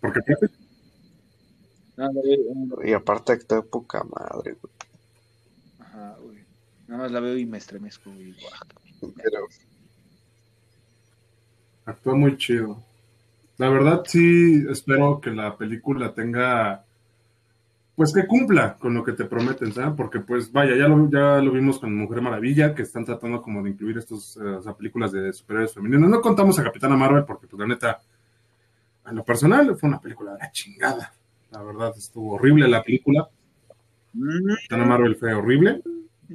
Porque 0.00 0.20
aparte, 0.20 0.54
Y 2.88 2.92
aparte 2.92 3.32
actúa 3.32 3.58
de 3.58 3.62
poca 3.64 4.02
madre, 4.04 4.56
güey. 4.60 4.72
Ajá, 5.78 6.16
güey. 6.20 6.44
Nada 6.86 7.02
más 7.02 7.12
la 7.12 7.20
veo 7.20 7.36
y 7.36 7.46
me 7.46 7.58
estremezco, 7.58 8.10
güey. 8.12 8.34
Pero 9.16 9.46
actúa 11.84 12.14
muy 12.14 12.36
chido. 12.36 12.82
La 13.58 13.68
verdad, 13.68 14.02
sí, 14.06 14.64
espero 14.70 15.20
que 15.20 15.30
la 15.30 15.56
película 15.56 16.14
tenga. 16.14 16.84
Pues 17.96 18.12
que 18.12 18.28
cumpla 18.28 18.76
con 18.78 18.94
lo 18.94 19.02
que 19.02 19.12
te 19.12 19.24
prometen, 19.24 19.72
¿sabes? 19.72 19.94
Porque, 19.96 20.20
pues, 20.20 20.52
vaya, 20.52 20.76
ya 20.76 20.86
lo, 20.86 21.10
ya 21.10 21.42
lo 21.42 21.50
vimos 21.50 21.80
con 21.80 21.92
Mujer 21.96 22.22
Maravilla, 22.22 22.72
que 22.72 22.82
están 22.82 23.04
tratando 23.04 23.42
como 23.42 23.60
de 23.64 23.70
incluir 23.70 23.98
estos, 23.98 24.36
eh, 24.36 24.72
películas 24.78 25.10
de 25.10 25.32
superhéroes 25.32 25.74
femeninos. 25.74 26.08
No 26.08 26.20
contamos 26.20 26.56
a 26.60 26.62
Capitana 26.62 26.96
Marvel, 26.96 27.24
porque, 27.24 27.48
pues, 27.48 27.58
la 27.58 27.66
neta, 27.66 28.00
en 29.04 29.16
lo 29.16 29.24
personal, 29.24 29.76
fue 29.76 29.88
una 29.88 30.00
película 30.00 30.34
de 30.34 30.38
la 30.38 30.52
chingada. 30.52 31.12
La 31.50 31.60
verdad, 31.60 31.92
estuvo 31.96 32.34
horrible 32.34 32.68
la 32.68 32.84
película. 32.84 33.28
Capitana 34.12 34.84
Marvel 34.84 35.16
fue 35.16 35.34
horrible. 35.34 35.82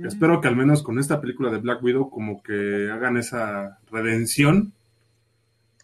Espero 0.03 0.41
que 0.41 0.49
al 0.49 0.57
menos 0.57 0.83
con 0.83 0.99
esta 0.99 1.21
película 1.21 1.49
de 1.51 1.59
Black 1.59 1.81
Widow 1.81 2.09
como 2.09 2.41
que 2.41 2.89
hagan 2.91 3.15
esa 3.15 3.79
redención 3.91 4.73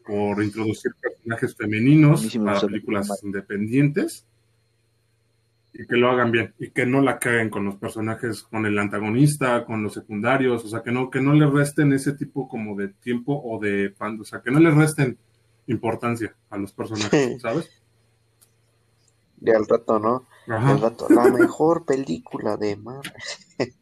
por 0.05 0.41
introducir 0.43 0.91
personajes 1.29 1.55
femeninos 1.55 2.37
para 2.37 2.59
películas 2.61 3.23
independientes 3.23 4.25
y 5.73 5.85
que 5.85 5.95
lo 5.95 6.09
hagan 6.09 6.31
bien 6.31 6.53
y 6.59 6.71
que 6.71 6.85
no 6.85 7.01
la 7.01 7.19
caguen 7.19 7.49
con 7.49 7.63
los 7.65 7.75
personajes, 7.75 8.41
con 8.43 8.65
el 8.65 8.77
antagonista, 8.79 9.65
con 9.65 9.83
los 9.83 9.93
secundarios, 9.93 10.65
o 10.65 10.67
sea, 10.67 10.81
que 10.81 10.91
no 10.91 11.09
que 11.09 11.21
no 11.21 11.33
le 11.33 11.45
resten 11.47 11.93
ese 11.93 12.13
tipo 12.13 12.47
como 12.47 12.75
de 12.75 12.89
tiempo 12.89 13.39
o 13.43 13.59
de 13.59 13.91
pan, 13.91 14.19
o 14.19 14.23
sea, 14.25 14.41
que 14.41 14.49
no 14.51 14.59
le 14.59 14.71
resten 14.71 15.17
importancia 15.67 16.35
a 16.49 16.57
los 16.57 16.73
personajes, 16.73 17.41
¿sabes? 17.41 17.69
de 19.37 19.55
al 19.55 19.65
rato, 19.67 19.99
¿no? 19.99 20.27
De 20.47 20.53
al 20.55 20.81
rato, 20.81 21.07
la 21.09 21.29
mejor 21.29 21.85
película 21.85 22.57
de 22.57 22.75
Marvel. 22.75 23.13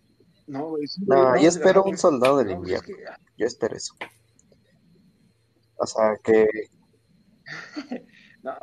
No, 0.49 0.75
No, 1.07 1.35
yo 1.41 1.49
espero 1.49 1.83
un 1.83 1.97
soldado 1.97 2.37
del 2.37 2.47
no, 2.47 2.53
es 2.53 2.57
invierno. 2.59 2.85
que- 2.87 3.03
Yo 3.37 3.45
espero 3.45 3.75
eso. 3.75 3.93
O 5.75 5.85
sea, 5.85 6.15
que. 6.23 6.47
No. 8.43 8.53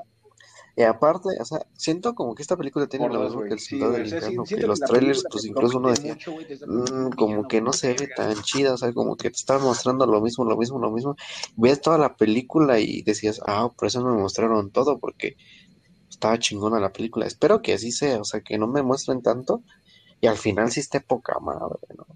Y 0.77 0.82
aparte, 0.82 1.31
o 1.40 1.44
sea, 1.44 1.61
siento 1.74 2.15
como 2.15 2.35
que 2.35 2.43
esta 2.43 2.56
película 2.56 2.86
tiene 2.89 3.09
lo 3.09 3.23
mismo 3.23 3.44
que 3.44 3.55
el 3.55 3.61
soldado 3.61 3.93
del 3.94 4.06
invierno, 4.09 4.48
que 4.52 4.62
los 4.65 4.81
trailers, 4.85 5.27
pues 5.31 5.44
incluso 5.47 5.78
uno 5.78 5.90
decía, 5.90 6.16
"Mm, 6.65 7.11
como 7.16 7.47
que 7.48 7.61
no 7.62 7.73
se 7.73 7.89
ve 7.94 7.94
verga". 8.01 8.15
tan 8.16 8.43
chida, 8.43 8.74
o 8.74 8.77
sea, 8.78 8.93
como 8.93 9.16
que 9.16 9.31
te 9.31 9.36
estaba 9.36 9.65
mostrando 9.65 10.06
lo 10.06 10.20
mismo, 10.20 10.44
lo 10.44 10.56
mismo, 10.56 10.78
lo 10.81 10.90
mismo. 10.90 11.16
Ves 11.56 11.81
toda 11.81 11.98
la 11.98 12.16
película 12.16 12.81
y 12.81 13.02
decías, 13.02 13.40
ah, 13.47 13.70
por 13.77 13.89
eso 13.89 14.01
no 14.02 14.15
me 14.15 14.23
mostraron 14.23 14.70
todo, 14.73 14.98
porque 14.98 15.36
estaba 16.11 16.39
chingona 16.39 16.81
la 16.81 16.93
película. 16.93 17.27
Espero 17.27 17.62
que 17.62 17.74
así 17.74 17.93
sea, 17.93 18.20
o 18.20 18.24
sea, 18.24 18.40
que 18.43 18.59
no 18.59 18.69
me 18.69 18.82
muestren 18.82 19.23
tanto 19.23 19.62
y 20.20 20.28
al 20.28 20.39
final 20.39 20.70
sí 20.73 20.81
esté 20.81 21.01
poca 21.01 21.39
madre, 21.40 21.81
¿no? 21.97 22.06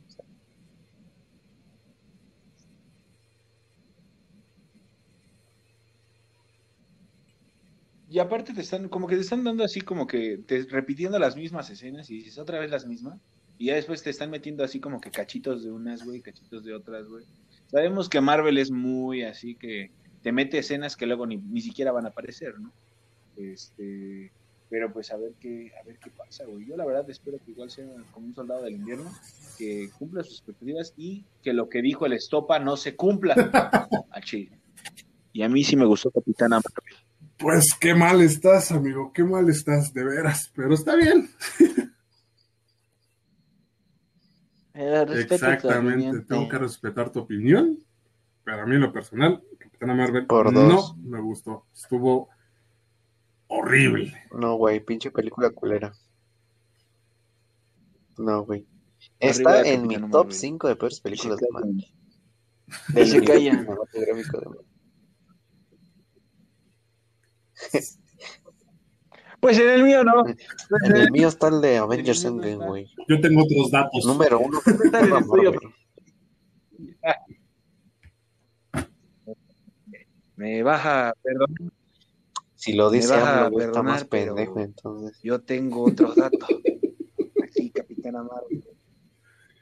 Y 8.10 8.18
aparte 8.20 8.54
te 8.54 8.62
están, 8.62 8.88
como 8.88 9.06
que 9.06 9.16
te 9.16 9.20
están 9.20 9.44
dando 9.44 9.64
así 9.64 9.80
como 9.82 10.06
que 10.06 10.38
te 10.38 10.62
repitiendo 10.64 11.18
las 11.18 11.36
mismas 11.36 11.68
escenas 11.70 12.08
y 12.10 12.14
dices 12.14 12.38
otra 12.38 12.58
vez 12.58 12.70
las 12.70 12.86
mismas. 12.86 13.18
Y 13.58 13.66
ya 13.66 13.74
después 13.74 14.02
te 14.02 14.10
están 14.10 14.30
metiendo 14.30 14.64
así 14.64 14.80
como 14.80 15.00
que 15.00 15.10
cachitos 15.10 15.64
de 15.64 15.70
unas, 15.70 16.04
güey, 16.04 16.20
cachitos 16.20 16.64
de 16.64 16.74
otras, 16.74 17.06
güey. 17.06 17.24
Sabemos 17.66 18.08
que 18.08 18.20
Marvel 18.20 18.56
es 18.56 18.70
muy 18.70 19.24
así 19.24 19.56
que 19.56 19.90
te 20.22 20.32
mete 20.32 20.58
escenas 20.58 20.96
que 20.96 21.06
luego 21.06 21.26
ni, 21.26 21.36
ni 21.36 21.60
siquiera 21.60 21.92
van 21.92 22.06
a 22.06 22.10
aparecer, 22.10 22.58
¿no? 22.58 22.72
Este, 23.36 24.32
pero 24.70 24.92
pues 24.92 25.10
a 25.10 25.16
ver 25.16 25.32
qué, 25.40 25.72
a 25.80 25.84
ver 25.84 25.98
qué 25.98 26.10
pasa, 26.10 26.44
güey. 26.44 26.66
Yo 26.66 26.76
la 26.76 26.86
verdad 26.86 27.08
espero 27.10 27.38
que 27.44 27.50
igual 27.50 27.70
sea 27.70 27.86
como 28.12 28.26
un 28.26 28.34
soldado 28.34 28.62
del 28.62 28.74
invierno, 28.74 29.10
que 29.58 29.90
cumpla 29.98 30.22
sus 30.22 30.34
expectativas 30.34 30.94
y 30.96 31.24
que 31.42 31.52
lo 31.52 31.68
que 31.68 31.82
dijo 31.82 32.06
el 32.06 32.12
Estopa 32.12 32.58
no 32.58 32.76
se 32.76 32.96
cumpla 32.96 33.34
a 34.10 34.20
Chile. 34.20 34.58
Y 35.32 35.42
a 35.42 35.48
mí 35.48 35.62
sí 35.62 35.76
me 35.76 35.84
gustó 35.84 36.10
Capitana 36.10 36.56
Marvel. 36.56 36.87
Pues 37.38 37.76
qué 37.78 37.94
mal 37.94 38.20
estás, 38.20 38.72
amigo, 38.72 39.12
qué 39.12 39.22
mal 39.22 39.48
estás, 39.48 39.92
de 39.94 40.04
veras, 40.04 40.50
pero 40.54 40.74
está 40.74 40.96
bien. 40.96 41.30
Eh, 44.80 45.04
Exactamente, 45.28 46.20
tengo 46.20 46.42
eh. 46.42 46.48
que 46.48 46.58
respetar 46.58 47.10
tu 47.10 47.18
opinión, 47.18 47.78
pero 48.44 48.62
a 48.62 48.66
mí 48.66 48.76
en 48.76 48.82
lo 48.82 48.92
personal, 48.92 49.42
Capitana 49.58 49.92
Marvel 49.92 50.26
Por 50.26 50.52
no 50.52 50.68
dos. 50.68 50.96
me 50.98 51.20
gustó, 51.20 51.66
estuvo 51.74 52.28
horrible. 53.48 54.14
No, 54.30 54.54
güey, 54.54 54.78
pinche 54.78 55.10
película 55.10 55.50
culera. 55.50 55.92
No, 58.18 58.44
güey. 58.44 58.66
Está 59.18 59.62
de 59.62 59.74
en 59.74 59.86
mi 59.88 59.96
top 59.96 60.10
Marvel. 60.12 60.32
5 60.32 60.68
de 60.68 60.76
peores 60.76 61.00
películas 61.00 61.40
de. 61.40 61.48
Marvel. 61.50 61.86
Cinematográfico 62.94 64.38
de 64.38 64.46
Marvel. 64.46 64.67
Pues 69.40 69.58
en 69.58 69.68
el 69.68 69.84
mío 69.84 70.02
no. 70.02 70.24
En 70.26 70.96
el 70.96 71.12
mío 71.12 71.28
está 71.28 71.46
el 71.48 71.60
de 71.60 71.78
Avengers 71.78 72.24
Endgame, 72.24 72.56
güey. 72.56 72.86
Yo 73.08 73.20
tengo 73.20 73.44
otros 73.44 73.70
datos. 73.70 74.04
Número 74.04 74.40
uno. 74.40 74.60
Me 80.36 80.62
baja, 80.62 81.12
perdón, 81.20 81.72
Si 82.54 82.72
lo 82.72 82.90
dice 82.90 83.12
AMLO, 83.14 83.60
está 83.60 83.82
más 83.82 84.04
pendejo, 84.04 84.60
entonces. 84.60 85.18
yo 85.20 85.40
tengo 85.40 85.82
otros 85.82 86.14
datos. 86.14 86.48
Así, 87.44 87.70
Capitana 87.70 88.22
Marvel. 88.22 88.64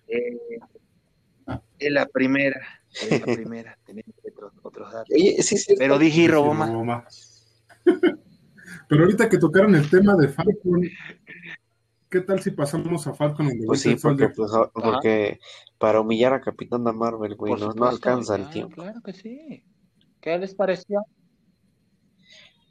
Eh, 0.09 0.39
es 1.79 1.93
la 1.93 2.05
primera. 2.07 2.61
Es 2.93 3.21
la 3.21 3.35
primera. 3.35 3.79
Tenemos 3.87 4.15
otros, 4.31 4.53
otros 4.63 4.93
datos. 4.93 5.15
Oye, 5.15 5.43
sí, 5.43 5.57
sí. 5.57 5.75
Pero 5.79 5.99
dije 5.99 6.23
Sí, 6.23 6.29
robó 6.29 6.53
no, 6.53 6.85
más. 6.85 7.26
Pero 8.89 9.03
ahorita 9.03 9.29
que 9.29 9.39
tocaron 9.39 9.75
el 9.75 9.89
tema 9.91 10.15
de 10.15 10.29
Falcon, 10.29 10.83
¿qué 12.09 12.21
tal 12.21 12.41
si 12.41 12.53
pasamos 12.53 13.07
a 13.07 13.15
Falcon 13.15 13.49
en 13.49 13.61
The 13.61 13.67
Pues 13.67 13.81
sí, 13.81 13.97
porque, 14.01 14.29
pues, 14.29 14.53
ah, 14.55 14.71
porque 14.73 15.39
para 15.79 16.01
humillar 16.01 16.35
a 16.35 16.41
Capitana 16.41 16.93
Marvel, 16.93 17.35
güey, 17.35 17.55
no, 17.55 17.73
no 17.73 17.87
alcanza 17.87 18.37
el 18.37 18.49
tiempo. 18.51 18.77
Claro 18.77 19.01
que 19.03 19.13
sí. 19.13 19.65
¿Qué 20.21 20.39
les 20.39 20.55
pareció? 20.55 21.05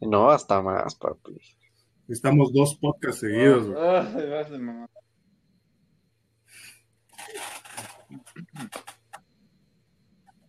No, 0.01 0.29
hasta 0.29 0.61
más, 0.61 0.95
papi. 0.95 1.37
Necesitamos 2.07 2.53
dos 2.53 2.75
podcasts 2.75 3.21
seguidos. 3.21 3.67
güey. 3.67 4.51
De 4.51 4.57
mamá. 4.59 4.89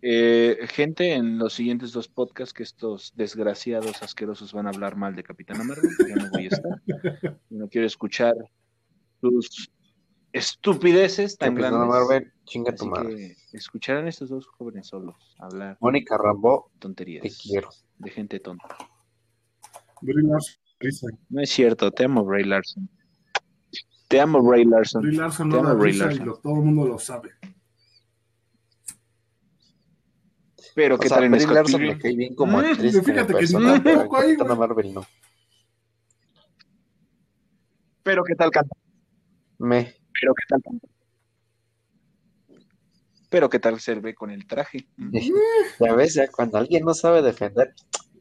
Eh, 0.09 0.59
gente, 0.69 1.15
en 1.15 1.37
los 1.39 1.55
siguientes 1.55 1.91
dos 1.93 2.07
podcasts 2.07 2.53
que 2.55 2.63
estos 2.63 3.13
desgraciados 3.17 4.03
asquerosos 4.05 4.53
van 4.53 4.67
a 4.67 4.71
hablar 4.71 4.95
mal 4.97 5.17
de 5.17 5.25
Capitana 5.25 5.65
Marvel, 5.65 5.91
yo 6.09 6.15
no 6.15 6.31
voy 6.31 6.45
a 6.45 6.49
estar. 6.49 6.83
No 7.51 7.69
quiero 7.69 7.87
escuchar 7.89 8.35
sus 9.21 9.69
estupideces 10.33 11.37
tan 11.37 11.55
Capitana 11.57 11.79
grandes. 11.79 11.99
Marvel, 12.09 12.33
chinga 12.45 12.73
tu 12.75 12.87
madre. 12.87 13.37
que 13.51 13.57
escucharán 13.57 14.07
estos 14.07 14.29
dos 14.29 14.47
jóvenes 14.47 14.87
solos 14.87 15.35
hablar 15.41 15.77
Mónica 15.81 16.17
Rambo, 16.19 16.71
tonterías 16.79 17.23
te 17.23 17.31
quiero. 17.31 17.71
de 17.99 18.11
gente 18.11 18.39
tonta. 18.39 18.77
Brie 20.03 20.23
Larson. 20.23 21.19
No 21.31 21.41
es 21.41 21.51
cierto, 21.51 21.91
te 21.91 22.05
amo, 22.05 22.25
Bray 22.25 22.45
Larson. 22.45 22.89
Te 24.09 24.21
amo, 24.21 24.41
Bray 24.43 24.65
Larson. 24.67 25.03
Brie 25.03 25.19
Larson 25.19 25.49
Te 25.51 25.57
no 25.57 25.61
amo, 25.63 25.69
da 25.71 25.75
Brie 25.75 25.93
risa 25.95 26.13
y 26.13 26.19
lo- 26.19 26.37
todo 26.39 26.55
el 26.57 26.63
mundo 26.63 26.87
lo 26.87 26.99
sabe. 26.99 27.31
Pero 30.77 30.99
sea, 30.99 31.09
tal 31.09 31.25
en 31.25 31.31
Brie 31.33 31.43
Scott 31.43 31.55
Larson 31.55 31.81
Pilgrim? 31.81 31.97
me 31.97 32.03
cae 32.03 32.15
bien 32.15 32.35
como 32.35 32.59
Mm, 32.61 32.65
actriz, 32.67 33.03
fíjate 33.03 33.33
que 33.33 33.39
persona, 33.39 33.83
poco 33.83 34.17
ahí. 34.19 34.37
Marvel 34.37 34.93
no. 34.93 35.07
Pero 38.03 38.23
qué 38.23 38.35
tal 38.35 38.51
canta. 38.51 38.77
Me. 39.59 39.95
Pero 40.21 40.35
qué 40.35 40.43
tal 40.47 40.63
canta. 40.63 40.89
Pero 43.31 43.49
qué 43.49 43.59
tal 43.59 43.81
se 43.81 43.95
ve 43.95 44.15
con 44.15 44.31
el 44.31 44.47
traje. 44.47 44.87
Ya 45.81 45.95
ves, 45.95 46.13
ya 46.15 46.29
cuando 46.31 46.59
alguien 46.59 46.85
no 46.85 46.93
sabe 46.93 47.23
defender, 47.23 47.75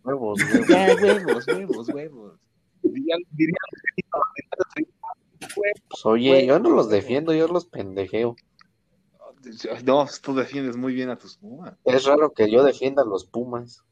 huevos, 0.03 0.40
huevos. 0.49 0.68
Ya, 0.69 0.95
huevos, 0.95 1.48
huevos, 1.48 1.90
huevos. 1.90 2.40
Diría, 2.84 3.15
diría 3.32 3.57
Pues, 5.40 6.06
oye, 6.06 6.45
yo 6.45 6.60
no 6.60 6.69
los 6.69 6.90
defiendo, 6.90 7.34
yo 7.34 7.49
los 7.49 7.65
pendejeo. 7.65 8.38
No, 9.84 10.07
tú 10.22 10.35
defiendes 10.35 10.77
muy 10.77 10.93
bien 10.93 11.09
a 11.09 11.17
tus 11.17 11.38
Pumas. 11.38 11.73
Es 11.84 12.05
raro 12.05 12.31
que 12.34 12.49
yo 12.51 12.63
defienda 12.63 13.03
a 13.03 13.05
los 13.05 13.26
Pumas. 13.26 13.84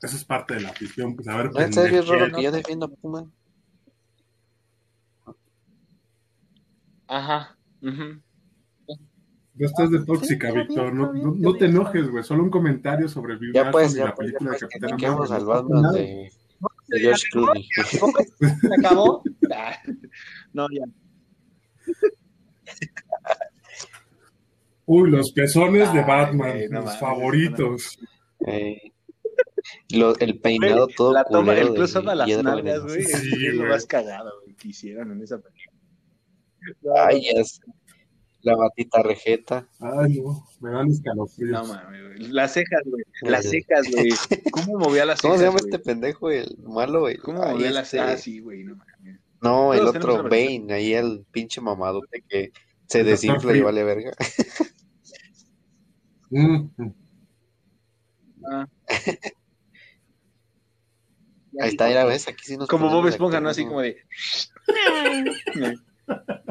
Eso 0.00 0.16
es 0.16 0.24
parte 0.24 0.54
de 0.54 0.60
la 0.60 0.70
afición. 0.70 1.14
Pues 1.14 1.28
a 1.28 1.36
ver, 1.36 1.50
en 1.54 1.72
serio, 1.72 2.00
es 2.00 2.08
raro 2.08 2.34
que 2.34 2.42
yo 2.42 2.50
defienda 2.50 2.86
a 2.86 2.88
Pumas. 2.88 3.24
Ajá. 7.06 7.56
No 7.82 9.66
estás 9.66 9.90
de 9.90 10.04
tóxica, 10.04 10.50
Sí, 10.50 10.58
Víctor. 10.58 10.94
No, 10.94 11.54
te 11.56 11.66
enojes, 11.66 12.08
güey. 12.08 12.24
Solo 12.24 12.42
un 12.42 12.50
comentario 12.50 13.08
sobre 13.08 13.36
Brie 13.36 13.52
Ya 13.52 13.70
pues, 13.70 13.94
y 13.94 13.98
ya 13.98 14.06
la 14.06 14.14
pues, 14.14 14.32
ya 14.32 14.38
película 14.38 14.52
de 14.52 15.16
pues, 15.16 15.30
pasa 15.30 15.44
Batman 15.44 15.82
nada. 15.82 15.94
de, 15.94 16.32
de 16.88 17.00
George 17.00 17.24
Clooney. 17.30 17.68
¿Se 17.86 18.74
acabó? 18.78 19.22
No, 20.54 20.66
ya. 20.70 20.84
Uy, 24.94 25.10
los 25.10 25.32
pezones 25.32 25.92
de 25.92 26.00
Ay, 26.00 26.04
Batman, 26.06 26.50
güey, 26.52 26.68
no 26.68 26.78
mis 26.80 26.84
mames, 26.86 27.00
favoritos. 27.00 27.98
Eh, 28.46 28.78
lo- 29.90 30.18
el 30.18 30.38
peinado 30.40 30.86
todo 30.88 31.12
la 31.12 31.24
toma, 31.24 31.54
el 31.54 31.72
close-up 31.72 32.04
de 32.04 32.10
a 32.12 32.14
las 32.14 32.42
nalgas, 32.42 32.80
güey. 32.82 33.02
Sí, 33.04 33.46
es 33.46 33.54
lo 33.54 33.60
güey. 33.60 33.70
más 33.70 33.86
cagado, 33.86 34.32
güey, 34.44 34.54
que 34.56 34.68
hicieron 34.68 35.12
en 35.12 35.22
esa 35.22 35.38
película. 35.38 37.06
Ay, 37.06 37.22
ya 37.34 37.42
sé. 37.44 37.60
La 38.42 38.56
batita 38.56 39.02
rejeta. 39.04 39.68
Ay, 39.78 40.20
no, 40.20 40.44
me 40.60 40.70
dan 40.70 40.88
escalofríos. 40.90 41.52
No 41.68 41.74
mames, 41.74 42.02
güey. 42.18 42.32
Las 42.32 42.52
cejas, 42.54 42.82
güey. 42.84 43.04
Las 43.22 43.48
cejas, 43.48 43.88
güey. 43.92 44.08
¿Cómo 44.50 44.78
movía 44.78 45.04
las 45.04 45.20
¿Cómo 45.22 45.34
cejas? 45.34 45.40
se 45.40 45.46
llama 45.46 45.58
güey? 45.60 45.70
este 45.70 45.78
pendejo, 45.78 46.30
el 46.30 46.58
malo? 46.64 47.08
El, 47.08 47.20
¿Cómo 47.20 47.42
ay, 47.44 47.54
movía 47.54 47.70
las 47.70 47.84
este- 47.86 47.98
cejas? 47.98 48.14
Ah, 48.14 48.18
sí, 48.18 48.40
güey, 48.40 48.64
no 48.64 48.74
mames. 48.76 49.20
No, 49.40 49.72
el 49.74 49.86
otro. 49.86 50.24
Bane, 50.24 50.66
ahí 50.72 50.92
el 50.94 51.24
pinche 51.30 51.60
mamadote 51.60 52.22
que 52.28 52.50
se 52.86 53.04
desinfla 53.04 53.56
y 53.56 53.60
vale 53.60 53.84
verga. 53.84 54.12
Mm, 56.32 56.70
mm. 56.78 56.94
Ah. 58.50 58.66
Ahí 61.60 61.68
está, 61.68 61.90
ya 61.90 62.06
ves, 62.06 62.26
aquí 62.28 62.44
sí 62.46 62.56
nos 62.56 62.66
Como 62.66 62.88
Bob 62.88 63.06
Esponja, 63.08 63.38
¿no? 63.40 63.50
Así 63.50 63.64
como 63.66 63.82
de. 63.82 63.96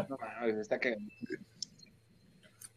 No 0.07 0.17
mames, 0.17 0.55
está 0.57 0.79
cagando. 0.79 1.11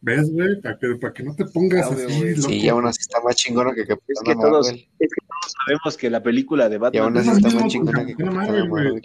¿Ves, 0.00 0.30
güey? 0.32 0.60
Para 0.60 0.76
que, 0.78 0.94
para 1.00 1.12
que 1.12 1.22
no 1.22 1.34
te 1.36 1.44
pongas 1.46 1.86
güey, 1.92 2.06
así, 2.06 2.18
güey. 2.20 2.36
loco. 2.36 2.48
Sí, 2.48 2.54
y 2.60 2.68
aún 2.68 2.86
así 2.86 2.98
está 3.00 3.20
más 3.22 3.36
chingona 3.36 3.72
que 3.74 3.86
Capitana 3.86 4.12
Es 4.12 4.20
que 4.24 4.34
todos, 4.34 4.66
Marvel. 4.66 4.88
es 4.98 5.10
que 5.14 5.26
todos 5.26 5.52
sabemos 5.64 5.96
que 5.96 6.10
la 6.10 6.22
película 6.22 6.68
de 6.68 6.76
Y 6.76 6.78
Batman. 6.78 7.02
aún 7.04 7.16
así 7.18 7.30
está 7.30 7.50
más 7.60 7.72
chingona 7.72 8.04
que 8.04 8.12
Capitana 8.14 8.32
Marvel. 8.32 8.68
Marvel. 8.68 9.02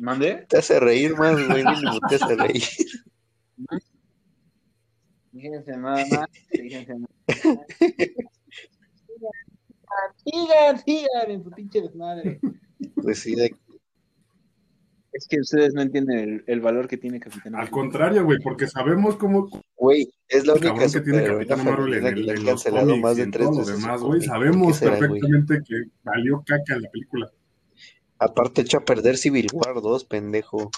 ¿Mandé? 0.00 0.46
Te 0.48 0.58
hace 0.58 0.80
reír 0.80 1.16
más, 1.16 1.34
güey, 1.46 1.64
te 2.08 2.14
hace 2.16 2.34
reír. 2.36 2.62
Fíjense 5.34 5.76
nada 5.76 6.04
más. 6.10 6.28
Fíjense 6.50 6.94
nada 6.94 7.08
más. 7.56 7.66
Sigan, 10.24 10.78
sigan 10.84 11.30
en 11.30 11.44
su 11.44 11.50
pinche 11.50 11.80
desmadre. 11.82 12.40
Pues 13.02 13.18
sí, 13.20 13.34
de- 13.34 13.54
Es 15.12 15.26
que 15.28 15.38
ustedes 15.40 15.72
no 15.74 15.82
entienden 15.82 16.18
el, 16.18 16.44
el 16.46 16.60
valor 16.60 16.88
que 16.88 16.96
tiene 16.96 17.20
Capitán 17.20 17.54
Al 17.54 17.70
contrario, 17.70 18.24
güey, 18.24 18.38
porque 18.42 18.66
sabemos 18.66 19.16
cómo 19.16 19.48
güey, 19.76 20.08
es 20.28 20.44
la 20.46 20.54
única 20.54 20.74
que 20.90 21.00
tiene 21.00 21.24
Capitana 21.24 21.62
Marvel 21.62 21.94
en, 21.94 22.06
el, 22.06 22.28
en 22.30 22.44
los 22.44 22.64
cómics 22.64 23.00
más 23.00 23.12
y 23.14 23.16
de 23.18 23.22
en 23.22 23.30
tres 23.30 23.44
todo 23.46 23.52
lo 23.60 23.64
veces. 23.66 23.80
demás, 23.80 24.00
güey. 24.02 24.20
Sabemos 24.22 24.66
¿Qué 24.78 24.84
será, 24.86 24.98
perfectamente 24.98 25.60
que 25.66 25.74
valió 26.02 26.42
caca 26.44 26.74
en 26.74 26.82
la 26.82 26.90
película. 26.90 27.30
Aparte 28.18 28.62
echó 28.62 28.78
a 28.78 28.84
perder 28.84 29.16
Civil 29.16 29.46
War 29.52 29.80
2, 29.80 30.04
pendejo. 30.04 30.70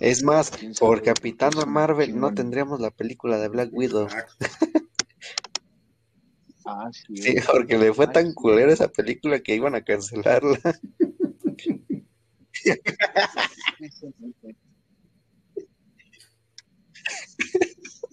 Es 0.00 0.22
más, 0.22 0.50
por 0.78 1.02
Capitana 1.02 1.64
Marvel 1.66 2.18
no 2.18 2.32
tendríamos 2.34 2.80
la 2.80 2.90
película 2.90 3.38
de 3.38 3.48
Black 3.48 3.70
Widow. 3.72 4.08
Ah, 6.64 6.88
sí. 6.92 7.16
Sí, 7.16 7.34
porque 7.50 7.76
le 7.76 7.92
fue 7.92 8.06
Ay, 8.06 8.12
tan 8.12 8.28
sí. 8.28 8.34
culera 8.34 8.72
esa 8.72 8.86
película 8.88 9.40
que 9.40 9.56
iban 9.56 9.74
a 9.74 9.82
cancelarla. 9.82 10.58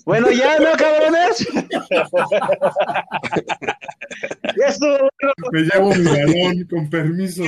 Bueno, 0.06 0.32
ya, 0.32 0.58
¿no, 0.58 0.72
cabrones? 0.76 1.38
ya 4.58 4.66
estuvo 4.66 4.98
bueno. 4.98 5.34
Me 5.52 5.62
llevo 5.62 5.94
mi 5.94 6.04
balón, 6.04 6.68
con 6.68 6.90
permiso. 6.90 7.44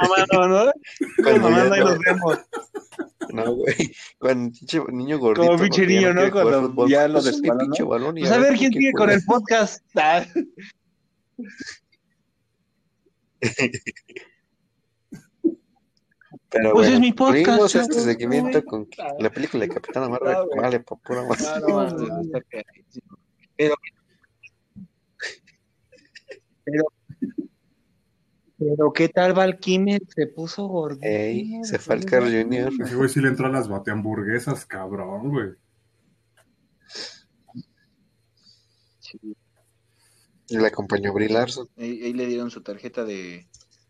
Mamando, 0.00 0.48
¿no? 0.48 0.72
Cuando 1.22 1.50
ya 1.50 1.62
ahí 1.72 1.80
no- 1.80 1.86
nos 1.86 1.98
vemos. 2.00 2.38
No, 3.32 3.54
güey. 3.54 3.74
Con 4.18 4.50
pinche 4.52 4.80
niño 4.92 5.18
gordito. 5.18 5.46
Como 5.46 5.58
pinche 5.60 5.86
niño, 5.86 6.14
¿no? 6.14 6.30
Cuando 6.30 6.88
ya 6.88 7.08
lo 7.08 7.14
Pues 7.14 7.24
descuadran, 7.24 7.68
Pues 8.14 8.30
a 8.30 8.38
ver 8.38 8.54
quién 8.56 8.72
sigue 8.72 8.92
con 8.92 9.10
el 9.10 9.22
podcast. 9.24 9.84
Ah. 9.96 10.24
Pero 16.48 16.72
Pues 16.72 16.86
bueno, 16.88 16.94
es 16.94 17.00
mi 17.00 17.12
podcast, 17.12 17.44
tuvimos 17.46 17.74
este 17.74 18.00
seguimiento 18.00 18.64
con 18.64 18.88
la 19.18 19.30
película 19.30 19.64
de 19.66 19.74
Capitana 19.74 20.08
Marvel. 20.08 20.32
No, 20.32 20.62
vale, 20.62 20.80
por 20.80 20.98
pura. 21.00 21.22
Ah, 21.28 21.60
carísimo. 22.50 23.18
Pero, 23.56 23.74
pero, 26.64 26.84
pero, 28.58 28.92
¿qué 28.92 29.08
tal 29.08 29.32
Valkymer? 29.34 30.00
Se 30.08 30.26
puso 30.28 30.66
gordito. 30.66 31.06
Ey, 31.06 31.62
se 31.64 31.78
fue 31.78 31.96
al 31.96 32.04
Carl 32.04 32.24
Jr. 32.26 32.72
Ese 32.82 32.94
güey 32.96 33.08
sí 33.08 33.20
le 33.20 33.28
entró 33.28 33.46
a 33.46 33.50
las 33.50 33.68
batehamburguesas, 33.68 34.64
cabrón, 34.66 35.28
güey. 35.30 35.50
Sí. 39.00 39.18
Y 40.48 40.58
la 40.58 40.68
acompañó 40.68 41.12
Brie 41.12 41.28
Larson. 41.28 41.68
Ahí, 41.76 42.02
ahí 42.02 42.12
le 42.12 42.26
dieron 42.26 42.50
su 42.50 42.62
tarjeta 42.62 43.04
de 43.04 43.46
Y 43.46 43.46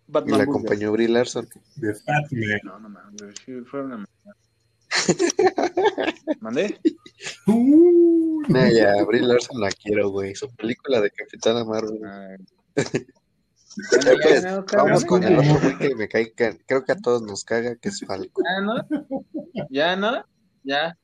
Batman. 0.08 0.38
la 0.38 0.44
Burger. 0.44 0.60
acompañó 0.60 0.92
Brie 0.92 1.08
Larson. 1.08 1.48
De 1.76 1.94
Fat 1.94 2.32
Man. 2.32 2.60
No, 2.64 2.78
no 2.80 2.88
mames, 2.88 3.34
sí, 3.44 3.52
fue 3.70 3.82
una. 3.82 4.04
¿Mandé? 6.40 6.80
Uh. 7.46 8.42
No, 8.48 8.68
ya, 8.72 9.04
Brie 9.04 9.22
Larson 9.22 9.60
la 9.60 9.70
quiero, 9.70 10.08
güey. 10.10 10.34
Su 10.34 10.48
película 10.54 11.00
de 11.00 11.10
Capitana 11.10 11.64
Marvel. 11.64 12.00
Ay. 12.04 12.36
Bueno, 13.90 14.20
pues, 14.22 14.44
no, 14.44 14.64
vamos 14.72 15.04
con 15.04 15.22
el 15.22 15.38
otro 15.38 15.60
güey 15.60 15.78
que 15.78 15.94
me 15.94 16.08
cae, 16.08 16.32
que 16.32 16.58
creo 16.66 16.84
que 16.84 16.92
a 16.92 16.96
todos 16.96 17.22
nos 17.22 17.44
caga, 17.44 17.76
que 17.76 17.90
es 17.90 18.00
Falco. 18.00 18.42
¿Ya 18.42 18.60
no? 18.62 18.74
¿Ya 19.70 19.96
no? 19.96 20.24
¿Ya? 20.64 20.98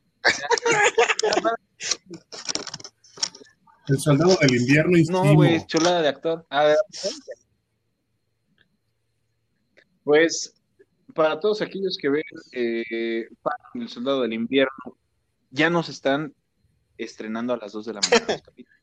El 3.88 3.98
soldado 3.98 4.38
del 4.40 4.54
invierno 4.54 4.96
y 4.96 5.04
No, 5.04 5.34
güey, 5.34 5.66
chulada 5.66 6.00
de 6.00 6.08
actor. 6.08 6.46
A 6.48 6.64
ver. 6.64 6.76
Pues, 10.04 10.54
para 11.14 11.40
todos 11.40 11.60
aquellos 11.60 11.98
que 12.00 12.08
ven 12.08 12.22
eh, 12.52 13.26
el 13.74 13.88
Soldado 13.88 14.22
del 14.22 14.32
Invierno, 14.32 14.96
ya 15.50 15.68
nos 15.68 15.88
están 15.88 16.34
estrenando 16.96 17.52
a 17.52 17.58
las 17.58 17.72
2 17.72 17.86
de 17.86 17.92
la 17.92 18.00
mañana 18.00 18.42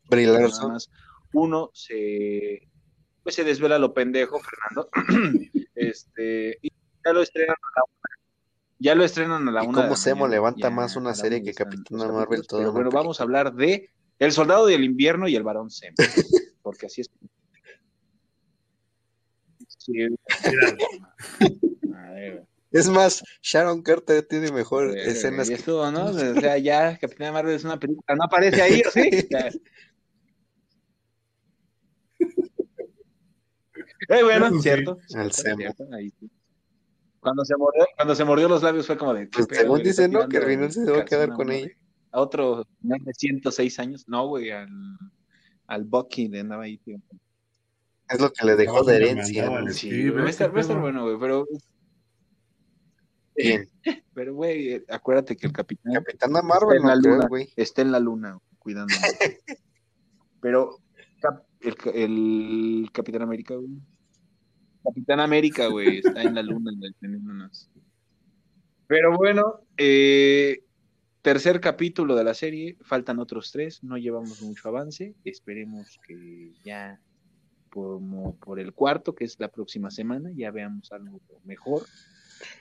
más 0.69 0.89
uno 1.33 1.69
se 1.73 2.68
pues 3.29 3.35
se 3.35 3.43
desvela 3.43 3.77
lo 3.77 3.93
pendejo, 3.93 4.39
Fernando. 4.39 4.89
este, 5.75 6.57
y 6.63 6.71
ya 7.05 7.13
lo 7.13 7.21
estrenan 7.21 7.55
a 7.55 7.79
la 7.79 7.83
una. 7.83 8.31
Ya 8.79 8.95
lo 8.95 9.03
estrenan 9.03 9.47
a 9.47 9.51
la 9.51 9.63
¿Y 9.63 9.67
una. 9.67 9.83
cómo 9.83 9.95
Semo 9.95 10.21
mañana. 10.21 10.35
levanta 10.35 10.69
Ya 10.69 10.69
más 10.71 10.95
una 10.95 11.13
serie 11.13 11.43
que 11.43 11.53
Capitana 11.53 12.07
Marvel 12.07 12.47
toda 12.47 12.63
Pero 12.63 12.73
bueno, 12.73 12.89
vamos 12.89 13.19
a 13.19 13.23
hablar 13.23 13.53
de 13.53 13.91
El 14.17 14.31
Soldado 14.31 14.65
del 14.65 14.83
Invierno 14.83 15.27
y 15.27 15.35
el 15.35 15.43
Varón 15.43 15.69
Semo. 15.69 15.95
Porque 16.63 16.87
así 16.87 17.01
es. 17.01 17.09
Sí, 19.77 19.93
a 21.95 22.11
ver, 22.11 22.47
Es 22.71 22.89
más, 22.89 23.23
Sharon 23.43 23.83
Carter 23.83 24.23
tiene 24.23 24.51
mejor 24.51 24.97
escenas 24.97 25.47
y 25.47 25.51
que... 25.51 25.59
estuvo, 25.59 25.89
¿no? 25.91 26.05
O 26.05 26.13
sea, 26.13 26.57
ya 26.57 26.97
Capitana 26.97 27.31
Marvel 27.31 27.55
es 27.55 27.63
una 27.63 27.79
película. 27.79 28.15
¿No 28.15 28.23
aparece 28.23 28.61
ahí 28.61 28.81
o 28.81 28.89
sí? 28.89 29.09
Eh, 34.07 34.23
bueno, 34.23 34.49
sí. 34.51 34.61
cierto. 34.61 34.97
Al 35.15 35.31
cierto, 35.31 35.85
ahí 35.93 36.11
sí. 36.19 36.29
Cuando 37.19 37.43
se 37.43 37.55
mordió, 37.57 37.85
cuando 37.97 38.15
se 38.15 38.23
mordió 38.23 38.47
los 38.47 38.63
labios 38.63 38.87
fue 38.87 38.97
como 38.97 39.13
de. 39.13 39.27
Pues 39.27 39.45
¿qué 39.45 39.51
pedo, 39.55 39.61
según 39.63 39.77
está 39.79 39.89
dicen, 39.89 40.11
¿no? 40.11 40.29
Que 40.29 40.39
Reinaldo 40.39 40.71
se 40.71 40.97
a 40.97 41.05
quedar 41.05 41.33
con 41.33 41.51
ella. 41.51 41.69
A 42.11 42.21
otro 42.21 42.65
más 42.81 43.03
de 43.03 43.13
106 43.13 43.79
años. 43.79 44.05
No, 44.07 44.27
güey, 44.27 44.51
al, 44.51 44.69
al 45.67 45.83
Bucky 45.83 46.27
de 46.29 46.39
andaba 46.39 46.63
ahí, 46.63 46.77
tío. 46.77 46.97
Es 48.09 48.19
lo 48.19 48.31
que 48.31 48.45
le 48.45 48.55
dejó 48.55 48.83
de 48.83 48.95
herencia, 48.95 49.49
¿no? 49.49 49.69
Sí, 49.69 50.09
va 50.09 50.21
a 50.21 50.23
¿ves 50.23 50.31
estar, 50.31 50.53
va 50.53 50.57
a 50.57 50.61
estar 50.61 50.79
bueno, 50.79 51.03
güey, 51.03 51.17
pero, 51.19 51.45
Bien. 53.35 53.69
pero, 54.13 54.33
güey, 54.33 54.83
acuérdate 54.89 55.35
que 55.37 55.47
el 55.47 55.53
capitán 55.53 55.93
Capitana 55.93 56.41
Marvel 56.41 56.77
en 56.77 56.87
la 56.87 56.95
no 56.95 57.01
creo, 57.01 57.13
luna. 57.15 57.27
güey. 57.27 57.49
está 57.55 57.81
en 57.81 57.91
la 57.91 57.99
luna, 57.99 58.31
güey, 58.33 58.57
cuidando. 58.57 58.93
pero 60.41 60.77
cap- 61.21 61.43
el, 61.61 61.75
el 61.93 62.89
Capitán 62.91 63.21
América, 63.21 63.55
güey. 63.55 63.69
Capitán 64.83 65.19
América, 65.19 65.67
güey, 65.67 65.97
está 65.99 66.23
en 66.23 66.35
la 66.35 66.41
luna, 66.41 66.71
unas- 67.01 67.69
Pero 68.87 69.15
bueno, 69.17 69.61
eh, 69.77 70.63
tercer 71.21 71.59
capítulo 71.59 72.15
de 72.15 72.23
la 72.23 72.33
serie, 72.33 72.77
faltan 72.81 73.19
otros 73.19 73.51
tres, 73.51 73.83
no 73.83 73.97
llevamos 73.97 74.41
mucho 74.41 74.69
avance, 74.69 75.15
esperemos 75.25 75.99
que 76.07 76.53
ya 76.63 76.99
como 77.69 78.35
por 78.37 78.59
el 78.59 78.73
cuarto, 78.73 79.13
que 79.13 79.25
es 79.25 79.39
la 79.39 79.49
próxima 79.49 79.91
semana, 79.91 80.31
ya 80.33 80.49
veamos 80.49 80.91
algo 80.91 81.19
mejor, 81.43 81.85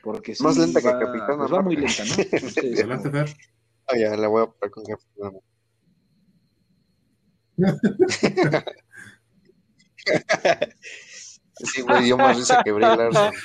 porque 0.02 0.34
sí 0.34 0.42
Más 0.42 0.58
lenta 0.58 0.80
que 0.80 0.88
va, 0.88 0.98
Capitana 0.98 1.36
pues 1.38 1.52
va 1.52 1.62
muy 1.62 1.76
lenta, 1.76 2.04
¿no? 2.04 2.10
Ustedes 2.46 2.78
Adelante, 2.84 3.10
Fer. 3.10 3.28
Ah, 3.86 3.96
ya, 3.96 4.16
la 4.16 4.28
voy 4.28 4.42
a 4.42 4.46
poner 4.46 4.70
con 4.70 4.84
Marvel. 5.16 5.40
Sí, 11.60 11.82
güey, 11.82 12.04
dio 12.04 12.16
más 12.16 12.36
risa 12.36 12.62
que 12.62 12.72
Brie 12.72 12.86
Larson. 12.86 13.32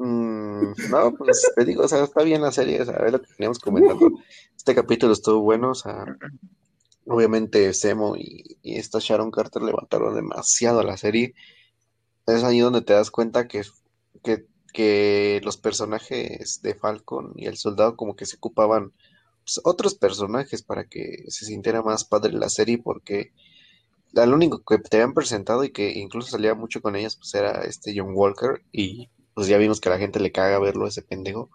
Este, 0.00 0.04
mm, 0.04 0.90
no, 0.90 1.14
pues 1.14 1.52
te 1.54 1.64
digo, 1.64 1.84
o 1.84 1.88
sea, 1.88 2.04
está 2.04 2.22
bien 2.22 2.40
la 2.40 2.52
serie, 2.52 2.80
o 2.80 2.84
sea, 2.86 2.96
es 3.04 3.12
lo 3.12 3.20
que 3.20 3.28
teníamos 3.36 3.58
comentando. 3.58 4.10
Este 4.56 4.74
capítulo 4.74 5.12
estuvo 5.12 5.40
bueno, 5.40 5.72
o 5.72 5.74
sea, 5.74 6.06
obviamente 7.06 7.72
Semo 7.74 8.16
y, 8.16 8.58
y 8.62 8.76
esta 8.76 8.98
Sharon 8.98 9.30
Carter 9.30 9.62
levantaron 9.62 10.14
demasiado 10.14 10.82
la 10.82 10.96
serie. 10.96 11.34
Es 12.26 12.44
ahí 12.44 12.60
donde 12.60 12.82
te 12.82 12.94
das 12.94 13.10
cuenta 13.10 13.46
que, 13.46 13.62
que, 14.22 14.46
que 14.72 15.40
los 15.44 15.56
personajes 15.58 16.62
de 16.62 16.74
Falcon 16.74 17.32
y 17.36 17.46
el 17.46 17.56
soldado 17.56 17.96
como 17.96 18.16
que 18.16 18.26
se 18.26 18.36
ocupaban 18.36 18.92
pues, 19.44 19.60
otros 19.64 19.94
personajes 19.94 20.62
para 20.62 20.84
que 20.84 21.24
se 21.28 21.44
sintiera 21.44 21.82
más 21.82 22.04
padre 22.04 22.32
la 22.32 22.48
serie, 22.48 22.78
porque 22.78 23.32
al 24.16 24.34
único 24.34 24.62
que 24.64 24.78
te 24.78 24.96
habían 24.98 25.14
presentado 25.14 25.64
y 25.64 25.72
que 25.72 25.90
incluso 25.98 26.30
salía 26.30 26.54
mucho 26.54 26.80
con 26.82 26.96
ellas, 26.96 27.16
pues 27.16 27.34
era 27.34 27.62
este 27.62 27.92
John 27.96 28.12
Walker, 28.14 28.62
y 28.72 29.10
pues 29.34 29.46
ya 29.48 29.58
vimos 29.58 29.80
que 29.80 29.88
a 29.88 29.92
la 29.92 29.98
gente 29.98 30.20
le 30.20 30.32
caga 30.32 30.58
verlo 30.58 30.86
ese 30.86 31.02
pendejo. 31.02 31.50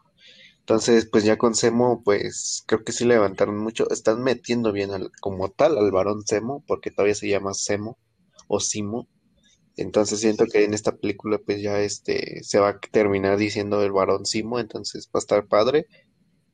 Entonces, 0.61 1.07
pues 1.11 1.23
ya 1.23 1.37
con 1.37 1.55
Semo, 1.55 2.01
pues 2.03 2.63
creo 2.67 2.83
que 2.83 2.91
sí 2.91 3.05
levantaron 3.05 3.57
mucho. 3.57 3.89
Están 3.91 4.23
metiendo 4.23 4.71
bien 4.73 4.91
al- 4.91 5.11
como 5.21 5.49
tal 5.51 5.77
al 5.77 5.91
varón 5.91 6.23
Semo, 6.25 6.63
porque 6.67 6.91
todavía 6.91 7.15
se 7.15 7.29
llama 7.29 7.53
Semo 7.53 7.97
o 8.47 8.59
Simo. 8.59 9.07
Entonces 9.77 10.19
siento 10.21 10.45
que 10.47 10.63
en 10.65 10.73
esta 10.73 10.95
película, 10.97 11.39
pues 11.39 11.61
ya 11.61 11.79
este 11.81 12.43
se 12.43 12.59
va 12.59 12.69
a 12.69 12.79
terminar 12.79 13.37
diciendo 13.37 13.83
el 13.83 13.91
varón 13.93 14.25
Simo, 14.25 14.59
entonces 14.59 15.07
va 15.07 15.19
a 15.19 15.21
estar 15.21 15.47
padre. 15.47 15.87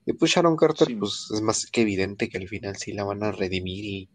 Y 0.05 0.13
pues 0.13 0.31
Sharon 0.31 0.57
Carter, 0.57 0.89
pues 0.99 1.27
es 1.33 1.41
más 1.41 1.65
que 1.65 1.81
evidente 1.81 2.29
que 2.29 2.37
al 2.37 2.47
final 2.47 2.75
sí 2.77 2.93
la 2.93 3.03
van 3.03 3.23
a 3.23 3.31
redimir 3.31 3.85
y 3.85 4.09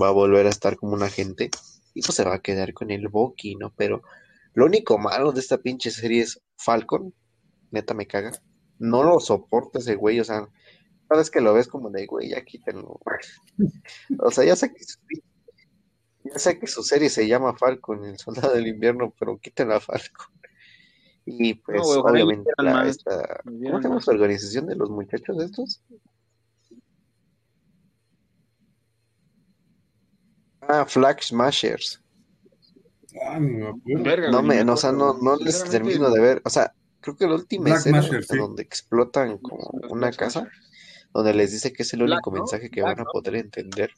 va 0.00 0.08
a 0.08 0.12
volver 0.12 0.46
a 0.46 0.50
estar 0.50 0.76
como 0.76 0.92
un 0.94 1.02
agente. 1.02 1.50
Y 1.94 2.02
pues 2.02 2.14
se 2.16 2.24
va 2.24 2.34
a 2.34 2.42
quedar 2.42 2.72
con 2.74 2.90
el 2.90 3.08
Bucky, 3.08 3.54
¿no? 3.56 3.72
Pero 3.76 4.02
lo 4.54 4.66
único 4.66 4.98
malo 4.98 5.32
de 5.32 5.40
esta 5.40 5.58
pinche 5.58 5.90
serie 5.90 6.22
es 6.22 6.40
Falcon. 6.56 7.14
Neta 7.70 7.94
me 7.94 8.06
caga. 8.06 8.32
No 8.78 9.02
lo 9.04 9.20
soporto 9.20 9.78
ese 9.78 9.94
güey, 9.94 10.18
o 10.20 10.24
sea, 10.24 10.48
cada 11.08 11.20
vez 11.20 11.30
que 11.30 11.40
lo 11.40 11.54
ves 11.54 11.68
como 11.68 11.90
de, 11.90 12.06
güey, 12.06 12.30
ya 12.30 12.44
quítenlo. 12.44 13.00
O 14.18 14.30
sea, 14.30 14.44
ya 14.44 14.56
sé 14.56 14.72
que 14.74 14.82
su, 14.84 14.98
ya 16.24 16.38
sé 16.38 16.58
que 16.58 16.66
su 16.66 16.82
serie 16.82 17.08
se 17.10 17.28
llama 17.28 17.56
Falcon, 17.56 18.04
el 18.04 18.18
soldado 18.18 18.54
del 18.54 18.66
invierno, 18.66 19.14
pero 19.18 19.38
quiten 19.38 19.70
a 19.70 19.80
Falcon. 19.80 20.26
Y 21.26 21.54
pues, 21.54 21.78
No, 21.78 21.84
güey, 22.02 22.22
obviamente, 22.22 22.50
la- 22.58 22.86
esta- 22.88 23.40
¿cómo 23.44 23.56
dieran 23.58 23.80
se 23.80 23.84
llama 23.84 23.94
más. 23.96 24.04
su 24.04 24.10
organización 24.10 24.66
de 24.66 24.76
los 24.76 24.90
muchachos 24.90 25.42
estos? 25.42 25.82
Ah, 30.68 30.84
Flag 30.86 31.22
Smashers. 31.22 32.02
Ah, 33.26 33.38
no 33.38 33.80
me. 33.84 34.02
Verga, 34.02 34.30
No 34.30 34.42
me, 34.42 34.62
o 34.62 34.76
sea, 34.76 34.92
no, 34.92 35.18
no 35.18 35.36
les 35.36 35.64
termino 35.64 36.10
de 36.10 36.20
ver. 36.20 36.42
O 36.44 36.50
sea, 36.50 36.74
creo 37.00 37.16
que 37.16 37.26
la 37.26 37.34
última 37.34 37.64
Black 37.64 37.78
escena 37.78 38.02
Masher, 38.02 38.24
sí. 38.24 38.36
donde 38.36 38.62
explotan 38.62 39.38
como 39.38 39.70
una 39.90 40.10
casa, 40.10 40.48
donde 41.12 41.34
les 41.34 41.52
dice 41.52 41.72
que 41.72 41.82
es 41.82 41.92
el 41.94 42.02
único 42.02 42.30
mensaje 42.30 42.70
que 42.70 42.82
Black, 42.82 42.98
van 42.98 43.06
a 43.06 43.10
poder 43.10 43.36
entender. 43.36 43.90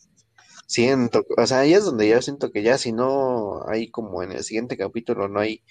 Siento, 0.67 1.25
o 1.37 1.47
sea, 1.47 1.61
ahí 1.61 1.75
es 1.75 1.85
donde 1.85 2.09
yo 2.09 2.21
siento 2.21 2.51
que 2.51 2.63
ya 2.63 2.77
si 2.77 2.93
no 2.93 3.67
hay 3.69 3.91
como 3.91 4.23
en 4.23 4.33
el 4.33 4.43
siguiente 4.43 4.77
capítulo 4.77 5.29
no 5.29 5.39
hay 5.39 5.63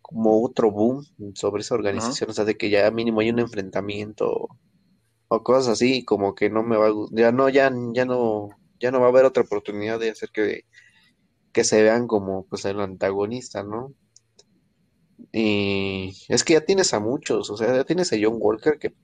como 0.00 0.42
otro 0.44 0.70
boom 0.70 1.04
sobre 1.34 1.62
esa 1.62 1.74
organización, 1.74 2.30
o 2.30 2.32
sea, 2.32 2.44
de 2.44 2.56
que 2.56 2.70
ya 2.70 2.88
mínimo 2.90 3.20
hay 3.20 3.30
un 3.30 3.40
enfrentamiento 3.40 4.30
o 4.30 4.48
o 5.28 5.42
cosas 5.42 5.68
así, 5.74 6.04
como 6.04 6.34
que 6.34 6.50
no 6.50 6.62
me 6.62 6.76
va 6.76 6.88
a 6.88 6.92
ya 7.12 7.32
no, 7.32 7.48
ya, 7.48 7.72
ya 7.92 8.04
no, 8.04 8.50
ya 8.80 8.90
no 8.90 9.00
va 9.00 9.06
a 9.06 9.08
haber 9.10 9.24
otra 9.24 9.42
oportunidad 9.42 9.98
de 10.00 10.10
hacer 10.10 10.30
que, 10.30 10.64
que 11.52 11.64
se 11.64 11.82
vean 11.82 12.06
como 12.06 12.46
pues 12.46 12.64
el 12.64 12.80
antagonista, 12.80 13.62
¿no? 13.62 13.94
Y 15.32 16.16
es 16.28 16.44
que 16.44 16.54
ya 16.54 16.64
tienes 16.64 16.92
a 16.94 17.00
muchos, 17.00 17.50
o 17.50 17.56
sea, 17.56 17.74
ya 17.74 17.84
tienes 17.84 18.12
a 18.12 18.16
John 18.20 18.36
Walker, 18.38 18.78
que 18.78 18.94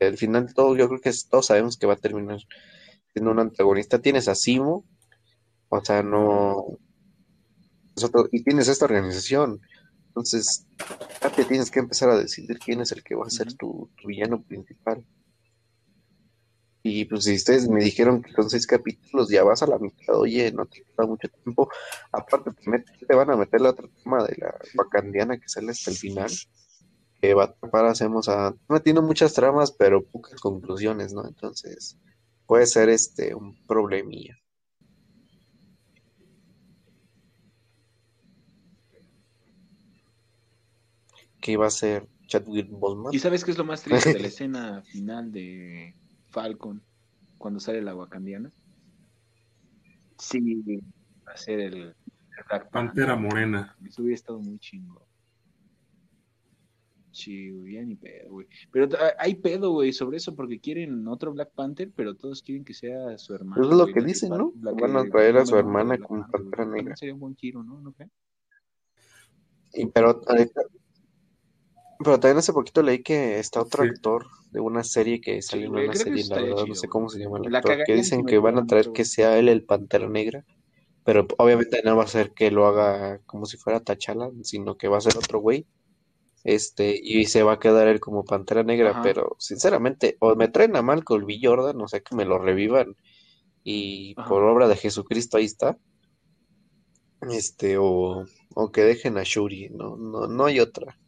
al 0.00 0.16
final 0.16 0.46
de 0.46 0.54
todo, 0.54 0.76
yo 0.76 0.88
creo 0.88 1.00
que 1.00 1.12
todos 1.28 1.46
sabemos 1.46 1.76
que 1.76 1.86
va 1.86 1.94
a 1.94 1.96
terminar 1.96 2.40
siendo 3.12 3.30
un 3.30 3.38
antagonista. 3.38 4.00
Tienes 4.00 4.28
a 4.28 4.34
Simo, 4.34 4.84
o 5.68 5.84
sea, 5.84 6.02
no. 6.02 6.78
Y 8.32 8.42
tienes 8.42 8.68
esta 8.68 8.84
organización. 8.84 9.60
Entonces, 10.08 10.66
ya 11.22 11.30
te 11.30 11.44
tienes 11.44 11.70
que 11.70 11.80
empezar 11.80 12.10
a 12.10 12.18
decidir 12.18 12.58
quién 12.58 12.80
es 12.80 12.92
el 12.92 13.02
que 13.02 13.14
va 13.14 13.26
a 13.26 13.30
ser 13.30 13.54
tu, 13.54 13.90
villano 14.04 14.42
principal. 14.42 15.06
Y 16.86 17.06
pues 17.06 17.24
si 17.24 17.34
ustedes 17.36 17.66
me 17.66 17.82
dijeron 17.82 18.22
que 18.22 18.30
son 18.32 18.50
seis 18.50 18.66
capítulos, 18.66 19.30
ya 19.30 19.42
vas 19.42 19.62
a 19.62 19.66
la 19.66 19.78
mitad, 19.78 20.16
oye, 20.16 20.52
no 20.52 20.66
te 20.66 20.82
queda 20.82 21.06
mucho 21.06 21.28
tiempo. 21.42 21.70
Aparte, 22.12 22.50
te, 23.08 23.14
van 23.14 23.30
a 23.30 23.36
meter 23.38 23.62
la 23.62 23.70
otra 23.70 23.88
tema 24.02 24.22
de 24.22 24.36
la 24.36 24.54
vacandiana 24.74 25.38
que 25.38 25.48
sale 25.48 25.70
hasta 25.70 25.90
el 25.90 25.96
final. 25.96 26.30
Que 27.22 27.32
va 27.32 27.44
a 27.44 27.52
tapar, 27.54 27.86
hacemos 27.86 28.28
a... 28.28 28.54
No 28.68 28.82
tiene 28.82 29.00
muchas 29.00 29.32
tramas, 29.32 29.72
pero 29.72 30.04
pocas 30.04 30.38
conclusiones, 30.38 31.14
¿no? 31.14 31.26
Entonces, 31.26 31.96
puede 32.44 32.66
ser 32.66 32.90
este 32.90 33.34
un 33.34 33.56
problemilla. 33.66 34.36
que 41.40 41.52
iba 41.52 41.66
a 41.66 41.70
ser 41.70 42.08
Chadwick 42.26 42.70
Boseman. 42.70 43.12
¿Y 43.12 43.18
sabes 43.18 43.44
qué 43.44 43.50
es 43.50 43.58
lo 43.58 43.64
más 43.64 43.82
triste 43.82 44.14
de 44.14 44.20
la 44.20 44.28
escena 44.28 44.82
final 44.82 45.30
de 45.30 45.94
Falcon 46.34 46.82
cuando 47.38 47.60
sale 47.60 47.80
la 47.80 47.94
wakandiana? 47.94 48.52
Sí, 50.18 50.62
va 51.26 51.32
a 51.32 51.36
ser 51.36 51.60
el, 51.60 51.94
Pantera 52.72 53.16
Morena. 53.16 53.76
Eso 53.86 54.02
hubiera 54.02 54.16
estado 54.16 54.40
muy 54.40 54.58
chingo. 54.58 55.06
Sí, 57.12 57.52
ya 57.72 57.82
ni 57.84 57.94
pedo, 57.94 58.30
güey. 58.30 58.48
Pero 58.72 58.88
hay 59.18 59.36
pedo, 59.36 59.70
güey, 59.70 59.92
sobre 59.92 60.16
eso, 60.16 60.34
porque 60.34 60.58
quieren 60.58 61.06
otro 61.06 61.32
Black 61.32 61.52
Panther, 61.54 61.92
pero 61.94 62.16
todos 62.16 62.42
quieren 62.42 62.64
que 62.64 62.74
sea 62.74 63.16
su 63.18 63.34
hermano. 63.34 63.62
Eso 63.62 63.70
es 63.70 63.78
lo 63.78 63.94
que 63.94 64.04
dicen, 64.04 64.30
¿no? 64.30 64.52
Van 64.56 64.96
a 64.96 65.04
traer 65.04 65.36
a 65.36 65.46
su 65.46 65.56
hermana 65.56 65.96
como 65.98 66.26
Pantera 66.28 66.66
Negra. 66.66 66.96
Sería 66.96 67.14
un 67.14 67.20
buen 67.20 67.36
giro, 67.36 67.62
¿no? 67.62 67.80
¿No 67.80 67.94
Y, 69.74 69.86
pero 69.86 70.20
pero 72.04 72.20
también 72.20 72.38
hace 72.38 72.52
poquito 72.52 72.82
leí 72.82 73.02
que 73.02 73.38
está 73.38 73.60
otro 73.60 73.82
actor 73.82 74.26
de 74.50 74.60
una 74.60 74.84
serie 74.84 75.20
que 75.20 75.42
salió 75.42 75.66
en 75.66 75.88
una 75.88 75.94
serie, 75.94 76.24
la 76.28 76.42
verdad, 76.42 76.66
no 76.66 76.74
sé 76.74 76.88
cómo 76.88 77.08
se 77.08 77.18
llama 77.18 77.38
el 77.42 77.54
actor, 77.54 77.84
que 77.84 77.94
dicen 77.94 78.24
que 78.24 78.38
van 78.38 78.58
a 78.58 78.66
traer 78.66 78.92
que 78.92 79.04
sea 79.04 79.38
él 79.38 79.48
el 79.48 79.64
Pantera 79.64 80.08
Negra, 80.08 80.44
pero 81.04 81.26
obviamente 81.38 81.82
no 81.84 81.96
va 81.96 82.04
a 82.04 82.08
ser 82.08 82.32
que 82.32 82.50
lo 82.50 82.66
haga 82.66 83.18
como 83.26 83.46
si 83.46 83.56
fuera 83.56 83.80
Tachala, 83.80 84.30
sino 84.42 84.76
que 84.76 84.88
va 84.88 84.98
a 84.98 85.00
ser 85.00 85.16
otro 85.16 85.40
güey, 85.40 85.66
este, 86.44 86.98
y 87.02 87.24
se 87.26 87.42
va 87.42 87.54
a 87.54 87.58
quedar 87.58 87.88
él 87.88 88.00
como 88.00 88.24
Pantera 88.24 88.62
Negra, 88.62 89.00
pero 89.02 89.34
sinceramente, 89.38 90.16
o 90.20 90.36
me 90.36 90.48
traen 90.48 90.76
a 90.76 90.82
Malcolm 90.82 91.26
B. 91.26 91.38
Jordan, 91.42 91.80
o 91.80 91.88
sea, 91.88 92.00
que 92.00 92.14
me 92.14 92.24
lo 92.24 92.38
revivan, 92.38 92.96
y 93.62 94.14
por 94.14 94.44
obra 94.44 94.68
de 94.68 94.76
Jesucristo 94.76 95.38
ahí 95.38 95.46
está, 95.46 95.78
este, 97.30 97.78
o, 97.78 98.24
o 98.54 98.72
que 98.72 98.82
dejen 98.82 99.16
a 99.16 99.22
Shuri, 99.24 99.70
no, 99.70 99.96
no, 99.96 100.26
no 100.26 100.44
hay 100.44 100.60
otra. 100.60 100.98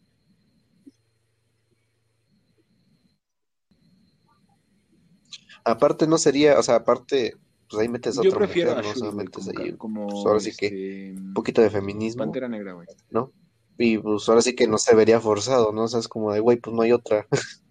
Aparte 5.67 6.07
no 6.07 6.17
sería, 6.17 6.61
o 6.61 6.63
sea, 6.63 6.77
aparte, 6.77 7.37
pues 7.69 7.83
ahí 7.83 7.89
metes 7.89 8.21
Yo 8.23 8.33
prefiero 8.33 8.77
mujer, 8.77 8.97
¿no? 9.03 9.13
metes 9.13 9.49
ahí, 9.49 9.73
como, 9.73 10.07
pues 10.07 10.25
ahora 10.25 10.39
sí 10.39 10.53
que 10.57 10.67
este, 10.67 11.21
un 11.21 11.35
poquito 11.35 11.61
de 11.61 11.71
feminismo. 11.71 12.23
Pantera 12.23 12.49
negra, 12.49 12.75
güey. 12.75 12.87
¿No? 13.11 13.33
Y 13.77 13.99
pues 13.99 14.29
ahora 14.29 14.43
sí 14.43 14.55
que 14.55 14.69
no 14.69 14.79
se 14.79 14.95
vería 14.95 15.21
forzado, 15.21 15.73
¿no? 15.73 15.83
O 15.83 15.89
sea, 15.89 15.99
es 15.99 16.07
como 16.07 16.33
de, 16.33 16.39
güey, 16.39 16.59
pues 16.59 16.75
no 16.75 16.83
hay 16.83 16.93
otra. 16.93 17.27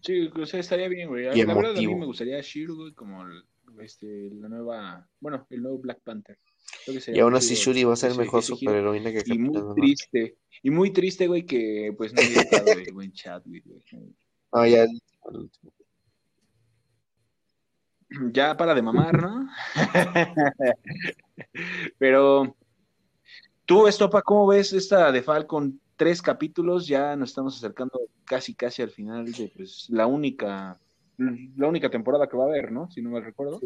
Sí, 0.00 0.30
o 0.36 0.44
sea, 0.44 0.60
estaría 0.60 0.86
bien, 0.88 1.08
güey. 1.08 1.24
La 1.24 1.54
verdad 1.54 1.70
a 1.78 1.80
mí 1.80 1.94
me 1.94 2.04
gustaría 2.04 2.38
Shiro, 2.42 2.74
güey, 2.74 2.92
como 2.92 3.24
este, 3.80 4.28
la 4.34 4.50
nueva, 4.50 5.08
bueno, 5.18 5.46
el 5.48 5.62
nuevo 5.62 5.78
Black 5.78 6.02
Panther. 6.04 6.36
Y 6.86 7.20
aún 7.20 7.34
así 7.34 7.54
Shuri 7.54 7.84
va 7.84 7.94
a 7.94 7.96
ser 7.96 8.16
mejor 8.16 8.42
superheroína 8.42 9.12
que 9.12 9.22
Y 9.26 9.38
muy 9.38 9.74
triste. 9.74 10.36
Y 10.62 10.70
muy 10.70 10.92
triste, 10.92 11.26
güey, 11.26 11.44
que 11.44 11.94
pues 11.96 12.12
no 12.12 12.20
haya 12.20 12.40
estado 12.40 12.72
el 12.72 12.92
buen 12.92 13.12
güey. 13.44 13.62
Ah, 14.52 14.68
ya. 14.68 14.86
Ya 18.32 18.56
para 18.56 18.74
de 18.74 18.82
mamar, 18.82 19.20
¿no? 19.20 19.48
Pero, 21.98 22.56
tú, 23.64 23.86
Estopa, 23.88 24.22
¿cómo 24.22 24.46
ves 24.46 24.72
esta 24.72 25.10
de 25.10 25.22
Falcon? 25.22 25.80
Tres 25.96 26.22
capítulos, 26.22 26.86
ya 26.86 27.16
nos 27.16 27.30
estamos 27.30 27.56
acercando 27.56 28.00
casi, 28.24 28.54
casi 28.54 28.82
al 28.82 28.90
final 28.90 29.32
de 29.32 29.52
pues, 29.56 29.86
la 29.90 30.06
única, 30.06 30.78
la 31.18 31.68
única 31.68 31.90
temporada 31.90 32.28
que 32.28 32.36
va 32.36 32.44
a 32.44 32.48
haber, 32.48 32.72
¿no? 32.72 32.90
Si 32.90 33.02
no 33.02 33.10
me 33.10 33.20
recuerdo 33.20 33.60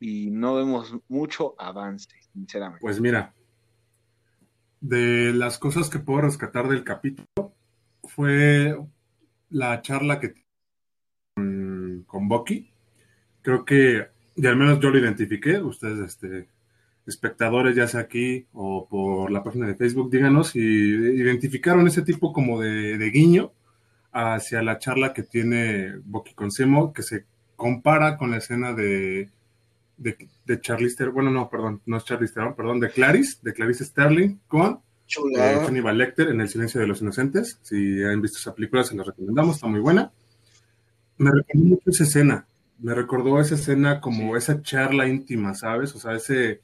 y 0.00 0.30
no 0.30 0.54
vemos 0.54 0.94
mucho 1.08 1.54
avance, 1.58 2.08
sinceramente. 2.32 2.80
Pues 2.80 3.00
mira, 3.00 3.34
de 4.80 5.32
las 5.32 5.58
cosas 5.58 5.90
que 5.90 5.98
puedo 5.98 6.22
rescatar 6.22 6.68
del 6.68 6.84
capítulo 6.84 7.54
fue 8.04 8.78
la 9.50 9.82
charla 9.82 10.20
que 10.20 10.34
con, 11.34 12.04
con 12.06 12.28
Bucky. 12.28 12.70
Creo 13.42 13.64
que, 13.64 14.08
y 14.36 14.46
al 14.46 14.56
menos 14.56 14.80
yo 14.80 14.90
lo 14.90 14.98
identifiqué, 14.98 15.60
ustedes, 15.60 15.98
este, 16.00 16.48
espectadores, 17.06 17.74
ya 17.74 17.88
sea 17.88 18.00
aquí 18.00 18.46
o 18.52 18.86
por 18.88 19.30
la 19.30 19.42
página 19.42 19.66
de 19.66 19.74
Facebook, 19.74 20.10
díganos 20.10 20.48
si 20.48 20.60
identificaron 20.60 21.86
ese 21.86 22.02
tipo 22.02 22.32
como 22.32 22.60
de, 22.60 22.98
de 22.98 23.10
guiño 23.10 23.52
hacia 24.12 24.62
la 24.62 24.78
charla 24.78 25.12
que 25.12 25.22
tiene 25.22 25.96
Bucky 26.04 26.34
con 26.34 26.50
Semo, 26.50 26.92
que 26.92 27.02
se 27.02 27.24
compara 27.56 28.16
con 28.16 28.30
la 28.30 28.38
escena 28.38 28.72
de 28.72 29.30
de, 29.98 30.28
de 30.46 30.60
Charlize 30.60 31.06
bueno, 31.08 31.30
no, 31.30 31.50
perdón, 31.50 31.82
no 31.86 31.96
es 31.96 32.04
Charlize 32.04 32.32
Theron, 32.32 32.54
perdón, 32.54 32.80
de 32.80 32.90
Clarice, 32.90 33.38
de 33.42 33.52
Clarice 33.52 33.84
Sterling 33.84 34.38
con 34.46 34.80
eh, 35.36 35.58
Hannibal 35.66 35.98
Lecter 35.98 36.28
en 36.28 36.40
El 36.40 36.48
silencio 36.48 36.80
de 36.80 36.86
los 36.86 37.02
inocentes. 37.02 37.58
Si 37.62 38.02
han 38.02 38.22
visto 38.22 38.38
esa 38.38 38.54
película, 38.54 38.84
se 38.84 38.96
la 38.96 39.02
recomendamos, 39.02 39.56
está 39.56 39.66
muy 39.66 39.80
buena. 39.80 40.12
Me 41.18 41.30
recordó 41.30 41.64
mucho 41.64 41.90
esa 41.90 42.04
escena, 42.04 42.46
me 42.78 42.94
recordó 42.94 43.40
esa 43.40 43.56
escena 43.56 44.00
como 44.00 44.36
esa 44.36 44.62
charla 44.62 45.08
íntima, 45.08 45.54
¿sabes? 45.54 45.94
O 45.96 45.98
sea, 45.98 46.14
ese, 46.14 46.60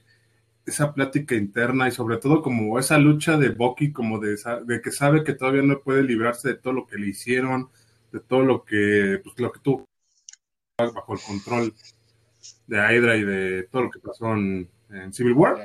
esa 0.65 0.94
plática 0.94 1.35
interna 1.35 1.89
y 1.89 1.90
sobre 1.90 2.19
todo 2.19 2.40
como 2.40 2.78
esa 2.78 2.98
lucha 2.98 3.36
de 3.36 3.48
Bucky, 3.48 3.93
como 3.93 4.20
de, 4.20 4.36
de 4.65 4.81
que 4.81 4.93
sabe 4.93 5.24
que 5.24 5.35
todavía 5.35 5.62
no 5.62 5.81
puede 5.81 6.05
librarse 6.05 6.48
de 6.48 6.55
todo 6.55 6.73
lo 6.73 6.86
que 6.86 6.98
le 6.98 7.09
hicieron, 7.09 7.69
de 8.12 8.20
todo 8.20 8.43
lo 8.44 8.65
que, 8.65 9.20
pues, 9.24 9.39
lo 9.40 9.51
que 9.51 9.61
tuvo 9.61 9.89
bajo 10.78 11.15
el 11.15 11.20
control 11.20 11.74
de 12.66 12.77
Hydra 12.77 13.16
y 13.16 13.25
de 13.25 13.62
todo 13.65 13.83
lo 13.83 13.91
que 13.91 13.99
pasó 13.99 14.33
en, 14.35 14.69
Civil 15.11 15.33
War. 15.33 15.57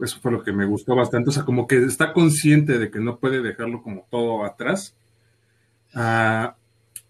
Eso 0.00 0.20
fue 0.20 0.32
lo 0.32 0.42
que 0.42 0.52
me 0.52 0.64
gustó 0.64 0.94
bastante. 0.94 1.30
O 1.30 1.32
sea, 1.32 1.44
como 1.44 1.66
que 1.66 1.76
está 1.84 2.12
consciente 2.12 2.78
de 2.78 2.90
que 2.90 3.00
no 3.00 3.18
puede 3.18 3.42
dejarlo 3.42 3.82
como 3.82 4.06
todo 4.10 4.44
atrás. 4.44 4.96
Ah, 5.94 6.56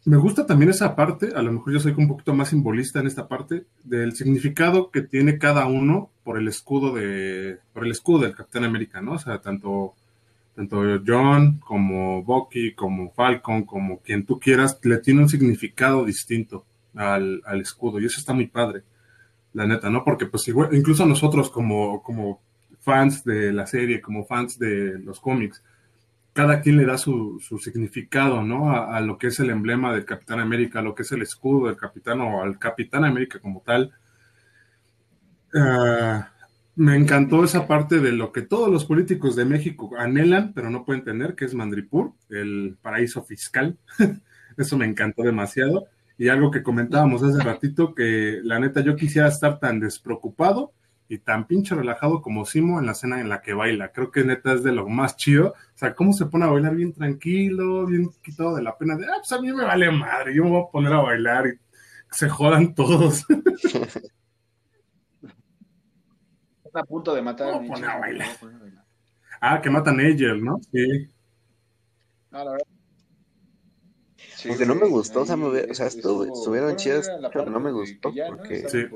me 0.05 0.17
gusta 0.17 0.47
también 0.47 0.71
esa 0.71 0.97
parte, 0.97 1.35
a 1.35 1.43
lo 1.43 1.53
mejor 1.53 1.73
yo 1.75 1.81
soy 1.81 1.95
un 1.97 2.09
poquito 2.09 2.33
más 2.33 2.49
simbolista 2.49 2.99
en 2.99 3.07
esta 3.07 3.29
parte, 3.29 3.67
del 3.85 4.15
significado 4.15 4.91
que 4.91 5.03
tiene 5.03 5.39
cada 5.39 5.67
uno 5.67 6.11
por 6.25 6.39
el 6.39 6.49
escudo 6.49 6.95
de, 6.95 7.59
por 7.75 7.85
el 7.85 7.91
escudo 7.91 8.21
del 8.21 8.35
Capitán 8.35 8.65
América, 8.65 9.03
¿no? 9.03 9.13
O 9.13 9.19
sea, 9.19 9.41
tanto, 9.43 9.95
tanto 10.57 10.83
John 11.07 11.59
como 11.61 12.23
Bucky, 12.23 12.73
como 12.73 13.11
Falcon, 13.11 13.65
como 13.65 14.01
quien 14.01 14.25
tú 14.25 14.41
quieras, 14.41 14.79
le 14.83 14.97
tiene 14.99 15.21
un 15.21 15.29
significado 15.29 16.05
distinto 16.07 16.65
al, 16.99 17.61
escudo, 17.61 18.01
y 18.01 18.07
eso 18.07 18.19
está 18.21 18.33
muy 18.33 18.49
padre 18.49 18.83
la 19.55 19.67
neta, 19.67 19.89
¿no? 19.91 20.05
Porque 20.05 20.27
pues 20.27 20.47
igual, 20.49 20.69
incluso 20.73 21.07
nosotros 21.07 21.51
como, 21.51 22.03
como 22.03 22.43
fans 22.81 23.25
de 23.25 23.53
la 23.53 23.67
serie, 23.67 24.01
como 24.01 24.25
fans 24.25 24.59
de 24.59 24.99
los 24.99 25.21
cómics, 25.21 25.63
cada 26.33 26.61
quien 26.61 26.77
le 26.77 26.85
da 26.85 26.99
su, 26.99 27.41
su 27.41 27.59
significado, 27.59 28.43
¿no? 28.43 28.71
A, 28.71 29.01
lo 29.01 29.19
que 29.19 29.29
es 29.29 29.41
el 29.41 29.51
emblema 29.51 29.93
del 29.93 30.05
Capitán 30.05 30.39
América, 30.39 30.79
a 30.79 30.83
lo 30.83 30.95
que 30.95 31.03
es 31.03 31.11
el 31.13 31.23
escudo 31.23 31.67
del 31.67 31.77
Capitán 31.77 32.21
o 32.21 32.43
al 32.43 32.59
Capitán 32.59 33.05
América 33.05 33.41
como 33.41 33.63
tal. 33.65 33.93
Ah, 35.55 36.31
me 36.77 36.95
encantó 36.95 37.43
esa 37.43 37.67
parte 37.67 37.99
de 37.99 38.13
lo 38.13 38.31
que 38.31 38.43
todos 38.43 38.71
los 38.71 38.85
políticos 38.85 39.35
de 39.35 39.45
México 39.45 39.91
anhelan, 39.99 40.53
pero 40.53 40.71
no 40.71 40.85
pueden 40.85 41.03
tener, 41.03 41.35
que 41.35 41.45
es 41.45 41.55
Mandripur, 41.55 42.13
el 42.31 42.77
paraíso 42.81 43.25
fiscal. 43.25 43.77
Eso 44.57 44.79
me 44.79 44.87
encantó 44.87 45.23
demasiado. 45.25 45.87
Y 46.19 46.29
algo 46.29 46.51
que 46.51 46.65
comentábamos 46.65 47.23
hace 47.23 47.41
ratito, 47.41 47.95
que 47.95 48.41
la 48.43 48.59
neta 48.59 48.81
yo 48.81 48.97
quisiera 48.97 49.29
estar 49.29 49.61
tan 49.61 49.79
despreocupado 49.79 50.73
y 51.09 51.19
tan 51.19 51.47
pinche 51.47 51.77
relajado 51.77 52.21
como 52.21 52.45
Simo 52.45 52.81
en 52.81 52.87
la 52.87 52.93
escena 52.93 53.21
en 53.21 53.29
la 53.29 53.41
que 53.41 53.55
baila. 53.55 53.93
Creo 53.93 54.11
que 54.11 54.25
neta 54.25 54.53
es 54.53 54.65
de 54.65 54.73
lo 54.73 54.89
más 54.89 55.17
chido. 55.17 55.51
O 55.51 55.79
sea, 55.79 55.95
cómo 55.95 56.13
se 56.13 56.27
pone 56.27 56.45
a 56.45 56.49
bailar 56.49 56.75
bien 56.75 56.93
tranquilo, 56.93 57.87
bien 57.87 58.11
quitado 58.23 58.57
de 58.57 58.63
la 58.63 58.77
pena 58.77 58.97
de, 58.97 59.07
ah, 59.07 59.19
pues 59.19 59.33
a 59.33 59.41
mí 59.41 59.53
me 59.53 59.65
vale 59.65 59.91
madre, 59.91 60.35
yo 60.35 60.43
me 60.45 60.51
voy 60.51 60.65
a 60.67 60.71
poner 60.71 60.93
a 60.93 61.01
bailar 61.01 61.47
y 61.47 61.59
se 62.11 62.29
jodan 62.29 62.75
todos. 62.75 63.25
Está 66.65 66.81
a 66.81 66.85
punto 66.85 67.15
de 67.15 67.23
matar 67.23 67.55
a, 67.55 67.61
poner 67.61 67.85
a 67.87 67.99
bailar. 67.99 68.29
Ah, 69.41 69.63
que 69.63 69.71
matan 69.71 70.01
a 70.01 70.03
Angel, 70.03 70.45
¿no? 70.45 70.61
Sí. 70.73 71.09
No, 72.31 72.45
la 72.45 72.51
verdad. 72.51 72.78
Porque 74.47 74.67
no 74.67 74.75
me 74.75 74.87
gustó, 74.89 75.23
o 75.23 75.27
sea, 75.27 75.37
me, 75.37 75.47
o 75.47 75.75
sea 75.75 75.87
estuvieron 75.87 76.77
chidas, 76.77 77.11
pero 77.33 77.51
no 77.51 77.61
me 77.61 77.73
gustó 77.73 78.13
porque 78.29 78.69
sí 78.69 78.87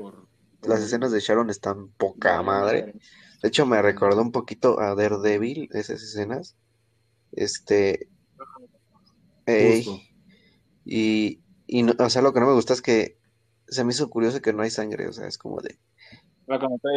las 0.67 0.81
escenas 0.81 1.11
de 1.11 1.19
Sharon 1.19 1.49
están 1.49 1.89
poca 1.89 2.41
madre. 2.41 2.93
De 3.41 3.49
hecho, 3.49 3.65
me 3.65 3.81
recordó 3.81 4.21
un 4.21 4.31
poquito 4.31 4.79
a 4.79 4.95
Daredevil, 4.95 5.69
esas 5.73 6.01
escenas. 6.01 6.55
Este. 7.31 8.07
y, 10.85 11.41
y 11.67 12.01
o 12.01 12.09
sea, 12.09 12.21
lo 12.21 12.33
que 12.33 12.39
no 12.39 12.47
me 12.47 12.53
gusta 12.53 12.73
es 12.73 12.81
que 12.81 13.17
se 13.67 13.83
me 13.83 13.91
hizo 13.91 14.09
curioso 14.09 14.41
que 14.41 14.53
no 14.53 14.63
hay 14.63 14.69
sangre, 14.69 15.07
o 15.07 15.13
sea, 15.13 15.27
es 15.27 15.37
como 15.37 15.61
de. 15.61 15.77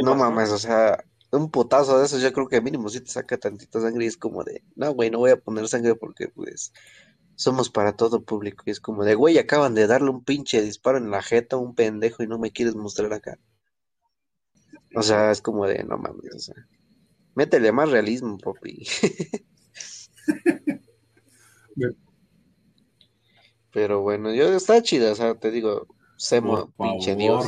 No 0.02 0.14
mames, 0.14 0.51
o 0.51 0.59
sea, 0.59 1.05
un 1.31 1.51
potazo 1.51 1.98
de 1.98 2.06
eso, 2.06 2.18
yo 2.18 2.32
creo 2.32 2.48
que 2.48 2.60
mínimo 2.60 2.89
si 2.89 3.01
te 3.01 3.10
saca 3.10 3.36
tantita 3.36 3.81
sangre 3.81 4.05
y 4.05 4.09
es 4.09 4.16
como 4.16 4.43
de, 4.44 4.62
no, 4.74 4.93
güey, 4.93 5.10
no 5.10 5.18
voy 5.18 5.31
a 5.31 5.40
poner 5.40 5.68
sangre 5.68 5.94
porque, 5.94 6.28
pues, 6.28 6.73
somos 7.36 7.70
para 7.70 7.94
todo 7.94 8.24
público. 8.24 8.64
Y 8.66 8.70
es 8.70 8.80
como 8.80 9.04
de, 9.04 9.14
güey, 9.14 9.38
acaban 9.38 9.74
de 9.74 9.86
darle 9.86 10.10
un 10.10 10.24
pinche 10.24 10.60
disparo 10.62 10.98
en 10.98 11.10
la 11.10 11.22
jeta 11.22 11.56
a 11.56 11.60
un 11.60 11.74
pendejo 11.74 12.24
y 12.24 12.26
no 12.26 12.38
me 12.38 12.50
quieres 12.50 12.74
mostrar 12.74 13.12
acá. 13.12 13.38
O 14.94 15.02
sea, 15.02 15.30
es 15.30 15.42
como 15.42 15.66
de, 15.66 15.84
no 15.84 15.98
mames, 15.98 16.34
o 16.34 16.38
sea, 16.38 16.54
métele 17.34 17.70
más 17.70 17.90
realismo, 17.90 18.38
papi. 18.38 18.86
Pero 23.72 24.00
bueno, 24.00 24.32
yo 24.32 24.54
está 24.54 24.82
chida, 24.82 25.12
o 25.12 25.14
sea, 25.14 25.34
te 25.34 25.50
digo, 25.50 25.86
Semo, 26.16 26.72
pinche 26.78 27.14
Dios, 27.14 27.44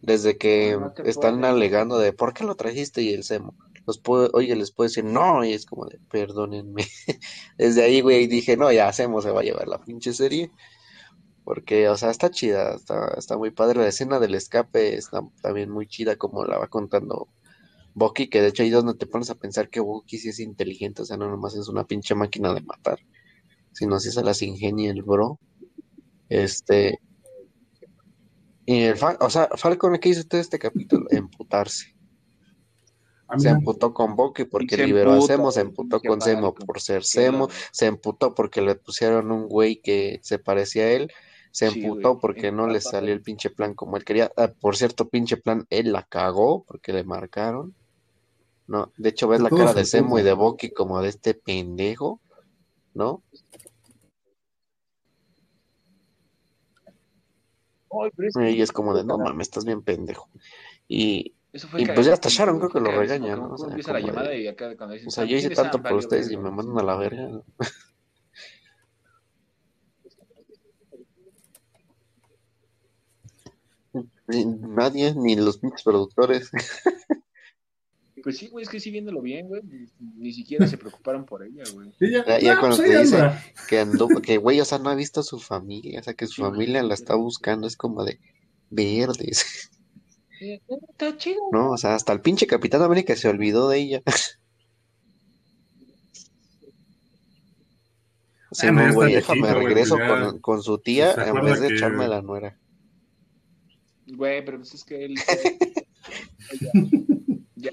desde 0.00 0.38
que 0.38 0.78
están 1.04 1.44
alegando 1.44 1.98
de 1.98 2.12
por 2.12 2.32
qué 2.32 2.44
lo 2.44 2.54
trajiste 2.54 3.02
y 3.02 3.12
el 3.12 3.24
Semo, 3.24 3.56
los 3.86 3.98
puedo, 3.98 4.30
oye, 4.32 4.54
les 4.56 4.70
puedo 4.72 4.88
decir 4.88 5.04
no, 5.04 5.44
y 5.44 5.52
es 5.52 5.66
como 5.66 5.86
de, 5.86 5.98
perdónenme. 6.10 6.84
Desde 7.58 7.82
ahí, 7.82 8.00
güey, 8.00 8.26
dije, 8.26 8.56
no, 8.56 8.72
ya 8.72 8.92
Semo 8.92 9.20
se 9.22 9.30
va 9.30 9.40
a 9.40 9.44
llevar 9.44 9.68
la 9.68 9.82
pinche 9.82 10.12
serie. 10.12 10.50
Porque, 11.44 11.88
o 11.90 11.96
sea, 11.96 12.10
está 12.10 12.30
chida, 12.30 12.74
está, 12.74 13.14
está 13.18 13.36
muy 13.36 13.50
padre. 13.50 13.80
La 13.80 13.88
escena 13.88 14.18
del 14.18 14.34
escape 14.34 14.96
está 14.96 15.20
también 15.42 15.70
muy 15.70 15.86
chida, 15.86 16.16
como 16.16 16.44
la 16.44 16.58
va 16.58 16.68
contando 16.68 17.28
Bucky, 17.94 18.28
que 18.28 18.40
de 18.42 18.48
hecho 18.48 18.62
ahí 18.62 18.70
donde 18.70 18.94
te 18.94 19.06
pones 19.06 19.30
a 19.30 19.36
pensar 19.36 19.70
que 19.70 19.80
Bucky 19.80 20.18
sí 20.18 20.30
es 20.30 20.40
inteligente, 20.40 21.02
o 21.02 21.04
sea, 21.04 21.16
no 21.16 21.28
nomás 21.28 21.54
es 21.54 21.68
una 21.68 21.84
pinche 21.84 22.14
máquina 22.14 22.52
de 22.52 22.62
matar, 22.62 22.98
sino 23.72 24.00
si 24.00 24.10
se 24.10 24.22
las 24.22 24.42
ingenia 24.42 24.90
el 24.90 25.02
bro. 25.02 25.38
Este. 26.28 26.98
Y 28.66 28.82
el 28.82 28.98
o 29.20 29.30
sea, 29.30 29.48
Falcon, 29.56 29.98
¿qué 29.98 30.08
hizo 30.08 30.24
todo 30.24 30.40
este 30.40 30.58
capítulo? 30.58 31.06
Emputarse. 31.10 31.93
Se 33.38 33.48
emputó 33.48 33.92
con 33.92 34.16
Bucky 34.16 34.44
porque 34.44 34.76
liberó 34.76 35.12
a 35.12 35.20
Semo, 35.22 35.50
se 35.50 35.60
emputó 35.60 36.00
con 36.00 36.20
Semo 36.20 36.54
por 36.54 36.80
ser 36.80 37.04
Semo, 37.04 37.48
se 37.72 37.86
emputó 37.86 38.34
porque 38.34 38.60
le 38.60 38.74
pusieron 38.74 39.32
un 39.32 39.48
güey 39.48 39.80
que 39.80 40.20
se 40.22 40.38
parecía 40.38 40.84
a 40.84 40.90
él, 40.90 41.12
se 41.50 41.66
emputó 41.66 42.18
porque 42.18 42.52
no 42.52 42.66
le 42.66 42.80
salió 42.80 43.12
el 43.12 43.22
pinche 43.22 43.50
plan 43.50 43.74
como 43.74 43.96
él 43.96 44.04
quería. 44.04 44.30
Ah, 44.36 44.48
por 44.48 44.76
cierto, 44.76 45.08
pinche 45.08 45.36
plan, 45.36 45.66
él 45.70 45.92
la 45.92 46.02
cagó 46.02 46.64
porque 46.64 46.92
le 46.92 47.04
marcaron. 47.04 47.74
No, 48.66 48.92
de 48.96 49.08
hecho 49.10 49.28
ves 49.28 49.40
la 49.40 49.50
cara 49.50 49.74
de 49.74 49.84
Semo 49.84 50.18
y 50.18 50.22
de 50.22 50.32
Boki 50.32 50.70
como 50.70 51.00
de 51.02 51.08
este 51.08 51.34
pendejo, 51.34 52.20
¿no? 52.94 53.22
y 58.40 58.60
es 58.60 58.72
como 58.72 58.94
de, 58.94 59.04
no 59.04 59.18
mames, 59.18 59.46
estás 59.46 59.64
bien 59.64 59.82
pendejo. 59.82 60.28
Y, 60.88 61.34
y 61.78 61.86
pues 61.86 62.06
ya 62.06 62.14
hasta 62.14 62.28
Sharon 62.28 62.58
creo 62.58 62.70
que 62.70 62.80
lo 62.80 62.90
regaña, 62.90 63.36
¿no? 63.36 63.52
O 63.54 63.58
sea, 63.58 63.68
o 63.68 65.10
sea 65.10 65.24
yo 65.24 65.36
hice 65.36 65.50
tanto 65.50 65.80
por 65.80 65.92
ustedes 65.92 66.30
y 66.30 66.36
me 66.36 66.50
mandan 66.50 66.78
a 66.78 66.82
la 66.82 66.96
verga. 66.96 67.42
Nadie, 74.26 75.14
ni 75.14 75.36
los 75.36 75.58
pinches 75.58 75.82
productores. 75.82 76.50
Pues 78.22 78.38
sí, 78.38 78.48
güey, 78.48 78.62
es 78.62 78.70
que 78.70 78.80
sí 78.80 78.90
viéndolo 78.90 79.20
bien, 79.20 79.48
güey, 79.48 79.60
ni 79.98 80.32
siquiera 80.32 80.66
se 80.66 80.78
preocuparon 80.78 81.26
por 81.26 81.44
ella, 81.44 81.62
güey. 81.74 81.92
ya, 82.00 82.58
cuando 82.58 82.78
pues 82.78 82.90
te 82.90 82.98
dice 82.98 83.30
que 83.68 83.80
andó, 83.80 84.08
que 84.22 84.38
güey, 84.38 84.58
o 84.62 84.64
sea, 84.64 84.78
no 84.78 84.88
ha 84.88 84.94
visto 84.94 85.20
a 85.20 85.22
su 85.22 85.38
familia, 85.38 86.00
o 86.00 86.02
sea, 86.02 86.14
que 86.14 86.26
su 86.26 86.40
familia 86.40 86.82
la 86.82 86.94
está 86.94 87.16
buscando, 87.16 87.66
es 87.66 87.76
como 87.76 88.02
de 88.02 88.18
verdes. 88.70 89.70
Está 90.90 91.16
chido. 91.16 91.40
No, 91.52 91.72
o 91.72 91.76
sea, 91.76 91.94
hasta 91.94 92.12
el 92.12 92.20
pinche 92.20 92.46
Capitán 92.46 92.82
América 92.82 93.16
se 93.16 93.28
olvidó 93.28 93.68
de 93.68 93.78
ella. 93.78 94.02
Sí, 98.54 98.70
no, 98.70 98.94
güey, 98.94 99.14
déjame 99.14 99.52
regreso 99.52 99.96
pues 99.96 100.08
con, 100.08 100.38
con, 100.38 100.62
su 100.62 100.78
tía 100.78 101.12
en 101.12 101.44
vez 101.44 101.60
de 101.60 101.74
echarme 101.74 102.06
la 102.06 102.22
nuera. 102.22 102.56
Güey, 104.06 104.44
pero 104.44 104.58
pues 104.58 104.74
es 104.74 104.84
que 104.84 105.06
él. 105.06 105.16
ya, 107.56 107.72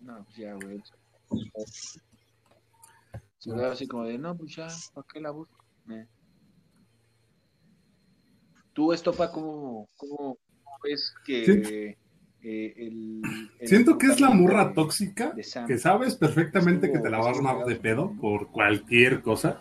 No, 0.00 0.22
pues 0.24 0.36
ya, 0.36 0.52
güey. 0.54 0.82
Se 3.38 3.52
ve 3.52 3.64
así 3.64 3.86
como 3.86 4.04
de, 4.04 4.18
no, 4.18 4.36
pues 4.36 4.56
ya, 4.56 4.68
¿para 4.92 5.06
qué 5.10 5.20
la 5.20 5.30
busco? 5.30 5.64
Eh. 5.90 6.06
¿Tú, 8.74 8.92
Estopa, 8.92 9.32
cómo, 9.32 9.88
cómo 9.96 10.38
ves 10.82 11.14
que 11.24 11.96
eh, 12.42 12.74
el, 12.76 13.22
Siento 13.62 13.96
que 13.96 14.08
es 14.08 14.20
la 14.20 14.30
murra 14.30 14.74
tóxica, 14.74 15.34
que 15.66 15.78
sabes 15.78 16.16
perfectamente 16.16 16.92
que 16.92 16.98
te 16.98 17.08
la 17.08 17.18
va 17.18 17.28
a 17.28 17.30
armar 17.30 17.64
de 17.64 17.76
pedo 17.76 18.12
por 18.20 18.50
cualquier 18.50 19.22
cosa 19.22 19.58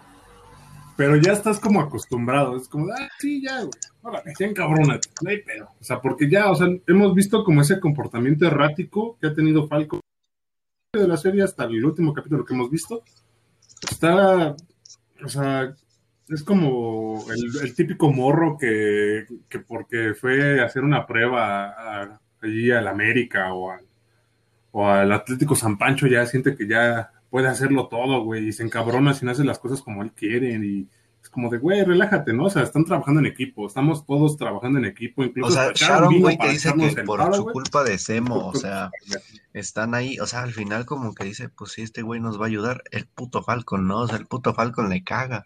pero 0.96 1.16
ya 1.16 1.34
estás 1.34 1.60
como 1.60 1.82
acostumbrado, 1.82 2.56
es 2.56 2.68
como, 2.68 2.92
ah, 2.92 3.10
sí, 3.20 3.42
ya, 3.42 3.62
güey, 3.62 3.72
órale, 4.04 4.34
ya 4.40 4.46
encabrónate, 4.46 5.10
no 5.22 5.30
hay 5.30 5.42
pedo. 5.42 5.70
O 5.80 5.84
sea, 5.84 6.00
porque 6.02 6.30
ya, 6.30 6.52
o 6.52 6.56
sea, 6.56 6.68
hemos 6.88 7.16
visto 7.16 7.44
como 7.44 7.62
ese 7.62 7.80
comportamiento 7.80 8.46
errático 8.46 9.18
que 9.20 9.28
ha 9.28 9.34
tenido 9.34 9.68
Falco 9.68 10.00
de 10.94 11.08
la 11.08 11.18
serie 11.18 11.44
hasta 11.44 11.64
el 11.64 11.84
último 11.84 12.14
capítulo 12.14 12.46
que 12.46 12.54
hemos 12.54 12.70
visto. 12.70 13.04
Está, 13.90 14.56
o 15.24 15.28
sea, 15.28 15.76
es 16.30 16.44
como 16.44 17.24
el, 17.32 17.76
típico 17.76 18.12
morro 18.12 18.58
que, 18.58 19.26
que, 19.50 19.60
porque 19.60 20.14
fue 20.14 20.62
a 20.62 20.66
hacer 20.66 20.84
una 20.84 21.06
prueba 21.06 22.20
allí 22.42 22.72
al 22.72 22.88
América 22.88 23.54
o 23.54 23.72
al, 23.72 23.86
o 24.72 24.88
al 24.88 25.12
Atlético 25.12 25.56
San 25.56 25.78
Pancho 25.78 26.08
ya 26.08 26.26
siente 26.26 26.56
que 26.56 26.68
ya 26.68 27.12
puede 27.30 27.48
hacerlo 27.48 27.88
todo, 27.88 28.24
güey, 28.24 28.50
y 28.50 28.54
se 28.54 28.64
encabrona 28.64 29.14
si 29.16 29.26
no 29.26 29.32
hace 29.32 29.44
las 29.44 29.58
cosas 29.58 29.82
como 29.82 30.04
él 30.04 30.12
quiere, 30.12 30.52
y 30.52 30.88
es 31.20 31.30
como 31.30 31.50
de, 31.50 31.58
güey, 31.58 31.84
relájate, 31.84 32.32
¿no? 32.32 32.46
O 32.46 32.50
sea, 32.52 32.62
están 32.62 32.86
trabajando 32.86 33.22
en 33.22 33.26
equipo, 33.26 33.66
estamos 33.66 34.06
todos 34.06 34.38
trabajando 34.38 34.78
en 34.78 34.86
equipo, 34.86 35.24
incluso... 35.24 35.48
O 35.48 35.52
sea, 35.52 35.72
Sharon, 35.74 36.20
güey, 36.20 36.38
que 36.38 36.50
dice 36.50 36.72
que 36.76 37.02
por 37.02 37.34
su 37.36 37.46
culpa 37.46 37.84
de 37.84 37.98
Semo, 37.98 38.50
o 38.50 38.54
sea, 38.54 38.92
están 39.54 39.96
ahí, 39.96 40.20
o 40.20 40.28
sea, 40.28 40.44
al 40.44 40.54
final 40.54 40.86
como 40.86 41.16
que 41.16 41.24
dice, 41.24 41.50
pues 41.50 41.72
sí, 41.72 41.82
este 41.82 42.04
güey 42.04 42.20
nos 42.20 42.40
va 42.40 42.44
a 42.46 42.50
ayudar, 42.50 42.84
el 42.92 43.08
puto 43.08 43.42
Falcon, 43.42 43.88
¿no? 43.88 44.02
O 44.02 44.08
sea, 44.08 44.18
el 44.18 44.28
puto 44.28 44.54
Falcon 44.54 44.90
le 44.90 45.04
caga. 45.04 45.44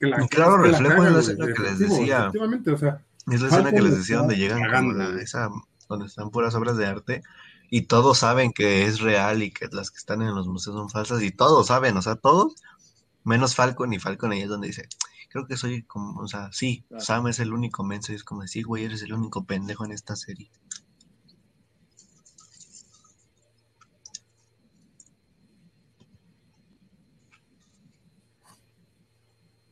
Es 0.00 0.06
que 0.06 0.06
la, 0.06 0.26
claro, 0.28 0.56
reflejo 0.58 1.04
es 1.04 1.12
la 1.12 1.20
escena 1.20 1.46
que 1.52 1.62
les 1.62 1.78
decía. 1.78 2.30
O 2.30 2.78
sea, 2.78 3.02
es 3.30 3.40
la 3.40 3.48
escena 3.48 3.70
que 3.70 3.82
les 3.82 3.96
decía 3.98 4.18
donde 4.18 4.36
llegan 4.36 4.62
esa, 5.20 5.50
donde 5.88 6.06
están 6.06 6.30
puras 6.30 6.54
obras 6.54 6.76
de 6.76 6.86
arte 6.86 7.22
y 7.70 7.82
todos 7.82 8.18
saben 8.18 8.52
que 8.52 8.86
es 8.86 9.00
real 9.00 9.42
y 9.42 9.52
que 9.52 9.68
las 9.70 9.90
que 9.90 9.98
están 9.98 10.22
en 10.22 10.34
los 10.34 10.48
museos 10.48 10.74
son 10.74 10.90
falsas 10.90 11.22
y 11.22 11.30
todos 11.30 11.68
saben, 11.68 11.96
o 11.96 12.02
sea, 12.02 12.16
todos, 12.16 12.54
menos 13.22 13.54
Falcon 13.54 13.92
y 13.92 14.00
Falcon 14.00 14.32
ahí 14.32 14.42
es 14.42 14.48
donde 14.48 14.68
dice, 14.68 14.88
creo 15.28 15.46
que 15.46 15.56
soy 15.56 15.84
como, 15.84 16.20
o 16.20 16.26
sea, 16.26 16.50
sí, 16.52 16.84
Sam 16.98 17.28
es 17.28 17.38
el 17.38 17.52
único 17.52 17.84
menso 17.84 18.12
y 18.12 18.16
es 18.16 18.24
como 18.24 18.42
decir, 18.42 18.66
güey, 18.66 18.84
eres 18.84 19.02
el 19.02 19.12
único 19.12 19.44
pendejo 19.44 19.84
en 19.84 19.92
esta 19.92 20.16
serie. 20.16 20.50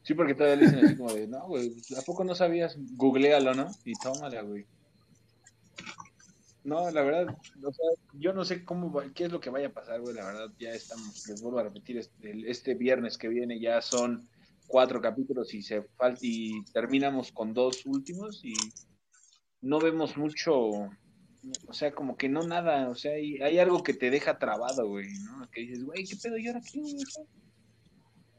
Sí, 0.09 0.14
porque 0.14 0.35
todavía 0.35 0.56
le 0.56 0.64
dicen 0.64 0.86
así 0.86 0.97
como 0.97 1.12
de, 1.12 1.28
no, 1.28 1.47
güey, 1.47 1.70
¿a 1.94 2.01
poco 2.01 2.24
no 2.24 2.35
sabías? 2.35 2.78
Googlealo, 2.97 3.52
¿no? 3.52 3.70
Y 3.85 3.93
tómala, 3.93 4.40
güey. 4.40 4.64
No, 6.64 6.90
la 6.90 7.02
verdad, 7.02 7.36
o 7.62 7.72
sea, 7.74 7.86
yo 8.14 8.32
no 8.32 8.43
sé 8.43 8.64
cómo, 8.64 8.90
qué 9.14 9.24
es 9.24 9.32
lo 9.32 9.39
que 9.39 9.51
vaya 9.51 9.66
a 9.66 9.72
pasar, 9.74 10.01
güey, 10.01 10.14
la 10.14 10.24
verdad, 10.24 10.51
ya 10.59 10.70
estamos, 10.70 11.28
les 11.28 11.43
vuelvo 11.43 11.59
a 11.59 11.64
repetir, 11.64 11.98
este, 11.98 12.51
este 12.51 12.74
viernes 12.74 13.18
que 13.18 13.28
viene 13.28 13.60
ya 13.60 13.82
son 13.82 14.26
cuatro 14.66 15.02
capítulos 15.02 15.52
y 15.52 15.60
se 15.60 15.82
falta 15.82 16.20
y 16.22 16.64
terminamos 16.72 17.30
con 17.30 17.52
dos 17.52 17.85
últimos 17.85 18.43
y 18.43 18.55
no 19.60 19.78
vemos 19.78 20.16
mucho, 20.16 20.56
o 20.59 21.72
sea, 21.72 21.93
como 21.93 22.16
que 22.16 22.30
no 22.30 22.44
nada, 22.44 22.89
o 22.89 22.94
sea, 22.94 23.12
hay, 23.12 23.43
hay 23.43 23.59
algo 23.59 23.82
que 23.82 23.93
te 23.93 24.09
deja 24.09 24.39
trabado, 24.39 24.89
güey, 24.89 25.12
¿no? 25.24 25.51
Que 25.51 25.60
dices, 25.60 25.85
güey, 25.85 26.05
¿qué 26.05 26.16
pedo? 26.16 26.39
¿Y 26.39 26.47
ahora 26.48 26.62
qué, 26.62 26.80
güey? 26.80 26.97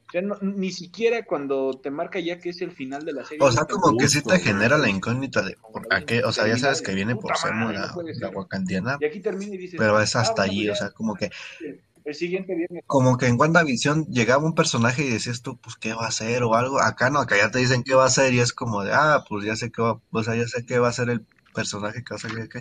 O 0.10 0.12
sea, 0.12 0.24
no, 0.24 0.38
ni 0.42 0.72
siquiera 0.72 1.24
cuando 1.24 1.80
te 1.80 1.92
marca 1.92 2.20
ya 2.20 2.40
que 2.40 2.50
es 2.50 2.62
el 2.62 2.72
final 2.72 3.06
de 3.06 3.14
la 3.14 3.24
serie. 3.24 3.46
O 3.46 3.52
sea, 3.52 3.66
como 3.66 3.96
que 3.96 4.08
sí 4.08 4.24
te 4.24 4.40
genera 4.40 4.80
la 4.80 4.90
incógnita 4.90 5.44
de 5.44 5.56
por 5.72 5.88
qué, 6.06 6.24
o 6.24 6.32
sea, 6.32 6.48
ya 6.48 6.58
sabes 6.58 6.82
que 6.82 6.96
viene 6.96 7.16
por 7.16 7.38
ser 7.38 7.54
la, 7.54 7.94
la 7.96 8.30
wakandiana, 8.30 8.98
Y 9.00 9.06
aquí 9.06 9.20
termina 9.20 9.54
y 9.54 9.60
dices, 9.60 9.78
pero 9.78 10.02
es 10.02 10.16
hasta 10.16 10.42
allí, 10.42 10.66
ya, 10.66 10.72
o 10.72 10.76
sea, 10.76 10.90
como 10.90 11.14
que 11.14 11.30
El 12.04 12.16
siguiente 12.16 12.56
viernes. 12.56 12.84
como 12.88 13.18
que 13.18 13.28
en 13.28 13.40
WandaVision 13.40 14.08
llegaba 14.08 14.44
un 14.44 14.56
personaje 14.56 15.04
y 15.04 15.10
decías 15.10 15.44
tú, 15.44 15.60
pues, 15.60 15.76
¿qué 15.76 15.94
va 15.94 16.06
a 16.06 16.10
hacer? 16.10 16.42
o 16.42 16.56
algo. 16.56 16.82
Acá 16.82 17.12
no, 17.12 17.20
acá 17.20 17.38
ya 17.38 17.52
te 17.52 17.60
dicen 17.60 17.84
qué 17.84 17.94
va 17.94 18.06
a 18.06 18.08
hacer 18.08 18.34
y 18.34 18.40
es 18.40 18.52
como 18.52 18.84
de, 18.84 18.92
ah, 18.92 19.24
pues 19.30 19.46
ya 19.46 19.56
sé 19.56 19.72
qué 19.72 19.84
va, 19.84 20.02
o 20.10 20.24
sea, 20.24 20.36
ya 20.36 20.48
sé 20.48 20.66
qué 20.66 20.80
va 20.80 20.88
a 20.90 20.94
ser 20.94 21.12
el 21.12 21.24
personaje 21.54 22.04
que 22.04 22.16
va 22.16 22.16
a 22.16 22.20
salir 22.20 22.40
aquí. 22.40 22.60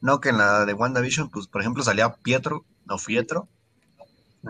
No, 0.00 0.20
que 0.20 0.30
en 0.30 0.38
la 0.38 0.64
de 0.64 0.72
WandaVision, 0.72 1.30
pues, 1.30 1.46
por 1.46 1.60
ejemplo, 1.60 1.84
salía 1.84 2.12
Pietro 2.14 2.64
o 2.88 2.98
Fietro, 2.98 3.48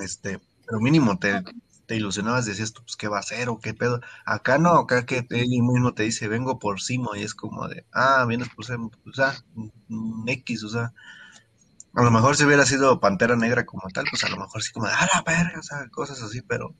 este, 0.00 0.40
pero 0.64 0.80
mínimo 0.80 1.18
te, 1.18 1.42
te 1.90 1.96
ilusionabas, 1.96 2.46
decías 2.46 2.72
tú, 2.72 2.82
pues, 2.84 2.94
¿qué 2.94 3.08
va 3.08 3.16
a 3.16 3.20
hacer 3.20 3.48
o 3.48 3.58
qué 3.58 3.74
pedo? 3.74 4.00
Acá 4.24 4.58
no, 4.58 4.74
acá 4.74 5.04
que 5.06 5.26
él 5.28 5.48
mismo 5.48 5.92
te 5.92 6.04
dice, 6.04 6.28
vengo 6.28 6.60
por 6.60 6.80
Simo 6.80 7.16
y 7.16 7.24
es 7.24 7.34
como 7.34 7.66
de, 7.66 7.84
ah, 7.92 8.24
vienes 8.28 8.48
por 8.50 8.64
Simo, 8.64 8.92
o 9.04 9.12
sea, 9.12 9.34
mm, 9.88 10.28
X, 10.28 10.62
o 10.62 10.68
sea, 10.68 10.92
a 11.94 12.02
lo 12.04 12.12
mejor 12.12 12.36
si 12.36 12.44
hubiera 12.44 12.64
sido 12.64 13.00
Pantera 13.00 13.34
Negra 13.34 13.66
como 13.66 13.88
tal, 13.92 14.04
pues 14.08 14.22
a 14.22 14.28
lo 14.28 14.36
mejor 14.36 14.62
sí 14.62 14.70
como 14.70 14.86
de, 14.86 14.92
ah, 14.92 15.08
la 15.12 15.22
verga, 15.22 15.58
o 15.58 15.62
sea, 15.64 15.88
cosas 15.88 16.22
así, 16.22 16.42
pero 16.42 16.76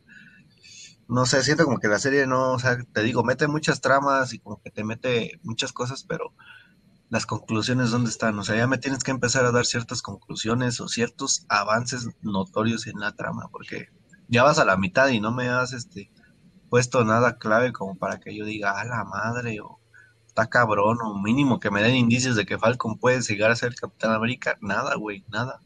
no 1.09 1.27
sé, 1.27 1.43
siento 1.43 1.65
como 1.65 1.81
que 1.81 1.89
la 1.89 1.99
serie 1.99 2.29
no, 2.29 2.53
o 2.53 2.59
sea, 2.61 2.79
te 2.81 3.03
digo, 3.03 3.25
mete 3.25 3.49
muchas 3.49 3.81
tramas 3.81 4.33
y 4.33 4.39
como 4.39 4.63
que 4.63 4.71
te 4.71 4.85
mete 4.85 5.41
muchas 5.43 5.73
cosas, 5.73 6.05
pero 6.05 6.35
las 7.09 7.27
conclusiones, 7.27 7.91
¿dónde 7.91 8.11
están? 8.11 8.39
O 8.39 8.45
sea, 8.45 8.55
ya 8.55 8.69
me 8.69 8.79
tienes 8.79 9.03
que 9.03 9.11
empezar 9.11 9.45
a 9.45 9.51
dar 9.51 9.67
ciertas 9.67 10.03
conclusiones 10.03 10.81
o 10.81 10.87
ciertos 10.87 11.47
avances 11.49 12.09
notorios 12.23 12.87
en 12.87 13.01
la 13.01 13.17
trama, 13.17 13.49
porque 13.51 13.89
ya 14.31 14.45
vas 14.45 14.59
a 14.59 14.65
la 14.65 14.77
mitad 14.77 15.09
y 15.09 15.21
no 15.21 15.33
me 15.33 15.49
has 15.49 15.73
este, 15.73 16.11
puesto 16.71 17.05
nada 17.05 17.37
clave 17.37 17.73
como 17.73 17.97
para 17.97 18.21
que 18.21 18.35
yo 18.35 18.45
diga, 18.45 18.81
a 18.81 18.85
la 18.85 19.05
madre, 19.05 19.61
o 19.61 19.81
está 20.27 20.49
cabrón, 20.49 20.99
o 21.03 21.21
mínimo 21.21 21.59
que 21.61 21.71
me 21.71 21.83
den 21.83 21.97
indicios 21.97 22.37
de 22.37 22.47
que 22.47 22.59
Falcon 22.59 22.99
puede 22.99 23.21
llegar 23.21 23.51
a 23.51 23.57
ser 23.57 23.75
Capitán 23.75 24.13
América. 24.13 24.57
Nada, 24.61 24.95
güey, 24.95 25.25
nada. 25.29 25.61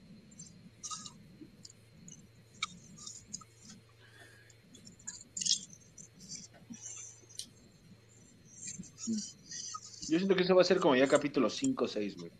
Yo 10.08 10.18
siento 10.18 10.36
que 10.36 10.42
eso 10.42 10.54
va 10.54 10.62
a 10.62 10.64
ser 10.64 10.80
como 10.80 10.96
ya 10.96 11.06
capítulo 11.06 11.50
5 11.50 11.84
o 11.84 11.88
6, 11.88 12.16
güey. 12.16 12.30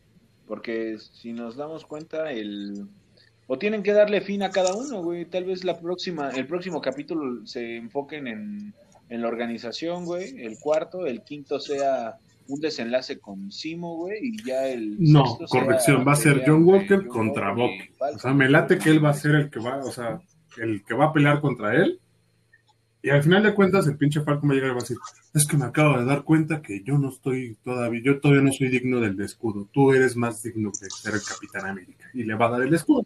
Porque 0.47 0.99
si 0.99 1.33
nos 1.33 1.57
damos 1.57 1.85
cuenta, 1.85 2.31
el. 2.31 2.89
O 3.47 3.59
tienen 3.59 3.83
que 3.83 3.93
darle 3.93 4.21
fin 4.21 4.43
a 4.43 4.51
cada 4.51 4.75
uno, 4.75 5.03
güey. 5.03 5.27
Tal 5.27 5.45
vez 5.45 5.65
la 5.65 5.79
próxima, 5.79 6.31
el 6.31 6.47
próximo 6.47 6.81
capítulo 6.81 7.47
se 7.47 7.77
enfoquen 7.77 8.27
en, 8.27 8.75
en 9.09 9.23
la 9.23 9.29
organización, 9.29 10.05
güey. 10.05 10.41
El 10.43 10.59
cuarto, 10.59 11.07
el 11.07 11.23
quinto 11.23 11.61
sea 11.61 12.17
un 12.49 12.61
desenlace 12.61 13.19
con 13.19 13.51
Simo, 13.51 13.97
güey. 13.97 14.19
Y 14.23 14.45
ya 14.45 14.67
el. 14.69 14.97
No, 14.99 15.37
sea 15.37 15.47
corrección, 15.47 16.05
va 16.07 16.13
a 16.13 16.17
ser 16.17 16.43
John 16.47 16.65
Walker 16.65 17.01
John 17.01 17.09
contra 17.09 17.55
Falcon. 17.55 18.17
O 18.17 18.19
sea, 18.19 18.33
me 18.33 18.49
late 18.49 18.79
que 18.79 18.91
él 18.91 19.05
va 19.05 19.11
a 19.11 19.15
ser 19.15 19.35
el 19.35 19.51
que 19.51 19.61
va, 19.61 19.79
o 19.79 19.93
sea, 19.93 20.21
el 20.59 20.83
que 20.85 20.95
va 20.95 21.07
a 21.07 21.13
pelear 21.13 21.41
contra 21.41 21.75
él. 21.75 22.01
Y 23.03 23.11
al 23.11 23.23
final 23.23 23.43
de 23.43 23.53
cuentas, 23.53 23.87
el 23.87 23.99
pinche 23.99 24.23
Falcon 24.23 24.49
va 24.49 24.55
a 24.55 24.57
llegar 24.57 24.71
y 24.71 24.73
va 24.73 24.79
a 24.79 24.81
decir, 24.81 24.97
es 25.35 25.47
que 25.47 25.59
me 25.59 25.67
acabo 25.67 25.99
de 25.99 26.07
dar 26.07 26.25
cuenta 26.25 26.63
que 26.63 26.83
yo 26.83 26.97
no 26.97 27.11
estoy 27.11 27.55
todavía, 27.63 28.01
yo 28.03 28.19
todavía 28.19 28.43
no 28.43 28.51
soy 28.51 28.69
digno 28.69 28.99
del 28.99 29.21
escudo. 29.21 29.69
Tú 29.73 29.93
eres 29.93 30.17
más 30.17 30.43
digno 30.43 30.71
de 30.81 30.89
ser 30.89 31.13
el 31.13 31.21
Capitán 31.23 31.69
América. 31.69 32.09
Y 32.15 32.23
le 32.23 32.35
va 32.35 32.47
a 32.47 32.51
dar 32.53 32.63
el 32.63 32.73
escudo. 32.73 33.05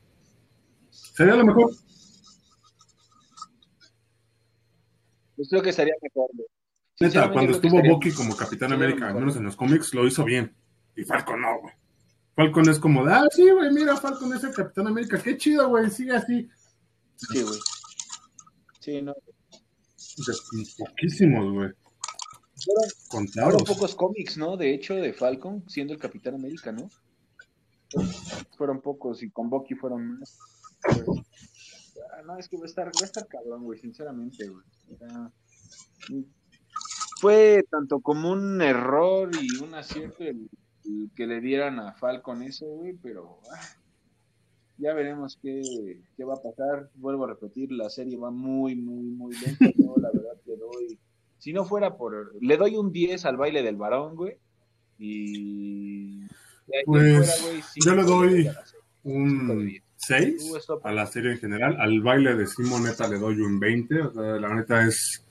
Sería 1.19 1.35
lo 1.35 1.45
mejor. 1.45 1.75
Pues 5.35 5.49
creo 5.49 5.63
que 5.63 5.71
estaría 5.71 5.95
mejor. 6.01 6.31
Neta, 7.01 7.33
cuando 7.33 7.55
estuvo 7.55 7.83
Bucky 7.83 8.13
como 8.13 8.37
Capitán 8.37 8.73
América, 8.73 9.09
al 9.09 9.17
menos 9.17 9.35
en 9.35 9.43
los 9.43 9.57
cómics, 9.57 9.93
lo 9.95 10.07
hizo 10.07 10.25
bien. 10.25 10.55
Y 10.95 11.03
Falcon 11.03 11.43
no, 11.43 11.61
güey. 11.61 11.75
Falcon 12.37 12.69
es 12.69 12.79
como 12.79 13.05
ah, 13.05 13.25
sí, 13.33 13.51
güey, 13.51 13.73
mira, 13.73 13.97
Falcon 13.97 14.33
es 14.33 14.45
el 14.45 14.55
Capitán 14.55 14.87
América. 14.87 15.21
Qué 15.21 15.37
chido, 15.37 15.69
güey, 15.69 15.91
sigue 15.91 16.15
así. 16.15 16.49
Sí, 17.17 17.43
güey. 17.43 17.59
Sí, 18.79 19.03
no. 19.03 19.13
De 19.13 20.35
poquísimos, 20.79 21.53
güey. 21.53 21.71
Contados. 23.09 23.55
fueron 23.55 23.65
pocos 23.67 23.97
cómics, 23.97 24.39
¿no? 24.39 24.57
De 24.57 24.73
hecho, 24.73 24.95
de 24.95 25.13
Falcon 25.13 25.69
siendo 25.69 25.95
el 25.95 25.99
Capitán 25.99 26.37
América, 26.37 26.71
¿no? 26.71 26.89
Fueron 28.57 28.81
pocos 28.81 29.21
y 29.25 29.31
con 29.31 29.51
Bucky 29.51 29.75
fueron 29.75 30.21
más. 30.21 30.39
Ah, 30.85 32.23
no, 32.25 32.39
es 32.39 32.49
que 32.49 32.57
va 32.57 32.65
a 32.65 32.67
estar, 32.67 32.87
va 32.87 33.01
a 33.01 33.05
estar 33.05 33.27
cabrón, 33.27 33.65
güey, 33.65 33.79
sinceramente, 33.79 34.49
güey. 34.49 34.65
Sea, 34.99 35.31
fue 37.21 37.65
tanto 37.71 38.01
como 38.01 38.31
un 38.31 38.61
error 38.63 39.31
y 39.41 39.63
un 39.63 39.75
acierto 39.75 40.25
el, 40.25 40.49
el 40.85 41.11
que 41.15 41.27
le 41.27 41.41
dieran 41.41 41.79
a 41.81 41.93
Falcon 41.95 42.43
eso, 42.43 42.67
güey, 42.67 42.95
pero 42.95 43.41
ah, 43.53 43.61
ya 44.79 44.95
veremos 44.95 45.39
qué, 45.43 46.01
qué 46.17 46.25
va 46.25 46.35
a 46.35 46.43
pasar. 46.43 46.89
Vuelvo 46.95 47.25
a 47.25 47.29
repetir, 47.29 47.73
la 47.73 47.91
serie 47.91 48.17
va 48.17 48.31
muy, 48.31 48.77
muy, 48.77 49.05
muy 49.11 49.35
lenta. 49.37 49.67
Yo, 49.77 49.95
la 49.97 50.11
verdad, 50.13 50.41
le 50.47 50.57
doy. 50.57 50.99
Si 51.39 51.53
no 51.53 51.65
fuera 51.65 51.97
por. 51.97 52.33
Le 52.41 52.57
doy 52.57 52.77
un 52.77 52.93
10 52.93 53.25
al 53.25 53.37
baile 53.37 53.63
del 53.63 53.77
varón, 53.77 54.15
güey. 54.15 54.39
Y. 54.99 56.21
Pues, 56.85 56.85
fuera, 56.85 57.33
güey, 57.43 57.63
yo 57.85 57.95
le 57.95 58.03
doy 58.03 58.51
Un. 59.03 59.83
6 60.09 60.37
Tú, 60.39 60.57
stop. 60.57 60.87
a 60.87 60.93
la 60.93 61.07
serie 61.07 61.33
en 61.33 61.39
general. 61.39 61.77
Al 61.79 62.01
baile 62.01 62.35
de 62.35 62.47
Simon, 62.47 62.85
neta, 62.85 63.07
le 63.07 63.19
doy 63.19 63.41
un 63.41 63.61
20. 63.61 64.03
O 64.03 64.13
sea, 64.13 64.23
la 64.23 64.55
neta 64.55 64.87
es. 64.87 65.25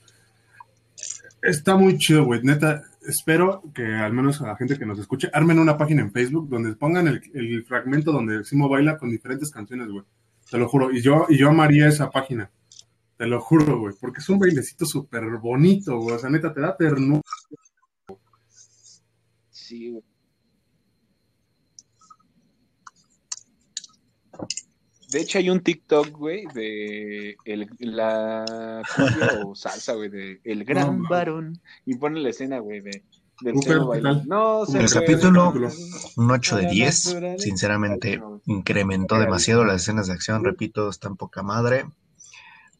Está 1.42 1.76
muy 1.76 1.98
chido, 1.98 2.24
güey. 2.24 2.42
Neta, 2.42 2.82
espero 3.06 3.62
que 3.74 3.84
al 3.84 4.12
menos 4.12 4.40
a 4.40 4.46
la 4.46 4.56
gente 4.56 4.78
que 4.78 4.86
nos 4.86 4.98
escuche 4.98 5.30
armen 5.32 5.58
una 5.58 5.76
página 5.76 6.02
en 6.02 6.12
Facebook 6.12 6.48
donde 6.48 6.74
pongan 6.74 7.08
el, 7.08 7.20
el 7.34 7.64
fragmento 7.64 8.12
donde 8.12 8.44
Simo 8.44 8.68
baila 8.68 8.98
con 8.98 9.10
diferentes 9.10 9.50
canciones, 9.50 9.88
güey. 9.88 10.04
Te 10.50 10.58
lo 10.58 10.68
juro. 10.68 10.90
Y 10.92 11.02
yo, 11.02 11.26
y 11.28 11.36
yo 11.36 11.48
amaría 11.50 11.88
esa 11.88 12.10
página. 12.10 12.50
Te 13.16 13.26
lo 13.26 13.40
juro, 13.40 13.80
güey. 13.80 13.94
Porque 14.00 14.20
es 14.20 14.28
un 14.28 14.38
bailecito 14.38 14.86
súper 14.86 15.24
bonito, 15.38 15.98
güey. 15.98 16.14
O 16.16 16.18
sea, 16.18 16.30
neta, 16.30 16.52
te 16.54 16.60
da 16.60 16.76
ternura. 16.76 17.22
Sí, 19.50 19.90
güey. 19.90 20.04
De 25.10 25.20
hecho, 25.20 25.38
hay 25.38 25.48
un 25.48 25.60
TikTok, 25.60 26.10
güey, 26.10 26.44
de 26.54 27.36
el, 27.44 27.68
la 27.78 28.82
cumbia 28.94 29.42
o 29.46 29.54
salsa, 29.54 29.94
güey, 29.94 30.10
de 30.10 30.40
El 30.44 30.64
Gran 30.64 31.02
No, 31.02 31.08
Varón. 31.08 31.60
Y 31.86 31.96
pone 31.96 32.20
la 32.20 32.28
escena, 32.30 32.58
güey, 32.58 32.80
de. 32.80 33.02
No, 34.26 34.66
se 34.66 34.80
El 34.80 34.90
capítulo, 34.90 35.52
un 36.16 36.30
8 36.30 36.56
de 36.56 36.62
Para 36.62 36.72
10, 36.72 37.06
naturales. 37.06 37.42
sinceramente 37.42 38.20
incrementó 38.46 39.18
demasiado 39.18 39.64
las 39.64 39.82
escenas 39.82 40.08
de 40.08 40.14
acción, 40.14 40.44
repito, 40.44 40.88
están 40.90 41.16
poca 41.16 41.42
madre. 41.42 41.86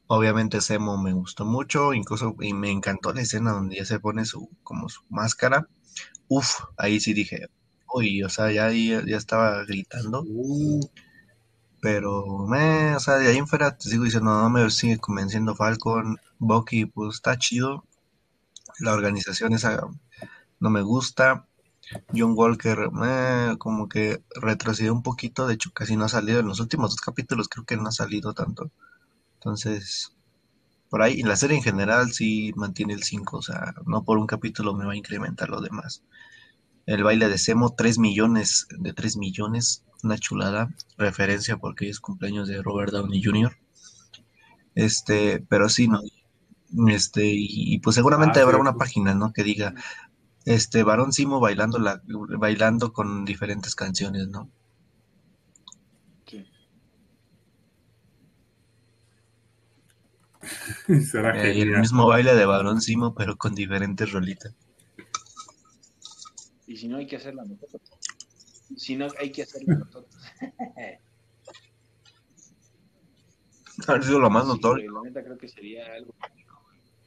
Obviamente 0.09 0.61
Semo 0.61 1.01
me 1.01 1.13
gustó 1.13 1.45
mucho, 1.45 1.95
incluso 1.95 2.35
y 2.41 2.55
me 2.55 2.71
encantó 2.71 3.13
la 3.13 3.21
escena 3.21 3.53
donde 3.53 3.77
ya 3.77 3.85
se 3.85 4.01
pone 4.01 4.25
su 4.25 4.51
como 4.65 4.89
su 4.89 5.03
máscara. 5.11 5.69
Uf, 6.29 6.61
ahí 6.77 6.99
sí 6.99 7.13
dije, 7.13 7.47
uy, 7.95 8.23
o 8.23 8.29
sea, 8.29 8.51
ya 8.51 8.67
ahí 8.67 8.89
ya 9.07 9.17
estaba 9.17 9.65
gritando, 9.65 10.25
Uh, 10.27 10.81
pero 11.81 12.47
me, 12.49 12.97
o 12.97 13.01
sea, 13.01 13.17
de 13.19 13.29
ahí 13.29 13.37
en 13.39 13.47
fuera 13.47 13.77
te 13.77 13.89
sigo 13.89 14.05
diciendo, 14.05 14.31
no 14.31 14.51
me 14.51 14.71
sigue 14.71 14.99
convenciendo 14.99 15.55
Falcon, 15.55 16.17
Bucky, 16.39 16.87
pues 16.87 17.17
está 17.17 17.39
chido. 17.39 17.85
La 18.81 18.93
organización 18.95 19.53
esa 19.55 19.87
no 20.61 20.71
me 20.71 20.83
gusta. 20.83 21.47
John 22.15 22.35
Walker, 22.37 22.91
eh, 23.05 23.55
como 23.59 23.89
que 23.89 24.23
retrocedió 24.41 24.93
un 24.93 25.03
poquito, 25.03 25.47
de 25.47 25.55
hecho 25.55 25.71
casi 25.73 25.97
no 25.97 26.05
ha 26.05 26.09
salido 26.09 26.41
en 26.41 26.49
los 26.49 26.61
últimos 26.61 26.91
dos 26.91 27.01
capítulos, 27.01 27.49
creo 27.49 27.65
que 27.65 27.77
no 27.77 27.89
ha 27.89 27.93
salido 27.93 28.35
tanto. 28.35 28.71
Entonces, 29.35 30.13
por 30.91 31.03
ahí, 31.03 31.21
en 31.21 31.29
la 31.29 31.37
serie 31.37 31.57
en 31.57 31.63
general 31.63 32.13
sí 32.13 32.53
mantiene 32.57 32.95
el 32.95 33.03
5, 33.03 33.39
o 33.39 33.43
sea, 33.43 33.75
no 33.87 34.05
por 34.05 34.19
un 34.19 34.27
capítulo 34.27 34.75
me 34.75 34.87
va 34.87 34.93
a 34.93 34.97
incrementar 34.97 35.51
lo 35.51 35.61
demás. 35.61 36.03
El 36.89 37.05
baile 37.05 37.29
de 37.29 37.37
Semo, 37.37 37.75
3 37.77 37.99
millones, 37.99 38.67
de 38.79 38.95
3 38.95 39.19
millones, 39.19 39.85
una 40.03 40.17
chulada, 40.17 40.71
referencia 40.97 41.59
porque 41.59 41.91
es 41.91 42.01
cumpleaños 42.01 42.49
de 42.49 42.63
Robert 42.63 42.93
Downey 42.93 43.23
Jr. 43.23 43.59
Este, 44.75 45.45
pero 45.51 45.69
sí, 45.69 45.87
no. 45.87 46.01
Este, 46.89 47.27
y, 47.27 47.75
y 47.75 47.79
pues 47.81 47.95
seguramente 47.97 48.41
Ah, 48.41 48.43
habrá 48.43 48.57
sí, 48.57 48.61
una 48.61 48.77
página, 48.77 49.15
¿no? 49.15 49.35
Que 49.35 49.45
diga, 49.45 49.75
este, 50.47 50.83
Varón 50.83 51.13
Simo 51.13 51.41
bailando 51.41 51.79
la, 51.79 52.01
bailando 52.07 52.93
con 52.95 53.27
diferentes 53.27 53.75
canciones, 53.75 54.29
¿no? 54.29 54.51
Será 61.11 61.35
Eh, 61.35 61.55
y 61.59 61.61
el 61.63 61.79
mismo 61.79 62.07
baile 62.07 62.35
de 62.35 62.47
Barón 62.47 62.81
Simo, 62.81 63.15
pero 63.15 63.37
con 63.37 63.55
diferentes 63.55 64.11
rolitas. 64.13 64.55
Y 66.69 66.77
si 66.77 66.87
no, 66.87 66.99
hay 66.99 67.07
que 67.07 67.17
hacerla 67.17 67.45
nosotros. 67.45 67.83
Si 68.77 68.95
no, 68.95 69.09
hay 69.19 69.33
que 69.33 69.43
hacerla 69.43 69.75
nosotros. 69.75 70.15
Ha 73.87 74.03
sido 74.03 74.19
lo 74.19 74.29
más 74.29 74.43
Sí, 74.43 74.49
notorio. 74.51 74.91
güey, 74.93 75.05
la 75.05 75.09
neta 75.11 75.25
creo 75.25 75.39
que 75.39 75.47
sería 75.49 75.87
algo. 75.95 76.13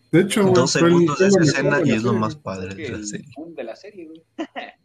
De 0.10 0.22
hecho, 0.22 0.42
güey, 0.42 0.54
Dos 0.54 0.72
segundos 0.72 1.20
de 1.20 1.28
esa 1.28 1.42
escena 1.42 1.82
y 1.84 1.92
es 1.92 2.02
lo 2.04 2.14
más 2.14 2.36
padre 2.38 2.74
de 2.74 2.90
la 2.90 2.98
el 2.98 3.06
serie. 3.06 3.28
boom 3.36 3.54
de 3.54 3.64
la 3.66 3.76
serie, 3.76 4.08
güey. 4.08 4.24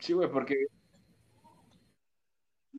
Sí, 0.00 0.12
güey, 0.12 0.30
porque 0.30 0.54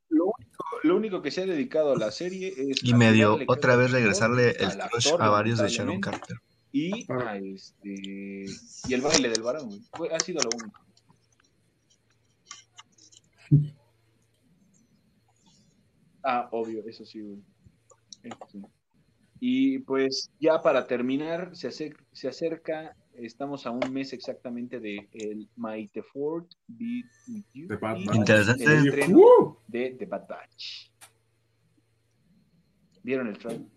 lo 0.10 0.26
único, 0.26 0.64
lo 0.84 0.96
único 0.96 1.22
que 1.22 1.32
se 1.32 1.42
ha 1.42 1.46
dedicado 1.46 1.94
a 1.94 1.98
la 1.98 2.12
serie 2.12 2.54
es 2.58 2.84
Y 2.84 2.94
medio 2.94 3.38
otra 3.48 3.76
vez 3.76 3.92
regresarle 3.92 4.52
el 4.52 4.78
crush 4.90 5.10
a 5.20 5.30
varios 5.30 5.60
de 5.60 5.68
Sharon 5.68 6.00
Carter. 6.00 6.38
Y 6.80 7.06
Ah. 7.10 7.38
este 7.38 7.96
y 8.88 8.94
el 8.94 9.02
baile 9.02 9.30
del 9.30 9.42
varón, 9.42 9.70
güey. 9.98 10.12
Ha 10.14 10.20
sido 10.20 10.40
lo 10.44 10.50
único. 10.58 10.82
Ah, 16.24 16.50
obvio, 16.52 16.84
eso 16.88 17.06
sí, 17.06 17.22
güey. 17.22 17.42
Eso 18.24 18.38
sí. 18.52 18.62
Y 19.40 19.80
pues 19.80 20.32
ya 20.40 20.62
para 20.62 20.88
terminar, 20.88 21.56
se, 21.56 21.68
acer- 21.70 21.96
se 22.12 22.28
acerca, 22.28 22.96
estamos 23.14 23.66
a 23.68 23.72
un 23.72 23.94
mes 23.94 24.12
exactamente 24.14 24.80
de 24.80 25.08
el 25.14 25.48
My 25.56 25.88
The 25.90 26.02
Fourth 26.02 26.52
Beat 26.68 27.06
With 27.28 27.46
You 27.54 27.68
The 27.68 27.76
Bad 27.78 27.98
Batch. 28.06 28.16
Interesante. 28.16 28.64
el 28.64 28.88
estreno 28.88 29.18
Uh, 29.20 29.58
de 29.68 29.96
The 29.98 30.06
Bad 30.06 30.28
Batch. 30.28 30.92
¿Vieron 33.04 33.28
el 33.28 33.38
trailer? 33.38 33.68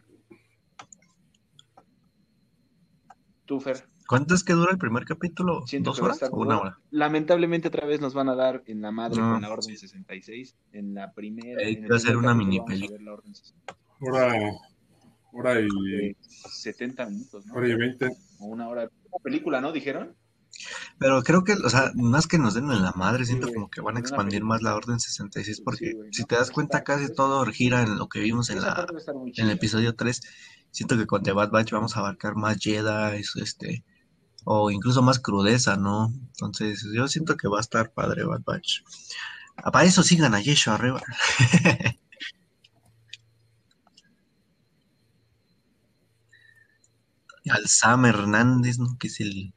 Tú, 3.51 3.59
Fer, 3.59 3.83
¿Cuánto 4.07 4.37
es 4.37 4.45
que 4.45 4.53
dura 4.53 4.71
el 4.71 4.79
primer 4.79 5.05
capítulo? 5.05 5.67
siento 5.67 5.91
¿Dos 5.91 5.97
que 5.97 6.03
va 6.03 6.07
a 6.07 6.11
horas 6.11 6.23
estar 6.23 6.31
o 6.33 6.41
una 6.41 6.61
hora? 6.61 6.79
Lamentablemente 6.93 7.67
otra 7.67 7.85
vez 7.85 8.01
nos 8.01 8.15
van 8.15 8.29
a 8.29 8.37
dar 8.37 8.63
en 8.67 8.81
la 8.81 8.93
madre 8.93 9.21
No, 9.21 9.33
con 9.33 9.43
la 9.43 9.51
Orden 9.51 9.77
sí. 9.77 9.89
66. 9.89 10.55
En 10.71 10.95
la 10.95 11.13
primera. 11.13 11.61
Hay 11.67 11.83
que 11.83 11.93
hacer 11.93 12.17
una 12.17 12.33
mini 12.33 12.61
vamos 12.61 12.71
a 12.71 12.75
peli. 12.75 12.87
ver 12.87 13.03
la 13.03 13.13
Orden 13.15 13.35
66. 13.35 13.77
hora, 14.03 14.33
hora 15.33 15.61
y, 15.61 15.67
de 15.67 16.17
70 16.23 17.07
minutos, 17.07 17.45
¿no? 17.45 17.55
hora 17.55 17.69
y 17.69 17.75
20. 17.75 18.07
O 18.39 18.45
una 18.47 18.69
hora. 18.69 18.83
Una 18.83 19.23
película, 19.25 19.61
¿no? 19.61 19.73
¿Dijeron? 19.73 20.15
Pero 20.99 21.23
creo 21.23 21.45
que, 21.45 21.55
o 21.55 21.71
sea, 21.71 21.93
más 21.95 22.27
que 22.27 22.39
nos 22.39 22.55
den 22.55 22.71
en 22.71 22.83
la 22.83 22.93
madre, 22.93 23.25
siento 23.25 23.49
como 23.53 23.71
que 23.71 23.81
van 23.81 23.97
a 23.97 24.01
expandir 24.01 24.45
más 24.45 24.63
la 24.63 24.75
Orden 24.75 25.01
66 25.01 25.63
porque 25.63 25.93
Sí, 25.93 25.97
si 26.13 26.25
te 26.25 26.35
das 26.35 26.49
pues, 26.49 26.55
cuenta 26.55 26.85
casi 26.85 27.13
todo 27.13 27.45
gira 27.47 27.83
en 27.83 27.97
lo 27.99 28.09
que 28.09 28.21
vimos 28.21 28.51
en 28.51 28.61
la 28.61 28.87
en 29.37 29.47
el 29.47 29.51
episodio 29.51 29.95
3. 29.95 30.21
Siento 30.71 30.97
que 30.97 31.07
con 31.07 31.23
The 31.23 31.33
Bad 31.33 31.51
Batch 31.51 31.73
vamos 31.73 31.97
a 31.97 32.01
abarcar 32.01 32.37
más 32.37 32.59
Jedi, 32.61 33.23
este, 33.43 33.85
o 34.45 34.71
incluso 34.71 35.03
más 35.03 35.19
crudeza, 35.19 35.77
¿no? 35.77 36.13
Entonces, 36.33 36.87
yo 36.95 37.09
siento 37.09 37.37
que 37.37 37.49
va 37.49 37.59
a 37.59 37.63
estar 37.63 37.93
padre 37.93 38.25
Bad 38.25 38.43
Batch. 38.45 38.83
Ah, 39.57 39.71
Para 39.71 39.87
eso 39.87 40.03
sigan 40.03 40.35
a 40.35 40.41
Yeshua 40.41 40.75
arriba. 40.75 41.03
Al 47.51 47.67
Sam 47.69 48.07
Hernández, 48.07 48.79
¿no? 48.79 48.97
Que 48.99 49.09
es 49.09 49.21
el. 49.21 49.53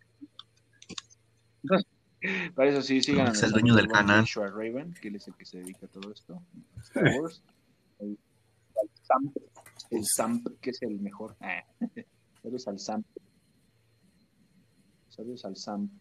Para 2.55 2.69
eso 2.69 2.81
sí, 2.81 3.01
sigan 3.01 3.27
es 3.27 3.43
el 3.43 3.51
dueño 3.51 3.75
del 3.75 3.87
buen 3.87 3.97
canal. 3.99 4.21
Joshua 4.21 4.47
Raven, 4.47 4.93
que 5.01 5.09
él 5.09 5.15
es 5.17 5.27
el 5.27 5.33
que 5.35 5.45
se 5.45 5.57
dedica 5.59 5.85
a 5.85 5.89
todo 5.89 6.11
esto. 6.11 6.41
Star 6.81 7.19
Wars. 7.19 7.43
El, 7.99 8.17
Samp, 9.01 9.37
el 9.91 10.05
Samp, 10.05 10.47
que 10.61 10.69
es 10.71 10.81
el 10.81 10.99
mejor. 10.99 11.35
Ah, 11.41 11.63
Saludos 12.41 12.67
al 12.67 12.79
Samp. 12.79 13.05
Saludos 15.09 15.45
al 15.45 15.55
Samp. 15.57 15.91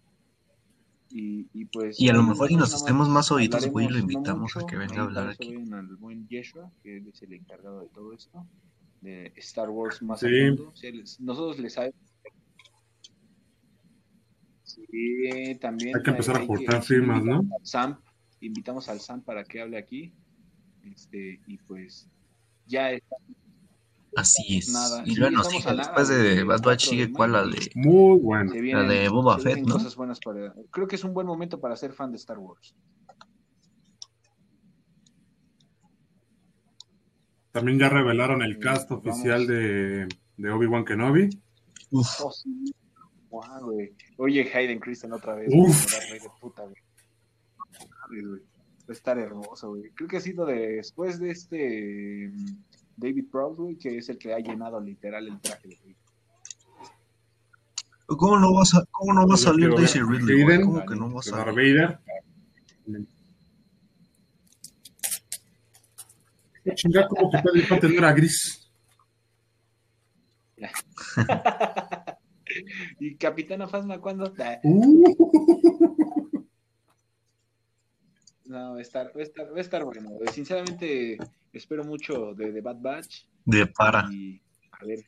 Y, 1.11 1.47
y 1.53 1.65
pues. 1.67 2.01
Y 2.01 2.09
a 2.09 2.15
lo 2.15 2.23
mejor 2.23 2.51
y 2.51 2.57
nos 2.57 2.71
nada 2.73 2.83
hacemos 2.85 3.09
más 3.09 3.31
oídos, 3.31 3.67
güey, 3.67 3.87
lo 3.87 3.91
hablaremos 3.91 4.09
no 4.09 4.13
invitamos 4.15 4.57
a 4.57 4.61
mucho, 4.61 4.67
que 4.67 4.77
venga 4.77 4.97
a 5.01 5.05
hablar 5.05 5.29
aquí. 5.29 5.55
al 5.73 5.97
buen 5.97 6.27
Yeshua, 6.29 6.71
que 6.83 6.97
él 6.99 7.09
es 7.09 7.21
el 7.23 7.35
encargado 7.35 7.81
de 7.81 7.89
todo 7.89 8.15
esto, 8.15 8.47
de 9.03 9.33
Star 9.37 9.69
Wars 9.69 10.01
más 10.03 10.21
Sí. 10.21 10.27
a 10.27 10.49
fondo. 10.57 10.73
Sí, 10.75 10.93
les- 10.93 11.21
nosotros 11.21 11.59
les 11.59 11.75
sabemos. 11.75 11.97
Sí, 14.75 15.55
también. 15.61 15.97
Hay 15.97 16.03
que 16.03 16.11
empezar 16.11 16.37
a 16.37 16.41
que- 16.41 16.47
cortar 16.47 16.83
sí, 16.83 16.89
firmas, 16.95 17.23
¿no? 17.25 17.37
invitamos 17.37 17.61
al 17.61 17.67
Sam, 17.67 18.01
invitamos 18.41 18.89
al 18.89 19.01
Sam 19.01 19.23
para 19.23 19.45
que 19.45 19.61
hable 19.61 19.79
aquí. 19.79 20.13
Este, 20.85 21.41
y 21.47 21.59
pues 21.59 22.09
ya 22.67 22.91
está. 22.93 23.17
Así 24.15 24.59
es. 24.59 24.73
Nada. 24.73 25.03
Y 25.07 25.11
Sí, 25.15 25.21
luego 25.21 25.37
nos 25.37 25.49
después 25.49 26.09
de 26.09 26.45
Bad 26.45 26.57
4 26.63 26.71
Batch 26.71 26.85
de 26.85 26.91
sigue 26.91 27.13
cuál, 27.13 27.33
la 27.33 27.47
de... 27.47 27.71
Muy 27.77 28.19
bueno. 28.21 28.53
Se 28.53 28.61
La 28.63 28.83
de 28.83 29.09
Boba 29.09 29.39
Fett, 29.39 29.61
¿no? 29.67 29.73
cosas 29.75 29.97
buenas 29.97 30.21
para. 30.21 30.53
Creo 30.71 30.87
que 30.87 30.97
es 30.97 31.05
un 31.05 31.15
buen 31.15 31.27
momento 31.27 31.61
para 31.61 31.77
ser 31.77 31.93
fan 31.95 32.11
de 32.11 32.19
Star 32.19 32.39
Wars. 32.39 32.75
También 37.53 37.79
ya 37.79 37.89
revelaron 37.89 38.43
el 38.43 38.59
cast 38.59 38.91
vamos. 38.91 39.07
oficial 39.07 39.47
de, 39.47 40.09
de 40.37 40.51
Obi-Wan 40.51 40.85
Kenobi. 40.85 41.29
Uf, 41.91 42.09
Oh, 42.23 42.31
sí. 42.31 42.73
Güey. 43.63 43.95
Oye, 44.19 44.51
Hayden 44.55 44.79
Christensen 44.79 45.13
otra 45.15 45.35
vez. 45.35 45.49
Uf. 45.53 45.87
güey, 45.87 46.19
Vader, 46.19 46.31
puta, 46.41 46.63
güey. 46.63 46.77
Güey. 48.23 48.41
Va 48.43 48.87
a 48.89 48.93
estar 48.93 49.19
hermoso, 49.19 49.71
güey. 49.71 49.91
Creo 49.95 50.09
que 50.09 50.17
ha 50.19 50.21
sido 50.21 50.45
de- 50.45 50.77
después 50.77 51.19
de 51.19 51.31
este 51.31 52.29
mm, 52.33 52.57
David 52.97 53.25
Prowse, 53.31 53.63
güey, 53.63 53.77
que 53.77 53.99
es 53.99 54.09
el 54.11 54.19
que 54.19 54.35
ha 54.35 54.39
llenado 54.39 54.81
literal 54.81 55.27
el 55.29 55.41
traje. 55.41 55.79
güey. 55.83 55.97
¿Cómo 58.07 58.39
no 58.39 58.53
va 58.53 58.63
a, 58.63 58.85
cómo 58.91 59.15
no 59.15 59.27
va 59.27 59.35
a 59.35 59.39
salir 59.39 59.69
quiero 59.69 59.77
Daisy 59.77 60.01
Ridley, 60.01 60.43
güey? 60.43 60.61
¿Cómo 60.61 60.85
que 60.85 60.95
no 60.97 61.11
va 61.15 61.21
a 61.21 61.25
de 61.25 61.31
salir? 61.31 61.55
Vader. 61.77 61.99
¿Qué 66.65 66.75
chingada, 66.75 67.09
¿Cómo 67.09 67.31
que 67.31 67.59
Infante 67.59 67.89
no 67.89 67.95
era 67.95 68.13
gris? 68.13 68.71
y 73.01 73.17
Capitana 73.17 73.67
Fasma, 73.69 74.01
¿cuándo? 74.01 74.33
Uh, 74.65 75.05
No, 78.45 78.73
va 78.73 78.79
a 78.79 78.83
estar, 78.83 79.17
va 79.17 79.21
a 79.21 79.23
estar, 79.23 79.53
va 79.53 79.59
a 79.59 79.61
estar 79.61 79.85
bueno. 79.85 80.11
Sinceramente, 80.33 81.17
espero 81.53 81.85
mucho 81.85 82.35
de 82.35 82.53
The 82.53 82.61
Bad 82.61 82.81
Batch. 82.81 83.25
De 83.45 83.67
para. 83.67 84.09
y 84.13 84.41
a 84.73 84.85
ver, 84.85 84.99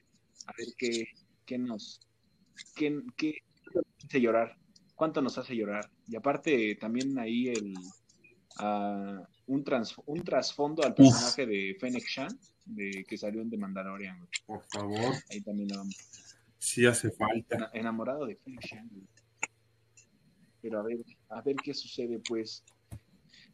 a 0.46 0.52
ver 0.56 0.68
qué, 0.78 1.04
qué 1.44 1.58
nos, 1.58 2.00
qué, 2.74 3.00
qué 3.16 3.38
hace 4.06 4.20
llorar, 4.20 4.56
cuánto 4.94 5.20
nos 5.20 5.36
hace 5.36 5.56
llorar. 5.56 5.90
Y 6.06 6.16
aparte 6.16 6.76
también 6.76 7.18
ahí 7.18 7.48
el 7.48 7.74
un, 9.46 9.64
trans- 9.64 9.96
un 10.06 10.22
trasfondo 10.22 10.84
al 10.84 10.94
personaje 10.94 11.44
de 11.44 11.76
Fennec 11.78 12.04
Shan, 12.06 12.38
de 12.64 13.04
que 13.06 13.18
salió 13.18 13.42
en 13.42 13.50
The 13.50 13.58
Mandalorian. 13.58 14.26
por 14.46 14.62
favor, 14.72 15.12
Ahí 15.30 15.40
también 15.42 15.68
lo 15.70 15.78
vamos. 15.78 15.96
Sí 16.64 16.86
hace 16.86 17.10
falta. 17.10 17.56
Ena- 17.56 17.70
Enamorado 17.74 18.26
de. 18.26 18.40
Pero 20.60 20.80
a 20.80 20.82
ver, 20.82 20.98
a 21.28 21.42
ver 21.42 21.56
qué 21.56 21.74
sucede, 21.74 22.20
pues. 22.26 22.64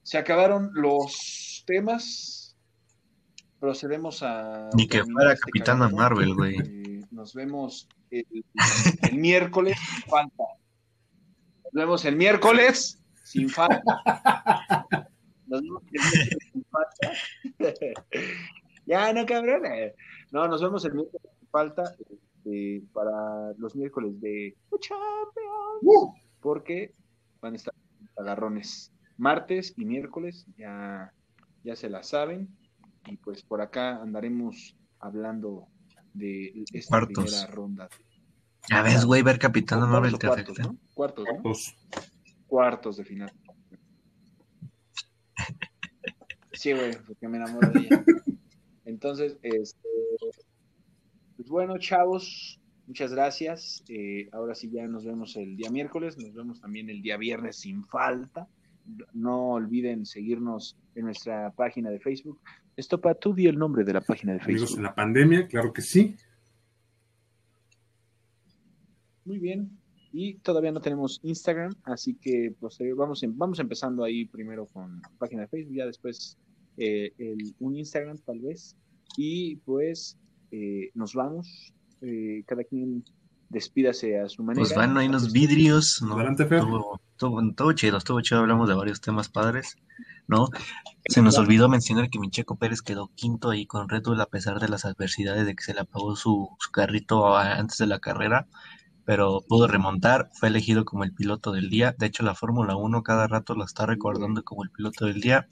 Se 0.02 0.16
acabaron 0.18 0.70
los 0.74 1.62
temas. 1.66 2.56
Procedemos 3.58 4.22
a. 4.22 4.70
Ni 4.74 4.86
que 4.88 5.04
fuera 5.04 5.32
este 5.32 5.42
Capitana. 5.50 5.88
Marvel, 5.88 6.34
güey. 6.34 6.56
Eh, 6.58 7.00
nos 7.10 7.34
vemos 7.34 7.88
el, 8.10 8.26
el 9.02 9.18
miércoles 9.18 9.76
sin 9.78 10.02
falta. 10.10 10.44
Nos 11.64 11.72
vemos 11.72 12.04
el 12.04 12.16
miércoles 12.16 13.02
sin 13.24 13.48
falta. 13.50 13.82
Nos 15.46 15.60
vemos 15.62 15.82
el 15.92 16.00
miércoles 16.00 16.38
sin 16.52 16.64
falta. 16.70 17.12
ya, 18.86 19.12
no, 19.12 19.26
cabrón. 19.26 19.66
eh. 19.66 19.94
No, 20.30 20.48
nos 20.48 20.62
vemos 20.62 20.84
el 20.86 20.94
miércoles 20.94 21.22
sin 21.38 21.48
falta 21.48 21.94
para 22.92 23.52
los 23.58 23.74
miércoles 23.76 24.20
de 24.20 24.56
Champions. 24.80 25.82
Uh, 25.82 26.12
Porque 26.40 26.94
van 27.40 27.54
a 27.54 27.56
estar 27.56 27.74
agarrones. 28.16 28.92
Martes 29.16 29.74
y 29.76 29.84
miércoles 29.84 30.46
ya, 30.56 31.12
ya 31.64 31.76
se 31.76 31.88
la 31.90 32.02
saben. 32.02 32.48
Y 33.06 33.16
pues 33.16 33.42
por 33.42 33.60
acá 33.60 33.96
andaremos 34.02 34.76
hablando 34.98 35.68
de 36.14 36.64
esta 36.72 36.98
Cuartos. 36.98 37.24
primera 37.24 37.46
ronda. 37.48 37.88
Ya 38.68 38.82
ves, 38.82 39.04
güey, 39.04 39.22
ver 39.22 39.38
Capitana 39.38 39.80
¿Cuartos 39.86 39.92
Marvel 40.00 40.18
te 40.18 40.26
cuartos, 40.26 40.58
afecta. 40.58 40.72
¿no? 40.72 40.78
Cuartos, 40.94 41.24
¿no? 41.34 41.42
dos. 41.42 41.74
Cuartos 42.46 42.96
de 42.98 43.04
final. 43.04 43.32
Sí, 46.52 46.72
güey, 46.74 46.90
porque 47.06 47.26
me 47.28 47.38
enamoro 47.38 47.70
de 47.70 47.80
ella. 47.80 48.04
Entonces, 48.84 49.38
este, 49.40 49.88
pues 51.40 51.48
bueno, 51.48 51.78
chavos, 51.78 52.60
muchas 52.86 53.12
gracias. 53.14 53.82
Eh, 53.88 54.28
ahora 54.32 54.54
sí 54.54 54.68
ya 54.70 54.86
nos 54.86 55.06
vemos 55.06 55.36
el 55.36 55.56
día 55.56 55.70
miércoles, 55.70 56.18
nos 56.18 56.34
vemos 56.34 56.60
también 56.60 56.90
el 56.90 57.00
día 57.00 57.16
viernes 57.16 57.56
sin 57.56 57.82
falta. 57.86 58.46
No 59.14 59.52
olviden 59.52 60.04
seguirnos 60.04 60.76
en 60.94 61.06
nuestra 61.06 61.50
página 61.52 61.88
de 61.88 61.98
Facebook. 61.98 62.38
Estopa, 62.76 63.14
tú 63.14 63.32
di 63.32 63.46
el 63.46 63.56
nombre 63.58 63.84
de 63.84 63.94
la 63.94 64.02
página 64.02 64.34
de 64.34 64.40
Amigos 64.42 64.60
Facebook. 64.62 64.78
en 64.78 64.82
la 64.84 64.94
pandemia, 64.94 65.46
claro 65.48 65.72
que 65.72 65.80
sí. 65.80 66.14
Muy 69.24 69.38
bien. 69.38 69.78
Y 70.12 70.34
todavía 70.40 70.72
no 70.72 70.80
tenemos 70.82 71.20
Instagram, 71.22 71.72
así 71.84 72.16
que 72.16 72.52
posterior, 72.60 72.96
vamos, 72.98 73.22
em- 73.22 73.36
vamos 73.36 73.60
empezando 73.60 74.02
ahí 74.04 74.26
primero 74.26 74.66
con 74.66 75.00
página 75.18 75.42
de 75.42 75.48
Facebook, 75.48 75.74
ya 75.76 75.86
después 75.86 76.36
eh, 76.76 77.12
el- 77.18 77.54
un 77.60 77.76
Instagram 77.76 78.18
tal 78.18 78.40
vez. 78.40 78.76
Y 79.16 79.56
pues 79.56 80.18
eh, 80.50 80.90
nos 80.94 81.14
vamos. 81.14 81.72
Eh, 82.02 82.42
cada 82.46 82.64
quien 82.64 83.04
despídase 83.48 84.18
a 84.20 84.28
su 84.28 84.42
manera. 84.44 84.62
Pues 84.62 84.74
bueno, 84.74 85.00
hay 85.00 85.08
unos 85.08 85.32
vidrios, 85.32 86.00
¿no? 86.02 86.14
Adelante, 86.14 86.46
Fer. 86.46 86.58
Estuvo, 86.58 87.00
estuvo- 87.12 87.40
estuvo 87.42 87.72
chido, 87.72 87.98
estuvo 87.98 88.20
chido, 88.20 88.40
hablamos 88.40 88.68
de 88.68 88.74
varios 88.74 89.00
temas 89.00 89.28
padres, 89.28 89.76
¿no? 90.28 90.46
Se 91.08 91.20
nos 91.22 91.36
olvidó 91.36 91.68
mencionar 91.68 92.08
que 92.10 92.18
mi 92.20 92.30
Checo 92.30 92.56
Pérez 92.56 92.80
quedó 92.80 93.10
quinto 93.16 93.50
ahí 93.50 93.66
con 93.66 93.88
Red 93.88 94.04
Bull 94.04 94.20
a 94.20 94.26
pesar 94.26 94.60
de 94.60 94.68
las 94.68 94.84
adversidades 94.84 95.44
de 95.46 95.54
que 95.56 95.62
se 95.64 95.74
le 95.74 95.80
apagó 95.80 96.14
su, 96.16 96.48
su 96.58 96.70
carrito 96.70 97.36
a- 97.36 97.54
antes 97.56 97.78
de 97.78 97.86
la 97.86 97.98
carrera, 97.98 98.46
pero 99.04 99.40
pudo 99.48 99.66
remontar, 99.66 100.30
fue 100.34 100.48
elegido 100.48 100.84
como 100.84 101.02
el 101.02 101.12
piloto 101.12 101.50
del 101.50 101.68
día. 101.68 101.94
De 101.98 102.06
hecho, 102.06 102.22
la 102.22 102.36
Fórmula 102.36 102.76
1 102.76 103.02
cada 103.02 103.26
rato 103.26 103.54
lo 103.56 103.64
está 103.64 103.84
recordando 103.86 104.44
como 104.44 104.62
el 104.62 104.70
piloto 104.70 105.06
del 105.06 105.20
día. 105.20 105.48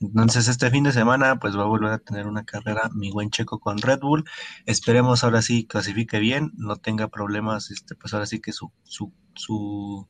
Entonces, 0.00 0.48
este 0.48 0.70
fin 0.70 0.84
de 0.84 0.92
semana, 0.92 1.38
pues 1.38 1.56
va 1.56 1.62
a 1.62 1.66
volver 1.66 1.92
a 1.92 1.98
tener 1.98 2.26
una 2.26 2.44
carrera 2.44 2.88
mi 2.94 3.10
buen 3.10 3.30
Checo 3.30 3.58
con 3.60 3.78
Red 3.78 4.00
Bull. 4.00 4.24
Esperemos 4.64 5.24
ahora 5.24 5.42
sí 5.42 5.66
clasifique 5.66 6.18
bien, 6.18 6.52
no 6.56 6.76
tenga 6.76 7.08
problemas, 7.08 7.70
este, 7.70 7.94
pues 7.96 8.14
ahora 8.14 8.24
sí 8.26 8.40
que 8.40 8.52
su, 8.52 8.72
su, 8.84 9.12
su, 9.34 10.08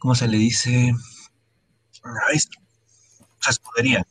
¿cómo 0.00 0.14
se 0.14 0.26
le 0.28 0.38
dice? 0.38 0.92
Ay, 2.30 2.38
su 2.40 3.50
escudería. 3.50 4.04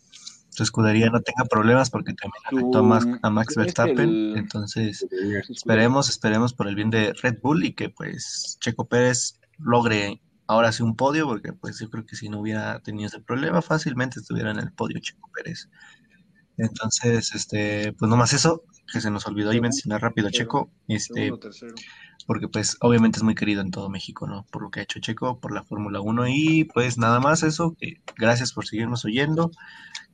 Su 0.50 0.64
escudería 0.64 1.10
no 1.12 1.20
tenga 1.22 1.46
problemas 1.46 1.90
porque 1.92 2.14
también 2.14 2.42
afectó 2.46 2.80
a 2.80 2.84
Max, 2.84 3.06
a 3.22 3.30
Max 3.30 3.54
¿cómo 3.54 3.66
es 3.66 3.74
Verstappen. 3.76 4.10
el- 4.10 4.34
Entonces, 4.38 5.06
esperemos, 5.50 6.10
esperemos 6.10 6.54
por 6.54 6.68
el 6.68 6.76
bien 6.76 6.90
de 6.90 7.14
Red 7.22 7.40
Bull 7.44 7.64
y 7.66 7.74
que 7.74 7.90
pues 7.90 8.58
Checo 8.60 8.88
Pérez 8.88 9.40
logre 9.60 10.20
ahora 10.48 10.72
sí 10.72 10.84
un 10.84 10.96
podio, 10.96 11.28
porque 11.28 11.54
pues 11.54 11.80
yo 11.80 11.90
creo 11.90 12.06
que 12.06 12.16
si 12.16 12.30
no 12.30 12.40
hubiera 12.40 12.80
tenido 12.82 13.08
ese 13.08 13.20
problema, 13.22 13.62
fácilmente 13.62 14.20
estuviera 14.20 14.52
en 14.52 14.60
el 14.60 14.72
podio 14.72 15.00
Checo 15.00 15.30
Pérez. 15.36 15.70
Entonces, 16.58 17.36
este, 17.36 17.94
pues 17.94 18.10
nomás 18.10 18.34
eso, 18.34 18.64
que 18.92 19.00
se 19.02 19.12
nos 19.12 19.28
olvidó 19.28 19.52
ahí 19.52 19.62
mencionar 19.62 20.02
rápido 20.02 20.28
a 20.28 20.32
Checo, 20.32 20.72
este, 20.88 21.32
porque 22.26 22.48
pues 22.48 22.78
obviamente 22.82 23.20
es 23.20 23.24
muy 23.24 23.36
querido 23.36 23.62
en 23.62 23.70
todo 23.70 23.90
México, 23.90 24.28
¿no? 24.28 24.46
Por 24.52 24.64
lo 24.64 24.72
que 24.72 24.80
ha 24.80 24.84
hecho 24.84 25.00
Checo, 25.00 25.40
por 25.40 25.54
la 25.54 25.64
Fórmula 25.64 26.02
1 26.02 26.28
y 26.30 26.64
pues 26.64 26.98
nada 26.98 27.20
más 27.20 27.44
eso, 27.44 27.76
que 27.78 28.02
gracias 28.18 28.54
por 28.54 28.66
seguirnos 28.66 29.06
oyendo. 29.06 29.52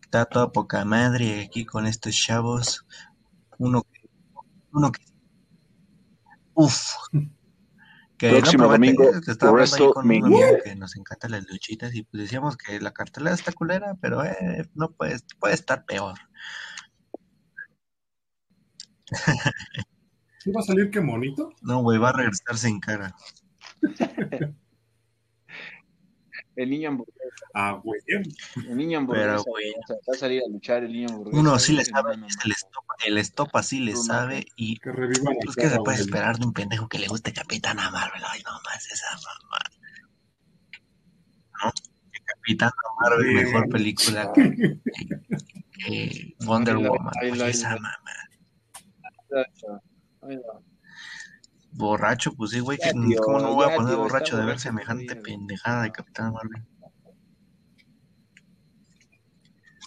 Está 0.02 0.26
toda 0.26 0.52
poca 0.52 0.84
madre 0.86 1.42
aquí 1.42 1.66
con 1.66 1.88
estos 1.88 2.16
chavos. 2.16 2.86
Uno 3.58 3.84
que, 3.84 4.10
uno 4.72 4.92
que, 4.92 5.04
uf, 6.54 6.84
que 8.24 8.40
Próximo 8.40 8.70
promete, 8.70 8.94
domingo, 8.94 9.22
que 9.22 9.32
estaba 9.32 9.52
hablando 9.52 9.76
ahí 9.76 9.92
con 9.92 10.06
un 10.06 10.10
WrestleMania. 10.10 10.48
amigo 10.48 10.64
que 10.64 10.76
nos 10.76 10.96
encantan 10.96 11.32
las 11.32 11.50
luchitas 11.50 11.94
y 11.94 12.04
pues 12.04 12.24
decíamos 12.24 12.56
que 12.56 12.80
la 12.80 12.94
cartelera 12.94 13.36
está 13.36 13.52
culera, 13.52 13.98
pero 14.00 14.24
eh, 14.24 14.70
no 14.76 14.92
puede, 14.92 15.18
puede 15.40 15.56
estar 15.56 15.86
peor. 15.86 16.16
¿Sí 20.40 20.52
va 20.52 20.62
a 20.62 20.64
salir 20.64 20.90
qué 20.90 21.02
monito? 21.02 21.52
No, 21.62 21.82
güey, 21.82 21.98
va 21.98 22.10
a 22.10 22.14
regresar 22.14 22.58
sin 22.58 22.80
cara. 22.80 23.14
El 26.56 26.70
niño 26.70 26.90
hamburguesa. 26.90 27.46
Ah, 27.56 27.80
güey. 27.84 28.00
El 28.08 28.78
niño 28.78 29.00
hamburguesa. 29.00 29.28
Pero, 29.32 29.44
güey. 29.44 29.72
o 29.72 29.88
sea, 29.88 29.96
va 29.96 30.16
a 30.16 30.18
salir 30.20 30.42
a 30.46 30.50
luchar 30.52 30.84
el 30.84 30.92
niño 30.94 31.08
hamburguesa. 31.10 31.40
Uno 31.40 31.58
sí 31.60 31.74
le 31.74 31.84
sabe, 31.86 32.16
no, 32.18 32.28
el 32.46 32.52
estopa, 32.52 32.94
el 33.06 33.18
estopa 33.18 33.64
sí 33.64 33.80
le 33.80 33.96
sabe 33.96 34.46
y 34.56 34.78
Que 34.78 34.92
revivan 34.92 35.36
pues 35.44 35.58
la 35.58 35.64
que 35.64 35.70
se 35.70 35.76
puede 35.78 35.98
güey. 35.98 36.02
esperar 36.02 36.38
de 36.38 36.46
un 36.46 36.54
pendejo 36.54 36.88
que 36.88 37.00
le 37.00 37.08
guste 37.08 37.34
Capitana 37.34 37.90
Marvel. 37.90 38.22
Ay, 38.30 38.42
no 38.46 38.52
más 38.66 38.86
esa 38.92 39.08
mamá. 39.16 39.60
¿No? 41.64 41.72
Capitana 42.26 42.72
Marvel, 43.02 43.28
Sí, 43.28 43.34
mejor 43.46 43.70
película 43.70 44.32
que, 44.34 44.78
que 45.86 46.36
Wonder 46.46 46.76
la- 46.78 46.90
Woman. 46.90 47.14
ay, 47.22 47.32
la- 47.32 47.48
esa 47.50 47.76
la- 47.76 47.82
mamá. 47.82 48.12
Ay, 50.22 50.38
no. 50.38 50.73
Borracho, 51.76 52.34
pues 52.36 52.52
sí, 52.52 52.60
güey, 52.60 52.78
Ya, 52.84 52.92
tío, 52.92 53.20
¿cómo 53.22 53.40
no 53.40 53.54
voy 53.54 53.66
a 53.72 53.76
poner 53.76 53.94
tío, 53.96 54.04
borracho 54.04 54.38
de 54.38 54.46
ver 54.46 54.60
semejante 54.60 55.16
pendejada 55.16 55.84
de 55.84 55.92
Capitana 55.92 56.32
Marvel? 56.32 56.64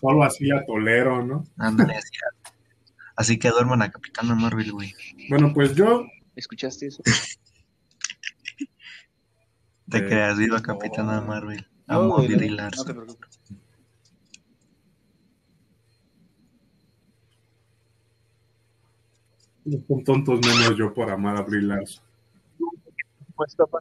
Solo 0.00 0.24
así 0.24 0.44
la 0.46 0.64
tolero, 0.66 1.24
¿no? 1.24 1.44
Ándale, 1.56 1.94
así, 1.96 2.10
así 3.16 3.38
que 3.38 3.48
duerman 3.50 3.82
a 3.82 3.90
Capitana 3.90 4.34
Marvel, 4.34 4.72
güey. 4.72 4.94
Bueno, 5.28 5.52
pues 5.54 5.74
yo, 5.74 6.04
¿Escuchaste 6.34 6.88
eso? 6.88 7.02
Te 9.88 9.98
Eh, 9.98 10.06
creas, 10.06 10.36
viva 10.36 10.58
no. 10.58 10.62
Capitana 10.62 11.20
Marvel. 11.22 11.66
No, 11.86 11.94
Amo 11.94 12.18
a 12.18 12.22
no, 12.22 12.28
Larson. 12.56 12.86
no 12.86 12.92
te 12.92 12.94
preocupes. 12.94 13.40
Son 19.88 20.04
tontos 20.04 20.40
menos 20.40 20.76
yo 20.76 20.92
por 20.94 21.10
amar 21.10 21.36
a 21.36 21.42
Brie 21.42 21.62
Larson. 21.62 22.04
Pues, 23.34 23.54
papá, 23.54 23.78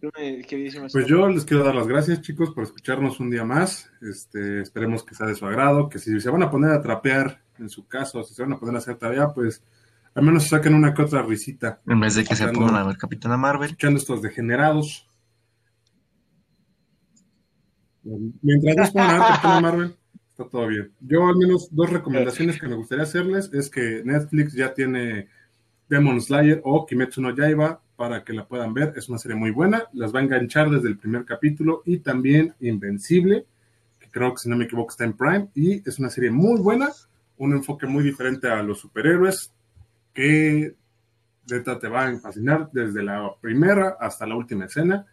tú 0.00 0.10
me- 0.16 0.42
¿qué 0.42 0.56
dices, 0.56 0.92
Pues 0.92 1.06
yo 1.06 1.28
les 1.28 1.44
quiero 1.44 1.64
dar 1.64 1.74
las 1.74 1.86
gracias, 1.88 2.20
chicos, 2.20 2.50
por 2.50 2.64
escucharnos 2.64 3.18
un 3.20 3.30
día 3.30 3.44
más. 3.44 3.90
Este, 4.02 4.60
esperemos 4.60 5.02
que 5.04 5.14
sea 5.14 5.26
de 5.26 5.34
su 5.34 5.46
agrado, 5.46 5.88
que 5.88 5.98
si 5.98 6.20
se 6.20 6.30
van 6.30 6.42
a 6.42 6.50
poner 6.50 6.70
a 6.72 6.82
trapear 6.82 7.40
en 7.58 7.68
su 7.68 7.86
caso, 7.86 8.22
si 8.24 8.34
se 8.34 8.42
van 8.42 8.52
a 8.54 8.58
poner 8.58 8.74
a 8.74 8.78
hacer 8.78 8.96
tarea, 8.96 9.28
pues 9.32 9.62
al 10.14 10.24
menos 10.24 10.48
saquen 10.48 10.74
una 10.74 10.92
que 10.92 11.02
otra 11.02 11.22
risita, 11.22 11.80
En 11.86 12.00
vez 12.00 12.14
de 12.16 12.24
que 12.24 12.34
se 12.34 12.48
pongan 12.48 12.74
a 12.74 12.84
ver 12.84 12.96
Capitana 12.96 13.36
Marvel. 13.36 13.66
escuchando 13.66 13.98
estos 13.98 14.20
degenerados. 14.22 15.06
Mientras 18.42 18.76
no 18.76 18.86
se 18.86 18.92
pongan 18.92 19.10
a 19.10 19.12
ver 19.18 19.22
Capitana 19.28 19.60
Marvel, 19.60 19.96
está 20.40 20.50
todo 20.50 20.66
bien. 20.66 20.90
Yo 21.00 21.26
al 21.26 21.36
menos 21.36 21.68
dos 21.70 21.90
recomendaciones 21.90 22.58
que 22.58 22.66
me 22.66 22.76
gustaría 22.76 23.04
hacerles 23.04 23.50
es 23.52 23.68
que 23.68 24.02
Netflix 24.04 24.54
ya 24.54 24.72
tiene 24.72 25.28
Demon 25.88 26.20
Slayer 26.20 26.60
o 26.64 26.86
Kimetsu 26.86 27.20
no 27.20 27.34
Yaiba 27.34 27.80
para 27.96 28.24
que 28.24 28.32
la 28.32 28.46
puedan 28.46 28.72
ver. 28.72 28.94
Es 28.96 29.08
una 29.08 29.18
serie 29.18 29.36
muy 29.36 29.50
buena, 29.50 29.84
las 29.92 30.14
va 30.14 30.20
a 30.20 30.22
enganchar 30.22 30.70
desde 30.70 30.88
el 30.88 30.98
primer 30.98 31.24
capítulo 31.24 31.82
y 31.84 31.98
también 31.98 32.54
Invencible, 32.60 33.44
que 33.98 34.08
creo 34.10 34.32
que 34.32 34.38
si 34.38 34.48
no 34.48 34.56
me 34.56 34.64
equivoco 34.64 34.90
está 34.90 35.04
en 35.04 35.12
Prime 35.12 35.48
y 35.54 35.86
es 35.88 35.98
una 35.98 36.08
serie 36.08 36.30
muy 36.30 36.60
buena, 36.60 36.88
un 37.36 37.52
enfoque 37.52 37.86
muy 37.86 38.02
diferente 38.02 38.48
a 38.48 38.62
los 38.62 38.78
superhéroes 38.78 39.52
que 40.14 40.74
neta 41.50 41.78
te 41.78 41.88
va 41.88 42.06
a 42.06 42.18
fascinar 42.18 42.70
desde 42.72 43.02
la 43.02 43.30
primera 43.40 43.96
hasta 44.00 44.26
la 44.26 44.36
última 44.36 44.64
escena. 44.66 45.06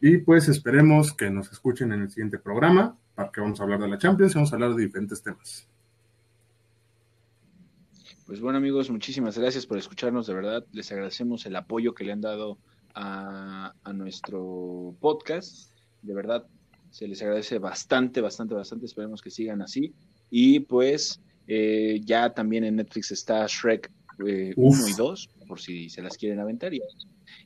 Y 0.00 0.18
pues 0.18 0.48
esperemos 0.48 1.14
que 1.14 1.30
nos 1.30 1.50
escuchen 1.50 1.92
en 1.92 2.02
el 2.02 2.10
siguiente 2.10 2.38
programa, 2.38 2.98
para 3.14 3.30
que 3.30 3.40
vamos 3.40 3.60
a 3.60 3.62
hablar 3.64 3.80
de 3.80 3.88
la 3.88 3.98
Champions 3.98 4.32
y 4.32 4.34
vamos 4.36 4.52
a 4.52 4.56
hablar 4.56 4.74
de 4.74 4.82
diferentes 4.82 5.22
temas. 5.22 5.68
Pues 8.26 8.40
bueno 8.40 8.58
amigos, 8.58 8.90
muchísimas 8.90 9.36
gracias 9.36 9.66
por 9.66 9.76
escucharnos, 9.76 10.26
de 10.26 10.34
verdad. 10.34 10.64
Les 10.72 10.90
agradecemos 10.90 11.44
el 11.46 11.56
apoyo 11.56 11.94
que 11.94 12.04
le 12.04 12.12
han 12.12 12.22
dado 12.22 12.58
a, 12.94 13.74
a 13.82 13.92
nuestro 13.92 14.94
podcast. 15.00 15.70
De 16.02 16.14
verdad, 16.14 16.46
se 16.90 17.08
les 17.08 17.20
agradece 17.22 17.58
bastante, 17.58 18.20
bastante, 18.20 18.54
bastante. 18.54 18.86
Esperemos 18.86 19.20
que 19.20 19.30
sigan 19.30 19.60
así. 19.62 19.92
Y 20.30 20.60
pues 20.60 21.20
eh, 21.46 22.00
ya 22.04 22.32
también 22.32 22.64
en 22.64 22.76
Netflix 22.76 23.10
está 23.10 23.44
Shrek 23.46 23.90
eh, 24.26 24.52
Uf. 24.56 24.78
1 24.78 24.88
y 24.88 24.92
2, 24.92 25.30
por 25.48 25.60
si 25.60 25.90
se 25.90 26.02
las 26.02 26.16
quieren 26.16 26.40
aventar. 26.40 26.72
Ya, 26.72 26.84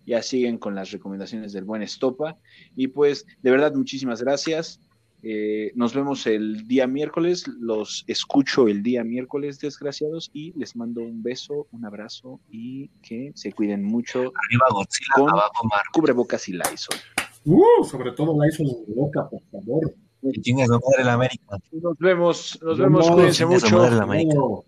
ya 0.07 0.23
siguen 0.23 0.59
con 0.59 0.75
las 0.75 0.91
recomendaciones 0.91 1.53
del 1.53 1.65
buen 1.65 1.83
Estopa. 1.83 2.37
Y 2.77 2.89
pues, 2.89 3.27
de 3.43 3.51
verdad, 3.51 3.75
muchísimas 3.75 4.23
gracias. 4.23 4.81
Eh, 5.23 5.73
nos 5.75 5.95
vemos 5.95 6.27
el 6.29 6.69
día 6.69 6.87
miércoles, 6.87 7.47
los 7.61 8.05
escucho 8.07 8.69
el 8.69 8.83
día 8.85 9.03
miércoles, 9.03 9.59
desgraciados, 9.59 10.31
y 10.33 10.53
les 10.59 10.77
mando 10.77 11.03
un 11.03 11.23
beso, 11.23 11.67
un 11.73 11.85
abrazo 11.85 12.41
y 12.51 12.89
que 13.03 13.33
se 13.35 13.53
cuiden 13.53 13.83
mucho. 13.83 14.19
Arriba 14.21 14.67
Godzilla, 14.71 15.09
Con- 15.15 15.31
abajo 15.31 15.67
Marvel. 15.67 15.87
Cubrebocas 15.93 16.49
y 16.49 16.53
Lysol. 16.53 16.97
Uh, 17.45 17.85
sobre 17.85 18.13
todo 18.13 18.35
hizo 18.47 18.63
en 18.63 18.95
boca, 18.95 19.29
por 19.29 19.43
favor. 19.51 19.95
Madre 20.23 21.05
la 21.05 21.13
América. 21.15 21.59
Nos 21.73 21.97
vemos, 21.99 22.59
nos 22.63 22.79
No, 22.79 22.85
vemos, 22.85 23.09
no, 23.09 23.15
cuídense 23.15 23.47
mucho. 23.47 23.77
madre 23.77 23.97
la 23.97 24.03
América. 24.03 24.35
No. 24.35 24.65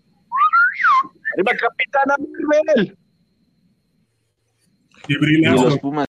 ¡Arriba, 1.35 1.52
Capitana 1.60 2.16
Marvel! 2.64 2.98
Y 5.09 5.14
Y 5.14 5.43
los. 5.43 5.78
Pumas. 5.78 6.06